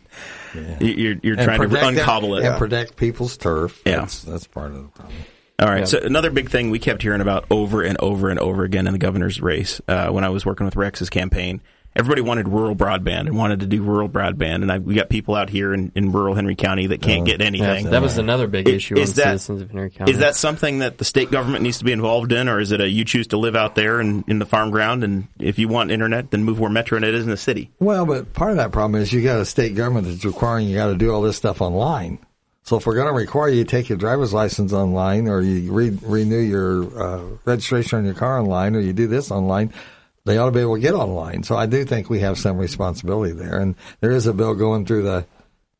you're 0.80 1.16
you're 1.22 1.36
and 1.36 1.44
trying 1.44 1.68
to 1.68 1.86
uncobble 1.86 2.38
it. 2.38 2.44
and 2.44 2.58
protect 2.58 2.96
people's 2.96 3.36
turf. 3.36 3.82
Yeah. 3.84 4.00
That's, 4.00 4.22
that's 4.22 4.46
part 4.46 4.72
of 4.72 4.82
the 4.82 4.88
problem. 4.88 5.16
All 5.60 5.68
right. 5.68 5.86
So 5.86 5.98
another 5.98 6.30
big 6.30 6.50
thing 6.50 6.70
we 6.70 6.78
kept 6.78 7.02
hearing 7.02 7.20
about 7.20 7.46
over 7.50 7.82
and 7.82 7.96
over 8.00 8.28
and 8.28 8.38
over 8.40 8.64
again 8.64 8.86
in 8.86 8.92
the 8.92 8.98
governor's 8.98 9.40
race 9.40 9.80
uh, 9.86 10.08
when 10.08 10.24
I 10.24 10.28
was 10.28 10.44
working 10.44 10.64
with 10.64 10.76
Rex's 10.76 11.10
campaign. 11.10 11.60
Everybody 11.96 12.22
wanted 12.22 12.48
rural 12.48 12.74
broadband 12.74 13.20
and 13.28 13.36
wanted 13.36 13.60
to 13.60 13.66
do 13.66 13.80
rural 13.80 14.08
broadband, 14.08 14.62
and 14.62 14.72
I, 14.72 14.78
we 14.78 14.94
got 14.96 15.08
people 15.08 15.36
out 15.36 15.48
here 15.48 15.72
in, 15.72 15.92
in 15.94 16.10
rural 16.10 16.34
Henry 16.34 16.56
County 16.56 16.88
that 16.88 17.00
can't 17.00 17.24
get 17.24 17.40
anything. 17.40 17.90
that 17.90 18.02
was 18.02 18.18
another 18.18 18.48
big 18.48 18.66
Is- 18.68 18.74
issue 18.74 18.98
is 18.98 19.10
on 19.10 19.14
that- 19.16 19.22
citizens 19.40 19.62
of 19.62 19.70
Henry 19.70 19.90
County. 19.90 20.10
Is 20.10 20.18
that 20.18 20.34
something 20.34 20.80
that 20.80 20.98
the 20.98 21.04
state 21.04 21.30
government 21.30 21.62
needs 21.62 21.78
to 21.78 21.84
be 21.84 21.92
involved 21.92 22.32
in, 22.32 22.48
or 22.48 22.58
is 22.58 22.72
it 22.72 22.80
a 22.80 22.88
you 22.88 23.04
choose 23.04 23.28
to 23.28 23.36
live 23.36 23.54
out 23.54 23.76
there 23.76 24.00
in, 24.00 24.24
in 24.26 24.40
the 24.40 24.46
farm 24.46 24.72
ground, 24.72 25.04
and 25.04 25.28
if 25.38 25.58
you 25.60 25.68
want 25.68 25.92
internet, 25.92 26.32
then 26.32 26.42
move 26.42 26.58
where 26.58 26.68
MetroNet 26.70 27.12
is 27.14 27.22
in 27.22 27.30
the 27.30 27.36
city? 27.36 27.70
Well, 27.78 28.06
but 28.06 28.32
part 28.32 28.50
of 28.50 28.56
that 28.56 28.72
problem 28.72 29.00
is 29.00 29.12
you 29.12 29.22
got 29.22 29.38
a 29.38 29.44
state 29.44 29.76
government 29.76 30.08
that's 30.08 30.24
requiring 30.24 30.66
you 30.66 30.74
got 30.74 30.88
to 30.88 30.96
do 30.96 31.12
all 31.12 31.22
this 31.22 31.36
stuff 31.36 31.60
online. 31.60 32.18
So 32.64 32.76
if 32.76 32.86
we're 32.86 32.94
going 32.94 33.06
to 33.08 33.12
require 33.12 33.50
you 33.50 33.62
to 33.62 33.70
take 33.70 33.88
your 33.88 33.98
driver's 33.98 34.32
license 34.32 34.72
online, 34.72 35.28
or 35.28 35.40
you 35.42 35.70
re- 35.70 35.96
renew 36.02 36.38
your 36.38 36.98
uh, 37.00 37.22
registration 37.44 37.98
on 37.98 38.04
your 38.04 38.14
car 38.14 38.40
online, 38.40 38.74
or 38.74 38.80
you 38.80 38.92
do 38.94 39.06
this 39.06 39.30
online, 39.30 39.72
they 40.24 40.38
ought 40.38 40.46
to 40.46 40.52
be 40.52 40.60
able 40.60 40.76
to 40.76 40.80
get 40.80 40.94
online. 40.94 41.42
So 41.42 41.56
I 41.56 41.66
do 41.66 41.84
think 41.84 42.08
we 42.08 42.20
have 42.20 42.38
some 42.38 42.56
responsibility 42.58 43.32
there. 43.32 43.58
And 43.58 43.74
there 44.00 44.12
is 44.12 44.26
a 44.26 44.32
bill 44.32 44.54
going 44.54 44.86
through 44.86 45.02
the 45.02 45.26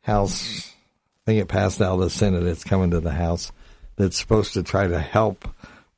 House. 0.03 0.69
I 0.69 1.31
think 1.31 1.41
it 1.41 1.49
passed 1.49 1.81
out 1.81 1.95
of 1.95 2.01
the 2.01 2.11
Senate. 2.11 2.43
It's 2.43 2.65
coming 2.65 2.91
to 2.91 3.01
the 3.01 3.11
House. 3.12 3.51
That's 3.97 4.19
supposed 4.19 4.53
to 4.55 4.62
try 4.62 4.87
to 4.87 4.99
help 4.99 5.49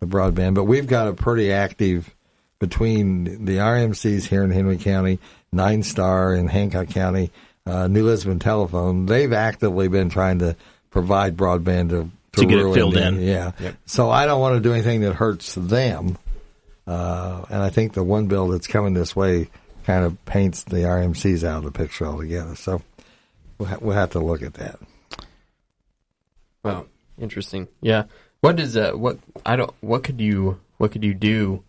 the 0.01 0.07
broadband. 0.07 0.55
But 0.55 0.65
we've 0.65 0.87
got 0.87 1.09
a 1.09 1.13
pretty 1.13 1.53
active 1.53 2.15
between 2.61 3.45
the 3.45 3.57
REMCs 3.57 4.25
here 4.27 4.45
in 4.45 4.51
Henry 4.51 4.79
County, 4.79 5.19
Nine 5.53 5.83
Star 5.83 6.35
in 6.35 6.47
Hancock 6.49 6.89
County, 6.89 7.31
uh, 7.67 7.89
New 7.89 8.05
Lisbon 8.05 8.39
Telephone. 8.39 9.07
They've 9.07 9.33
actively 9.33 9.89
been 9.89 10.09
trying 10.09 10.39
to 10.39 10.57
provide 10.91 11.37
broadband 11.37 11.91
to, 11.91 12.11
To 12.41 12.47
get 12.47 12.59
it 12.59 12.63
rural 12.63 12.75
filled 12.75 12.97
Indiana. 12.97 13.55
in. 13.59 13.65
Yeah. 13.65 13.73
So 13.87 14.09
I 14.11 14.27
don't 14.27 14.41
want 14.41 14.55
to 14.57 14.61
do 14.61 14.73
anything 14.73 15.01
that 15.01 15.15
hurts 15.15 15.55
them. 15.57 16.17
Uh, 16.87 17.45
and 17.51 17.63
I 17.63 17.71
think 17.71 17.95
the 17.95 18.05
one 18.05 18.27
bill 18.27 18.49
that's 18.49 18.67
coming 18.67 18.95
this 18.95 19.17
way 19.17 19.51
kind 19.85 20.05
of 20.05 20.25
paints 20.25 20.65
the 20.65 20.77
REMCs 20.77 21.45
out 21.45 21.59
of 21.59 21.65
the 21.65 21.73
picture 21.73 22.07
altogether. 22.07 22.55
So 22.55 22.83
we'll, 23.59 23.69
ha- 23.69 23.79
we'll 23.81 23.97
have 23.97 24.11
to 24.11 24.21
look 24.21 24.43
at 24.43 24.55
that. 24.55 24.79
Wow, 26.63 26.87
interesting. 27.19 27.69
Yeah. 27.81 28.05
What 28.41 28.57
does 28.57 28.77
uh 28.77 28.93
what 28.93 29.19
I 29.45 29.57
don't 29.57 29.73
what 29.81 30.05
could 30.05 30.21
you 30.21 30.61
what 30.79 30.93
could 30.93 31.05
you 31.05 31.15
do 31.15 31.65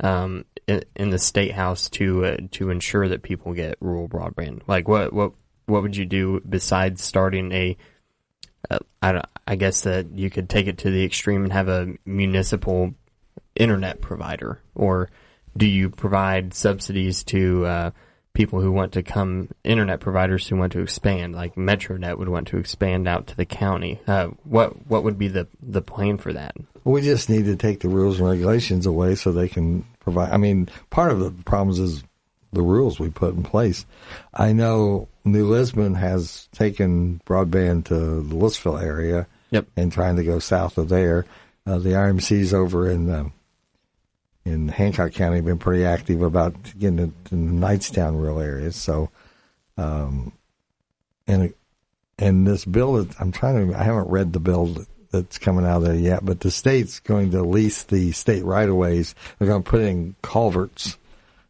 um 0.00 0.44
in, 0.66 0.84
in 0.94 1.10
the 1.10 1.18
state 1.18 1.52
house 1.52 1.88
to 1.90 2.24
uh, 2.24 2.36
to 2.52 2.70
ensure 2.70 3.08
that 3.08 3.22
people 3.22 3.54
get 3.54 3.76
rural 3.80 4.08
broadband? 4.08 4.62
Like 4.66 4.88
what 4.88 5.12
what 5.12 5.32
what 5.66 5.82
would 5.82 5.96
you 5.96 6.04
do 6.04 6.40
besides 6.48 7.02
starting 7.02 7.52
a 7.52 7.76
uh, 8.70 8.78
I 9.00 9.22
I 9.46 9.56
guess 9.56 9.82
that 9.82 10.10
you 10.12 10.30
could 10.30 10.48
take 10.48 10.66
it 10.66 10.78
to 10.78 10.90
the 10.90 11.04
extreme 11.04 11.44
and 11.44 11.52
have 11.52 11.68
a 11.68 11.94
municipal 12.04 12.94
internet 13.54 14.00
provider 14.00 14.60
or 14.74 15.08
do 15.56 15.66
you 15.66 15.90
provide 15.90 16.54
subsidies 16.54 17.22
to 17.24 17.66
uh, 17.66 17.90
people 18.32 18.60
who 18.60 18.72
want 18.72 18.92
to 18.92 19.02
come 19.02 19.48
internet 19.64 20.00
providers 20.00 20.48
who 20.48 20.56
want 20.56 20.72
to 20.72 20.80
expand 20.80 21.34
like 21.34 21.54
metronet 21.54 22.16
would 22.18 22.28
want 22.30 22.48
to 22.48 22.56
expand 22.56 23.06
out 23.06 23.26
to 23.26 23.36
the 23.36 23.44
county 23.44 24.00
uh, 24.06 24.28
what 24.44 24.86
what 24.86 25.04
would 25.04 25.18
be 25.18 25.28
the 25.28 25.46
the 25.60 25.82
plan 25.82 26.16
for 26.16 26.32
that 26.32 26.54
We 26.84 27.02
just 27.02 27.28
need 27.28 27.44
to 27.44 27.56
take 27.56 27.80
the 27.80 27.88
rules 27.90 28.18
and 28.18 28.28
regulations 28.28 28.86
away 28.86 29.14
so 29.16 29.30
they 29.32 29.48
can 29.48 29.84
provide. 30.00 30.32
I 30.32 30.36
mean, 30.38 30.68
part 30.90 31.12
of 31.12 31.20
the 31.20 31.30
problems 31.44 31.78
is 31.78 32.02
the 32.52 32.62
rules 32.62 32.98
we 32.98 33.08
put 33.08 33.34
in 33.34 33.42
place. 33.44 33.86
I 34.34 34.52
know 34.52 35.08
New 35.24 35.46
Lisbon 35.46 35.94
has 35.94 36.48
taken 36.52 37.20
broadband 37.24 37.84
to 37.84 37.94
the 38.22 38.34
Lewisville 38.34 38.82
area 38.82 39.26
Yep. 39.52 39.66
and 39.76 39.92
trying 39.92 40.16
to 40.16 40.24
go 40.24 40.38
south 40.40 40.76
of 40.78 40.88
there. 40.88 41.24
Uh, 41.66 41.78
the 41.78 41.90
RMCs 41.90 42.52
over 42.52 42.90
in 42.90 43.08
um, 43.14 43.32
in 44.44 44.68
Hancock 44.68 45.12
County 45.12 45.36
have 45.36 45.44
been 45.44 45.58
pretty 45.58 45.84
active 45.84 46.22
about 46.22 46.54
getting 46.78 46.98
it 46.98 47.10
in 47.30 47.60
the 47.60 47.66
Knightstown 47.66 48.20
rural 48.20 48.40
areas. 48.40 48.76
So, 48.76 49.10
um, 49.76 50.32
and 51.26 51.54
and 52.18 52.46
this 52.46 52.64
bill, 52.64 52.96
is- 52.96 53.14
I'm 53.20 53.32
trying 53.32 53.70
to, 53.70 53.78
I 53.78 53.84
haven't 53.84 54.08
read 54.08 54.32
the 54.32 54.40
bill 54.40 54.84
that's 55.10 55.38
coming 55.38 55.64
out 55.64 55.78
of 55.78 55.84
there 55.84 55.94
yet, 55.94 56.24
but 56.24 56.40
the 56.40 56.50
state's 56.50 57.00
going 57.00 57.30
to 57.32 57.42
lease 57.42 57.84
the 57.84 58.12
state 58.12 58.44
right 58.44 58.68
of 58.68 58.74
ways. 58.76 59.14
They're 59.38 59.48
going 59.48 59.62
to 59.62 59.70
put 59.70 59.82
in 59.82 60.14
culverts 60.22 60.96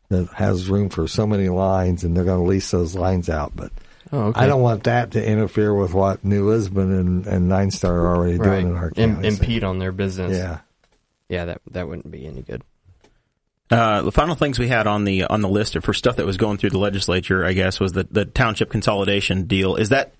that 0.08 0.28
has 0.30 0.68
room 0.68 0.88
for 0.88 1.08
so 1.08 1.26
many 1.26 1.48
lines, 1.48 2.04
and 2.04 2.16
they're 2.16 2.24
going 2.24 2.42
to 2.42 2.48
lease 2.48 2.70
those 2.70 2.94
lines 2.94 3.28
out. 3.30 3.52
But 3.56 3.72
oh 4.12 4.24
okay 4.26 4.40
I 4.40 4.46
don't 4.46 4.62
want 4.62 4.84
that 4.84 5.12
to 5.12 5.24
interfere 5.26 5.74
with 5.74 5.94
what 5.94 6.24
New 6.24 6.48
Lisbon 6.48 6.92
and, 6.92 7.26
and 7.26 7.48
Nine 7.48 7.70
Star 7.70 7.94
are 8.00 8.16
already 8.16 8.36
right 8.36 8.60
doing 8.60 8.68
in 8.68 8.76
our 8.76 8.92
Im- 8.96 9.14
county. 9.14 9.28
impede 9.28 9.64
on 9.64 9.78
their 9.78 9.92
business 9.92 10.36
yeah. 10.36 10.58
yeah 11.28 11.46
that 11.46 11.62
that 11.70 11.88
wouldn't 11.88 12.10
be 12.10 12.26
any 12.26 12.42
good 12.42 12.62
Uh, 13.72 14.02
the 14.02 14.12
final 14.12 14.34
things 14.34 14.58
we 14.58 14.68
had 14.68 14.86
on 14.86 15.04
the 15.04 15.24
on 15.24 15.40
the 15.40 15.48
list 15.48 15.78
for 15.80 15.94
stuff 15.94 16.16
that 16.16 16.26
was 16.26 16.36
going 16.36 16.58
through 16.58 16.70
the 16.70 16.78
legislature, 16.78 17.42
I 17.42 17.54
guess, 17.54 17.80
was 17.80 17.92
the, 17.92 18.06
the 18.10 18.26
township 18.26 18.68
consolidation 18.68 19.44
deal. 19.44 19.76
Is 19.76 19.88
that? 19.88 20.12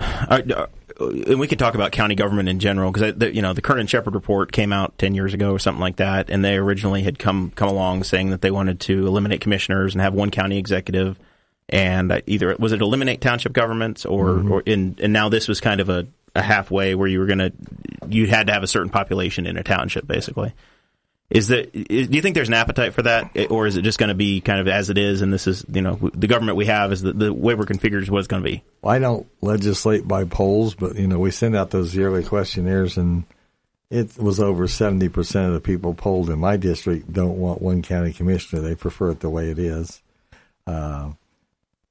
Uh, 0.00 0.42
uh, 0.56 0.66
and 0.98 1.38
we 1.38 1.46
could 1.46 1.60
talk 1.60 1.76
about 1.76 1.92
county 1.92 2.16
government 2.16 2.48
in 2.48 2.58
general 2.58 2.90
because 2.90 3.32
you 3.32 3.42
know 3.42 3.52
the 3.52 3.62
Kernan 3.62 3.86
Shepard 3.86 4.14
report 4.14 4.50
came 4.50 4.72
out 4.72 4.98
ten 4.98 5.14
years 5.14 5.34
ago 5.34 5.52
or 5.52 5.60
something 5.60 5.80
like 5.80 5.96
that, 5.96 6.30
and 6.30 6.44
they 6.44 6.56
originally 6.56 7.04
had 7.04 7.16
come 7.16 7.52
come 7.52 7.68
along 7.68 8.02
saying 8.02 8.30
that 8.30 8.40
they 8.40 8.50
wanted 8.50 8.80
to 8.80 9.06
eliminate 9.06 9.40
commissioners 9.40 9.94
and 9.94 10.02
have 10.02 10.12
one 10.12 10.32
county 10.32 10.58
executive, 10.58 11.20
and 11.68 12.22
either 12.26 12.56
was 12.58 12.72
it 12.72 12.80
eliminate 12.80 13.20
township 13.20 13.52
governments 13.52 14.04
or 14.04 14.48
or 14.50 14.62
in 14.66 14.96
and 15.00 15.12
now 15.12 15.28
this 15.28 15.46
was 15.46 15.60
kind 15.60 15.80
of 15.80 15.88
a, 15.88 16.08
a 16.34 16.42
halfway 16.42 16.96
where 16.96 17.06
you 17.06 17.20
were 17.20 17.26
gonna 17.26 17.52
you 18.08 18.26
had 18.26 18.48
to 18.48 18.52
have 18.52 18.64
a 18.64 18.68
certain 18.68 18.90
population 18.90 19.46
in 19.46 19.56
a 19.56 19.62
township 19.62 20.08
basically. 20.08 20.52
Is 21.32 21.48
that? 21.48 21.72
Do 21.72 21.80
you 21.88 22.20
think 22.20 22.34
there's 22.34 22.48
an 22.48 22.54
appetite 22.54 22.92
for 22.92 23.00
that, 23.02 23.30
or 23.48 23.66
is 23.66 23.78
it 23.78 23.82
just 23.82 23.98
going 23.98 24.10
to 24.10 24.14
be 24.14 24.42
kind 24.42 24.60
of 24.60 24.68
as 24.68 24.90
it 24.90 24.98
is? 24.98 25.22
And 25.22 25.32
this 25.32 25.46
is, 25.46 25.64
you 25.72 25.80
know, 25.80 25.94
the 26.12 26.26
government 26.26 26.58
we 26.58 26.66
have 26.66 26.92
is 26.92 27.00
the, 27.00 27.14
the 27.14 27.32
way 27.32 27.54
we're 27.54 27.64
configured 27.64 28.02
is 28.02 28.10
what 28.10 28.18
it's 28.18 28.28
going 28.28 28.42
to 28.42 28.48
be. 28.48 28.62
Well, 28.82 28.94
I 28.94 28.98
don't 28.98 29.26
legislate 29.40 30.06
by 30.06 30.24
polls, 30.24 30.74
but 30.74 30.96
you 30.96 31.06
know, 31.06 31.18
we 31.18 31.30
send 31.30 31.56
out 31.56 31.70
those 31.70 31.94
yearly 31.94 32.22
questionnaires, 32.22 32.98
and 32.98 33.24
it 33.88 34.18
was 34.18 34.40
over 34.40 34.68
seventy 34.68 35.08
percent 35.08 35.46
of 35.46 35.54
the 35.54 35.60
people 35.60 35.94
polled 35.94 36.28
in 36.28 36.38
my 36.38 36.58
district 36.58 37.10
don't 37.10 37.38
want 37.38 37.62
one 37.62 37.80
county 37.80 38.12
commissioner; 38.12 38.60
they 38.60 38.74
prefer 38.74 39.12
it 39.12 39.20
the 39.20 39.30
way 39.30 39.50
it 39.50 39.58
is. 39.58 40.02
Uh, 40.66 41.12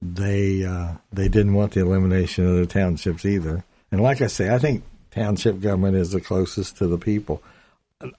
they 0.03 0.63
uh, 0.63 0.93
they 1.11 1.29
didn't 1.29 1.55
want 1.55 1.71
the 1.71 1.81
elimination 1.81 2.45
of 2.45 2.57
the 2.57 2.67
townships 2.67 3.25
either. 3.25 3.63
And 3.91 4.01
like 4.01 4.21
I 4.21 4.27
say, 4.27 4.53
I 4.53 4.59
think 4.59 4.83
township 5.09 5.61
government 5.61 5.95
is 5.95 6.11
the 6.11 6.21
closest 6.21 6.77
to 6.77 6.85
the 6.85 6.99
people. 6.99 7.41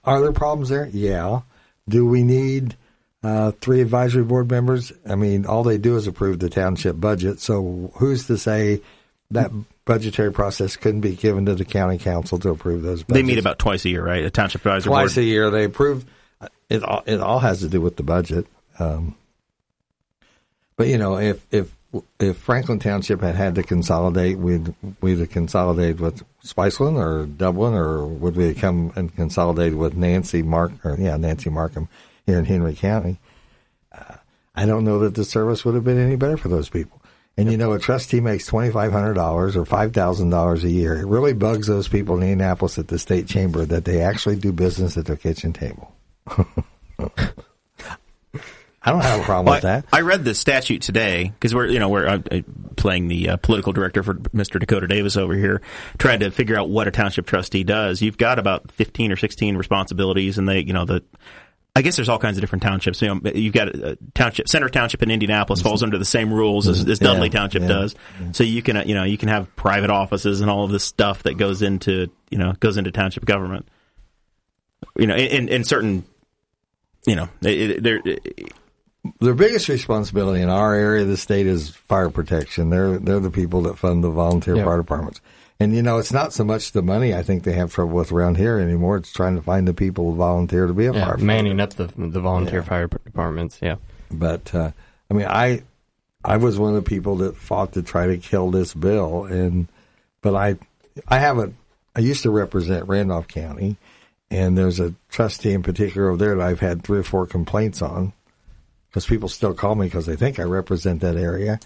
Are 0.03 0.21
there 0.21 0.31
problems 0.31 0.69
there? 0.69 0.87
Yeah. 0.91 1.41
Do 1.87 2.05
we 2.05 2.23
need 2.23 2.75
uh, 3.23 3.51
three 3.51 3.81
advisory 3.81 4.23
board 4.23 4.49
members? 4.49 4.91
I 5.07 5.15
mean, 5.15 5.45
all 5.45 5.63
they 5.63 5.77
do 5.77 5.95
is 5.97 6.07
approve 6.07 6.39
the 6.39 6.49
township 6.49 6.99
budget. 6.99 7.39
So 7.39 7.91
who's 7.95 8.27
to 8.27 8.37
say 8.37 8.81
that 9.31 9.51
budgetary 9.85 10.31
process 10.31 10.75
couldn't 10.77 11.01
be 11.01 11.15
given 11.15 11.45
to 11.45 11.55
the 11.55 11.65
county 11.65 11.97
council 11.97 12.39
to 12.39 12.49
approve 12.49 12.81
those? 12.83 13.03
Budgets? 13.03 13.13
They 13.13 13.23
meet 13.23 13.39
about 13.39 13.59
twice 13.59 13.85
a 13.85 13.89
year, 13.89 14.05
right? 14.05 14.23
A 14.23 14.29
township 14.29 14.61
advisory 14.61 14.89
twice 14.89 15.15
board. 15.15 15.23
a 15.23 15.27
year. 15.27 15.49
They 15.49 15.65
approve. 15.65 16.05
It 16.69 16.83
all, 16.83 17.03
it 17.05 17.19
all 17.19 17.39
has 17.39 17.59
to 17.59 17.69
do 17.69 17.81
with 17.81 17.95
the 17.97 18.03
budget. 18.03 18.47
Um, 18.79 19.15
but 20.75 20.87
you 20.87 20.97
know, 20.97 21.17
if 21.17 21.45
if 21.51 21.73
if 22.19 22.37
Franklin 22.37 22.79
Township 22.79 23.21
had 23.21 23.35
had 23.35 23.55
to 23.55 23.63
consolidate, 23.63 24.37
we'd 24.37 24.73
we'd 25.01 25.19
have 25.19 25.29
consolidated 25.29 25.99
with 25.99 26.23
Spiceland 26.43 26.97
or 26.97 27.25
Dublin, 27.25 27.73
or 27.73 28.05
would 28.05 28.35
we 28.35 28.47
have 28.47 28.57
come 28.57 28.91
and 28.95 29.13
consolidated 29.15 29.75
with 29.77 29.95
Nancy 29.95 30.41
Mark 30.41 30.71
or 30.83 30.97
yeah 30.97 31.17
Nancy 31.17 31.49
Markham 31.49 31.87
here 32.25 32.39
in 32.39 32.45
Henry 32.45 32.73
County? 32.73 33.19
Uh, 33.91 34.15
I 34.55 34.65
don't 34.65 34.85
know 34.85 34.99
that 34.99 35.15
the 35.15 35.25
service 35.25 35.63
would 35.65 35.75
have 35.75 35.83
been 35.83 35.99
any 35.99 36.15
better 36.15 36.37
for 36.37 36.47
those 36.47 36.69
people. 36.69 37.01
And 37.37 37.51
you 37.51 37.57
know, 37.57 37.73
a 37.73 37.79
trustee 37.79 38.21
makes 38.21 38.45
twenty 38.45 38.71
five 38.71 38.91
hundred 38.91 39.13
dollars 39.13 39.55
or 39.55 39.65
five 39.65 39.93
thousand 39.93 40.29
dollars 40.29 40.63
a 40.63 40.69
year. 40.69 40.99
It 40.99 41.07
really 41.07 41.33
bugs 41.33 41.67
those 41.67 41.87
people 41.87 42.15
in 42.17 42.23
Indianapolis 42.23 42.77
at 42.77 42.87
the 42.87 42.99
state 42.99 43.27
chamber 43.27 43.65
that 43.65 43.85
they 43.85 44.01
actually 44.01 44.35
do 44.35 44.51
business 44.51 44.97
at 44.97 45.05
their 45.05 45.15
kitchen 45.15 45.53
table. 45.53 45.95
I 48.85 48.91
don't 48.91 49.01
have 49.01 49.21
a 49.21 49.23
problem 49.23 49.45
Well, 49.45 49.55
with 49.55 49.63
that. 49.63 49.85
I, 49.93 49.99
I 49.99 50.01
read 50.01 50.25
the 50.25 50.35
statute 50.35 50.81
today 50.81 51.31
because 51.33 51.55
we're 51.55 51.67
you 51.67 51.79
know 51.79 51.89
we're 51.89 52.07
uh, 52.07 52.19
uh, 52.29 52.41
playing 52.75 53.07
the 53.07 53.29
uh, 53.29 53.37
political 53.37 53.71
director 53.71 54.03
for 54.03 54.15
Mr. 54.15 54.59
Dakota 54.59 54.87
Davis 54.87 55.15
over 55.15 55.33
here, 55.35 55.61
trying 55.97 56.19
to 56.19 56.31
figure 56.31 56.57
out 56.57 56.69
what 56.69 56.87
a 56.87 56.91
township 56.91 57.25
trustee 57.25 57.63
does. 57.63 58.01
You've 58.01 58.17
got 58.17 58.39
about 58.39 58.71
fifteen 58.71 59.11
or 59.11 59.15
sixteen 59.15 59.55
responsibilities, 59.55 60.37
and 60.37 60.47
they 60.49 60.59
you 60.59 60.73
know 60.73 60.85
the. 60.85 61.03
I 61.75 61.81
guess 61.81 61.95
there's 61.95 62.07
all 62.09 62.19
kinds 62.19 62.37
of 62.37 62.41
different 62.41 62.61
townships. 62.61 63.01
You 63.01 63.15
know, 63.15 63.31
you've 63.33 63.53
got 63.53 63.69
a 63.69 63.97
township, 64.13 64.47
Center 64.47 64.69
Township 64.69 65.01
in 65.01 65.09
Indianapolis 65.09 65.63
falls 65.63 65.81
under 65.81 65.97
the 65.97 66.05
same 66.05 66.31
rules 66.31 66.67
as, 66.67 66.87
as 66.87 66.99
Dudley 66.99 67.29
Yeah, 67.29 67.39
Township 67.39 67.63
yeah, 67.63 67.67
does. 67.67 67.95
So 68.33 68.43
you 68.43 68.61
can, 68.61 68.77
uh, 68.77 68.83
you 68.85 68.93
know, 68.93 69.05
you 69.05 69.17
can 69.17 69.29
have 69.29 69.55
private 69.55 69.89
offices 69.89 70.41
and 70.41 70.51
all 70.51 70.65
of 70.65 70.71
this 70.71 70.83
stuff 70.83 71.23
that 71.23 71.35
goes 71.35 71.63
into, 71.63 72.11
you 72.29 72.37
know, 72.37 72.53
goes 72.59 72.77
into 72.77 72.91
township 72.91 73.25
government. 73.25 73.67
You 74.95 75.07
know, 75.07 75.15
in, 75.15 75.49
in 75.49 75.63
certain, 75.63 76.03
you 77.07 77.15
know, 77.15 77.27
there, 77.41 77.99
their 79.19 79.33
biggest 79.33 79.67
responsibility 79.67 80.41
in 80.41 80.49
our 80.49 80.73
area 80.73 81.01
of 81.03 81.07
the 81.09 81.17
state 81.17 81.45
is 81.47 81.69
fire 81.69 82.09
protection. 82.09 82.69
They're 82.69 82.97
they're 82.97 83.19
the 83.19 83.29
people 83.31 83.61
that 83.63 83.77
fund 83.77 84.03
the 84.03 84.09
volunteer 84.09 84.55
Yeah. 84.55 84.65
fire 84.65 84.77
departments. 84.77 85.19
And 85.59 85.75
you 85.75 85.81
know, 85.81 85.97
it's 85.97 86.11
not 86.13 86.33
so 86.33 86.43
much 86.43 86.71
the 86.71 86.81
money 86.81 87.13
I 87.13 87.21
think 87.23 87.43
they 87.43 87.53
have 87.53 87.71
trouble 87.73 87.93
with 87.93 88.11
around 88.11 88.37
here 88.37 88.59
anymore. 88.59 88.97
It's 88.97 89.11
trying 89.13 89.35
to 89.35 89.41
find 89.41 89.67
the 89.67 89.73
people 89.73 90.11
who 90.11 90.17
volunteer 90.17 90.67
to 90.67 90.73
be 90.73 90.85
a 90.87 90.93
Yeah, 90.93 91.05
firefighter. 91.11 91.21
manning 91.21 91.59
up 91.59 91.73
the 91.73 91.89
the 91.97 92.19
volunteer 92.19 92.63
fire 92.63 92.87
departments. 92.87 93.59
Yeah. 93.61 93.75
But 94.11 94.53
uh, 94.55 94.71
I 95.09 95.13
mean, 95.13 95.27
I 95.27 95.61
I 96.25 96.37
was 96.37 96.57
one 96.57 96.75
of 96.75 96.83
the 96.83 96.89
people 96.89 97.17
that 97.17 97.35
fought 97.35 97.73
to 97.73 97.81
try 97.83 98.07
to 98.07 98.17
kill 98.17 98.51
this 98.51 98.73
bill, 98.73 99.25
and 99.25 99.67
but 100.21 100.35
I 100.35 100.55
I 101.07 101.19
haven't. 101.19 101.55
I 101.95 101.99
used 101.99 102.23
to 102.23 102.31
represent 102.31 102.87
Randolph 102.87 103.27
County, 103.27 103.75
and 104.31 104.57
there's 104.57 104.79
a 104.79 104.93
trustee 105.09 105.51
in 105.53 105.61
particular 105.61 106.07
over 106.09 106.17
there 106.17 106.35
that 106.35 106.41
I've 106.47 106.59
had 106.61 106.83
three 106.83 106.97
or 106.99 107.03
four 107.03 107.27
complaints 107.27 107.81
on 107.81 108.13
because 108.93 109.07
people 109.07 109.27
still 109.27 109.55
call 109.55 109.73
me 109.73 109.87
because 109.87 110.05
they 110.05 110.15
think 110.15 110.39
I 110.39 110.43
represent 110.43 111.01
that 111.01 111.15
area. 111.15 111.59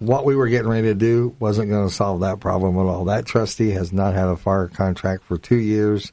What 0.00 0.24
we 0.24 0.34
were 0.34 0.48
getting 0.48 0.68
ready 0.68 0.88
to 0.88 0.94
do 0.96 1.36
wasn't 1.38 1.70
going 1.70 1.88
to 1.88 1.94
solve 1.94 2.20
that 2.20 2.40
problem 2.40 2.76
at 2.76 2.90
all. 2.90 3.04
That 3.04 3.24
trustee 3.24 3.70
has 3.70 3.92
not 3.92 4.14
had 4.14 4.26
a 4.26 4.36
fire 4.36 4.66
contract 4.66 5.22
for 5.22 5.38
two 5.38 5.58
years. 5.58 6.10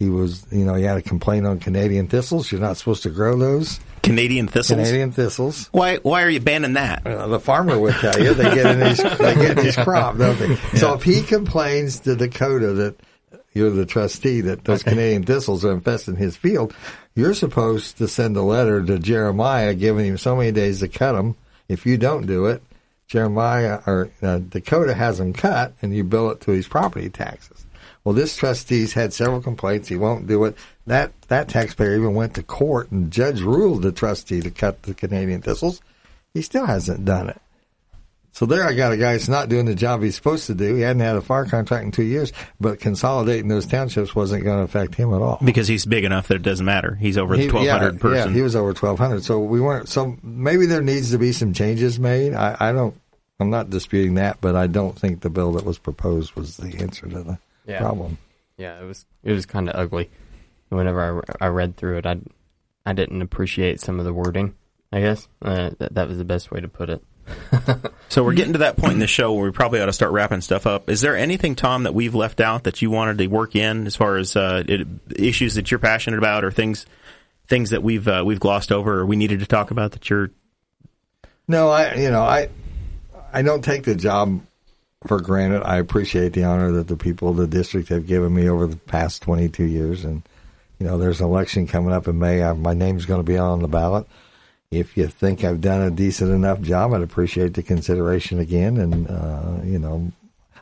He 0.00 0.08
was, 0.08 0.44
you 0.50 0.64
know, 0.64 0.74
he 0.74 0.82
had 0.82 0.96
a 0.96 1.02
complaint 1.02 1.46
on 1.46 1.60
Canadian 1.60 2.08
thistles. 2.08 2.50
You're 2.50 2.60
not 2.60 2.76
supposed 2.76 3.04
to 3.04 3.10
grow 3.10 3.38
those 3.38 3.78
Canadian 4.02 4.48
thistles. 4.48 4.80
Canadian 4.80 5.12
thistles. 5.12 5.68
Why 5.70 5.98
why 5.98 6.24
are 6.24 6.28
you 6.28 6.40
banning 6.40 6.72
that? 6.72 7.06
Uh, 7.06 7.28
the 7.28 7.38
farmer 7.38 7.78
would 7.78 7.94
tell 7.94 8.20
you 8.20 8.34
they 8.34 8.52
get 8.52 8.66
in 8.66 8.80
his 8.80 8.98
they 8.98 9.34
get 9.36 9.58
in 9.58 9.64
his 9.64 9.76
crop, 9.76 10.18
don't 10.18 10.36
they? 10.40 10.56
So 10.78 10.94
if 10.94 11.04
he 11.04 11.22
complains 11.22 12.00
to 12.00 12.16
Dakota 12.16 12.72
that 12.72 12.96
you're 13.54 13.70
the 13.70 13.86
trustee 13.86 14.40
that 14.42 14.64
those 14.64 14.82
Canadian 14.82 15.22
thistles 15.22 15.64
are 15.64 15.72
infesting 15.72 16.16
his 16.16 16.36
field, 16.36 16.74
you're 17.14 17.34
supposed 17.34 17.98
to 17.98 18.08
send 18.08 18.36
a 18.36 18.42
letter 18.42 18.84
to 18.84 18.98
Jeremiah 18.98 19.74
giving 19.74 20.06
him 20.06 20.18
so 20.18 20.36
many 20.36 20.52
days 20.52 20.80
to 20.80 20.88
cut 20.88 21.12
them. 21.12 21.36
If 21.68 21.86
you 21.86 21.96
don't 21.96 22.26
do 22.26 22.46
it, 22.46 22.62
Jeremiah 23.06 23.80
or 23.86 24.10
uh, 24.22 24.38
Dakota 24.38 24.94
has 24.94 25.18
them 25.18 25.32
cut, 25.32 25.74
and 25.80 25.94
you 25.94 26.04
bill 26.04 26.30
it 26.30 26.40
to 26.42 26.50
his 26.50 26.66
property 26.66 27.08
taxes. 27.08 27.64
Well, 28.02 28.14
this 28.14 28.36
trustee's 28.36 28.92
had 28.92 29.12
several 29.12 29.40
complaints. 29.40 29.88
He 29.88 29.96
won't 29.96 30.26
do 30.26 30.44
it. 30.44 30.56
That 30.86 31.12
that 31.28 31.48
taxpayer 31.48 31.94
even 31.96 32.14
went 32.14 32.34
to 32.34 32.42
court, 32.42 32.90
and 32.90 33.10
judge 33.10 33.40
ruled 33.40 33.82
the 33.82 33.92
trustee 33.92 34.42
to 34.42 34.50
cut 34.50 34.82
the 34.82 34.94
Canadian 34.94 35.40
thistles. 35.40 35.80
He 36.34 36.42
still 36.42 36.66
hasn't 36.66 37.04
done 37.04 37.30
it. 37.30 37.40
So 38.34 38.46
there, 38.46 38.64
I 38.66 38.74
got 38.74 38.92
a 38.92 38.96
guy 38.96 39.12
that's 39.12 39.28
not 39.28 39.48
doing 39.48 39.64
the 39.64 39.76
job 39.76 40.02
he's 40.02 40.16
supposed 40.16 40.48
to 40.48 40.56
do. 40.56 40.74
He 40.74 40.80
hadn't 40.80 41.00
had 41.02 41.14
a 41.14 41.20
fire 41.20 41.44
contract 41.44 41.84
in 41.84 41.92
two 41.92 42.02
years, 42.02 42.32
but 42.60 42.80
consolidating 42.80 43.46
those 43.46 43.64
townships 43.64 44.12
wasn't 44.16 44.42
going 44.42 44.58
to 44.58 44.64
affect 44.64 44.96
him 44.96 45.14
at 45.14 45.22
all. 45.22 45.38
Because 45.42 45.68
he's 45.68 45.86
big 45.86 46.02
enough 46.04 46.26
that 46.26 46.34
it 46.34 46.42
doesn't 46.42 46.66
matter. 46.66 46.96
He's 46.96 47.16
over 47.16 47.36
He- 47.36 47.46
twelve 47.46 47.68
hundred 47.68 47.94
yeah, 47.94 48.00
person. 48.00 48.30
Yeah, 48.30 48.34
he 48.34 48.42
was 48.42 48.56
over 48.56 48.74
twelve 48.74 48.98
hundred. 48.98 49.22
So 49.22 49.38
we 49.38 49.60
weren't. 49.60 49.88
So 49.88 50.16
maybe 50.24 50.66
there 50.66 50.82
needs 50.82 51.12
to 51.12 51.18
be 51.18 51.30
some 51.30 51.52
changes 51.52 52.00
made. 52.00 52.34
I, 52.34 52.56
I 52.58 52.72
don't. 52.72 53.00
I'm 53.38 53.50
not 53.50 53.70
disputing 53.70 54.14
that, 54.14 54.40
but 54.40 54.56
I 54.56 54.66
don't 54.66 54.98
think 54.98 55.20
the 55.20 55.30
bill 55.30 55.52
that 55.52 55.64
was 55.64 55.78
proposed 55.78 56.34
was 56.34 56.56
the 56.56 56.76
answer 56.78 57.06
to 57.08 57.22
the 57.22 57.38
Yeah. 57.66 57.78
problem. 57.78 58.18
Yeah, 58.56 58.80
it 58.80 58.84
was 58.84 59.06
it 59.22 59.30
was 59.32 59.46
kind 59.46 59.68
of 59.68 59.76
ugly. 59.76 60.10
Whenever 60.70 61.24
I, 61.40 61.44
I 61.46 61.48
read 61.50 61.76
through 61.76 61.98
it, 61.98 62.06
I 62.06 62.18
I 62.84 62.94
didn't 62.94 63.22
appreciate 63.22 63.80
some 63.80 64.00
of 64.00 64.04
the 64.04 64.12
wording. 64.12 64.56
I 64.92 65.00
guess 65.00 65.28
uh, 65.40 65.70
that 65.78 65.94
that 65.94 66.08
was 66.08 66.18
the 66.18 66.24
best 66.24 66.50
way 66.50 66.60
to 66.60 66.68
put 66.68 66.90
it. 66.90 67.00
So 68.08 68.22
we're 68.22 68.34
getting 68.34 68.52
to 68.52 68.60
that 68.60 68.76
point 68.76 68.94
in 68.94 68.98
the 68.98 69.06
show 69.06 69.32
where 69.32 69.44
we 69.44 69.50
probably 69.50 69.80
ought 69.80 69.86
to 69.86 69.92
start 69.92 70.12
wrapping 70.12 70.40
stuff 70.40 70.66
up. 70.66 70.88
Is 70.88 71.00
there 71.00 71.16
anything, 71.16 71.54
Tom, 71.54 71.84
that 71.84 71.94
we've 71.94 72.14
left 72.14 72.40
out 72.40 72.64
that 72.64 72.82
you 72.82 72.90
wanted 72.90 73.18
to 73.18 73.26
work 73.26 73.56
in 73.56 73.86
as 73.86 73.96
far 73.96 74.16
as 74.16 74.36
uh, 74.36 74.62
it, 74.66 74.86
issues 75.16 75.54
that 75.54 75.70
you're 75.70 75.80
passionate 75.80 76.18
about, 76.18 76.44
or 76.44 76.50
things 76.50 76.86
things 77.46 77.70
that 77.70 77.82
we've 77.82 78.06
uh, 78.06 78.22
we've 78.24 78.40
glossed 78.40 78.72
over, 78.72 79.00
or 79.00 79.06
we 79.06 79.16
needed 79.16 79.40
to 79.40 79.46
talk 79.46 79.70
about 79.70 79.92
that 79.92 80.10
you're 80.10 80.30
No, 81.48 81.70
I 81.70 81.94
you 81.94 82.10
know 82.10 82.22
I 82.22 82.48
I 83.32 83.42
don't 83.42 83.64
take 83.64 83.84
the 83.84 83.94
job 83.94 84.40
for 85.06 85.20
granted. 85.20 85.62
I 85.62 85.78
appreciate 85.78 86.32
the 86.32 86.44
honor 86.44 86.72
that 86.72 86.88
the 86.88 86.96
people 86.96 87.28
of 87.28 87.36
the 87.36 87.46
district 87.46 87.88
have 87.88 88.06
given 88.06 88.34
me 88.34 88.48
over 88.48 88.66
the 88.66 88.76
past 88.76 89.22
22 89.22 89.64
years, 89.64 90.04
and 90.04 90.22
you 90.78 90.86
know 90.86 90.98
there's 90.98 91.20
an 91.20 91.26
election 91.26 91.66
coming 91.66 91.92
up 91.92 92.08
in 92.08 92.18
May. 92.18 92.42
I, 92.42 92.52
my 92.52 92.74
name's 92.74 93.06
going 93.06 93.20
to 93.20 93.30
be 93.30 93.38
on 93.38 93.60
the 93.60 93.68
ballot. 93.68 94.06
If 94.78 94.96
you 94.96 95.06
think 95.08 95.44
I've 95.44 95.60
done 95.60 95.82
a 95.82 95.90
decent 95.90 96.30
enough 96.30 96.60
job, 96.60 96.92
I'd 96.94 97.02
appreciate 97.02 97.54
the 97.54 97.62
consideration 97.62 98.38
again. 98.40 98.76
And 98.78 99.08
uh, 99.10 99.60
you 99.64 99.78
know, 99.78 100.12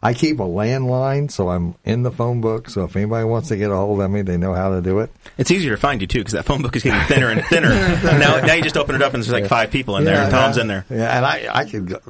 I 0.03 0.15
keep 0.15 0.41
a 0.41 0.45
landline, 0.45 1.31
so 1.31 1.49
I'm 1.49 1.75
in 1.85 2.03
the 2.03 2.11
phone 2.11 2.41
book. 2.41 2.69
So 2.69 2.85
if 2.85 2.97
anybody 2.97 3.25
wants 3.25 3.49
to 3.49 3.57
get 3.57 3.71
a 3.71 3.77
hold 3.77 4.01
of 4.01 4.11
me, 4.11 4.23
they 4.23 4.37
know 4.37 4.53
how 4.55 4.71
to 4.71 4.81
do 4.83 4.99
it. 4.99 5.11
It's 5.39 5.51
easier 5.51 5.71
to 5.71 5.77
find 5.77 6.01
you 6.01 6.07
too 6.07 6.19
because 6.21 6.33
that 6.33 6.45
phone 6.45 6.63
book 6.63 6.75
is 6.77 6.83
getting 6.83 7.01
thinner 7.07 7.31
and 7.31 7.45
thinner. 7.45 7.69
now, 8.19 8.41
now 8.41 8.55
you 8.55 8.63
just 8.63 8.77
open 8.77 8.95
it 8.97 9.03
up 9.03 9.15
and 9.15 9.23
there's 9.23 9.33
like 9.33 9.47
five 9.49 9.71
people 9.71 9.97
in 9.97 10.05
there, 10.05 10.23
and 10.23 10.31
Tom's 10.31 10.57
in 10.59 10.67
there. 10.67 10.85
Yeah, 10.91 11.17
and 11.17 11.25
I, 11.25 11.49
I 11.53 11.65
could, 11.65 11.87
go- 11.89 12.01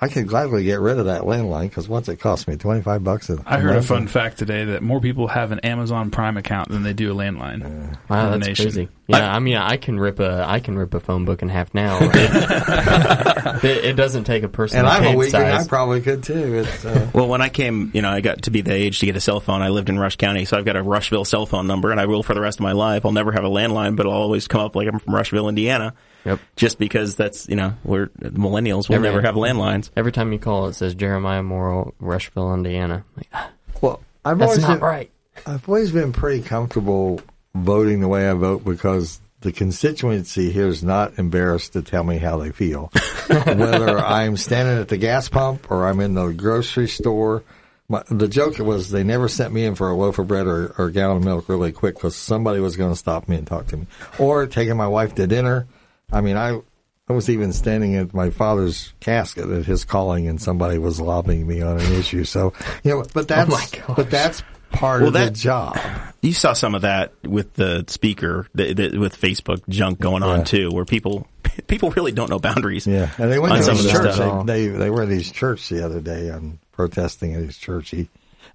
I 0.00 0.06
could 0.06 0.28
gladly 0.28 0.62
get 0.62 0.78
rid 0.78 0.98
of 0.98 1.06
that 1.06 1.22
landline 1.22 1.68
because 1.68 1.88
once 1.88 2.08
it 2.08 2.20
cost 2.20 2.46
me 2.46 2.56
twenty 2.56 2.82
five 2.82 3.02
bucks. 3.02 3.30
A 3.30 3.42
I 3.44 3.58
heard 3.58 3.74
a 3.74 3.82
fun 3.82 4.06
fact 4.06 4.38
today 4.38 4.64
that 4.66 4.80
more 4.80 5.00
people 5.00 5.26
have 5.26 5.50
an 5.50 5.58
Amazon 5.60 6.12
Prime 6.12 6.36
account 6.36 6.68
than 6.68 6.84
they 6.84 6.92
do 6.92 7.10
a 7.10 7.14
landline. 7.16 7.98
Wow, 8.08 8.30
that's 8.30 8.46
nation. 8.46 8.64
crazy. 8.64 8.88
Yeah, 9.08 9.32
I, 9.34 9.38
mean, 9.40 9.56
I 9.56 9.76
can 9.76 9.98
rip 9.98 10.20
a 10.20 10.44
I 10.46 10.60
can 10.60 10.78
rip 10.78 10.94
a 10.94 11.00
phone 11.00 11.24
book 11.24 11.42
in 11.42 11.48
half 11.48 11.74
now. 11.74 11.98
It, 12.00 13.64
it, 13.64 13.84
it 13.86 13.96
doesn't 13.96 14.24
take 14.24 14.44
a 14.44 14.48
person. 14.48 14.78
And 14.78 14.86
of 14.86 14.92
I'm 14.92 15.02
a 15.02 15.06
Kate's 15.06 15.18
weakling. 15.18 15.42
I 15.44 15.66
probably 15.66 16.00
could 16.00 16.22
too. 16.22 16.58
It's, 16.58 16.84
uh, 16.84 17.10
Well, 17.12 17.26
when 17.26 17.40
I 17.40 17.48
came, 17.48 17.90
you 17.92 18.02
know, 18.02 18.10
I 18.10 18.20
got 18.20 18.42
to 18.42 18.50
be 18.52 18.60
the 18.60 18.72
age 18.72 19.00
to 19.00 19.06
get 19.06 19.16
a 19.16 19.20
cell 19.20 19.40
phone. 19.40 19.62
I 19.62 19.70
lived 19.70 19.88
in 19.88 19.98
Rush 19.98 20.16
County, 20.16 20.44
so 20.44 20.56
I've 20.58 20.64
got 20.64 20.76
a 20.76 20.82
Rushville 20.82 21.24
cell 21.24 21.46
phone 21.46 21.66
number, 21.66 21.90
and 21.90 21.98
I 21.98 22.06
will 22.06 22.22
for 22.22 22.34
the 22.34 22.40
rest 22.40 22.58
of 22.58 22.62
my 22.62 22.72
life. 22.72 23.04
I'll 23.04 23.12
never 23.12 23.32
have 23.32 23.44
a 23.44 23.50
landline, 23.50 23.96
but 23.96 24.06
I'll 24.06 24.12
always 24.12 24.46
come 24.46 24.60
up 24.60 24.76
like 24.76 24.86
I'm 24.86 24.98
from 25.00 25.14
Rushville, 25.14 25.48
Indiana. 25.48 25.94
Yep. 26.24 26.40
Just 26.56 26.78
because 26.78 27.16
that's, 27.16 27.48
you 27.48 27.56
know, 27.56 27.74
we're 27.84 28.08
millennials. 28.20 28.88
We'll 28.88 28.96
Every- 28.96 29.08
never 29.10 29.22
have 29.22 29.34
landlines. 29.34 29.90
Every 29.96 30.12
time 30.12 30.32
you 30.32 30.38
call, 30.38 30.66
it 30.66 30.74
says 30.74 30.94
Jeremiah 30.94 31.42
Morrell, 31.42 31.94
Rushville, 32.00 32.52
Indiana. 32.54 33.04
Like, 33.16 33.28
ah, 33.32 33.50
well, 33.80 34.00
I've 34.24 34.38
that's 34.38 34.50
always 34.50 34.62
not 34.62 34.74
been, 34.74 34.80
right. 34.80 35.10
I've 35.46 35.68
always 35.68 35.92
been 35.92 36.12
pretty 36.12 36.42
comfortable 36.42 37.20
voting 37.54 38.00
the 38.00 38.08
way 38.08 38.28
I 38.28 38.34
vote 38.34 38.64
because 38.64 39.20
the 39.40 39.52
constituency 39.52 40.50
here 40.50 40.66
is 40.66 40.82
not 40.82 41.18
embarrassed 41.18 41.74
to 41.74 41.82
tell 41.82 42.02
me 42.02 42.18
how 42.18 42.38
they 42.38 42.50
feel. 42.50 42.90
Whether 43.28 43.98
I'm 43.98 44.36
standing 44.36 44.78
at 44.78 44.88
the 44.88 44.96
gas 44.96 45.28
pump 45.28 45.70
or 45.70 45.86
I'm 45.86 46.00
in 46.00 46.14
the 46.14 46.28
grocery 46.32 46.88
store. 46.88 47.44
My, 47.90 48.02
the 48.10 48.28
joke 48.28 48.58
was 48.58 48.90
they 48.90 49.04
never 49.04 49.28
sent 49.28 49.54
me 49.54 49.64
in 49.64 49.74
for 49.74 49.88
a 49.88 49.94
loaf 49.94 50.18
of 50.18 50.28
bread 50.28 50.46
or, 50.46 50.74
or 50.76 50.86
a 50.86 50.92
gallon 50.92 51.18
of 51.18 51.24
milk 51.24 51.48
really 51.48 51.72
quick 51.72 51.94
because 51.94 52.16
somebody 52.16 52.60
was 52.60 52.76
going 52.76 52.90
to 52.90 52.96
stop 52.96 53.28
me 53.28 53.36
and 53.36 53.46
talk 53.46 53.68
to 53.68 53.76
me. 53.78 53.86
Or 54.18 54.46
taking 54.46 54.76
my 54.76 54.88
wife 54.88 55.14
to 55.14 55.26
dinner. 55.26 55.66
I 56.12 56.20
mean, 56.20 56.36
I 56.36 56.60
I 57.08 57.12
was 57.12 57.30
even 57.30 57.52
standing 57.52 57.96
at 57.96 58.12
my 58.12 58.30
father's 58.30 58.92
casket 59.00 59.48
at 59.50 59.64
his 59.64 59.84
calling, 59.84 60.28
and 60.28 60.40
somebody 60.40 60.78
was 60.78 61.00
lobbying 61.00 61.46
me 61.46 61.62
on 61.62 61.78
an 61.80 61.92
issue. 61.94 62.24
So 62.24 62.52
you 62.84 62.90
know, 62.92 63.04
but 63.14 63.28
that's 63.28 63.50
my 63.50 63.66
gosh. 63.78 63.96
but 63.96 64.10
that's 64.10 64.42
part 64.70 65.00
Well, 65.00 65.08
of 65.08 65.12
the 65.14 65.18
that- 65.20 65.34
job. 65.34 65.78
You 66.20 66.32
saw 66.32 66.52
some 66.52 66.74
of 66.74 66.82
that 66.82 67.12
with 67.24 67.54
the 67.54 67.84
speaker, 67.86 68.48
the, 68.52 68.72
the, 68.74 68.98
with 68.98 69.18
Facebook 69.20 69.66
junk 69.68 70.00
going 70.00 70.24
on 70.24 70.40
Yeah. 70.40 70.44
too, 70.44 70.70
where 70.72 70.84
people 70.84 71.28
people 71.68 71.90
really 71.90 72.10
don't 72.12 72.28
know 72.28 72.40
boundaries. 72.40 72.86
Yeah, 72.86 73.10
and 73.18 73.30
they 73.30 73.38
went 73.38 73.54
to 73.54 73.62
some 73.62 73.76
his 73.76 73.90
church. 73.90 74.16
They, 74.46 74.66
they 74.66 74.68
they 74.68 74.90
were 74.90 75.02
at 75.02 75.08
his 75.08 75.30
church 75.30 75.68
the 75.68 75.84
other 75.84 76.00
day 76.00 76.30
on 76.30 76.58
protesting 76.72 77.34
at 77.34 77.42
his 77.42 77.56
church. 77.56 77.90
He, 77.90 78.08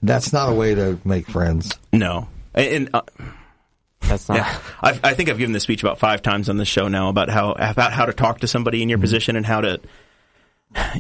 that's 0.04 0.34
not 0.34 0.50
a 0.50 0.54
way 0.54 0.76
to 0.76 1.00
make 1.06 1.28
friends. 1.28 1.72
No, 1.94 2.28
and, 2.54 2.68
and 2.68 2.90
uh, 2.94 3.02
That's 4.08 4.30
not. 4.30 4.38
Yeah, 4.38 4.60
I've, 4.82 5.04
I 5.04 5.14
think 5.14 5.30
I've 5.30 5.38
given 5.38 5.54
this 5.54 5.64
speech 5.64 5.84
about 5.84 6.00
five 6.00 6.22
times 6.22 6.50
on 6.50 6.58
the 6.58 6.66
show 6.66 6.88
now 6.88 7.10
about 7.10 7.30
how 7.30 7.54
about 7.54 7.94
how 7.94 8.06
to 8.06 8.14
talk 8.14 8.40
to 8.40 8.48
somebody 8.48 8.82
in 8.82 8.90
your 8.90 8.98
mm-hmm. 8.98 9.04
position 9.04 9.36
and 9.36 9.46
how 9.46 9.62
to 9.62 9.80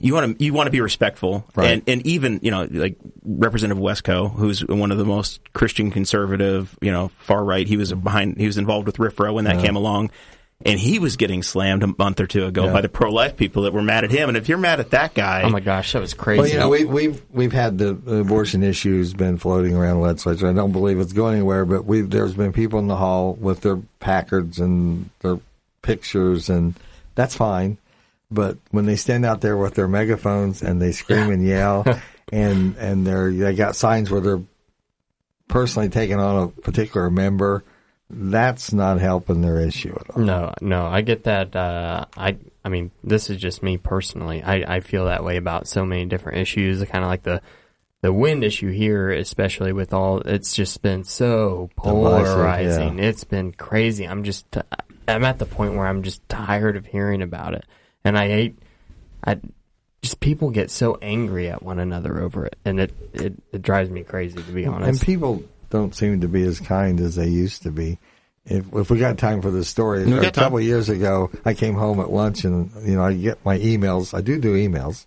you 0.01 0.13
want 0.13 0.37
to 0.37 0.43
you 0.43 0.53
want 0.53 0.67
to 0.67 0.71
be 0.71 0.81
respectful, 0.81 1.45
Right. 1.55 1.71
and 1.71 1.83
and 1.87 2.05
even 2.05 2.39
you 2.41 2.51
know 2.51 2.67
like 2.69 2.97
Representative 3.23 3.81
Wesco, 3.81 4.31
who's 4.33 4.65
one 4.65 4.91
of 4.91 4.97
the 4.97 5.05
most 5.05 5.41
Christian 5.53 5.91
conservative, 5.91 6.77
you 6.81 6.91
know, 6.91 7.09
far 7.19 7.43
right. 7.43 7.67
He 7.67 7.77
was 7.77 7.91
behind. 7.93 8.37
He 8.37 8.45
was 8.45 8.57
involved 8.57 8.85
with 8.85 8.97
RFRA 8.97 9.33
when 9.33 9.45
that 9.45 9.59
came 9.59 9.75
along, 9.75 10.11
and 10.65 10.79
he 10.79 10.99
was 10.99 11.17
getting 11.17 11.43
slammed 11.43 11.83
a 11.83 11.87
month 11.97 12.19
or 12.19 12.27
two 12.27 12.45
ago 12.45 12.65
Yeah. 12.65 12.73
by 12.73 12.81
the 12.81 12.89
pro 12.89 13.11
life 13.11 13.35
people 13.37 13.63
that 13.63 13.73
were 13.73 13.81
mad 13.81 14.03
at 14.03 14.11
him. 14.11 14.29
And 14.29 14.37
if 14.37 14.47
you're 14.49 14.57
mad 14.57 14.79
at 14.79 14.91
that 14.91 15.13
guy, 15.13 15.41
Oh 15.43 15.49
my 15.49 15.59
gosh, 15.59 15.91
that 15.93 15.99
was 16.01 16.13
crazy. 16.13 16.39
Well, 16.41 16.49
you 16.49 16.57
know, 16.59 16.69
we, 16.69 16.85
we've 16.85 17.21
we've 17.31 17.51
had 17.53 17.77
the, 17.77 17.93
the 17.93 18.17
abortion 18.17 18.63
issues 18.63 19.13
been 19.13 19.37
floating 19.37 19.75
around 19.75 19.97
the 19.97 20.03
legislature. 20.03 20.47
I 20.49 20.53
don't 20.53 20.71
believe 20.71 20.99
it's 20.99 21.13
going 21.13 21.35
anywhere, 21.35 21.65
but 21.65 21.85
we 21.85 22.01
there's 22.01 22.33
been 22.33 22.53
people 22.53 22.79
in 22.79 22.87
the 22.87 22.95
hall 22.95 23.33
with 23.33 23.61
their 23.61 23.77
placards 23.99 24.59
and 24.59 25.09
their 25.19 25.39
pictures, 25.81 26.49
and 26.49 26.73
that's 27.15 27.35
fine. 27.35 27.77
But 28.31 28.57
when 28.71 28.85
they 28.85 28.95
stand 28.95 29.25
out 29.25 29.41
there 29.41 29.55
with 29.57 29.75
their 29.75 29.87
megaphones 29.87 30.61
and 30.63 30.81
they 30.81 30.91
scream 30.91 31.29
and 31.29 31.45
yell, 31.45 31.85
and 32.31 32.75
and 32.77 33.05
they're 33.05 33.31
they 33.31 33.53
got 33.53 33.75
signs 33.75 34.09
where 34.09 34.21
they're 34.21 34.41
personally 35.47 35.89
taking 35.89 36.19
on 36.19 36.43
a 36.43 36.47
particular 36.61 37.09
member, 37.09 37.63
that's 38.09 38.73
not 38.73 38.99
helping 38.99 39.41
their 39.41 39.59
issue 39.59 39.95
at 39.99 40.09
all. 40.11 40.21
No, 40.21 40.53
no, 40.61 40.85
I 40.85 41.01
get 41.01 41.23
that. 41.23 41.55
Uh, 41.55 42.05
I, 42.15 42.37
I 42.63 42.69
mean, 42.69 42.91
this 43.03 43.29
is 43.29 43.37
just 43.37 43.63
me 43.63 43.77
personally. 43.77 44.43
I, 44.43 44.75
I 44.75 44.79
feel 44.81 45.05
that 45.05 45.23
way 45.23 45.37
about 45.37 45.67
so 45.67 45.85
many 45.85 46.05
different 46.05 46.37
issues. 46.39 46.83
Kind 46.85 47.03
of 47.03 47.09
like 47.09 47.23
the, 47.23 47.41
the 48.01 48.13
wind 48.13 48.43
issue 48.43 48.71
here, 48.71 49.11
especially 49.11 49.73
with 49.73 49.93
all. 49.93 50.19
It's 50.19 50.53
just 50.53 50.81
been 50.81 51.03
so 51.03 51.69
polarizing. 51.75 52.99
yeah. 52.99 53.05
It's 53.05 53.23
been 53.23 53.51
crazy. 53.51 54.07
I'm 54.07 54.23
just, 54.23 54.45
I'm 55.07 55.23
at 55.23 55.39
the 55.39 55.45
point 55.45 55.75
where 55.75 55.87
I'm 55.87 56.03
just 56.03 56.27
tired 56.29 56.77
of 56.77 56.85
hearing 56.85 57.21
about 57.21 57.55
it, 57.55 57.65
and 58.03 58.17
I 58.17 58.27
hate, 58.27 58.59
I, 59.25 59.39
just 60.03 60.19
people 60.19 60.49
get 60.49 60.69
so 60.69 60.97
angry 61.01 61.49
at 61.49 61.63
one 61.63 61.79
another 61.79 62.21
over 62.21 62.45
it, 62.45 62.57
and 62.65 62.79
it, 62.79 62.93
it, 63.13 63.33
it 63.53 63.61
drives 63.61 63.89
me 63.89 64.03
crazy 64.03 64.35
to 64.35 64.51
be 64.51 64.65
honest. 64.65 64.89
And 64.89 65.01
people 65.01 65.43
don't 65.73 65.95
seem 65.95 66.21
to 66.21 66.27
be 66.27 66.43
as 66.43 66.59
kind 66.59 67.01
as 67.01 67.15
they 67.15 67.27
used 67.27 67.63
to 67.63 67.71
be. 67.71 67.97
If, 68.45 68.71
if 68.73 68.91
we 68.91 68.99
got 68.99 69.17
time 69.17 69.41
for 69.41 69.49
this 69.49 69.67
story, 69.67 70.03
a 70.03 70.31
couple 70.31 70.59
of 70.59 70.63
years 70.63 70.87
ago, 70.87 71.31
I 71.43 71.55
came 71.55 71.73
home 71.73 71.99
at 71.99 72.11
lunch 72.11 72.43
and 72.43 72.69
you 72.85 72.95
know 72.95 73.03
I 73.03 73.13
get 73.13 73.43
my 73.43 73.57
emails. 73.57 74.13
I 74.13 74.21
do 74.21 74.39
do 74.39 74.53
emails, 74.53 75.05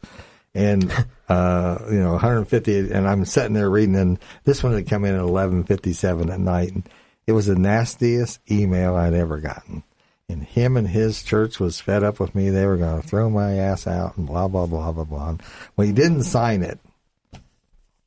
and 0.55 0.91
uh, 1.29 1.79
you 1.89 2.01
know 2.01 2.13
150, 2.13 2.93
and 2.93 3.07
I'm 3.07 3.25
sitting 3.25 3.53
there 3.53 3.71
reading, 3.71 3.95
and 3.95 4.19
this 4.43 4.65
one 4.65 4.73
had 4.73 4.89
come 4.89 5.05
in 5.05 5.15
at 5.15 5.21
11:57 5.21 6.33
at 6.33 6.41
night, 6.41 6.73
and 6.73 6.89
it 7.29 7.33
was 7.33 7.47
the 7.47 7.55
nastiest 7.55 8.41
email 8.51 8.97
I'd 8.97 9.15
ever 9.15 9.39
gotten. 9.39 9.85
And 10.29 10.43
him 10.43 10.77
and 10.77 10.89
his 10.89 11.23
church 11.23 11.61
was 11.61 11.81
fed 11.81 12.03
up 12.03 12.19
with 12.19 12.35
me. 12.35 12.51
They 12.51 12.67
were 12.67 12.79
going 12.79 13.01
to 13.01 13.07
throw 13.07 13.31
my 13.31 13.59
ass 13.59 13.87
out 13.87 14.17
and 14.17 14.27
blah 14.27 14.49
blah 14.49 14.67
blah 14.67 14.91
blah 14.91 15.05
blah. 15.05 15.37
Well, 15.77 15.87
he 15.87 15.93
didn't 15.93 16.25
sign 16.25 16.65
it 16.65 16.81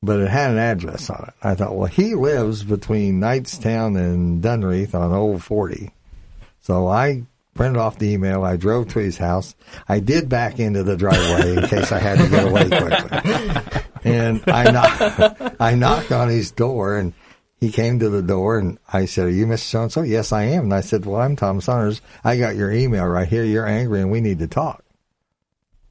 but 0.02 0.20
it 0.20 0.30
had 0.30 0.52
an 0.52 0.58
address 0.58 1.10
on 1.10 1.26
it. 1.28 1.34
I 1.44 1.56
thought, 1.56 1.76
well, 1.76 1.88
he 1.88 2.16
lives 2.16 2.64
between 2.64 3.20
Knightstown 3.20 4.00
and 4.00 4.42
Dunreith 4.42 4.96
on 4.96 5.12
Old 5.12 5.44
40. 5.44 5.92
So 6.62 6.88
I 6.88 7.24
printed 7.54 7.78
off 7.78 8.00
the 8.00 8.10
email. 8.10 8.44
I 8.44 8.56
drove 8.56 8.90
to 8.90 9.00
his 9.00 9.18
house. 9.18 9.56
I 9.88 10.00
did 10.00 10.30
back 10.30 10.60
into 10.60 10.84
the 10.84 10.96
driveway 10.96 11.58
in 11.58 11.68
case 11.68 11.92
I 11.92 12.00
had 12.00 12.20
to 12.20 12.30
get 12.30 12.48
away 12.48 12.70
quickly. 12.70 13.82
And 14.02 14.42
I 14.48 14.72
knocked, 14.72 15.56
I 15.60 15.76
knocked 15.76 16.14
on 16.14 16.30
his 16.30 16.52
door 16.52 16.98
and 16.98 17.14
he 17.60 17.70
came 17.70 18.00
to 18.00 18.10
the 18.10 18.22
door 18.22 18.58
and 18.58 18.78
I 18.92 19.06
said, 19.06 19.26
are 19.26 19.30
you 19.30 19.46
Mr. 19.46 19.60
So-and-so? 19.60 20.02
Yes, 20.04 20.32
I 20.32 20.44
am. 20.44 20.64
And 20.64 20.74
I 20.74 20.80
said, 20.80 21.06
well, 21.06 21.20
I'm 21.20 21.36
Tom 21.36 21.60
Saunders. 21.60 22.02
I 22.24 22.38
got 22.38 22.56
your 22.56 22.72
email 22.72 23.06
right 23.06 23.28
here. 23.28 23.44
You're 23.44 23.68
angry 23.68 24.00
and 24.00 24.10
we 24.10 24.22
need 24.22 24.40
to 24.40 24.48
talk. 24.48 24.86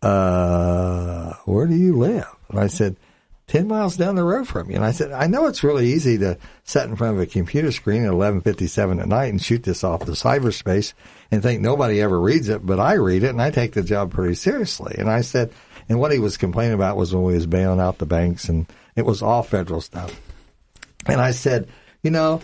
Uh, 0.00 1.34
where 1.44 1.66
do 1.66 1.74
you 1.74 1.98
live? 1.98 2.34
And 2.48 2.60
I 2.60 2.68
said, 2.68 2.96
10 3.48 3.66
miles 3.66 3.96
down 3.96 4.14
the 4.14 4.22
road 4.22 4.46
from 4.46 4.70
you. 4.70 4.76
And 4.76 4.84
I 4.84 4.92
said, 4.92 5.10
I 5.10 5.26
know 5.26 5.46
it's 5.46 5.64
really 5.64 5.88
easy 5.88 6.18
to 6.18 6.38
sit 6.64 6.84
in 6.84 6.96
front 6.96 7.16
of 7.16 7.22
a 7.22 7.26
computer 7.26 7.72
screen 7.72 8.04
at 8.04 8.12
1157 8.12 9.00
at 9.00 9.08
night 9.08 9.26
and 9.26 9.42
shoot 9.42 9.62
this 9.62 9.82
off 9.82 10.04
the 10.04 10.12
cyberspace 10.12 10.92
and 11.30 11.42
think 11.42 11.60
nobody 11.60 12.00
ever 12.00 12.20
reads 12.20 12.48
it, 12.48 12.64
but 12.64 12.78
I 12.78 12.94
read 12.94 13.24
it 13.24 13.30
and 13.30 13.42
I 13.42 13.50
take 13.50 13.72
the 13.72 13.82
job 13.82 14.12
pretty 14.12 14.34
seriously. 14.34 14.94
And 14.98 15.10
I 15.10 15.22
said, 15.22 15.52
and 15.88 15.98
what 15.98 16.12
he 16.12 16.18
was 16.18 16.36
complaining 16.36 16.74
about 16.74 16.98
was 16.98 17.14
when 17.14 17.24
we 17.24 17.34
was 17.34 17.46
bailing 17.46 17.80
out 17.80 17.98
the 17.98 18.06
banks 18.06 18.48
and 18.50 18.70
it 18.94 19.06
was 19.06 19.22
all 19.22 19.42
federal 19.42 19.80
stuff. 19.80 20.20
And 21.06 21.20
I 21.20 21.30
said, 21.30 21.68
you 22.02 22.10
know, 22.10 22.42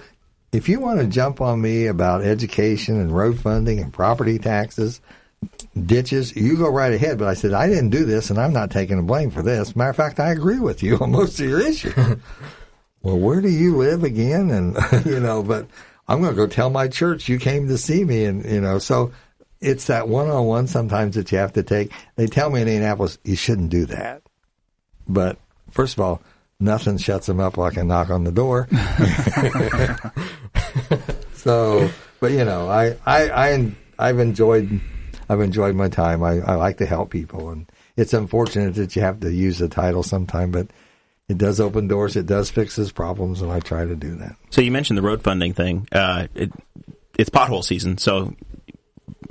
if 0.52 0.68
you 0.68 0.81
want 0.81 1.01
to 1.01 1.06
jump 1.06 1.40
on 1.43 1.60
me 1.60 1.86
about 1.86 2.22
education 2.22 2.98
and 2.98 3.14
road 3.14 3.39
funding 3.39 3.81
and 3.81 3.93
property 3.93 4.39
taxes, 4.39 5.02
ditches, 5.86 6.34
you 6.34 6.56
go 6.56 6.70
right 6.70 6.92
ahead. 6.92 7.18
But 7.18 7.28
I 7.28 7.34
said, 7.34 7.52
I 7.52 7.68
didn't 7.68 7.90
do 7.90 8.04
this 8.04 8.30
and 8.30 8.38
I'm 8.38 8.52
not 8.52 8.70
taking 8.70 8.96
the 8.96 9.02
blame 9.02 9.30
for 9.30 9.42
this. 9.42 9.74
Matter 9.74 9.90
of 9.90 9.96
fact, 9.96 10.20
I 10.20 10.30
agree 10.30 10.60
with 10.60 10.82
you 10.82 10.98
on 11.00 11.12
most 11.12 11.40
of 11.40 11.48
your 11.48 11.60
issues. 11.60 11.94
well, 13.02 13.18
where 13.18 13.40
do 13.40 13.48
you 13.48 13.76
live 13.76 14.04
again? 14.04 14.50
And, 14.50 14.76
you 15.06 15.20
know, 15.20 15.42
but 15.42 15.66
I'm 16.08 16.20
going 16.20 16.32
to 16.32 16.36
go 16.36 16.46
tell 16.46 16.70
my 16.70 16.88
church 16.88 17.28
you 17.28 17.38
came 17.38 17.68
to 17.68 17.78
see 17.78 18.04
me. 18.04 18.24
And, 18.24 18.44
you 18.44 18.60
know, 18.60 18.78
so 18.78 19.12
it's 19.60 19.86
that 19.86 20.08
one 20.08 20.28
on 20.28 20.46
one 20.46 20.66
sometimes 20.66 21.16
that 21.16 21.32
you 21.32 21.38
have 21.38 21.54
to 21.54 21.62
take. 21.62 21.92
They 22.16 22.26
tell 22.26 22.50
me 22.50 22.60
in 22.60 22.68
Indianapolis, 22.68 23.18
you 23.24 23.36
shouldn't 23.36 23.70
do 23.70 23.86
that. 23.86 24.22
But 25.08 25.38
first 25.70 25.94
of 25.94 26.00
all, 26.00 26.22
nothing 26.60 26.98
shuts 26.98 27.26
them 27.26 27.40
up 27.40 27.56
like 27.56 27.76
a 27.76 27.84
knock 27.84 28.10
on 28.10 28.24
the 28.24 28.32
door. 28.32 28.68
so, 31.34 31.90
but 32.20 32.32
you 32.32 32.44
know, 32.44 32.68
I, 32.68 32.96
I, 33.04 33.30
I, 33.30 33.72
I've 33.98 34.18
enjoyed, 34.18 34.80
I've 35.28 35.40
enjoyed 35.40 35.74
my 35.74 35.88
time. 35.88 36.22
I, 36.22 36.40
I 36.40 36.55
like 36.56 36.78
to 36.78 36.86
help 36.86 37.10
people 37.10 37.51
and 37.51 37.70
it's 37.96 38.12
unfortunate 38.12 38.74
that 38.74 38.96
you 38.96 39.02
have 39.02 39.20
to 39.20 39.32
use 39.32 39.59
the 39.59 39.68
title 39.68 40.02
sometime, 40.02 40.51
but 40.51 40.66
it 41.28 41.38
does 41.38 41.60
open 41.60 41.86
doors. 41.88 42.16
It 42.16 42.26
does 42.26 42.51
fixes 42.51 42.90
problems 42.92 43.40
and 43.40 43.51
I 43.52 43.60
try 43.60 43.84
to 43.84 43.94
do 43.96 44.16
that. 44.16 44.36
So 44.51 44.60
you 44.60 44.70
mentioned 44.72 44.98
the 44.98 45.02
road 45.02 45.22
funding 45.22 45.52
thing. 45.55 45.86
Uh, 45.92 46.26
it, 46.34 46.52
it's 47.18 47.30
pothole 47.30 47.62
season, 47.64 47.98
so 47.98 48.34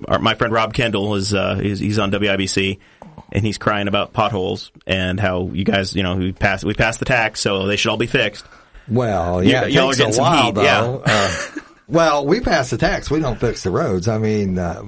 our, 0.08 0.20
my 0.20 0.36
friend 0.36 0.54
Rob 0.54 0.74
Kendall 0.74 1.16
is 1.16 1.34
uh, 1.34 1.56
he's, 1.56 1.80
he's 1.80 2.00
on 2.00 2.12
WIBC, 2.12 2.80
and 3.32 3.46
he's 3.46 3.58
crying 3.58 3.88
about 3.88 4.14
potholes 4.14 4.72
and 4.88 5.20
how 5.20 5.50
you 5.54 5.64
guys, 5.66 5.96
you 5.96 6.04
know, 6.04 6.16
we 6.16 6.32
passed 6.32 6.64
we 6.64 6.74
passed 6.74 7.00
the 7.00 7.06
tax, 7.06 7.42
so 7.42 7.68
they 7.68 7.76
should 7.76 7.90
all 7.90 7.98
be 7.98 8.08
fixed. 8.08 8.46
Well, 8.88 9.44
You- 9.44 9.52
yeah, 9.52 9.66
it 9.66 9.72
y'all 9.72 9.90
are 9.92 9.94
getting 9.94 10.10
a 10.10 10.14
some 10.14 10.38
heat, 10.46 10.56
though. 10.56 10.64
yeah. 10.64 11.00
Uh, 11.06 11.60
well, 11.88 12.26
we 12.26 12.40
pass 12.40 12.70
the 12.70 12.78
tax. 12.78 13.12
We 13.12 13.20
don't 13.20 13.40
fix 13.40 13.64
the 13.64 13.72
roads. 13.72 14.08
I 14.08 14.18
mean, 14.18 14.58
uh, 14.58 14.84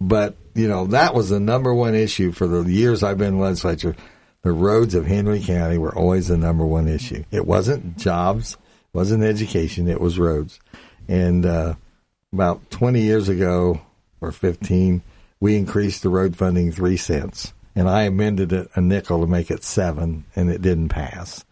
but 0.00 0.36
you 0.54 0.68
know 0.68 0.86
that 0.86 1.14
was 1.14 1.30
the 1.30 1.40
number 1.40 1.74
one 1.74 1.94
issue 1.94 2.32
for 2.32 2.46
the 2.46 2.62
years 2.70 3.02
I've 3.02 3.18
been 3.18 3.34
in 3.34 3.40
legislature. 3.40 3.96
The 4.42 4.52
roads 4.52 4.94
of 4.94 5.06
Henry 5.06 5.40
County 5.40 5.76
were 5.76 5.96
always 5.96 6.28
the 6.28 6.36
number 6.36 6.64
one 6.64 6.86
issue. 6.86 7.24
It 7.32 7.46
wasn't 7.46 7.98
jobs, 7.98 8.56
wasn't 8.92 9.24
education. 9.24 9.88
It 9.88 10.00
was 10.00 10.18
roads. 10.18 10.60
And 11.08 11.44
uh, 11.44 11.74
about 12.32 12.70
twenty 12.70 13.02
years 13.02 13.28
ago 13.28 13.80
or 14.20 14.32
fifteen, 14.32 15.02
we 15.40 15.56
increased 15.56 16.02
the 16.02 16.10
road 16.10 16.36
funding 16.36 16.72
three 16.72 16.96
cents, 16.96 17.52
and 17.74 17.88
I 17.88 18.02
amended 18.02 18.52
it 18.52 18.70
a 18.74 18.80
nickel 18.80 19.20
to 19.20 19.26
make 19.26 19.50
it 19.50 19.64
seven, 19.64 20.24
and 20.36 20.50
it 20.50 20.62
didn't 20.62 20.90
pass. 20.90 21.44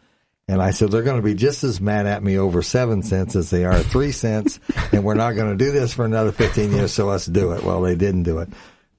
And 0.47 0.61
I 0.61 0.73
said, 0.73 0.91
they're 0.91 1.03
going 1.03 1.21
to 1.21 1.25
be 1.25 1.35
just 1.35 1.65
as 1.65 1.81
mad 1.81 2.07
at 2.07 2.23
me 2.23 2.37
over 2.37 2.61
seven 2.63 3.03
cents 3.03 3.35
as 3.35 3.49
they 3.51 3.65
are 3.65 3.79
three 3.83 4.13
cents. 4.13 4.61
And 4.93 5.03
we're 5.03 5.15
not 5.15 5.33
going 5.33 5.57
to 5.57 5.65
do 5.65 5.73
this 5.73 5.93
for 5.95 6.05
another 6.05 6.31
15 6.31 6.71
years. 6.71 6.93
So 6.93 7.07
let's 7.07 7.27
do 7.27 7.51
it. 7.53 7.65
Well, 7.65 7.81
they 7.81 7.97
didn't 7.97 8.23
do 8.23 8.39
it, 8.39 8.49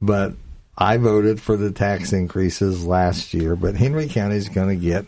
but 0.02 0.34
I 0.78 0.98
voted 0.98 1.40
for 1.40 1.56
the 1.56 1.72
tax 1.72 2.12
increases 2.12 2.86
last 2.86 3.34
year, 3.34 3.56
but 3.56 3.76
Henry 3.78 4.10
County 4.10 4.36
is 4.36 4.50
going 4.50 4.68
to 4.68 4.76
get 4.76 5.06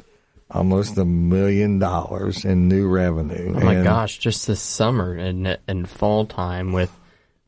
almost 0.50 0.98
a 0.98 1.04
million 1.04 1.78
dollars 1.80 2.46
in 2.46 2.70
new 2.70 2.88
revenue. 2.88 3.54
Oh 3.54 3.60
my 3.60 3.74
And- 3.76 3.84
gosh, 3.84 4.18
just 4.20 4.48
this 4.48 4.62
summer 4.62 5.14
and 5.14 5.58
and 5.68 5.90
fall 5.90 6.26
time 6.26 6.72
with 6.72 6.98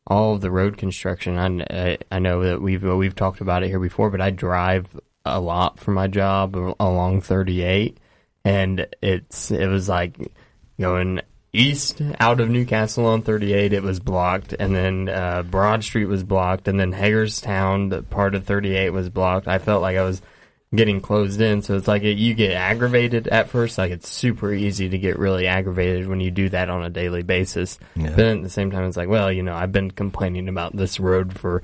all 0.06 0.34
of 0.34 0.42
the 0.42 0.50
road 0.50 0.76
construction. 0.76 1.38
I, 1.38 1.64
I, 1.92 1.98
I 2.12 2.18
know 2.18 2.42
that 2.42 2.60
we've 2.60 2.82
we've 2.82 3.14
talked 3.14 3.40
about 3.40 3.62
it 3.62 3.68
here 3.68 3.80
before, 3.80 4.10
but 4.10 4.20
I 4.20 4.28
drive 4.28 4.86
a 5.24 5.40
lot 5.40 5.78
for 5.78 5.92
my 5.92 6.08
job 6.08 6.54
along 6.78 7.22
38, 7.22 7.96
and 8.44 8.86
it's 9.02 9.50
it 9.50 9.66
was 9.66 9.88
like 9.88 10.16
going 10.78 11.20
east 11.52 12.00
out 12.20 12.40
of 12.40 12.48
Newcastle 12.48 13.06
on 13.06 13.22
38. 13.22 13.72
It 13.72 13.82
was 13.82 14.00
blocked, 14.00 14.54
and 14.58 14.74
then 14.74 15.08
uh, 15.08 15.42
Broad 15.42 15.84
Street 15.84 16.06
was 16.06 16.22
blocked, 16.22 16.68
and 16.68 16.78
then 16.78 16.92
Hagerstown, 16.92 17.88
the 17.88 18.02
part 18.02 18.34
of 18.34 18.44
38 18.44 18.90
was 18.90 19.08
blocked. 19.08 19.48
I 19.48 19.58
felt 19.58 19.82
like 19.82 19.96
I 19.96 20.04
was 20.04 20.22
getting 20.74 21.00
closed 21.00 21.40
in. 21.40 21.62
So 21.62 21.76
it's 21.76 21.88
like 21.88 22.02
it, 22.02 22.16
you 22.16 22.34
get 22.34 22.52
aggravated 22.52 23.28
at 23.28 23.48
first. 23.48 23.76
Like 23.76 23.90
it's 23.90 24.08
super 24.08 24.52
easy 24.52 24.88
to 24.88 24.98
get 24.98 25.18
really 25.18 25.46
aggravated 25.46 26.06
when 26.06 26.20
you 26.20 26.30
do 26.30 26.48
that 26.50 26.70
on 26.70 26.84
a 26.84 26.90
daily 26.90 27.22
basis. 27.22 27.78
Yeah. 27.96 28.10
Then 28.10 28.38
at 28.38 28.42
the 28.44 28.50
same 28.50 28.70
time, 28.70 28.84
it's 28.84 28.96
like, 28.96 29.08
well, 29.08 29.32
you 29.32 29.42
know, 29.42 29.54
I've 29.54 29.72
been 29.72 29.90
complaining 29.90 30.48
about 30.48 30.76
this 30.76 31.00
road 31.00 31.38
for 31.38 31.62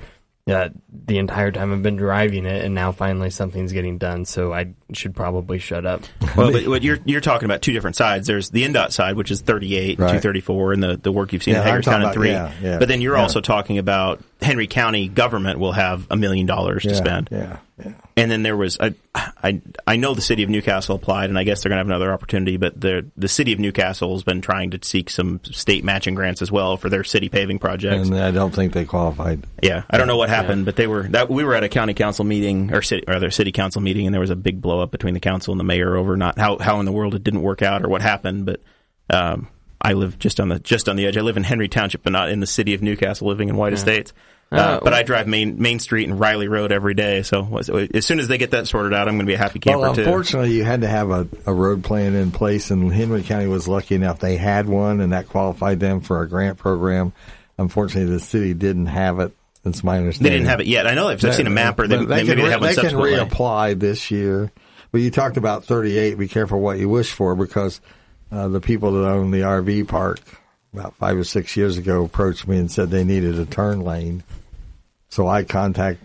uh, 0.49 0.69
the 1.07 1.19
entire 1.19 1.51
time 1.51 1.73
I've 1.73 1.83
been 1.83 1.97
driving 1.97 2.47
it, 2.47 2.65
and 2.65 2.73
now 2.75 2.93
finally 2.93 3.31
something's 3.31 3.73
getting 3.73 3.99
done. 3.99 4.25
So 4.25 4.53
I 4.53 4.75
should 4.93 5.17
probably 5.17 5.59
shut 5.59 5.85
up. 5.87 6.03
Well, 6.37 6.53
but, 6.53 6.67
but 6.67 6.83
you're 6.83 6.99
you're 7.07 7.23
talking 7.23 7.47
about 7.47 7.63
two 7.63 7.73
different 7.73 7.97
sides. 7.97 8.27
There's 8.27 8.51
the 8.51 8.63
INDOT 8.65 8.93
side, 8.93 9.17
which 9.17 9.31
is 9.31 9.41
38, 9.41 9.99
Right. 9.99 10.07
234, 10.09 10.73
and 10.75 10.83
the, 10.83 10.97
the 10.99 11.11
work 11.11 11.33
you've 11.33 11.43
seen 11.43 11.55
Yeah, 11.55 11.63
in 11.63 11.67
Hagerstown 11.67 12.03
and 12.03 12.13
three. 12.13 12.29
yeah, 12.29 12.53
yeah, 12.63 12.79
but 12.79 12.89
then 12.89 13.01
you're 13.01 13.17
yeah. 13.17 13.23
also 13.23 13.41
talking 13.41 13.79
about 13.79 14.23
Henry 14.43 14.67
County 14.67 15.09
government 15.09 15.59
will 15.59 15.73
have 15.73 16.07
a 16.11 16.17
million 16.17 16.45
dollars 16.45 16.83
to 16.83 16.91
yeah, 16.91 16.95
spend. 16.95 17.29
Yeah, 17.33 17.57
yeah. 17.79 17.93
And 18.17 18.31
then 18.31 18.43
there 18.43 18.57
was, 18.57 18.79
I, 18.81 18.95
I, 19.15 19.61
I 19.87 19.97
know 19.97 20.15
the 20.15 20.23
city 20.23 20.43
of 20.43 20.49
Newcastle 20.49 20.97
applied, 20.97 21.29
and 21.29 21.39
I 21.39 21.45
guess 21.45 21.63
they're 21.63 21.69
going 21.69 21.77
to 21.77 21.81
have 21.81 21.87
another 21.87 22.11
opportunity. 22.11 22.57
But 22.57 22.81
the 22.81 23.11
the 23.17 23.29
city 23.29 23.53
of 23.53 23.59
Newcastle 23.59 24.15
has 24.15 24.23
been 24.23 24.41
trying 24.41 24.71
to 24.71 24.79
seek 24.83 25.11
some 25.11 25.41
state 25.45 25.85
matching 25.85 26.15
grants 26.15 26.41
as 26.41 26.51
well 26.51 26.79
for 26.79 26.89
their 26.89 27.05
city 27.05 27.29
paving 27.29 27.59
projects. 27.59 28.09
And 28.09 28.19
I 28.19 28.31
don't 28.31 28.55
think 28.55 28.73
they 28.73 28.87
qualified. 28.87 29.45
yeah, 29.63 29.83
I 29.91 29.99
don't 29.99 30.07
know 30.07 30.17
what 30.17 30.31
happened, 30.31 30.65
but 30.65 30.77
they 30.77 30.87
were 30.87 31.03
that 31.09 31.29
we 31.29 31.45
were 31.45 31.55
at 31.55 31.65
a 31.65 31.69
county 31.69 31.93
council 31.93 32.25
meeting 32.25 32.73
or 32.73 32.81
city 32.81 33.05
or 33.07 33.13
rather 33.13 33.31
city 33.31 33.53
council 33.53 33.83
meeting, 33.83 34.07
and 34.07 34.15
there 34.15 34.21
was 34.21 34.31
a 34.31 34.37
big 34.37 34.63
blow 34.63 34.81
up 34.81 34.91
between 34.91 35.13
the 35.13 35.21
council 35.21 35.53
and 35.53 35.61
the 35.61 35.65
mayor 35.65 35.97
over 35.97 36.17
not 36.17 36.39
how 36.39 36.57
how 36.59 36.81
in 36.81 36.87
the 36.87 36.93
world 36.93 37.15
it 37.15 37.23
didn't 37.23 37.43
work 37.43 37.61
out 37.61 37.85
or 37.85 37.89
what 37.89 38.01
happened. 38.01 38.47
But 38.47 38.61
um, 39.11 39.49
I 39.83 39.93
live 39.93 40.19
just 40.19 40.41
on 40.41 40.49
the 40.49 40.59
just 40.61 40.89
on 40.89 40.97
the 40.97 41.07
edge. 41.07 41.19
I 41.19 41.21
live 41.21 41.37
in 41.37 41.45
Henry 41.45 41.69
Township, 41.69 42.03
but 42.03 42.13
not 42.13 42.31
in 42.31 42.41
the 42.41 42.47
city 42.47 42.73
of 42.73 42.81
Newcastle, 42.81 43.29
living 43.29 43.51
in 43.51 43.57
White 43.57 43.75
Estates. 43.75 44.15
Uh, 44.53 44.57
Uh, 44.57 44.81
but 44.83 44.95
I 44.95 45.03
drive 45.03 45.27
Main 45.27 45.61
Main 45.61 45.81
Street 45.81 46.09
and 46.09 46.21
Riley 46.21 46.47
Road 46.47 46.71
every 46.71 46.95
day. 46.95 47.23
So 47.23 47.59
as 47.93 48.07
soon 48.07 48.21
as 48.21 48.29
they 48.29 48.39
get 48.39 48.53
that 48.53 48.69
sorted 48.69 48.95
out, 48.95 49.09
I'm 49.09 49.15
going 49.17 49.27
to 49.27 49.31
be 49.31 49.35
a 49.35 49.39
happy 49.39 49.59
camper 49.59 49.81
Well, 49.81 49.95
too. 49.95 50.03
unfortunately, 50.03 50.53
you 50.53 50.63
had 50.65 50.83
to 50.83 50.89
have 50.89 51.11
a, 51.11 51.27
a 51.47 51.53
road 51.53 51.83
plan 51.83 52.15
in 52.15 52.31
place, 52.31 52.71
and 52.71 52.93
Henry 52.93 53.23
County 53.25 53.49
was 53.49 53.67
lucky 53.67 53.97
enough 53.97 54.21
they 54.21 54.37
had 54.37 54.69
one, 54.69 55.01
and 55.01 55.13
that 55.13 55.29
qualified 55.29 55.81
them 55.81 56.01
for 56.01 56.23
a 56.23 56.29
grant 56.29 56.59
program. 56.59 57.13
Unfortunately, 57.59 58.13
the 58.13 58.21
city 58.21 58.55
didn't 58.55 58.87
have 58.87 59.19
it. 59.19 59.33
That's 59.65 59.83
my 59.83 59.99
understanding. 59.99 60.31
They 60.31 60.39
didn't 60.39 60.49
have 60.51 60.61
it 60.61 60.69
yet. 60.69 60.87
I 60.87 60.95
know 60.95 61.09
I've, 61.09 61.25
I've 61.25 61.35
seen 61.35 61.49
a 61.49 61.51
map 61.51 61.81
or 61.81 61.89
they, 61.89 62.05
they, 62.05 62.25
can 62.25 62.39
they 62.39 62.51
have 62.51 62.61
one 62.61 62.69
they 62.75 62.81
can 62.81 62.95
reapply 62.95 63.81
this 63.81 64.13
year. 64.13 64.53
But 64.93 65.01
you 65.01 65.11
talked 65.11 65.37
about 65.37 65.65
38. 65.65 66.17
Be 66.19 66.29
careful 66.29 66.61
what 66.61 66.79
you 66.79 66.89
wish 66.89 67.11
for 67.11 67.35
because 67.35 67.81
uh, 68.31 68.47
the 68.47 68.61
people 68.61 68.93
that 68.93 69.09
own 69.09 69.33
the 69.33 69.41
RV 69.41 69.89
park 69.89 70.21
about 70.73 70.95
five 70.97 71.17
or 71.17 71.25
six 71.25 71.57
years 71.57 71.79
ago 71.79 72.05
approached 72.05 72.47
me 72.47 72.59
and 72.59 72.71
said 72.71 72.91
they 72.91 73.05
needed 73.05 73.39
a 73.39 73.47
turn 73.47 73.81
lane. 73.81 74.23
So 75.09 75.27
I 75.27 75.45
contact 75.45 76.03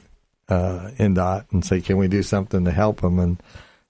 uh, 0.47 0.91
INDOT 0.97 1.45
and 1.51 1.65
say, 1.65 1.81
can 1.81 1.97
we 1.97 2.07
do 2.07 2.23
something 2.23 2.65
to 2.65 2.71
help 2.71 3.01
them? 3.01 3.19
And 3.19 3.41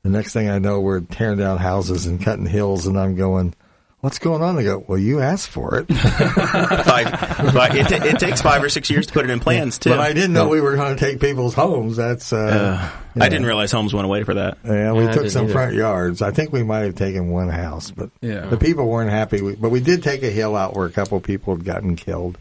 the 0.03 0.09
next 0.09 0.33
thing 0.33 0.49
I 0.49 0.59
know, 0.59 0.79
we're 0.79 1.01
tearing 1.01 1.39
down 1.39 1.57
houses 1.57 2.05
and 2.05 2.21
cutting 2.21 2.45
hills, 2.45 2.87
and 2.87 2.97
I'm 2.97 3.15
going, 3.15 3.53
what's 4.01 4.19
going 4.19 4.41
on? 4.41 4.55
They 4.55 4.63
go, 4.63 4.83
well, 4.87 4.97
you 4.97 5.19
asked 5.21 5.49
for 5.49 5.75
it. 5.79 5.87
five, 5.93 7.09
five, 7.09 7.75
it, 7.75 7.87
ta- 7.87 8.05
it 8.05 8.19
takes 8.19 8.41
five 8.41 8.63
or 8.63 8.69
six 8.69 8.89
years 8.89 9.07
to 9.07 9.13
put 9.13 9.23
it 9.25 9.29
in 9.31 9.39
plans 9.39 9.77
too. 9.79 9.89
but 9.91 9.99
I 9.99 10.13
didn't 10.13 10.33
know 10.33 10.49
we 10.49 10.61
were 10.61 10.75
going 10.75 10.95
to 10.95 10.99
take 10.99 11.19
people's 11.19 11.53
homes. 11.53 11.97
That's, 11.97 12.33
uh, 12.33 12.89
I 13.19 13.29
didn't 13.29 13.45
realize 13.45 13.71
homes 13.71 13.93
went 13.93 14.05
away 14.05 14.23
for 14.23 14.33
that. 14.35 14.57
Yeah, 14.63 14.93
we 14.93 15.05
Yeah, 15.05 15.11
took 15.13 15.29
some 15.29 15.45
either. 15.45 15.53
front 15.53 15.73
yards. 15.75 16.21
I 16.21 16.31
think 16.31 16.51
we 16.51 16.63
might 16.63 16.79
have 16.79 16.95
taken 16.95 17.29
one 17.29 17.49
house, 17.49 17.91
but 17.91 18.09
Yeah. 18.21 18.41
the 18.47 18.57
people 18.57 18.87
weren't 18.87 19.11
happy. 19.11 19.41
We- 19.41 19.55
But 19.55 19.69
we 19.69 19.79
did 19.79 20.03
take 20.03 20.23
a 20.23 20.29
hill 20.29 20.55
out 20.55 20.75
where 20.75 20.85
a 20.85 20.91
couple 20.91 21.17
of 21.17 21.23
people 21.23 21.55
had 21.55 21.65
gotten 21.65 21.95
killed. 21.95 22.37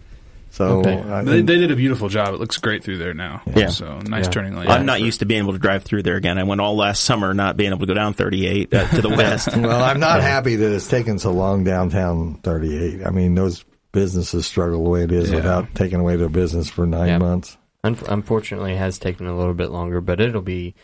So 0.53 0.81
Okay. 0.81 0.99
uh, 0.99 1.23
They, 1.23 1.43
they 1.43 1.59
did 1.59 1.71
a 1.71 1.77
beautiful 1.77 2.09
job. 2.09 2.35
It 2.35 2.41
looks 2.41 2.59
great 2.59 2.83
through 2.83 2.99
there 2.99 3.15
now. 3.15 3.41
Yeah. 3.55 3.69
So 3.69 3.99
nice 4.01 4.25
Yeah. 4.25 4.31
turning 4.31 4.57
lane. 4.57 4.69
I'm 4.69 4.85
not 4.85 5.01
used 5.01 5.21
to 5.21 5.27
being 5.27 5.43
able 5.43 5.53
to 5.53 5.59
drive 5.59 5.85
through 5.85 6.03
there 6.03 6.17
again. 6.17 6.39
I 6.39 6.43
went 6.43 6.61
all 6.61 6.77
last 6.77 7.05
summer 7.05 7.33
not 7.35 7.57
being 7.57 7.71
able 7.71 7.81
to 7.81 7.87
go 7.87 7.95
down 7.95 8.15
38 8.15 8.75
uh, 8.75 8.89
to 8.89 9.03
the 9.03 9.09
west. 9.17 9.49
well, 9.57 9.83
I'm 9.83 10.01
not 10.01 10.21
happy 10.23 10.57
that 10.57 10.75
it's 10.75 10.89
taken 10.89 11.19
so 11.21 11.33
long 11.33 11.63
downtown 11.65 12.41
38. 12.43 13.07
I 13.07 13.11
mean, 13.11 13.35
those 13.37 13.65
businesses 13.93 14.47
struggle 14.47 14.83
the 14.85 14.91
way 14.91 15.03
it 15.05 15.13
is 15.13 15.31
Yeah. 15.31 15.37
without 15.37 15.75
taking 15.75 16.01
away 16.01 16.17
their 16.17 16.29
business 16.29 16.69
for 16.69 16.87
nine 16.87 17.09
Yeah. 17.09 17.19
months. 17.19 17.57
Un- 17.85 17.97
unfortunately, 18.09 18.73
it 18.73 18.79
has 18.79 18.99
taken 18.99 19.27
a 19.27 19.37
little 19.37 19.55
bit 19.55 19.71
longer, 19.71 20.01
but 20.01 20.21
it'll 20.21 20.43
be 20.43 20.75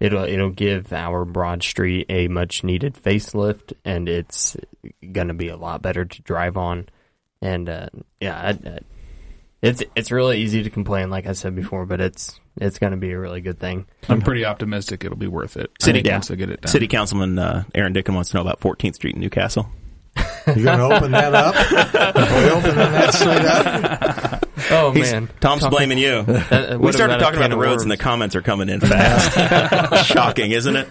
it'll 0.00 0.24
it'll 0.24 0.50
give 0.50 0.92
our 0.92 1.24
Broad 1.24 1.62
Street 1.62 2.06
a 2.08 2.28
much 2.28 2.62
needed 2.64 2.94
facelift, 2.94 3.72
and 3.84 4.08
it's 4.08 4.56
gonna 5.12 5.34
be 5.34 5.48
a 5.48 5.56
lot 5.56 5.82
better 5.82 6.04
to 6.04 6.22
drive 6.22 6.56
on. 6.56 6.88
And 7.42 7.68
uh, 7.68 7.88
yeah, 8.20 8.36
I, 8.38 8.48
I, 8.50 8.78
it's 9.62 9.82
it's 9.94 10.10
really 10.10 10.38
easy 10.40 10.62
to 10.62 10.70
complain, 10.70 11.10
like 11.10 11.26
I 11.26 11.32
said 11.32 11.54
before, 11.56 11.86
but 11.86 12.00
it's 12.00 12.38
it's 12.56 12.78
gonna 12.78 12.96
be 12.96 13.10
a 13.12 13.18
really 13.18 13.40
good 13.40 13.58
thing. 13.58 13.86
I'm 14.08 14.20
pretty 14.22 14.44
optimistic 14.44 15.04
it'll 15.04 15.16
be 15.16 15.26
worth 15.26 15.56
it. 15.56 15.70
City- 15.80 16.00
I 16.00 16.02
think 16.02 16.12
once 16.12 16.30
get 16.30 16.50
it 16.50 16.60
done. 16.62 16.70
City 16.70 16.86
Councilman 16.88 17.38
uh, 17.38 17.64
Aaron 17.74 17.92
Dickin 17.94 18.14
wants 18.14 18.30
to 18.30 18.36
know 18.36 18.42
about 18.42 18.60
14th 18.60 18.94
Street 18.96 19.14
in 19.14 19.20
Newcastle. 19.20 19.68
You're 20.46 20.64
going 20.64 20.78
to 20.78 20.96
open 20.96 21.10
that 21.10 21.34
up? 21.34 21.54
Are 21.54 22.42
we 22.42 22.50
opening 22.50 22.76
that 22.76 23.12
street 23.14 23.44
up? 23.44 24.48
Oh 24.70 24.90
He's- 24.92 25.12
man, 25.12 25.28
Tom's 25.40 25.60
Talking- 25.62 25.76
blaming 25.76 25.98
you. 25.98 26.24
Uh, 26.26 26.78
we 26.80 26.92
started 26.92 27.18
talking 27.18 27.36
about 27.38 27.50
the 27.50 27.56
of 27.56 27.62
roads 27.62 27.82
and 27.82 27.90
the 27.90 27.96
comments 27.98 28.34
are 28.36 28.40
coming 28.42 28.68
in 28.70 28.80
fast. 28.80 30.06
Shocking, 30.06 30.52
isn't 30.52 30.74
it? 30.76 30.88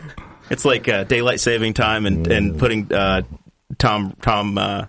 It's 0.52 0.66
like 0.66 0.88
uh, 0.88 1.06
daylight 1.06 1.40
saving 1.40 1.74
time 1.74 2.06
and, 2.06 2.28
and 2.28 2.60
putting 2.60 2.94
uh, 2.94 3.24
Tom 3.80 4.16
Tom 4.22 4.58
uh, 4.60 4.86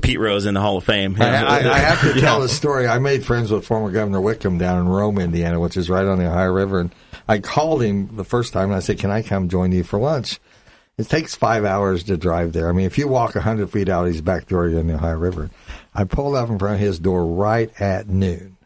Pete 0.00 0.18
Rose 0.18 0.46
in 0.46 0.54
the 0.54 0.60
Hall 0.60 0.78
of 0.78 0.84
Fame. 0.84 1.16
I, 1.20 1.26
I, 1.26 1.56
I 1.70 1.78
have 1.78 2.00
to 2.00 2.18
tell 2.20 2.40
the 2.40 2.48
story. 2.48 2.88
I 2.88 2.98
made 2.98 3.26
friends 3.26 3.50
with 3.50 3.66
former 3.66 3.90
Governor 3.90 4.22
Whitcomb 4.22 4.56
down 4.56 4.80
in 4.80 4.88
Rome, 4.88 5.18
Indiana, 5.18 5.60
which 5.60 5.76
is 5.76 5.90
right 5.90 6.06
on 6.06 6.18
the 6.18 6.26
Ohio 6.28 6.50
River. 6.50 6.80
And 6.80 6.94
I 7.28 7.40
called 7.40 7.82
him 7.82 8.16
the 8.16 8.24
first 8.24 8.54
time 8.54 8.70
and 8.70 8.74
I 8.74 8.80
said, 8.80 8.98
Can 8.98 9.10
I 9.10 9.20
come 9.20 9.50
join 9.50 9.70
you 9.70 9.84
for 9.84 9.98
lunch? 9.98 10.40
It 10.96 11.08
takes 11.08 11.34
five 11.34 11.66
hours 11.66 12.04
to 12.04 12.16
drive 12.16 12.52
there. 12.52 12.68
I 12.68 12.72
mean, 12.72 12.86
if 12.86 12.96
you 12.96 13.06
walk 13.06 13.34
100 13.34 13.70
feet 13.70 13.88
out 13.90 14.06
his 14.06 14.22
back 14.22 14.46
door, 14.46 14.66
you're 14.66 14.80
in 14.80 14.86
the 14.86 14.94
Ohio 14.94 15.16
River. 15.16 15.50
I 15.94 16.04
pulled 16.04 16.36
up 16.36 16.48
in 16.48 16.58
front 16.58 16.74
of 16.76 16.80
his 16.80 16.98
door 16.98 17.26
right 17.26 17.70
at 17.80 18.08
noon. 18.08 18.56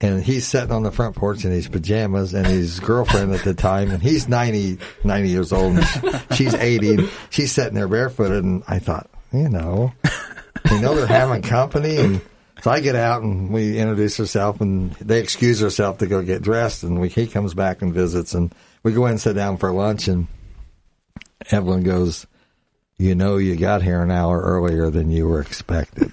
And 0.00 0.22
he's 0.22 0.46
sitting 0.46 0.72
on 0.72 0.82
the 0.82 0.92
front 0.92 1.16
porch 1.16 1.44
in 1.44 1.50
his 1.50 1.68
pajamas 1.68 2.34
and 2.34 2.46
his 2.46 2.78
girlfriend 2.80 3.32
at 3.32 3.42
the 3.44 3.54
time, 3.54 3.90
and 3.90 4.02
he's 4.02 4.28
90, 4.28 4.78
90 5.02 5.28
years 5.28 5.52
old, 5.52 5.78
and 5.78 6.22
she's 6.32 6.52
80, 6.52 7.08
she's 7.30 7.52
sitting 7.52 7.74
there 7.74 7.88
barefooted. 7.88 8.44
And 8.44 8.62
I 8.68 8.80
thought, 8.80 9.08
you 9.32 9.48
know, 9.48 9.94
you 10.70 10.80
know 10.80 10.94
they're 10.94 11.06
having 11.06 11.42
company 11.42 11.96
and 11.96 12.20
so 12.62 12.70
I 12.70 12.80
get 12.80 12.96
out 12.96 13.22
and 13.22 13.52
we 13.52 13.78
introduce 13.78 14.18
ourselves 14.18 14.60
and 14.60 14.92
they 14.92 15.20
excuse 15.20 15.60
herself 15.60 15.98
to 15.98 16.06
go 16.06 16.22
get 16.22 16.42
dressed 16.42 16.82
and 16.82 17.00
we, 17.00 17.08
he 17.08 17.26
comes 17.26 17.52
back 17.52 17.82
and 17.82 17.92
visits 17.92 18.34
and 18.34 18.54
we 18.82 18.92
go 18.92 19.04
in 19.06 19.12
and 19.12 19.20
sit 19.20 19.34
down 19.34 19.58
for 19.58 19.70
lunch 19.72 20.08
and 20.08 20.28
Evelyn 21.50 21.82
goes, 21.82 22.26
you 22.96 23.14
know, 23.14 23.36
you 23.36 23.56
got 23.56 23.82
here 23.82 24.02
an 24.02 24.10
hour 24.10 24.40
earlier 24.40 24.88
than 24.90 25.10
you 25.10 25.26
were 25.26 25.40
expected. 25.40 26.12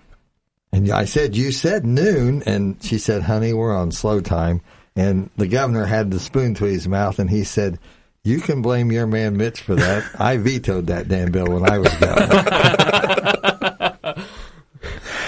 and 0.72 0.90
I 0.90 1.04
said, 1.04 1.36
you 1.36 1.52
said 1.52 1.84
noon. 1.84 2.42
And 2.44 2.82
she 2.82 2.98
said, 2.98 3.22
honey, 3.22 3.52
we're 3.52 3.76
on 3.76 3.92
slow 3.92 4.20
time. 4.20 4.62
And 4.96 5.30
the 5.36 5.46
governor 5.46 5.84
had 5.84 6.10
the 6.10 6.18
spoon 6.18 6.54
to 6.54 6.64
his 6.64 6.88
mouth 6.88 7.18
and 7.18 7.30
he 7.30 7.44
said, 7.44 7.78
you 8.24 8.40
can 8.40 8.62
blame 8.62 8.90
your 8.90 9.06
man 9.06 9.36
Mitch 9.36 9.60
for 9.60 9.76
that. 9.76 10.04
I 10.18 10.38
vetoed 10.38 10.88
that 10.88 11.08
damn 11.08 11.30
bill 11.30 11.46
when 11.46 11.70
I 11.70 11.78
was 11.78 11.94
governor. 11.94 13.54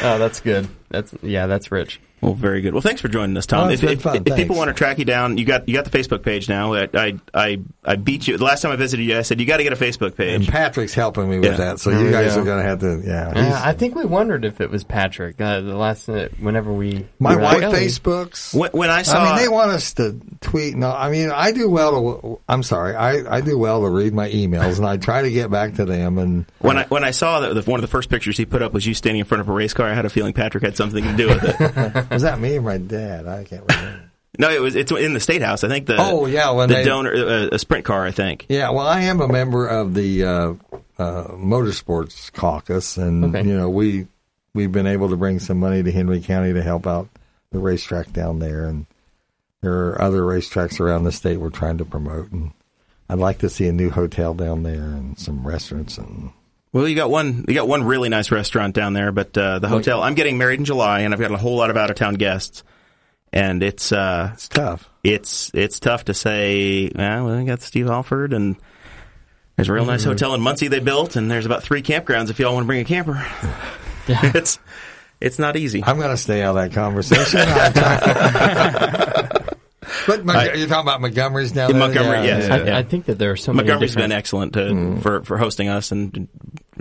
Oh, 0.02 0.18
that's 0.18 0.40
good. 0.40 0.68
That's 0.88 1.14
yeah, 1.22 1.46
that's 1.46 1.70
rich. 1.70 2.00
Well, 2.22 2.34
very 2.34 2.60
good. 2.60 2.74
Well, 2.74 2.82
thanks 2.82 3.00
for 3.00 3.08
joining 3.08 3.36
us, 3.36 3.46
Tom. 3.46 3.68
Oh, 3.68 3.70
it's 3.70 3.82
if 3.82 3.90
if, 3.90 4.02
fun. 4.02 4.22
if 4.26 4.36
people 4.36 4.54
want 4.56 4.68
to 4.68 4.74
track 4.74 4.98
you 4.98 5.04
down, 5.04 5.38
you 5.38 5.44
got 5.46 5.68
you 5.68 5.74
got 5.74 5.84
the 5.90 5.96
Facebook 5.98 6.22
page 6.22 6.48
now. 6.48 6.74
I 6.74 6.88
I 6.92 7.18
I, 7.32 7.60
I 7.84 7.96
beat 7.96 8.28
you 8.28 8.36
the 8.36 8.44
last 8.44 8.60
time 8.62 8.72
I 8.72 8.76
visited 8.76 9.04
you. 9.04 9.16
I 9.16 9.22
said 9.22 9.40
you 9.40 9.46
got 9.46 9.56
to 9.56 9.62
get 9.62 9.72
a 9.72 9.76
Facebook 9.76 10.08
And 10.08 10.16
page. 10.16 10.48
Patrick's 10.48 10.92
helping 10.94 11.30
me 11.30 11.36
with 11.38 11.46
Yeah. 11.50 11.56
that, 11.56 11.80
so 11.80 11.90
There 11.90 12.04
you 12.04 12.10
guys 12.10 12.34
go. 12.34 12.42
are 12.42 12.44
going 12.44 12.58
to 12.62 12.68
have 12.68 12.80
to, 12.80 13.02
yeah. 13.06 13.32
Yeah, 13.34 13.60
I 13.64 13.72
think 13.72 13.94
we 13.94 14.04
wondered 14.04 14.44
if 14.44 14.60
it 14.60 14.70
was 14.70 14.84
Patrick. 14.84 15.40
Uh, 15.40 15.60
the 15.62 15.74
last 15.74 16.08
uh, 16.08 16.28
whenever 16.40 16.72
we 16.72 17.06
my 17.18 17.36
we 17.36 17.42
wife 17.42 17.62
like, 17.62 17.64
oh, 17.64 17.72
Facebooks. 17.72 18.54
When, 18.54 18.70
when 18.72 18.90
I 18.90 19.02
saw, 19.02 19.18
I 19.22 19.28
mean, 19.28 19.36
they 19.42 19.48
want 19.48 19.70
us 19.70 19.94
to 19.94 20.20
tweet. 20.40 20.76
No, 20.76 20.92
I 20.92 21.10
mean, 21.10 21.30
I 21.30 21.52
do 21.52 21.70
well 21.70 22.20
to. 22.20 22.40
I'm 22.48 22.62
sorry, 22.62 22.94
I, 22.96 23.36
I 23.36 23.40
do 23.40 23.56
well 23.56 23.80
to 23.82 23.88
read 23.88 24.12
my 24.12 24.28
emails, 24.30 24.76
and 24.76 24.86
I 24.86 24.98
try 24.98 25.22
to 25.22 25.30
get 25.30 25.50
back 25.50 25.74
to 25.76 25.84
them. 25.86 26.18
And 26.18 26.44
when 26.58 26.76
I 26.76 26.84
when 26.84 27.02
I 27.04 27.12
saw 27.12 27.40
that 27.40 27.54
the, 27.54 27.62
one 27.70 27.78
of 27.78 27.82
the 27.82 27.88
first 27.88 28.10
pictures 28.10 28.36
he 28.36 28.44
put 28.44 28.60
up 28.60 28.72
was 28.74 28.86
you 28.86 28.92
standing 28.94 29.20
in 29.20 29.26
front 29.26 29.40
of 29.40 29.48
a 29.48 29.52
race 29.52 29.72
car, 29.72 29.86
I 29.88 29.94
had 29.94 30.04
a 30.04 30.10
feeling 30.10 30.32
Patrick 30.34 30.62
had 30.64 30.76
something 30.76 31.02
to 31.02 31.16
do 31.16 31.28
with 31.28 31.44
it. 31.44 32.06
was 32.10 32.22
that 32.22 32.38
me 32.40 32.56
or 32.58 32.62
my 32.62 32.78
dad? 32.78 33.26
I 33.26 33.44
can't 33.44 33.64
remember. 33.68 34.00
no, 34.38 34.50
it 34.50 34.60
was 34.60 34.74
it's 34.76 34.90
in 34.92 35.14
the 35.14 35.20
state 35.20 35.42
house. 35.42 35.64
I 35.64 35.68
think 35.68 35.86
the 35.86 35.96
Oh, 35.98 36.26
yeah, 36.26 36.50
when 36.50 36.68
the 36.68 36.76
they- 36.76 36.84
donor 36.84 37.12
uh, 37.14 37.48
a 37.52 37.58
sprint 37.58 37.84
car. 37.84 38.04
I 38.06 38.10
think. 38.10 38.46
yeah, 38.48 38.70
well, 38.70 38.86
I 38.86 39.02
am 39.02 39.20
a 39.20 39.28
member 39.28 39.66
of 39.66 39.94
the 39.94 40.24
uh, 40.24 40.54
uh, 40.98 41.24
motorsports 41.32 42.32
caucus, 42.32 42.96
and 42.96 43.24
Okay. 43.36 43.46
you 43.48 43.56
know 43.56 43.68
we 43.70 44.06
we've 44.54 44.72
been 44.72 44.86
able 44.86 45.08
to 45.10 45.16
bring 45.16 45.38
some 45.38 45.58
money 45.60 45.82
to 45.82 45.92
Henry 45.92 46.20
County 46.20 46.52
to 46.52 46.62
help 46.62 46.86
out 46.86 47.08
the 47.52 47.58
racetrack 47.58 48.12
down 48.12 48.38
there, 48.38 48.64
and 48.64 48.86
there 49.60 49.88
are 49.88 50.00
other 50.02 50.22
racetracks 50.22 50.80
around 50.80 51.04
the 51.04 51.12
state 51.12 51.36
we're 51.38 51.50
trying 51.50 51.78
to 51.78 51.84
promote, 51.84 52.30
and 52.32 52.52
I'd 53.08 53.18
like 53.18 53.38
to 53.38 53.48
see 53.50 53.66
a 53.66 53.72
new 53.72 53.90
hotel 53.90 54.34
down 54.34 54.62
there 54.62 54.82
and 54.82 55.18
some 55.18 55.46
restaurants 55.46 55.98
and 55.98 56.30
Well, 56.72 56.86
you 56.86 56.94
got 56.94 57.10
one 57.10 57.44
you 57.48 57.54
got 57.54 57.66
one 57.66 57.82
really 57.82 58.08
nice 58.08 58.30
restaurant 58.30 58.74
down 58.74 58.92
there, 58.92 59.10
but 59.10 59.36
uh, 59.36 59.58
the 59.58 59.68
hotel. 59.68 60.02
I'm 60.02 60.14
getting 60.14 60.38
married 60.38 60.60
in 60.60 60.64
July, 60.64 61.00
and 61.00 61.12
I've 61.12 61.20
got 61.20 61.32
a 61.32 61.36
whole 61.36 61.56
lot 61.56 61.70
of 61.70 61.76
out 61.76 61.90
of 61.90 61.96
town 61.96 62.14
guests, 62.14 62.62
and 63.32 63.62
it's 63.62 63.90
uh, 63.90 64.30
it's 64.34 64.48
tough. 64.48 64.88
it's 65.02 65.50
it's 65.52 65.80
tough 65.80 66.04
to 66.04 66.14
say. 66.14 66.90
Well, 66.94 67.38
we 67.38 67.44
got 67.44 67.60
Steve 67.62 67.88
Alford, 67.88 68.32
and 68.32 68.56
there's 69.56 69.68
a 69.68 69.72
real 69.72 69.84
nice 69.84 70.04
hotel 70.04 70.32
in 70.34 70.40
Muncie 70.40 70.68
they 70.68 70.78
built, 70.78 71.16
and 71.16 71.28
there's 71.28 71.46
about 71.46 71.64
three 71.64 71.82
campgrounds 71.82 72.30
if 72.30 72.38
y'all 72.38 72.54
want 72.54 72.64
to 72.64 72.68
bring 72.68 72.80
a 72.80 72.84
camper. 72.84 73.26
it's 74.06 74.60
it's 75.20 75.38
not 75.38 75.56
easy. 75.56 75.82
I'm 75.84 75.98
going 75.98 76.10
to 76.10 76.16
stay 76.16 76.42
out 76.42 76.56
of 76.56 76.62
that 76.62 76.72
conversation. 76.72 77.40
I'm 80.00 80.04
trying- 80.04 80.18
but 80.18 80.24
Mon- 80.26 80.36
I- 80.36 80.54
you're 80.54 80.66
talking 80.68 80.88
about 80.88 81.00
Montgomery's 81.00 81.54
now. 81.54 81.66
In 81.68 81.72
there? 81.72 81.80
Montgomery, 81.80 82.24
yes. 82.26 82.50
I, 82.50 82.62
Yeah. 82.64 82.78
I 82.78 82.82
think 82.82 83.06
that 83.06 83.18
there 83.18 83.30
are 83.30 83.36
so 83.36 83.52
many. 83.52 83.66
Montgomery's 83.68 83.90
different- 83.92 84.10
been 84.10 84.16
excellent 84.18 84.52
to, 84.54 84.96
for 85.02 85.22
for 85.24 85.38
hosting 85.38 85.68
us, 85.68 85.92
and 85.92 86.28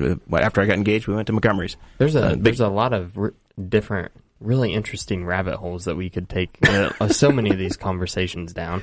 uh, 0.01 0.15
after 0.37 0.61
I 0.61 0.65
got 0.65 0.77
engaged, 0.77 1.07
we 1.07 1.15
went 1.15 1.27
to 1.27 1.33
Montgomery's. 1.33 1.77
There's 1.97 2.15
a 2.15 2.23
Uh, 2.25 2.29
big- 2.35 2.43
there's 2.43 2.59
a 2.59 2.67
lot 2.69 2.93
of 2.93 3.17
r- 3.17 3.33
different 3.67 4.11
really 4.39 4.73
interesting 4.73 5.25
rabbit 5.25 5.57
holes 5.57 5.85
that 5.85 5.95
we 5.97 6.09
could 6.09 6.29
take 6.29 6.57
uh, 6.67 7.09
so 7.09 7.29
many 7.31 7.49
of 7.49 7.57
these 7.57 7.75
conversations 7.75 8.53
down. 8.53 8.81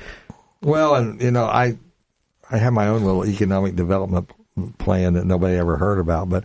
Well, 0.61 0.95
and 0.95 1.19
you 1.21 1.31
know, 1.31 1.45
I 1.45 1.77
I 2.51 2.57
have 2.57 2.73
my 2.73 2.87
own 2.87 3.03
little 3.03 3.25
economic 3.25 3.75
development 3.75 4.29
plan 4.77 5.13
that 5.13 5.25
nobody 5.25 5.55
ever 5.55 5.77
heard 5.77 5.99
about, 5.99 6.29
but 6.29 6.43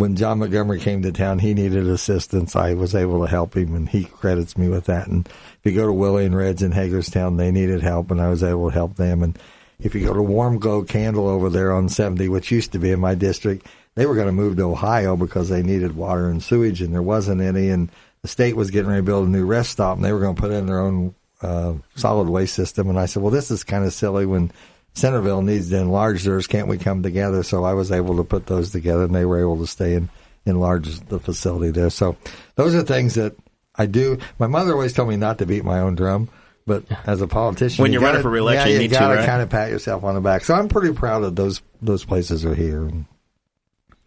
when 0.00 0.16
John 0.16 0.38
Montgomery 0.38 0.80
came 0.80 1.02
to 1.02 1.12
town, 1.12 1.38
he 1.38 1.52
needed 1.52 1.86
assistance. 1.86 2.56
I 2.56 2.72
was 2.72 2.94
able 2.94 3.20
to 3.20 3.30
help 3.30 3.54
him, 3.54 3.74
and 3.74 3.88
he 3.88 4.04
credits 4.04 4.56
me 4.56 4.68
with 4.68 4.86
that. 4.86 5.08
And 5.08 5.28
if 5.28 5.60
you 5.64 5.78
go 5.78 5.86
to 5.86 5.92
Willie 5.92 6.24
and 6.24 6.34
Red's 6.34 6.62
in 6.62 6.72
Hagerstown, 6.72 7.36
they 7.36 7.50
needed 7.50 7.82
help, 7.82 8.10
and 8.10 8.20
I 8.20 8.30
was 8.30 8.42
able 8.42 8.68
to 8.68 8.74
help 8.74 8.96
them. 8.96 9.22
And 9.22 9.38
if 9.78 9.94
you 9.94 10.06
go 10.06 10.14
to 10.14 10.22
Warm 10.22 10.58
Glow 10.58 10.84
Candle 10.84 11.28
over 11.28 11.50
there 11.50 11.72
on 11.72 11.90
70, 11.90 12.28
which 12.30 12.50
used 12.50 12.72
to 12.72 12.78
be 12.78 12.90
in 12.90 12.98
my 12.98 13.14
district, 13.14 13.66
they 13.94 14.06
were 14.06 14.14
going 14.14 14.26
to 14.26 14.32
move 14.32 14.56
to 14.56 14.70
Ohio 14.70 15.16
because 15.16 15.50
they 15.50 15.62
needed 15.62 15.94
water 15.94 16.30
and 16.30 16.42
sewage, 16.42 16.80
and 16.80 16.94
there 16.94 17.02
wasn't 17.02 17.42
any. 17.42 17.68
And 17.68 17.90
the 18.22 18.28
state 18.28 18.56
was 18.56 18.70
getting 18.70 18.88
ready 18.88 19.00
to 19.00 19.06
build 19.06 19.28
a 19.28 19.30
new 19.30 19.44
rest 19.44 19.70
stop, 19.70 19.96
and 19.96 20.04
they 20.04 20.12
were 20.12 20.20
going 20.20 20.34
to 20.34 20.40
put 20.40 20.50
in 20.50 20.66
their 20.66 20.80
own 20.80 21.14
uh, 21.42 21.74
solid 21.94 22.28
waste 22.28 22.54
system. 22.54 22.88
And 22.88 22.98
I 22.98 23.04
said, 23.04 23.22
well, 23.22 23.32
this 23.32 23.50
is 23.50 23.64
kind 23.64 23.84
of 23.84 23.92
silly 23.92 24.24
when 24.24 24.50
Centerville 24.94 25.42
needs 25.42 25.70
to 25.70 25.78
enlarge 25.78 26.24
theirs. 26.24 26.46
Can't 26.46 26.68
we 26.68 26.78
come 26.78 27.02
together? 27.02 27.42
So 27.42 27.64
I 27.64 27.74
was 27.74 27.90
able 27.92 28.16
to 28.16 28.24
put 28.24 28.46
those 28.46 28.70
together, 28.70 29.04
and 29.04 29.14
they 29.14 29.24
were 29.24 29.40
able 29.40 29.58
to 29.58 29.66
stay 29.66 29.94
and 29.94 30.08
enlarge 30.46 31.00
the 31.00 31.20
facility 31.20 31.70
there. 31.70 31.90
So 31.90 32.16
those 32.56 32.74
are 32.74 32.82
things 32.82 33.14
that 33.14 33.36
I 33.76 33.86
do. 33.86 34.18
My 34.38 34.46
mother 34.46 34.72
always 34.72 34.92
told 34.92 35.08
me 35.08 35.16
not 35.16 35.38
to 35.38 35.46
beat 35.46 35.64
my 35.64 35.80
own 35.80 35.94
drum. 35.94 36.28
But 36.66 36.84
as 37.06 37.20
a 37.22 37.26
politician, 37.26 37.82
When 37.82 37.92
you're 37.92 38.02
running 38.02 38.16
gotta- 38.18 38.22
for 38.22 38.30
re-election, 38.30 38.68
yeah, 38.68 38.68
you 38.68 38.74
you, 38.74 38.80
need 38.80 38.92
to, 38.94 39.00
gotta 39.00 39.16
right? 39.16 39.26
kind 39.26 39.42
of 39.42 39.48
pat 39.48 39.70
yourself 39.70 40.04
on 40.04 40.14
the 40.14 40.20
back. 40.20 40.44
So 40.44 40.54
I'm 40.54 40.68
pretty 40.68 40.92
proud 40.94 41.20
that 41.20 41.34
those 41.34 41.62
those 41.82 42.04
places 42.04 42.44
are 42.44 42.54
here. 42.54 42.84
And 42.84 43.06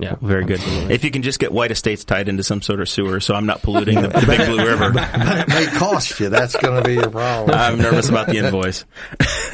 Yeah, 0.04 0.16
Very 0.22 0.46
good. 0.46 0.60
If 0.92 1.04
you 1.04 1.12
can 1.12 1.22
just 1.24 1.40
get 1.40 1.52
White 1.52 1.72
Estates 1.72 2.04
tied 2.04 2.30
into 2.30 2.44
some 2.44 2.62
sort 2.62 2.80
of 2.82 2.90
sewer, 2.90 3.20
so 3.20 3.34
I'm 3.36 3.46
not 3.46 3.62
polluting 3.62 4.02
the, 4.02 4.08
the 4.10 4.26
Big 4.28 4.46
Blue 4.48 4.58
River. 4.66 4.92
it 4.96 5.48
may 5.50 5.66
cost 5.78 6.20
you. 6.20 6.30
That's 6.30 6.56
going 6.56 6.82
to 6.82 6.88
be 6.88 6.96
your 6.96 7.10
problem. 7.10 7.58
I'm 7.58 7.78
nervous 7.80 8.10
about 8.10 8.28
the 8.28 8.38
invoice. 8.38 8.86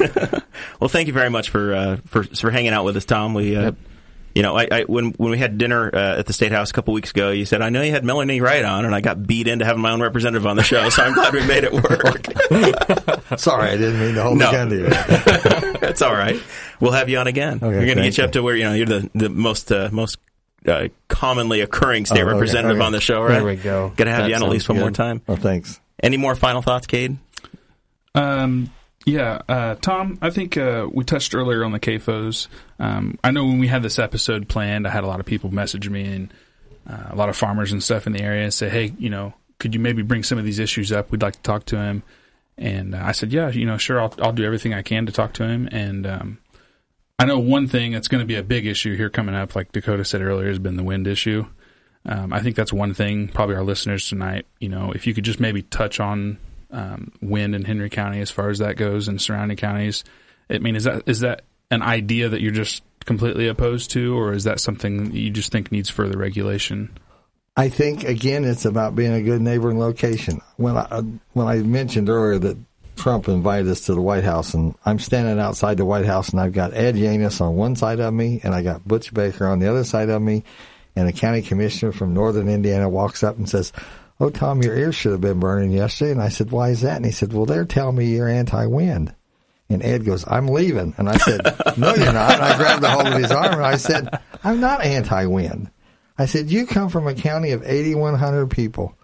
well, 0.80 0.88
thank 0.88 1.06
you 1.08 1.12
very 1.14 1.30
much 1.30 1.50
for 1.50 1.74
uh, 1.74 1.96
for 2.06 2.24
for 2.24 2.50
hanging 2.50 2.72
out 2.72 2.84
with 2.84 2.96
us, 2.96 3.04
Tom. 3.04 3.34
We, 3.34 3.56
uh, 3.56 3.62
Yep. 3.62 3.74
you 4.34 4.42
know, 4.42 4.56
I, 4.56 4.68
I 4.70 4.82
when 4.84 5.10
when 5.12 5.30
we 5.30 5.38
had 5.38 5.58
dinner 5.58 5.90
uh, 5.92 6.18
at 6.18 6.26
the 6.26 6.32
State 6.32 6.52
House 6.52 6.70
a 6.70 6.72
couple 6.72 6.94
weeks 6.94 7.10
ago, 7.10 7.30
you 7.30 7.44
said 7.44 7.62
I 7.62 7.68
know 7.70 7.82
you 7.82 7.90
had 7.92 8.04
Melanie 8.04 8.40
Wright 8.40 8.64
on, 8.64 8.84
and 8.84 8.94
I 8.94 9.00
got 9.00 9.26
beat 9.26 9.46
into 9.48 9.64
having 9.64 9.82
my 9.82 9.90
own 9.92 10.00
representative 10.00 10.46
on 10.46 10.56
the 10.56 10.62
show. 10.62 10.88
So 10.88 11.02
I'm 11.02 11.14
glad 11.14 11.32
we 11.34 11.44
made 11.46 11.64
it 11.64 11.72
work. 11.72 12.26
Sorry, 13.38 13.70
I 13.70 13.76
didn't 13.76 14.00
mean 14.00 14.14
to 14.14 14.22
hold 14.22 14.38
No. 14.38 14.46
the 14.46 14.52
gun 14.52 14.68
to 14.70 14.76
you. 14.76 15.78
That's 15.80 16.02
all 16.02 16.14
right. 16.14 16.40
We'll 16.80 16.92
have 16.92 17.08
you 17.08 17.18
on 17.18 17.26
again. 17.26 17.56
Okay, 17.56 17.66
We're 17.66 17.84
going 17.84 17.96
to 17.98 18.02
get 18.04 18.18
you 18.18 18.24
up 18.24 18.32
to 18.32 18.42
where 18.42 18.56
you 18.56 18.64
know 18.64 18.72
you're 18.72 18.86
the 18.86 19.10
the 19.14 19.28
most 19.28 19.70
uh, 19.72 19.88
most 19.92 20.18
uh, 20.66 20.88
commonly 21.08 21.60
occurring 21.60 22.06
state 22.06 22.18
Oh, 22.18 22.22
okay, 22.22 22.32
representative 22.32 22.76
okay. 22.78 22.86
on 22.86 22.92
the 22.92 23.00
show. 23.00 23.22
Right? 23.22 23.34
There 23.34 23.44
we 23.44 23.56
go. 23.56 23.92
Got 23.96 24.04
to 24.04 24.10
have 24.10 24.22
That 24.24 24.28
you 24.30 24.34
on 24.36 24.42
at 24.42 24.48
least 24.48 24.66
sounds 24.66 24.76
one 24.76 24.84
more 24.84 24.90
time. 24.90 25.22
Well, 25.26 25.36
thanks. 25.36 25.80
Any 26.02 26.16
more 26.16 26.34
final 26.34 26.62
thoughts, 26.62 26.86
Kade? 26.86 27.16
Um, 28.14 28.70
yeah, 29.06 29.40
uh, 29.48 29.74
Tom, 29.76 30.18
I 30.20 30.30
think 30.30 30.56
uh, 30.56 30.86
we 30.92 31.04
touched 31.04 31.34
earlier 31.34 31.64
on 31.64 31.72
the 31.72 31.80
CAFOs. 31.80 32.48
Um, 32.78 33.18
I 33.24 33.30
know 33.30 33.46
when 33.46 33.58
we 33.58 33.66
had 33.68 33.82
this 33.82 33.98
episode 33.98 34.48
planned, 34.48 34.86
I 34.86 34.90
had 34.90 35.04
a 35.04 35.06
lot 35.06 35.20
of 35.20 35.26
people 35.26 35.50
message 35.52 35.88
me 35.88 36.04
and 36.04 36.34
uh, 36.88 37.06
a 37.10 37.16
lot 37.16 37.28
of 37.28 37.36
farmers 37.36 37.72
and 37.72 37.82
stuff 37.82 38.06
in 38.06 38.12
the 38.12 38.20
area 38.22 38.50
say, 38.50 38.68
hey, 38.68 38.92
you 38.98 39.10
know, 39.10 39.32
could 39.58 39.74
you 39.74 39.80
maybe 39.80 40.02
bring 40.02 40.22
some 40.22 40.38
of 40.38 40.44
these 40.44 40.58
issues 40.58 40.92
up? 40.92 41.10
We'd 41.10 41.22
like 41.22 41.34
to 41.34 41.42
talk 41.42 41.64
to 41.66 41.76
him. 41.78 42.02
And 42.58 42.94
uh, 42.94 43.02
I 43.02 43.12
said, 43.12 43.32
yeah, 43.32 43.48
you 43.50 43.64
know, 43.64 43.78
sure, 43.78 44.00
I'll, 44.00 44.14
I'll 44.18 44.32
do 44.32 44.44
everything 44.44 44.74
I 44.74 44.82
can 44.82 45.06
to 45.06 45.12
talk 45.12 45.34
to 45.34 45.44
him. 45.44 45.68
And 45.72 46.06
um, 46.06 46.38
I 47.20 47.26
know 47.26 47.38
one 47.38 47.68
thing 47.68 47.92
that's 47.92 48.08
going 48.08 48.22
to 48.22 48.26
be 48.26 48.36
a 48.36 48.42
big 48.42 48.66
issue 48.66 48.96
here 48.96 49.10
coming 49.10 49.34
up, 49.34 49.54
like 49.54 49.72
Dakota 49.72 50.06
said 50.06 50.22
earlier, 50.22 50.48
has 50.48 50.58
been 50.58 50.78
the 50.78 50.82
wind 50.82 51.06
issue. 51.06 51.44
Um, 52.06 52.32
I 52.32 52.40
think 52.40 52.56
that's 52.56 52.72
one 52.72 52.94
thing, 52.94 53.28
probably 53.28 53.56
our 53.56 53.62
listeners 53.62 54.08
tonight, 54.08 54.46
you 54.58 54.70
know, 54.70 54.92
if 54.92 55.06
you 55.06 55.12
could 55.12 55.24
just 55.24 55.38
maybe 55.38 55.60
touch 55.60 56.00
on 56.00 56.38
um, 56.70 57.12
wind 57.20 57.54
in 57.54 57.66
Henry 57.66 57.90
County 57.90 58.22
as 58.22 58.30
far 58.30 58.48
as 58.48 58.60
that 58.60 58.76
goes 58.76 59.06
and 59.06 59.20
surrounding 59.20 59.58
counties. 59.58 60.02
I 60.48 60.60
mean, 60.60 60.76
is 60.76 60.84
that 60.84 61.02
is 61.04 61.20
that 61.20 61.42
an 61.70 61.82
idea 61.82 62.30
that 62.30 62.40
you're 62.40 62.52
just 62.52 62.82
completely 63.04 63.48
opposed 63.48 63.90
to, 63.90 64.18
or 64.18 64.32
is 64.32 64.44
that 64.44 64.58
something 64.58 65.10
that 65.10 65.14
you 65.14 65.28
just 65.28 65.52
think 65.52 65.70
needs 65.70 65.90
further 65.90 66.16
regulation? 66.16 66.96
I 67.54 67.68
think 67.68 68.02
again, 68.04 68.44
it's 68.44 68.64
about 68.64 68.96
being 68.96 69.12
a 69.12 69.20
good 69.20 69.42
neighbor 69.42 69.68
and 69.68 69.78
location. 69.78 70.40
When 70.56 70.78
I 70.78 70.86
uh, 70.90 71.02
when 71.34 71.48
I 71.48 71.56
mentioned 71.56 72.08
earlier 72.08 72.38
that 72.38 72.56
Trump 73.00 73.28
invited 73.28 73.68
us 73.68 73.86
to 73.86 73.94
the 73.94 74.00
White 74.00 74.24
House, 74.24 74.52
and 74.52 74.74
I'm 74.84 74.98
standing 74.98 75.40
outside 75.40 75.78
the 75.78 75.86
White 75.86 76.04
House, 76.04 76.28
and 76.28 76.40
I've 76.40 76.52
got 76.52 76.74
Ed 76.74 76.96
Yanis 76.96 77.40
on 77.40 77.56
one 77.56 77.74
side 77.74 77.98
of 77.98 78.12
me, 78.12 78.40
and 78.44 78.54
I 78.54 78.62
got 78.62 78.86
Butch 78.86 79.12
Baker 79.14 79.46
on 79.46 79.58
the 79.58 79.70
other 79.70 79.84
side 79.84 80.10
of 80.10 80.20
me, 80.20 80.44
and 80.94 81.08
a 81.08 81.12
county 81.12 81.40
commissioner 81.40 81.92
from 81.92 82.12
Northern 82.12 82.48
Indiana 82.48 82.90
walks 82.90 83.22
up 83.22 83.38
and 83.38 83.48
says, 83.48 83.72
"Oh, 84.20 84.28
Tom, 84.28 84.62
your 84.62 84.76
ears 84.76 84.94
should 84.94 85.12
have 85.12 85.20
been 85.22 85.40
burning 85.40 85.72
yesterday." 85.72 86.12
And 86.12 86.20
I 86.20 86.28
said, 86.28 86.50
"Why 86.50 86.68
is 86.70 86.82
that?" 86.82 86.96
And 86.96 87.06
he 87.06 87.10
said, 87.10 87.32
"Well, 87.32 87.46
they're 87.46 87.64
telling 87.64 87.96
me 87.96 88.06
you're 88.06 88.28
anti-wind." 88.28 89.14
And 89.70 89.84
Ed 89.84 90.04
goes, 90.04 90.24
I'm 90.26 90.48
leaving. 90.48 90.94
And 90.98 91.08
I 91.08 91.16
said, 91.16 91.42
No, 91.78 91.94
you're 91.94 92.12
not. 92.12 92.32
And 92.32 92.42
I 92.42 92.56
grabbed 92.56 92.82
a 92.82 92.90
hold 92.90 93.06
of 93.06 93.14
his 93.14 93.30
arm 93.30 93.54
and 93.54 93.64
I 93.64 93.76
said, 93.76 94.18
I'm 94.42 94.58
not 94.58 94.82
anti 94.82 95.26
wind. 95.26 95.70
I 96.18 96.26
said, 96.26 96.50
You 96.50 96.66
come 96.66 96.88
from 96.88 97.06
a 97.06 97.14
county 97.14 97.52
of 97.52 97.62
8,100 97.64 98.50
people. 98.50 98.96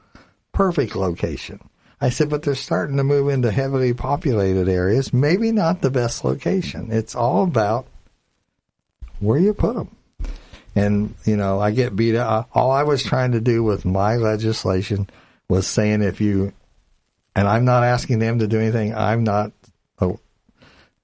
Perfect 0.53 0.97
location. 0.97 1.61
I 2.01 2.11
said, 2.11 2.29
But 2.29 2.43
they're 2.43 2.55
starting 2.55 2.97
to 2.97 3.05
move 3.05 3.29
into 3.29 3.51
heavily 3.51 3.95
populated 3.95 4.69
areas. 4.69 5.13
Maybe 5.13 5.53
not 5.53 5.81
the 5.81 5.91
best 5.91 6.25
location. 6.25 6.89
It's 6.91 7.15
all 7.15 7.43
about 7.45 7.87
where 9.21 9.39
you 9.39 9.55
put 9.55 9.77
them. 9.77 9.97
And, 10.75 11.15
you 11.25 11.37
know, 11.39 11.59
I 11.59 11.71
get 11.71 11.97
beat 11.97 12.17
up. 12.17 12.51
All 12.53 12.71
I 12.71 12.83
was 12.83 13.03
trying 13.03 13.33
to 13.33 13.41
do 13.41 13.63
with 13.63 13.87
my 13.87 14.17
legislation 14.17 15.09
was 15.49 15.67
saying 15.67 16.03
if 16.03 16.21
you, 16.21 16.53
and 17.35 17.49
I'm 17.49 17.65
not 17.65 17.83
asking 17.83 18.19
them 18.19 18.41
to 18.41 18.47
do 18.47 18.61
anything, 18.61 18.95
I'm 18.95 19.25
not 19.25 19.53
oh, 20.01 20.21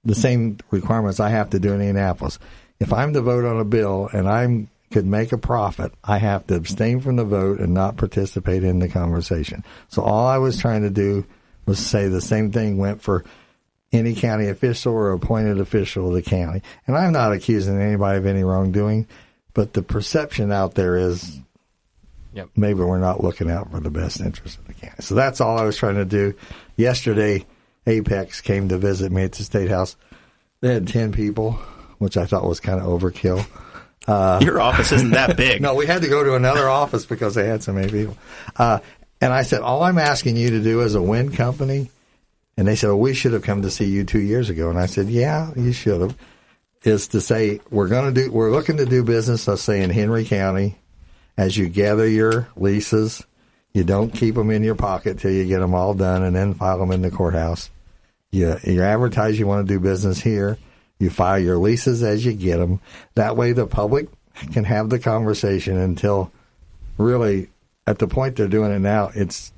the 0.05 0.14
same 0.14 0.59
requirements 0.70 1.20
I 1.20 1.31
have 1.31 1.51
to 1.51 1.59
do 1.59 1.73
in 1.73 1.81
Indianapolis. 1.81 2.39
If 2.81 2.93
I'm 2.93 3.14
to 3.14 3.23
vote 3.23 3.47
on 3.47 3.60
a 3.60 3.64
bill 3.64 4.10
and 4.12 4.28
I'm 4.28 4.69
could 4.93 5.06
make 5.06 5.32
a 5.32 5.39
profit, 5.39 5.93
I 6.05 6.19
have 6.19 6.47
to 6.47 6.55
abstain 6.55 7.01
from 7.01 7.16
the 7.16 7.24
vote 7.24 7.59
and 7.59 7.74
not 7.74 7.97
participate 7.97 8.62
in 8.64 8.78
the 8.78 8.89
conversation. 8.89 9.64
So 9.89 10.02
all 10.02 10.27
I 10.27 10.39
was 10.39 10.59
trying 10.59 10.82
to 10.82 10.90
do 10.90 11.27
was 11.66 11.78
say 11.78 12.09
the 12.09 12.20
same 12.20 12.52
thing 12.52 12.78
went 12.78 13.02
for 13.02 13.24
any 13.93 14.14
county 14.14 14.48
official 14.48 14.93
or 14.94 15.12
appointed 15.12 15.60
official 15.60 16.09
of 16.09 16.14
the 16.14 16.23
county. 16.23 16.62
And 16.86 16.97
I'm 16.97 17.12
not 17.12 17.32
accusing 17.32 17.81
anybody 17.81 18.19
of 18.19 18.27
any 18.27 18.43
wrongdoing, 18.43 19.06
but 19.55 19.73
the 19.74 19.82
perception 19.82 20.51
out 20.52 20.74
there 20.74 20.97
is 20.97 21.39
Yep. 22.35 22.48
maybe 22.56 22.81
we're 22.81 22.98
not 22.98 23.23
looking 23.23 23.51
out 23.51 23.70
for 23.70 23.81
the 23.81 23.90
best 23.90 24.20
interest 24.20 24.59
of 24.59 24.66
the 24.66 24.73
county. 24.73 24.97
So 25.01 25.14
that's 25.14 25.40
all 25.40 25.59
I 25.59 25.64
was 25.64 25.77
trying 25.77 25.97
to 25.97 26.06
do. 26.06 26.35
Yesterday, 26.77 27.44
Apex 27.86 28.40
came 28.40 28.69
to 28.69 28.78
visit 28.78 29.12
me 29.12 29.24
at 29.24 29.32
the 29.32 29.44
State 29.44 29.69
House. 29.69 29.97
They 30.62 30.73
had 30.73 30.89
10 30.89 31.12
people, 31.12 31.52
which 31.98 32.16
I 32.16 32.24
thought 32.24 32.47
was 32.48 32.60
kind 32.60 32.81
of 32.81 32.86
overkill. 32.86 33.44
Your 34.43 34.61
office 34.61 34.93
isn't 34.93 35.11
that 35.11 35.37
big. 35.39 35.62
No, 35.62 35.74
we 35.74 35.87
had 35.87 36.03
to 36.03 36.09
go 36.09 36.24
to 36.24 36.35
another 36.35 36.69
office 36.69 37.07
because 37.07 37.35
they 37.35 37.47
had 37.47 37.62
so 37.62 37.73
many 37.73 37.91
people. 37.91 38.16
Uh, 38.57 38.81
and 39.20 39.33
I 39.33 39.43
said, 39.43 39.61
all 39.61 39.83
I'm 39.85 39.99
asking 39.99 40.37
you 40.37 40.51
to 40.51 40.61
do 40.61 40.83
as 40.83 40.95
a 40.95 41.03
wind 41.03 41.35
company, 41.37 41.91
and 42.57 42.66
they 42.66 42.74
said, 42.74 42.89
well, 42.89 42.99
we 42.99 43.15
should 43.15 43.33
have 43.33 43.43
come 43.43 43.62
to 43.62 43.70
see 43.70 43.87
you 43.87 44.05
two 44.05 44.20
years 44.20 44.51
ago. 44.51 44.69
And 44.69 44.79
I 44.79 44.87
said, 44.87 45.09
yeah, 45.09 45.53
you 45.57 45.73
should 45.73 46.01
have, 46.01 46.16
is 46.83 47.09
to 47.09 47.20
say, 47.20 47.61
we're 47.70 47.89
going 47.89 48.12
to 48.12 48.24
do, 48.24 48.33
we're 48.33 48.51
looking 48.51 48.79
to 48.79 48.87
do 48.87 49.05
business, 49.05 49.47
let's 49.47 49.62
say 49.62 49.83
in 49.83 49.91
Henry 49.91 50.24
County, 50.24 50.77
as 51.37 51.57
you 51.57 51.69
gather 51.69 52.07
your 52.07 52.49
leases, 52.57 53.24
you 53.73 53.85
don't 53.85 54.12
keep 54.12 54.35
them 54.35 54.51
in 54.51 54.62
your 54.62 54.74
pocket 54.74 55.19
till 55.19 55.31
you 55.31 55.47
get 55.47 55.61
them 55.61 55.74
all 55.74 55.95
done 55.95 56.23
and 56.23 56.37
then 56.37 56.55
file 56.55 56.79
them 56.79 56.91
in 56.91 57.03
the 57.03 57.11
courthouse. 57.11 57.70
You, 58.31 58.57
you 58.65 58.83
advertise 58.83 59.39
you 59.39 59.47
want 59.47 59.66
to 59.66 59.74
do 59.74 59.81
business 59.81 60.20
here. 60.20 60.59
You 60.98 61.10
file 61.10 61.39
your 61.39 61.59
leases 61.59 62.02
as 62.02 62.24
you 62.24 62.32
get 62.32 62.59
them. 62.59 62.81
That 63.14 63.36
way 63.36 63.52
the 63.52 63.66
public 63.66 64.09
can 64.52 64.64
have 64.64 64.89
the 64.89 64.98
conversation 64.98 65.77
until 65.77 66.32
really 66.97 67.48
at 67.86 67.98
the 67.98 68.06
point 68.06 68.36
they're 68.36 68.48
doing 68.48 68.73
it 68.73 68.78
now, 68.78 69.10
it's 69.14 69.52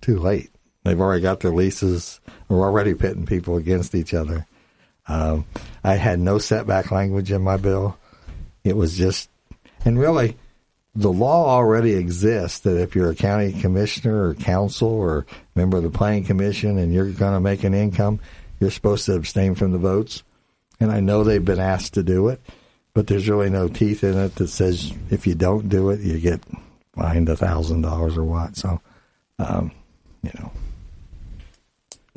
too 0.00 0.18
late. 0.18 0.50
They've 0.84 1.00
already 1.00 1.22
got 1.22 1.40
their 1.40 1.52
leases. 1.52 2.20
We're 2.48 2.62
already 2.62 2.94
pitting 2.94 3.26
people 3.26 3.56
against 3.56 3.94
each 3.94 4.14
other. 4.14 4.46
Um, 5.06 5.46
I 5.84 5.94
had 5.94 6.18
no 6.18 6.38
setback 6.38 6.90
language 6.90 7.30
in 7.30 7.42
my 7.42 7.56
bill. 7.56 7.96
It 8.64 8.76
was 8.76 8.96
just, 8.96 9.30
and 9.84 9.98
really, 9.98 10.36
the 10.94 11.12
law 11.12 11.48
already 11.48 11.92
exists 11.92 12.60
that 12.60 12.80
if 12.80 12.94
you're 12.94 13.10
a 13.10 13.14
county 13.14 13.52
commissioner 13.52 14.28
or 14.28 14.34
council 14.34 14.88
or 14.88 15.26
member 15.54 15.76
of 15.76 15.82
the 15.82 15.90
planning 15.90 16.24
commission 16.24 16.78
and 16.78 16.92
you're 16.92 17.10
going 17.10 17.34
to 17.34 17.40
make 17.40 17.64
an 17.64 17.74
income, 17.74 18.20
you're 18.60 18.70
supposed 18.70 19.06
to 19.06 19.14
abstain 19.14 19.54
from 19.54 19.72
the 19.72 19.78
votes. 19.78 20.22
And 20.80 20.92
I 20.92 21.00
know 21.00 21.24
they've 21.24 21.44
been 21.44 21.58
asked 21.58 21.94
to 21.94 22.02
do 22.02 22.28
it, 22.28 22.40
but 22.94 23.06
there's 23.06 23.28
really 23.28 23.50
no 23.50 23.68
teeth 23.68 24.04
in 24.04 24.16
it 24.16 24.36
that 24.36 24.48
says 24.48 24.92
if 25.10 25.26
you 25.26 25.34
don't 25.34 25.68
do 25.68 25.90
it, 25.90 26.00
you 26.00 26.18
get 26.20 26.40
fined 26.94 27.28
a 27.28 27.36
thousand 27.36 27.82
dollars 27.82 28.16
or 28.16 28.24
what. 28.24 28.56
So, 28.56 28.80
um, 29.38 29.72
you 30.22 30.30
know, 30.38 30.52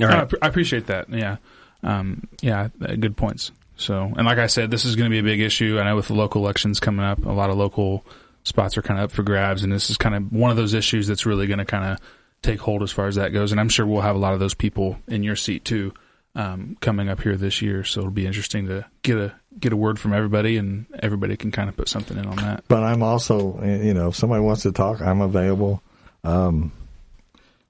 All 0.02 0.06
I, 0.06 0.06
right. 0.06 0.22
app- 0.24 0.34
I 0.42 0.48
appreciate 0.48 0.88
that. 0.88 1.10
Yeah, 1.10 1.38
um, 1.84 2.28
yeah, 2.42 2.70
uh, 2.82 2.96
good 2.96 3.18
points. 3.18 3.52
So, 3.78 4.14
and 4.16 4.26
like 4.26 4.38
I 4.38 4.48
said, 4.48 4.70
this 4.70 4.86
is 4.86 4.96
going 4.96 5.10
to 5.10 5.14
be 5.14 5.20
a 5.20 5.24
big 5.24 5.40
issue. 5.42 5.80
I 5.80 5.84
know 5.86 5.96
with 5.96 6.08
the 6.08 6.14
local 6.14 6.44
elections 6.44 6.80
coming 6.80 7.04
up, 7.06 7.26
a 7.26 7.32
lot 7.32 7.50
of 7.50 7.58
local 7.58 8.06
spots 8.44 8.78
are 8.78 8.82
kind 8.84 9.00
of 9.00 9.06
up 9.06 9.12
for 9.12 9.24
grabs, 9.24 9.64
and 9.64 9.72
this 9.72 9.90
is 9.90 9.98
kind 9.98 10.14
of 10.16 10.32
one 10.32 10.52
of 10.52 10.58
those 10.58 10.74
issues 10.76 11.08
that's 11.08 11.26
really 11.26 11.48
going 11.48 11.60
to 11.60 11.66
kind 11.66 11.94
of 11.94 12.00
take 12.44 12.60
hold 12.60 12.84
as 12.84 12.92
far 12.92 13.08
as 13.08 13.16
that 13.16 13.34
goes. 13.34 13.52
And 13.52 13.60
I'm 13.60 13.70
sure 13.70 13.86
we'll 13.86 14.02
have 14.02 14.16
a 14.16 14.20
lot 14.20 14.34
of 14.34 14.40
those 14.40 14.54
people 14.54 15.00
in 15.08 15.24
your 15.24 15.36
seat 15.36 15.66
too 15.66 15.94
um, 16.36 16.78
coming 16.80 17.10
up 17.10 17.22
here 17.22 17.36
this 17.36 17.62
year. 17.62 17.84
So 17.84 18.02
it'll 18.02 18.12
be 18.12 18.26
interesting 18.26 18.68
to 18.68 18.86
get 19.02 19.18
a 19.18 19.34
get 19.60 19.74
a 19.74 19.78
word 19.78 20.00
from 20.00 20.14
everybody, 20.14 20.58
and 20.58 20.86
everybody 21.00 21.36
can 21.38 21.52
kind 21.52 21.70
of 21.70 21.76
put 21.76 21.90
something 21.90 22.18
in 22.18 22.26
on 22.26 22.38
that. 22.38 22.64
But 22.68 22.84
I'm 22.84 23.04
also, 23.04 23.62
you 23.64 23.94
know, 23.94 24.10
if 24.10 24.16
somebody 24.16 24.42
wants 24.42 24.64
to 24.64 24.72
talk, 24.72 25.02
I'm 25.02 25.22
available. 25.22 25.82
Um, 26.24 26.72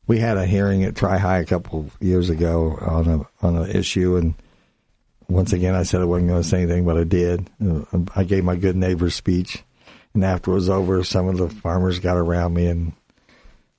we 0.08 0.20
had 0.20 0.38
a 0.38 0.46
hearing 0.46 0.84
at 0.84 0.96
Tri 0.96 1.18
High 1.18 1.40
a 1.40 1.46
couple 1.46 1.90
years 2.00 2.30
ago 2.30 2.78
on 2.82 3.08
a 3.08 3.46
on 3.46 3.56
an 3.56 3.72
issue, 3.72 4.16
and 4.18 4.36
once 5.28 5.54
again, 5.54 5.76
I 5.76 5.84
said 5.84 6.02
I 6.02 6.06
wasn't 6.06 6.30
going 6.30 6.44
to 6.44 6.48
say 6.48 6.62
anything, 6.62 6.86
but 6.86 6.98
I 6.98 7.04
did. 7.04 7.50
Uh, 7.64 7.84
I 8.16 8.24
gave 8.24 8.44
my 8.44 8.56
good 8.56 8.76
neighbor 8.76 9.10
speech, 9.10 9.64
and 10.14 10.24
after 10.24 10.52
it 10.52 10.56
was 10.56 10.70
over, 10.70 11.04
some 11.04 11.28
of 11.28 11.38
the 11.38 11.50
farmers 11.50 12.00
got 12.00 12.18
around 12.18 12.54
me 12.54 12.68
and 12.68 12.94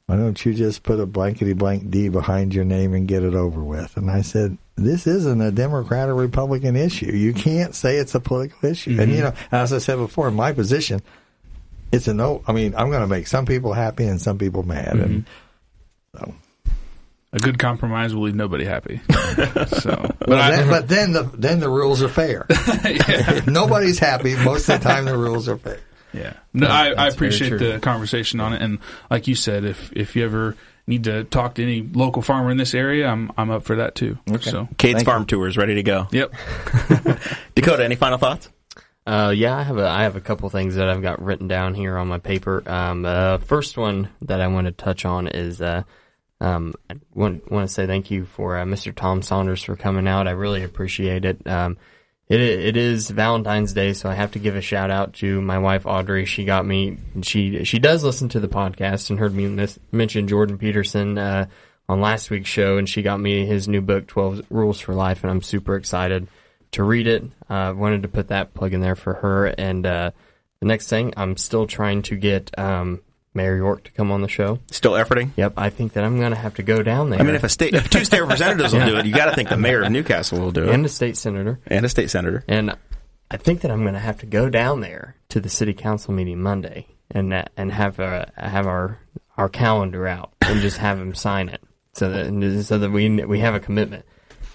why 0.07 0.17
don't 0.17 0.45
you 0.45 0.53
just 0.53 0.83
put 0.83 1.01
a 1.01 1.07
blankety 1.07 1.55
blank 1.55 1.91
D 1.91 2.09
behind 2.09 2.55
your 2.55 2.65
name 2.65 2.93
and 2.93 3.09
get 3.09 3.23
it 3.23 3.35
over 3.35 3.63
with? 3.63 3.97
And 3.97 4.11
I 4.11 4.21
said, 4.21 4.59
this 4.77 5.07
isn't 5.07 5.40
a 5.40 5.51
Democrat 5.51 6.09
or 6.09 6.15
Republican 6.15 6.77
issue. 6.77 7.12
You 7.12 7.35
can't 7.35 7.74
say 7.74 7.97
it's 7.97 8.15
a 8.15 8.20
political 8.20 8.70
issue. 8.70 8.93
Mm-hmm. 8.93 9.01
And, 9.01 9.12
you 9.12 9.20
know, 9.20 9.35
as 9.51 9.73
I 9.73 9.78
said 9.78 9.97
before, 9.97 10.28
in 10.28 10.35
my 10.35 10.53
position, 10.53 11.03
it's 11.93 12.09
a 12.09 12.15
no. 12.15 12.43
I 12.47 12.53
mean, 12.53 12.74
I'm 12.74 12.89
going 12.89 13.03
to 13.03 13.07
make 13.07 13.27
some 13.27 13.47
people 13.47 13.73
happy 13.73 14.05
and 14.05 14.20
some 14.20 14.39
people 14.39 14.62
mad. 14.62 14.94
Mm-hmm. 14.94 15.03
And 15.03 15.27
so. 16.16 16.35
A 17.35 17.39
good 17.39 17.59
compromise 17.59 18.15
will 18.15 18.24
leave 18.24 18.35
nobody 18.35 18.66
happy. 18.66 19.01
so, 19.69 20.15
but, 20.19 20.28
well, 20.28 20.51
then, 20.51 20.69
but 20.69 20.89
then 20.89 21.12
the 21.12 21.23
then 21.23 21.61
the 21.61 21.69
rules 21.69 22.03
are 22.03 22.09
fair. 22.09 22.47
nobody's 23.47 23.99
happy, 23.99 24.36
most 24.36 24.69
of 24.69 24.82
the 24.82 24.86
time 24.86 25.07
the 25.07 25.16
rules 25.16 25.49
are 25.49 25.57
fair. 25.57 25.81
Yeah, 26.13 26.35
no, 26.53 26.67
I, 26.67 26.91
I 26.91 27.09
appreciate 27.09 27.59
the 27.59 27.79
conversation 27.81 28.41
on 28.41 28.53
it, 28.53 28.63
and 28.63 28.79
like 29.11 29.29
you 29.29 29.35
said, 29.35 29.65
if 29.65 29.93
if 29.95 30.15
you 30.17 30.25
ever 30.25 30.57
need 30.87 31.05
to 31.05 31.25
talk 31.25 31.55
to 31.55 31.63
any 31.63 31.83
local 31.83 32.23
farmer 32.23 32.51
in 32.51 32.57
this 32.57 32.75
area, 32.75 33.09
I'm 33.09 33.31
I'm 33.37 33.51
up 33.51 33.65
for 33.65 33.77
that 33.77 33.95
too. 33.95 34.19
Okay. 34.31 34.51
So 34.51 34.69
Kade's 34.79 34.97
Thank 34.97 35.07
Farm 35.07 35.23
you. 35.23 35.27
Tour 35.27 35.49
is 35.49 35.57
ready 35.57 35.75
to 35.77 35.83
go. 35.83 36.09
Yep. 36.11 36.33
Dakota, 37.55 37.85
any 37.85 37.97
final 37.97 38.19
thoughts? 38.19 38.49
Uh, 39.05 39.33
yeah, 39.35 39.57
I 39.57 39.63
have 39.63 39.79
a 39.79 39.87
I 39.87 40.03
have 40.05 40.17
a 40.17 40.21
couple 40.21 40.49
things 40.49 40.77
that 40.77 40.89
I've 40.89 41.03
got 41.03 41.23
written 41.23 41.49
down 41.49 41.75
here 41.75 41.97
on 41.97 42.09
my 42.09 42.19
paper. 42.19 42.63
Um, 42.67 43.05
uh, 43.05 43.39
first 43.39 43.77
one 43.77 44.09
that 44.23 44.41
I 44.41 44.47
want 44.47 44.67
to 44.67 44.73
touch 44.73 45.05
on 45.05 45.27
is 45.27 45.61
uh, 45.61 45.83
um, 46.41 46.75
I 46.89 46.95
want 47.13 47.51
want 47.51 47.69
to 47.69 47.73
say 47.73 47.87
thank 47.87 48.11
you 48.11 48.25
for 48.25 48.59
uh, 48.59 48.65
Mr. 48.65 48.95
Tom 48.95 49.23
Saunders 49.23 49.63
for 49.63 49.77
coming 49.77 50.07
out. 50.07 50.29
I 50.29 50.33
really 50.33 50.63
appreciate 50.63 51.25
it. 51.25 51.45
Um, 51.47 51.79
it 52.33 52.41
it 52.41 52.77
is 52.77 53.11
Valentine's 53.11 53.75
Day, 53.75 53.93
so 53.93 54.09
I 54.09 54.15
have 54.15 54.33
to 54.33 54.39
give 54.39 54.57
a 54.57 54.63
shout 54.63 54.91
out 54.91 55.13
to 55.15 55.41
my 55.43 55.59
wife 55.59 55.85
Audrey. 55.85 56.25
She 56.25 56.45
got 56.45 56.65
me. 56.65 56.97
She 57.23 57.65
she 57.65 57.79
does 57.79 58.03
listen 58.03 58.31
to 58.31 58.41
the 58.41 58.49
podcast 58.49 59.11
and 59.11 59.19
heard 59.19 59.35
me 59.35 59.69
mention 59.93 60.29
Jordan 60.29 60.57
Peterson 60.57 61.19
uh, 61.19 61.47
on 61.89 62.01
last 62.01 62.31
week's 62.31 62.49
show, 62.49 62.79
and 62.79 62.89
she 62.89 63.03
got 63.03 63.21
me 63.21 63.45
his 63.45 63.69
new 63.69 63.83
book, 63.83 64.07
Twelve 64.07 64.41
Rules 64.51 64.81
for 64.81 64.95
Life, 64.95 65.23
and 65.23 65.31
I'm 65.31 65.43
super 65.43 65.77
excited 65.77 66.27
to 66.73 66.83
read 66.83 67.07
it. 67.07 67.23
Uh, 67.51 67.75
wanted 67.77 68.03
to 68.03 68.09
put 68.09 68.29
that 68.29 68.55
plug 68.55 68.73
in 68.73 68.81
there 68.81 68.97
for 68.97 69.15
her, 69.15 69.47
and 69.47 69.85
uh, 69.85 70.11
the 70.61 70.67
next 70.67 70.89
thing 70.89 71.13
I'm 71.17 71.37
still 71.37 71.67
trying 71.67 72.01
to 72.03 72.17
get 72.17 72.59
um, 72.59 73.03
Mayor 73.35 73.57
York 73.57 73.85
to 73.85 73.93
come 73.93 74.11
on 74.11 74.21
the 74.21 74.29
show. 74.29 74.59
Still 74.71 74.93
efforting? 74.93 75.31
Yep, 75.37 75.55
I 75.57 75.71
think 75.71 75.95
that 75.95 76.05
I'm 76.05 76.19
going 76.19 76.33
to 76.33 76.39
have 76.39 76.55
to 76.57 76.63
go 76.63 76.83
down 76.83 77.11
there. 77.11 77.21
I 77.21 77.23
mean, 77.23 77.35
if 77.35 77.45
a 77.45 77.49
state, 77.49 77.75
if 77.75 77.89
two 77.89 78.05
state 78.05 78.21
representatives 78.21 78.75
will 78.75 78.87
do 78.87 78.99
it, 78.99 79.07
you 79.07 79.15
got 79.15 79.27
to 79.27 79.35
think 79.35 79.49
the 79.49 79.57
mayor 79.57 79.83
of 79.83 79.91
New 79.91 80.03
Castle 80.03 80.41
will 80.41 80.53
do 80.53 80.65
it, 80.65 80.75
and 80.75 80.85
a 80.85 80.89
state 80.89 81.17
senator, 81.17 81.61
and 81.67 81.85
a 81.85 81.89
state 81.89 82.11
senator. 82.11 82.45
And 82.49 82.77
I 83.31 83.37
think 83.39 83.63
that 83.63 83.71
I'm 83.71 83.83
going 83.83 83.95
to 83.95 84.01
have 84.01 84.19
to 84.21 84.27
go 84.27 84.51
down 84.51 84.81
there 84.81 85.17
to 85.31 85.41
the 85.41 85.49
city 85.49 85.73
council 85.73 86.13
meeting 86.13 86.43
Monday 86.43 86.89
and 87.11 87.33
uh, 87.33 87.45
and 87.57 87.73
have 87.73 87.99
uh, 87.99 88.27
have 88.37 88.67
our 88.67 88.99
our 89.37 89.49
calendar 89.49 90.07
out 90.07 90.33
and 90.43 90.61
just 90.61 90.79
have 90.79 90.99
him 90.99 91.15
sign 91.15 91.49
it 91.49 91.63
so 91.95 92.11
that 92.11 92.65
so 92.65 92.79
that 92.79 92.91
we 92.91 93.25
we 93.25 93.39
have 93.41 93.55
a 93.55 93.61
commitment. 93.61 94.05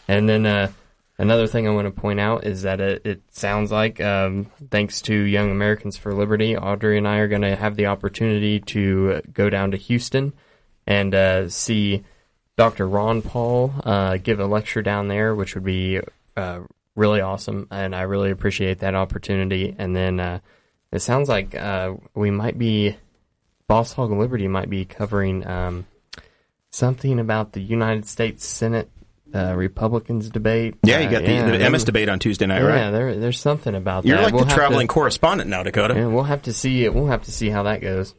And 0.08 0.30
then 0.30 0.46
uh, 0.46 0.72
Another 1.20 1.48
thing 1.48 1.68
I 1.68 1.72
want 1.72 1.86
to 1.86 2.02
point 2.02 2.20
out 2.20 2.46
is 2.46 2.62
that 2.62 2.80
it, 2.80 3.02
it 3.04 3.22
sounds 3.32 3.72
like, 3.72 4.00
um, 4.00 4.52
thanks 4.70 5.02
to 5.04 5.14
Young 5.14 5.50
Americans 5.50 5.98
for 5.98 6.14
Liberty, 6.14 6.56
Audrey 6.56 6.98
and 6.98 7.08
I 7.08 7.18
are 7.18 7.28
going 7.28 7.42
to 7.42 7.56
have 7.56 7.76
the 7.76 7.88
opportunity 7.88 8.60
to 8.60 9.22
go 9.34 9.50
down 9.50 9.72
to 9.72 9.78
Houston 9.78 10.34
and 10.86 11.16
uh, 11.16 11.50
see 11.50 12.04
Dr. 12.56 12.88
Ron 12.88 13.24
Paul 13.24 13.74
uh, 13.84 14.18
give 14.18 14.40
a 14.40 14.46
lecture 14.46 14.84
down 14.84 15.08
there, 15.08 15.34
which 15.34 15.56
would 15.56 15.64
be 15.64 16.00
uh, 16.36 16.60
really 16.96 17.22
awesome. 17.22 17.68
And 17.72 17.96
I 17.96 18.02
really 18.02 18.30
appreciate 18.30 18.80
that 18.80 18.94
opportunity. 18.94 19.76
And 19.76 19.96
then 19.96 20.20
uh, 20.20 20.40
it 20.92 21.00
sounds 21.00 21.30
like 21.30 21.56
uh, 21.56 21.96
we 22.14 22.30
might 22.30 22.60
be, 22.60 22.96
Boss 23.68 23.94
Hog 23.94 24.12
Liberty 24.12 24.48
might 24.48 24.70
be 24.70 24.86
covering 24.86 25.46
um, 25.48 25.88
something 26.70 27.20
about 27.20 27.54
the 27.54 27.62
United 27.62 28.08
States 28.08 28.46
Senate 28.46 28.90
uh, 29.34 29.54
Republicans 29.56 30.30
debate. 30.30 30.76
Yeah, 30.84 31.00
you 31.00 31.10
got 31.10 31.24
the, 31.24 31.32
yeah, 31.32 31.58
the 31.58 31.70
MS 31.70 31.84
debate 31.84 32.10
on 32.10 32.20
Tuesday 32.20 32.46
night, 32.46 32.62
yeah, 32.62 32.68
right? 32.68 32.78
Yeah, 32.78 32.92
there, 32.92 33.16
there's 33.16 33.40
something 33.40 33.76
about 33.76 34.06
You're 34.06 34.18
that. 34.18 34.22
You're 34.22 34.26
like 34.26 34.34
we'll 34.34 34.46
the 34.46 34.54
traveling 34.54 34.88
to, 34.88 34.94
correspondent 34.94 35.50
now, 35.50 35.64
Dakota. 35.64 35.96
Yeah, 35.96 36.08
we'll 36.08 36.24
have 36.24 36.44
to 36.44 36.54
see. 36.54 36.86
it. 36.86 36.94
We'll 36.94 37.08
have 37.08 37.24
to 37.24 37.32
see 37.32 37.50
how 37.50 37.64
that 37.64 37.82
goes. 37.82 38.16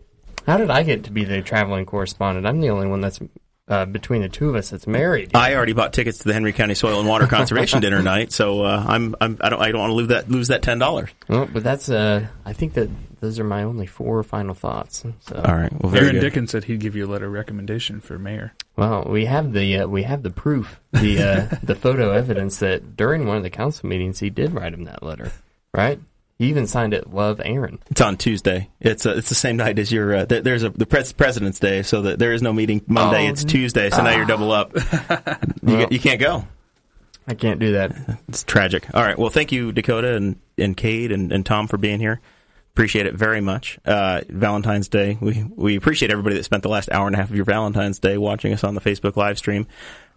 How 0.47 0.57
did 0.57 0.71
I 0.71 0.83
get 0.83 1.05
to 1.05 1.13
be 1.13 1.25
the 1.25 1.43
traveling 1.43 1.85
correspondent? 1.85 2.47
I'm 2.47 2.61
the 2.61 2.71
only 2.71 2.87
one 2.87 3.01
that's 3.01 3.21
uh, 3.69 3.85
between 3.85 4.23
the 4.23 4.29
two 4.29 4.49
of 4.49 4.57
us 4.57 4.71
that's 4.71 4.87
married. 4.87 5.33
I 5.35 5.55
already 5.55 5.75
bought 5.75 5.93
tickets 5.93 6.19
to 6.19 6.25
the 6.25 6.33
Henry 6.33 6.53
County 6.53 6.75
Soil 6.75 7.01
and 7.01 7.09
Water 7.09 7.27
Conservation 7.29 7.81
dinner 7.81 8.03
night, 8.03 8.33
so 8.33 8.63
uh, 8.63 8.85
I'm, 8.87 9.15
I'm 9.21 9.39
I 9.41 9.51
don't 9.51 9.61
I 9.61 9.71
don't 9.73 9.81
want 9.81 9.91
to 9.91 9.95
lose 9.95 10.09
that 10.09 10.31
lose 10.31 10.49
that 10.49 10.63
ten 10.63 10.79
dollars. 10.79 11.11
Well, 11.29 11.49
but 11.53 11.63
that's 11.63 11.91
uh, 11.91 12.27
I 12.45 12.53
think 12.55 12.75
that 12.75 12.89
those 13.21 13.39
are 13.39 13.45
my 13.45 13.63
only 13.63 13.87
four 13.87 14.23
final 14.23 14.55
thoughts. 14.55 15.05
So. 15.21 15.37
All 15.37 15.57
right. 15.57 15.73
Well, 15.83 15.95
Aaron 15.95 16.13
good. 16.13 16.21
Dickens 16.21 16.51
said 16.51 16.65
he'd 16.65 16.81
give 16.81 16.95
you 16.97 17.07
a 17.07 17.11
letter 17.11 17.27
of 17.27 17.33
recommendation 17.33 18.01
for 18.01 18.19
mayor. 18.19 18.55
Well, 18.77 19.05
we 19.09 19.25
have 19.27 19.53
the 19.53 19.79
uh, 19.79 19.87
we 19.89 20.05
have 20.05 20.23
the 20.23 20.31
proof, 20.31 20.81
the 20.93 21.23
uh, 21.23 21.57
the 21.63 21.75
photo 21.75 22.13
evidence 22.13 22.59
that 22.59 22.97
during 22.97 23.27
one 23.27 23.37
of 23.37 23.43
the 23.43 23.51
council 23.51 23.89
meetings 23.89 24.21
he 24.21 24.31
did 24.31 24.53
write 24.53 24.75
him 24.75 24.85
that 24.85 25.03
letter, 25.03 25.33
right? 25.75 26.01
He 26.39 26.47
even 26.47 26.69
signed 26.69 26.95
it, 26.95 27.13
"Love 27.13 27.41
Aaron." 27.45 27.81
It's 27.91 28.01
on 28.01 28.17
Tuesday. 28.17 28.71
It's 28.81 29.05
uh, 29.05 29.15
it's 29.17 29.29
the 29.29 29.35
same 29.35 29.57
night 29.57 29.79
as 29.81 29.91
your. 29.91 30.15
Uh, 30.15 30.27
th- 30.27 30.45
there's 30.45 30.63
a 30.63 30.71
the 30.71 30.87
pres- 30.87 31.13
President's 31.13 31.59
Day, 31.59 31.83
so 31.83 32.03
that 32.03 32.21
there 32.21 32.33
is 32.33 32.43
no 32.43 32.53
meeting 32.53 32.83
Monday. 32.87 33.27
Oh, 33.27 33.31
it's 33.31 33.43
Tuesday, 33.43 33.91
so 33.91 34.03
now 34.03 34.17
you're 34.17 34.25
double 34.27 34.53
up. 34.53 34.73
you, 34.77 34.83
well, 35.63 35.89
you 35.91 35.99
can't 35.99 36.21
go. 36.21 36.47
I 37.27 37.35
can't 37.35 37.59
do 37.59 37.73
that. 37.73 37.93
It's 38.29 38.45
tragic. 38.45 38.87
All 38.95 39.03
right. 39.03 39.19
Well, 39.19 39.31
thank 39.31 39.51
you, 39.51 39.73
Dakota 39.73 40.15
and 40.15 40.37
and 40.57 40.77
Kade 40.77 41.13
and, 41.13 41.33
and 41.33 41.45
Tom 41.45 41.67
for 41.67 41.77
being 41.77 41.99
here. 41.99 42.21
Appreciate 42.79 43.07
it 43.07 43.15
very 43.15 43.41
much. 43.41 43.77
Uh, 43.85 44.21
Valentine's 44.29 44.89
Day. 44.89 45.19
We 45.21 45.43
we 45.43 45.75
appreciate 45.75 46.13
everybody 46.13 46.37
that 46.37 46.45
spent 46.45 46.63
the 46.63 46.69
last 46.69 46.89
hour 46.93 47.09
and 47.09 47.17
a 47.17 47.19
half 47.19 47.29
of 47.29 47.35
your 47.35 47.45
Valentine's 47.45 47.99
Day 47.99 48.17
watching 48.19 48.53
us 48.53 48.63
on 48.63 48.77
the 48.77 48.81
Facebook 48.81 49.17
live 49.17 49.37
stream. 49.37 49.67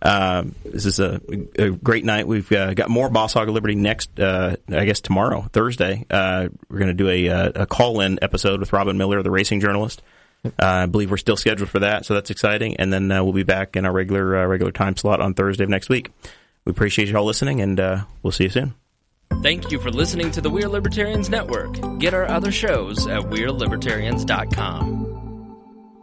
Um, 0.04 0.54
this 0.64 0.86
is 0.86 1.00
a, 1.00 1.20
a, 1.58 1.72
great 1.72 2.06
night. 2.06 2.28
We've 2.28 2.52
uh, 2.52 2.76
got 2.76 2.92
more 2.92 3.10
Boss 3.10 3.34
Hog 3.34 3.48
of 3.48 3.56
Liberty 3.56 3.74
next, 3.74 4.20
uh, 4.20 4.58
I 4.72 4.86
guess 4.86 5.00
tomorrow, 5.00 5.50
Thursday. 5.52 6.06
Uh, 6.08 6.50
we're 6.70 6.78
going 6.78 6.96
to 6.96 7.04
do 7.04 7.10
a, 7.10 7.30
uh, 7.30 7.52
a 7.64 7.66
call-in 7.66 8.20
episode 8.22 8.60
with 8.60 8.74
Robin 8.74 8.96
Miller, 8.96 9.24
the 9.24 9.32
racing 9.32 9.60
journalist. 9.60 10.04
Uh, 10.46 10.50
I 10.60 10.86
believe 10.86 11.10
we're 11.10 11.18
still 11.18 11.38
scheduled 11.38 11.70
for 11.70 11.80
that, 11.80 12.06
so 12.06 12.14
that's 12.14 12.30
exciting. 12.30 12.78
And 12.78 12.94
then 12.94 13.12
uh, 13.12 13.24
we'll 13.24 13.34
be 13.34 13.42
back 13.42 13.76
in 13.76 13.88
our 13.88 13.92
regular 13.92 14.48
regular 14.48 14.72
time 14.72 14.96
slot 14.98 15.20
on 15.20 15.34
Thursday 15.34 15.64
of 15.64 15.70
next 15.72 15.90
week. 15.90 16.12
We 16.66 16.70
appreciate 16.70 17.08
you 17.08 17.18
all 17.18 17.26
listening, 17.26 17.60
and 17.60 18.06
we'll 18.22 18.32
see 18.32 18.44
you 18.44 18.52
soon. 18.52 18.81
Thank 19.42 19.72
you 19.72 19.80
for 19.80 19.90
listening 19.90 20.32
to 20.32 20.42
the 20.42 20.50
We're 20.50 20.70
Libertarians 20.70 21.30
Network. 21.30 22.00
Get 22.00 22.14
our 22.14 22.28
other 22.28 22.52
shows 22.52 23.08
at 23.08 23.22
We'reLibertarians.com. 23.24 25.11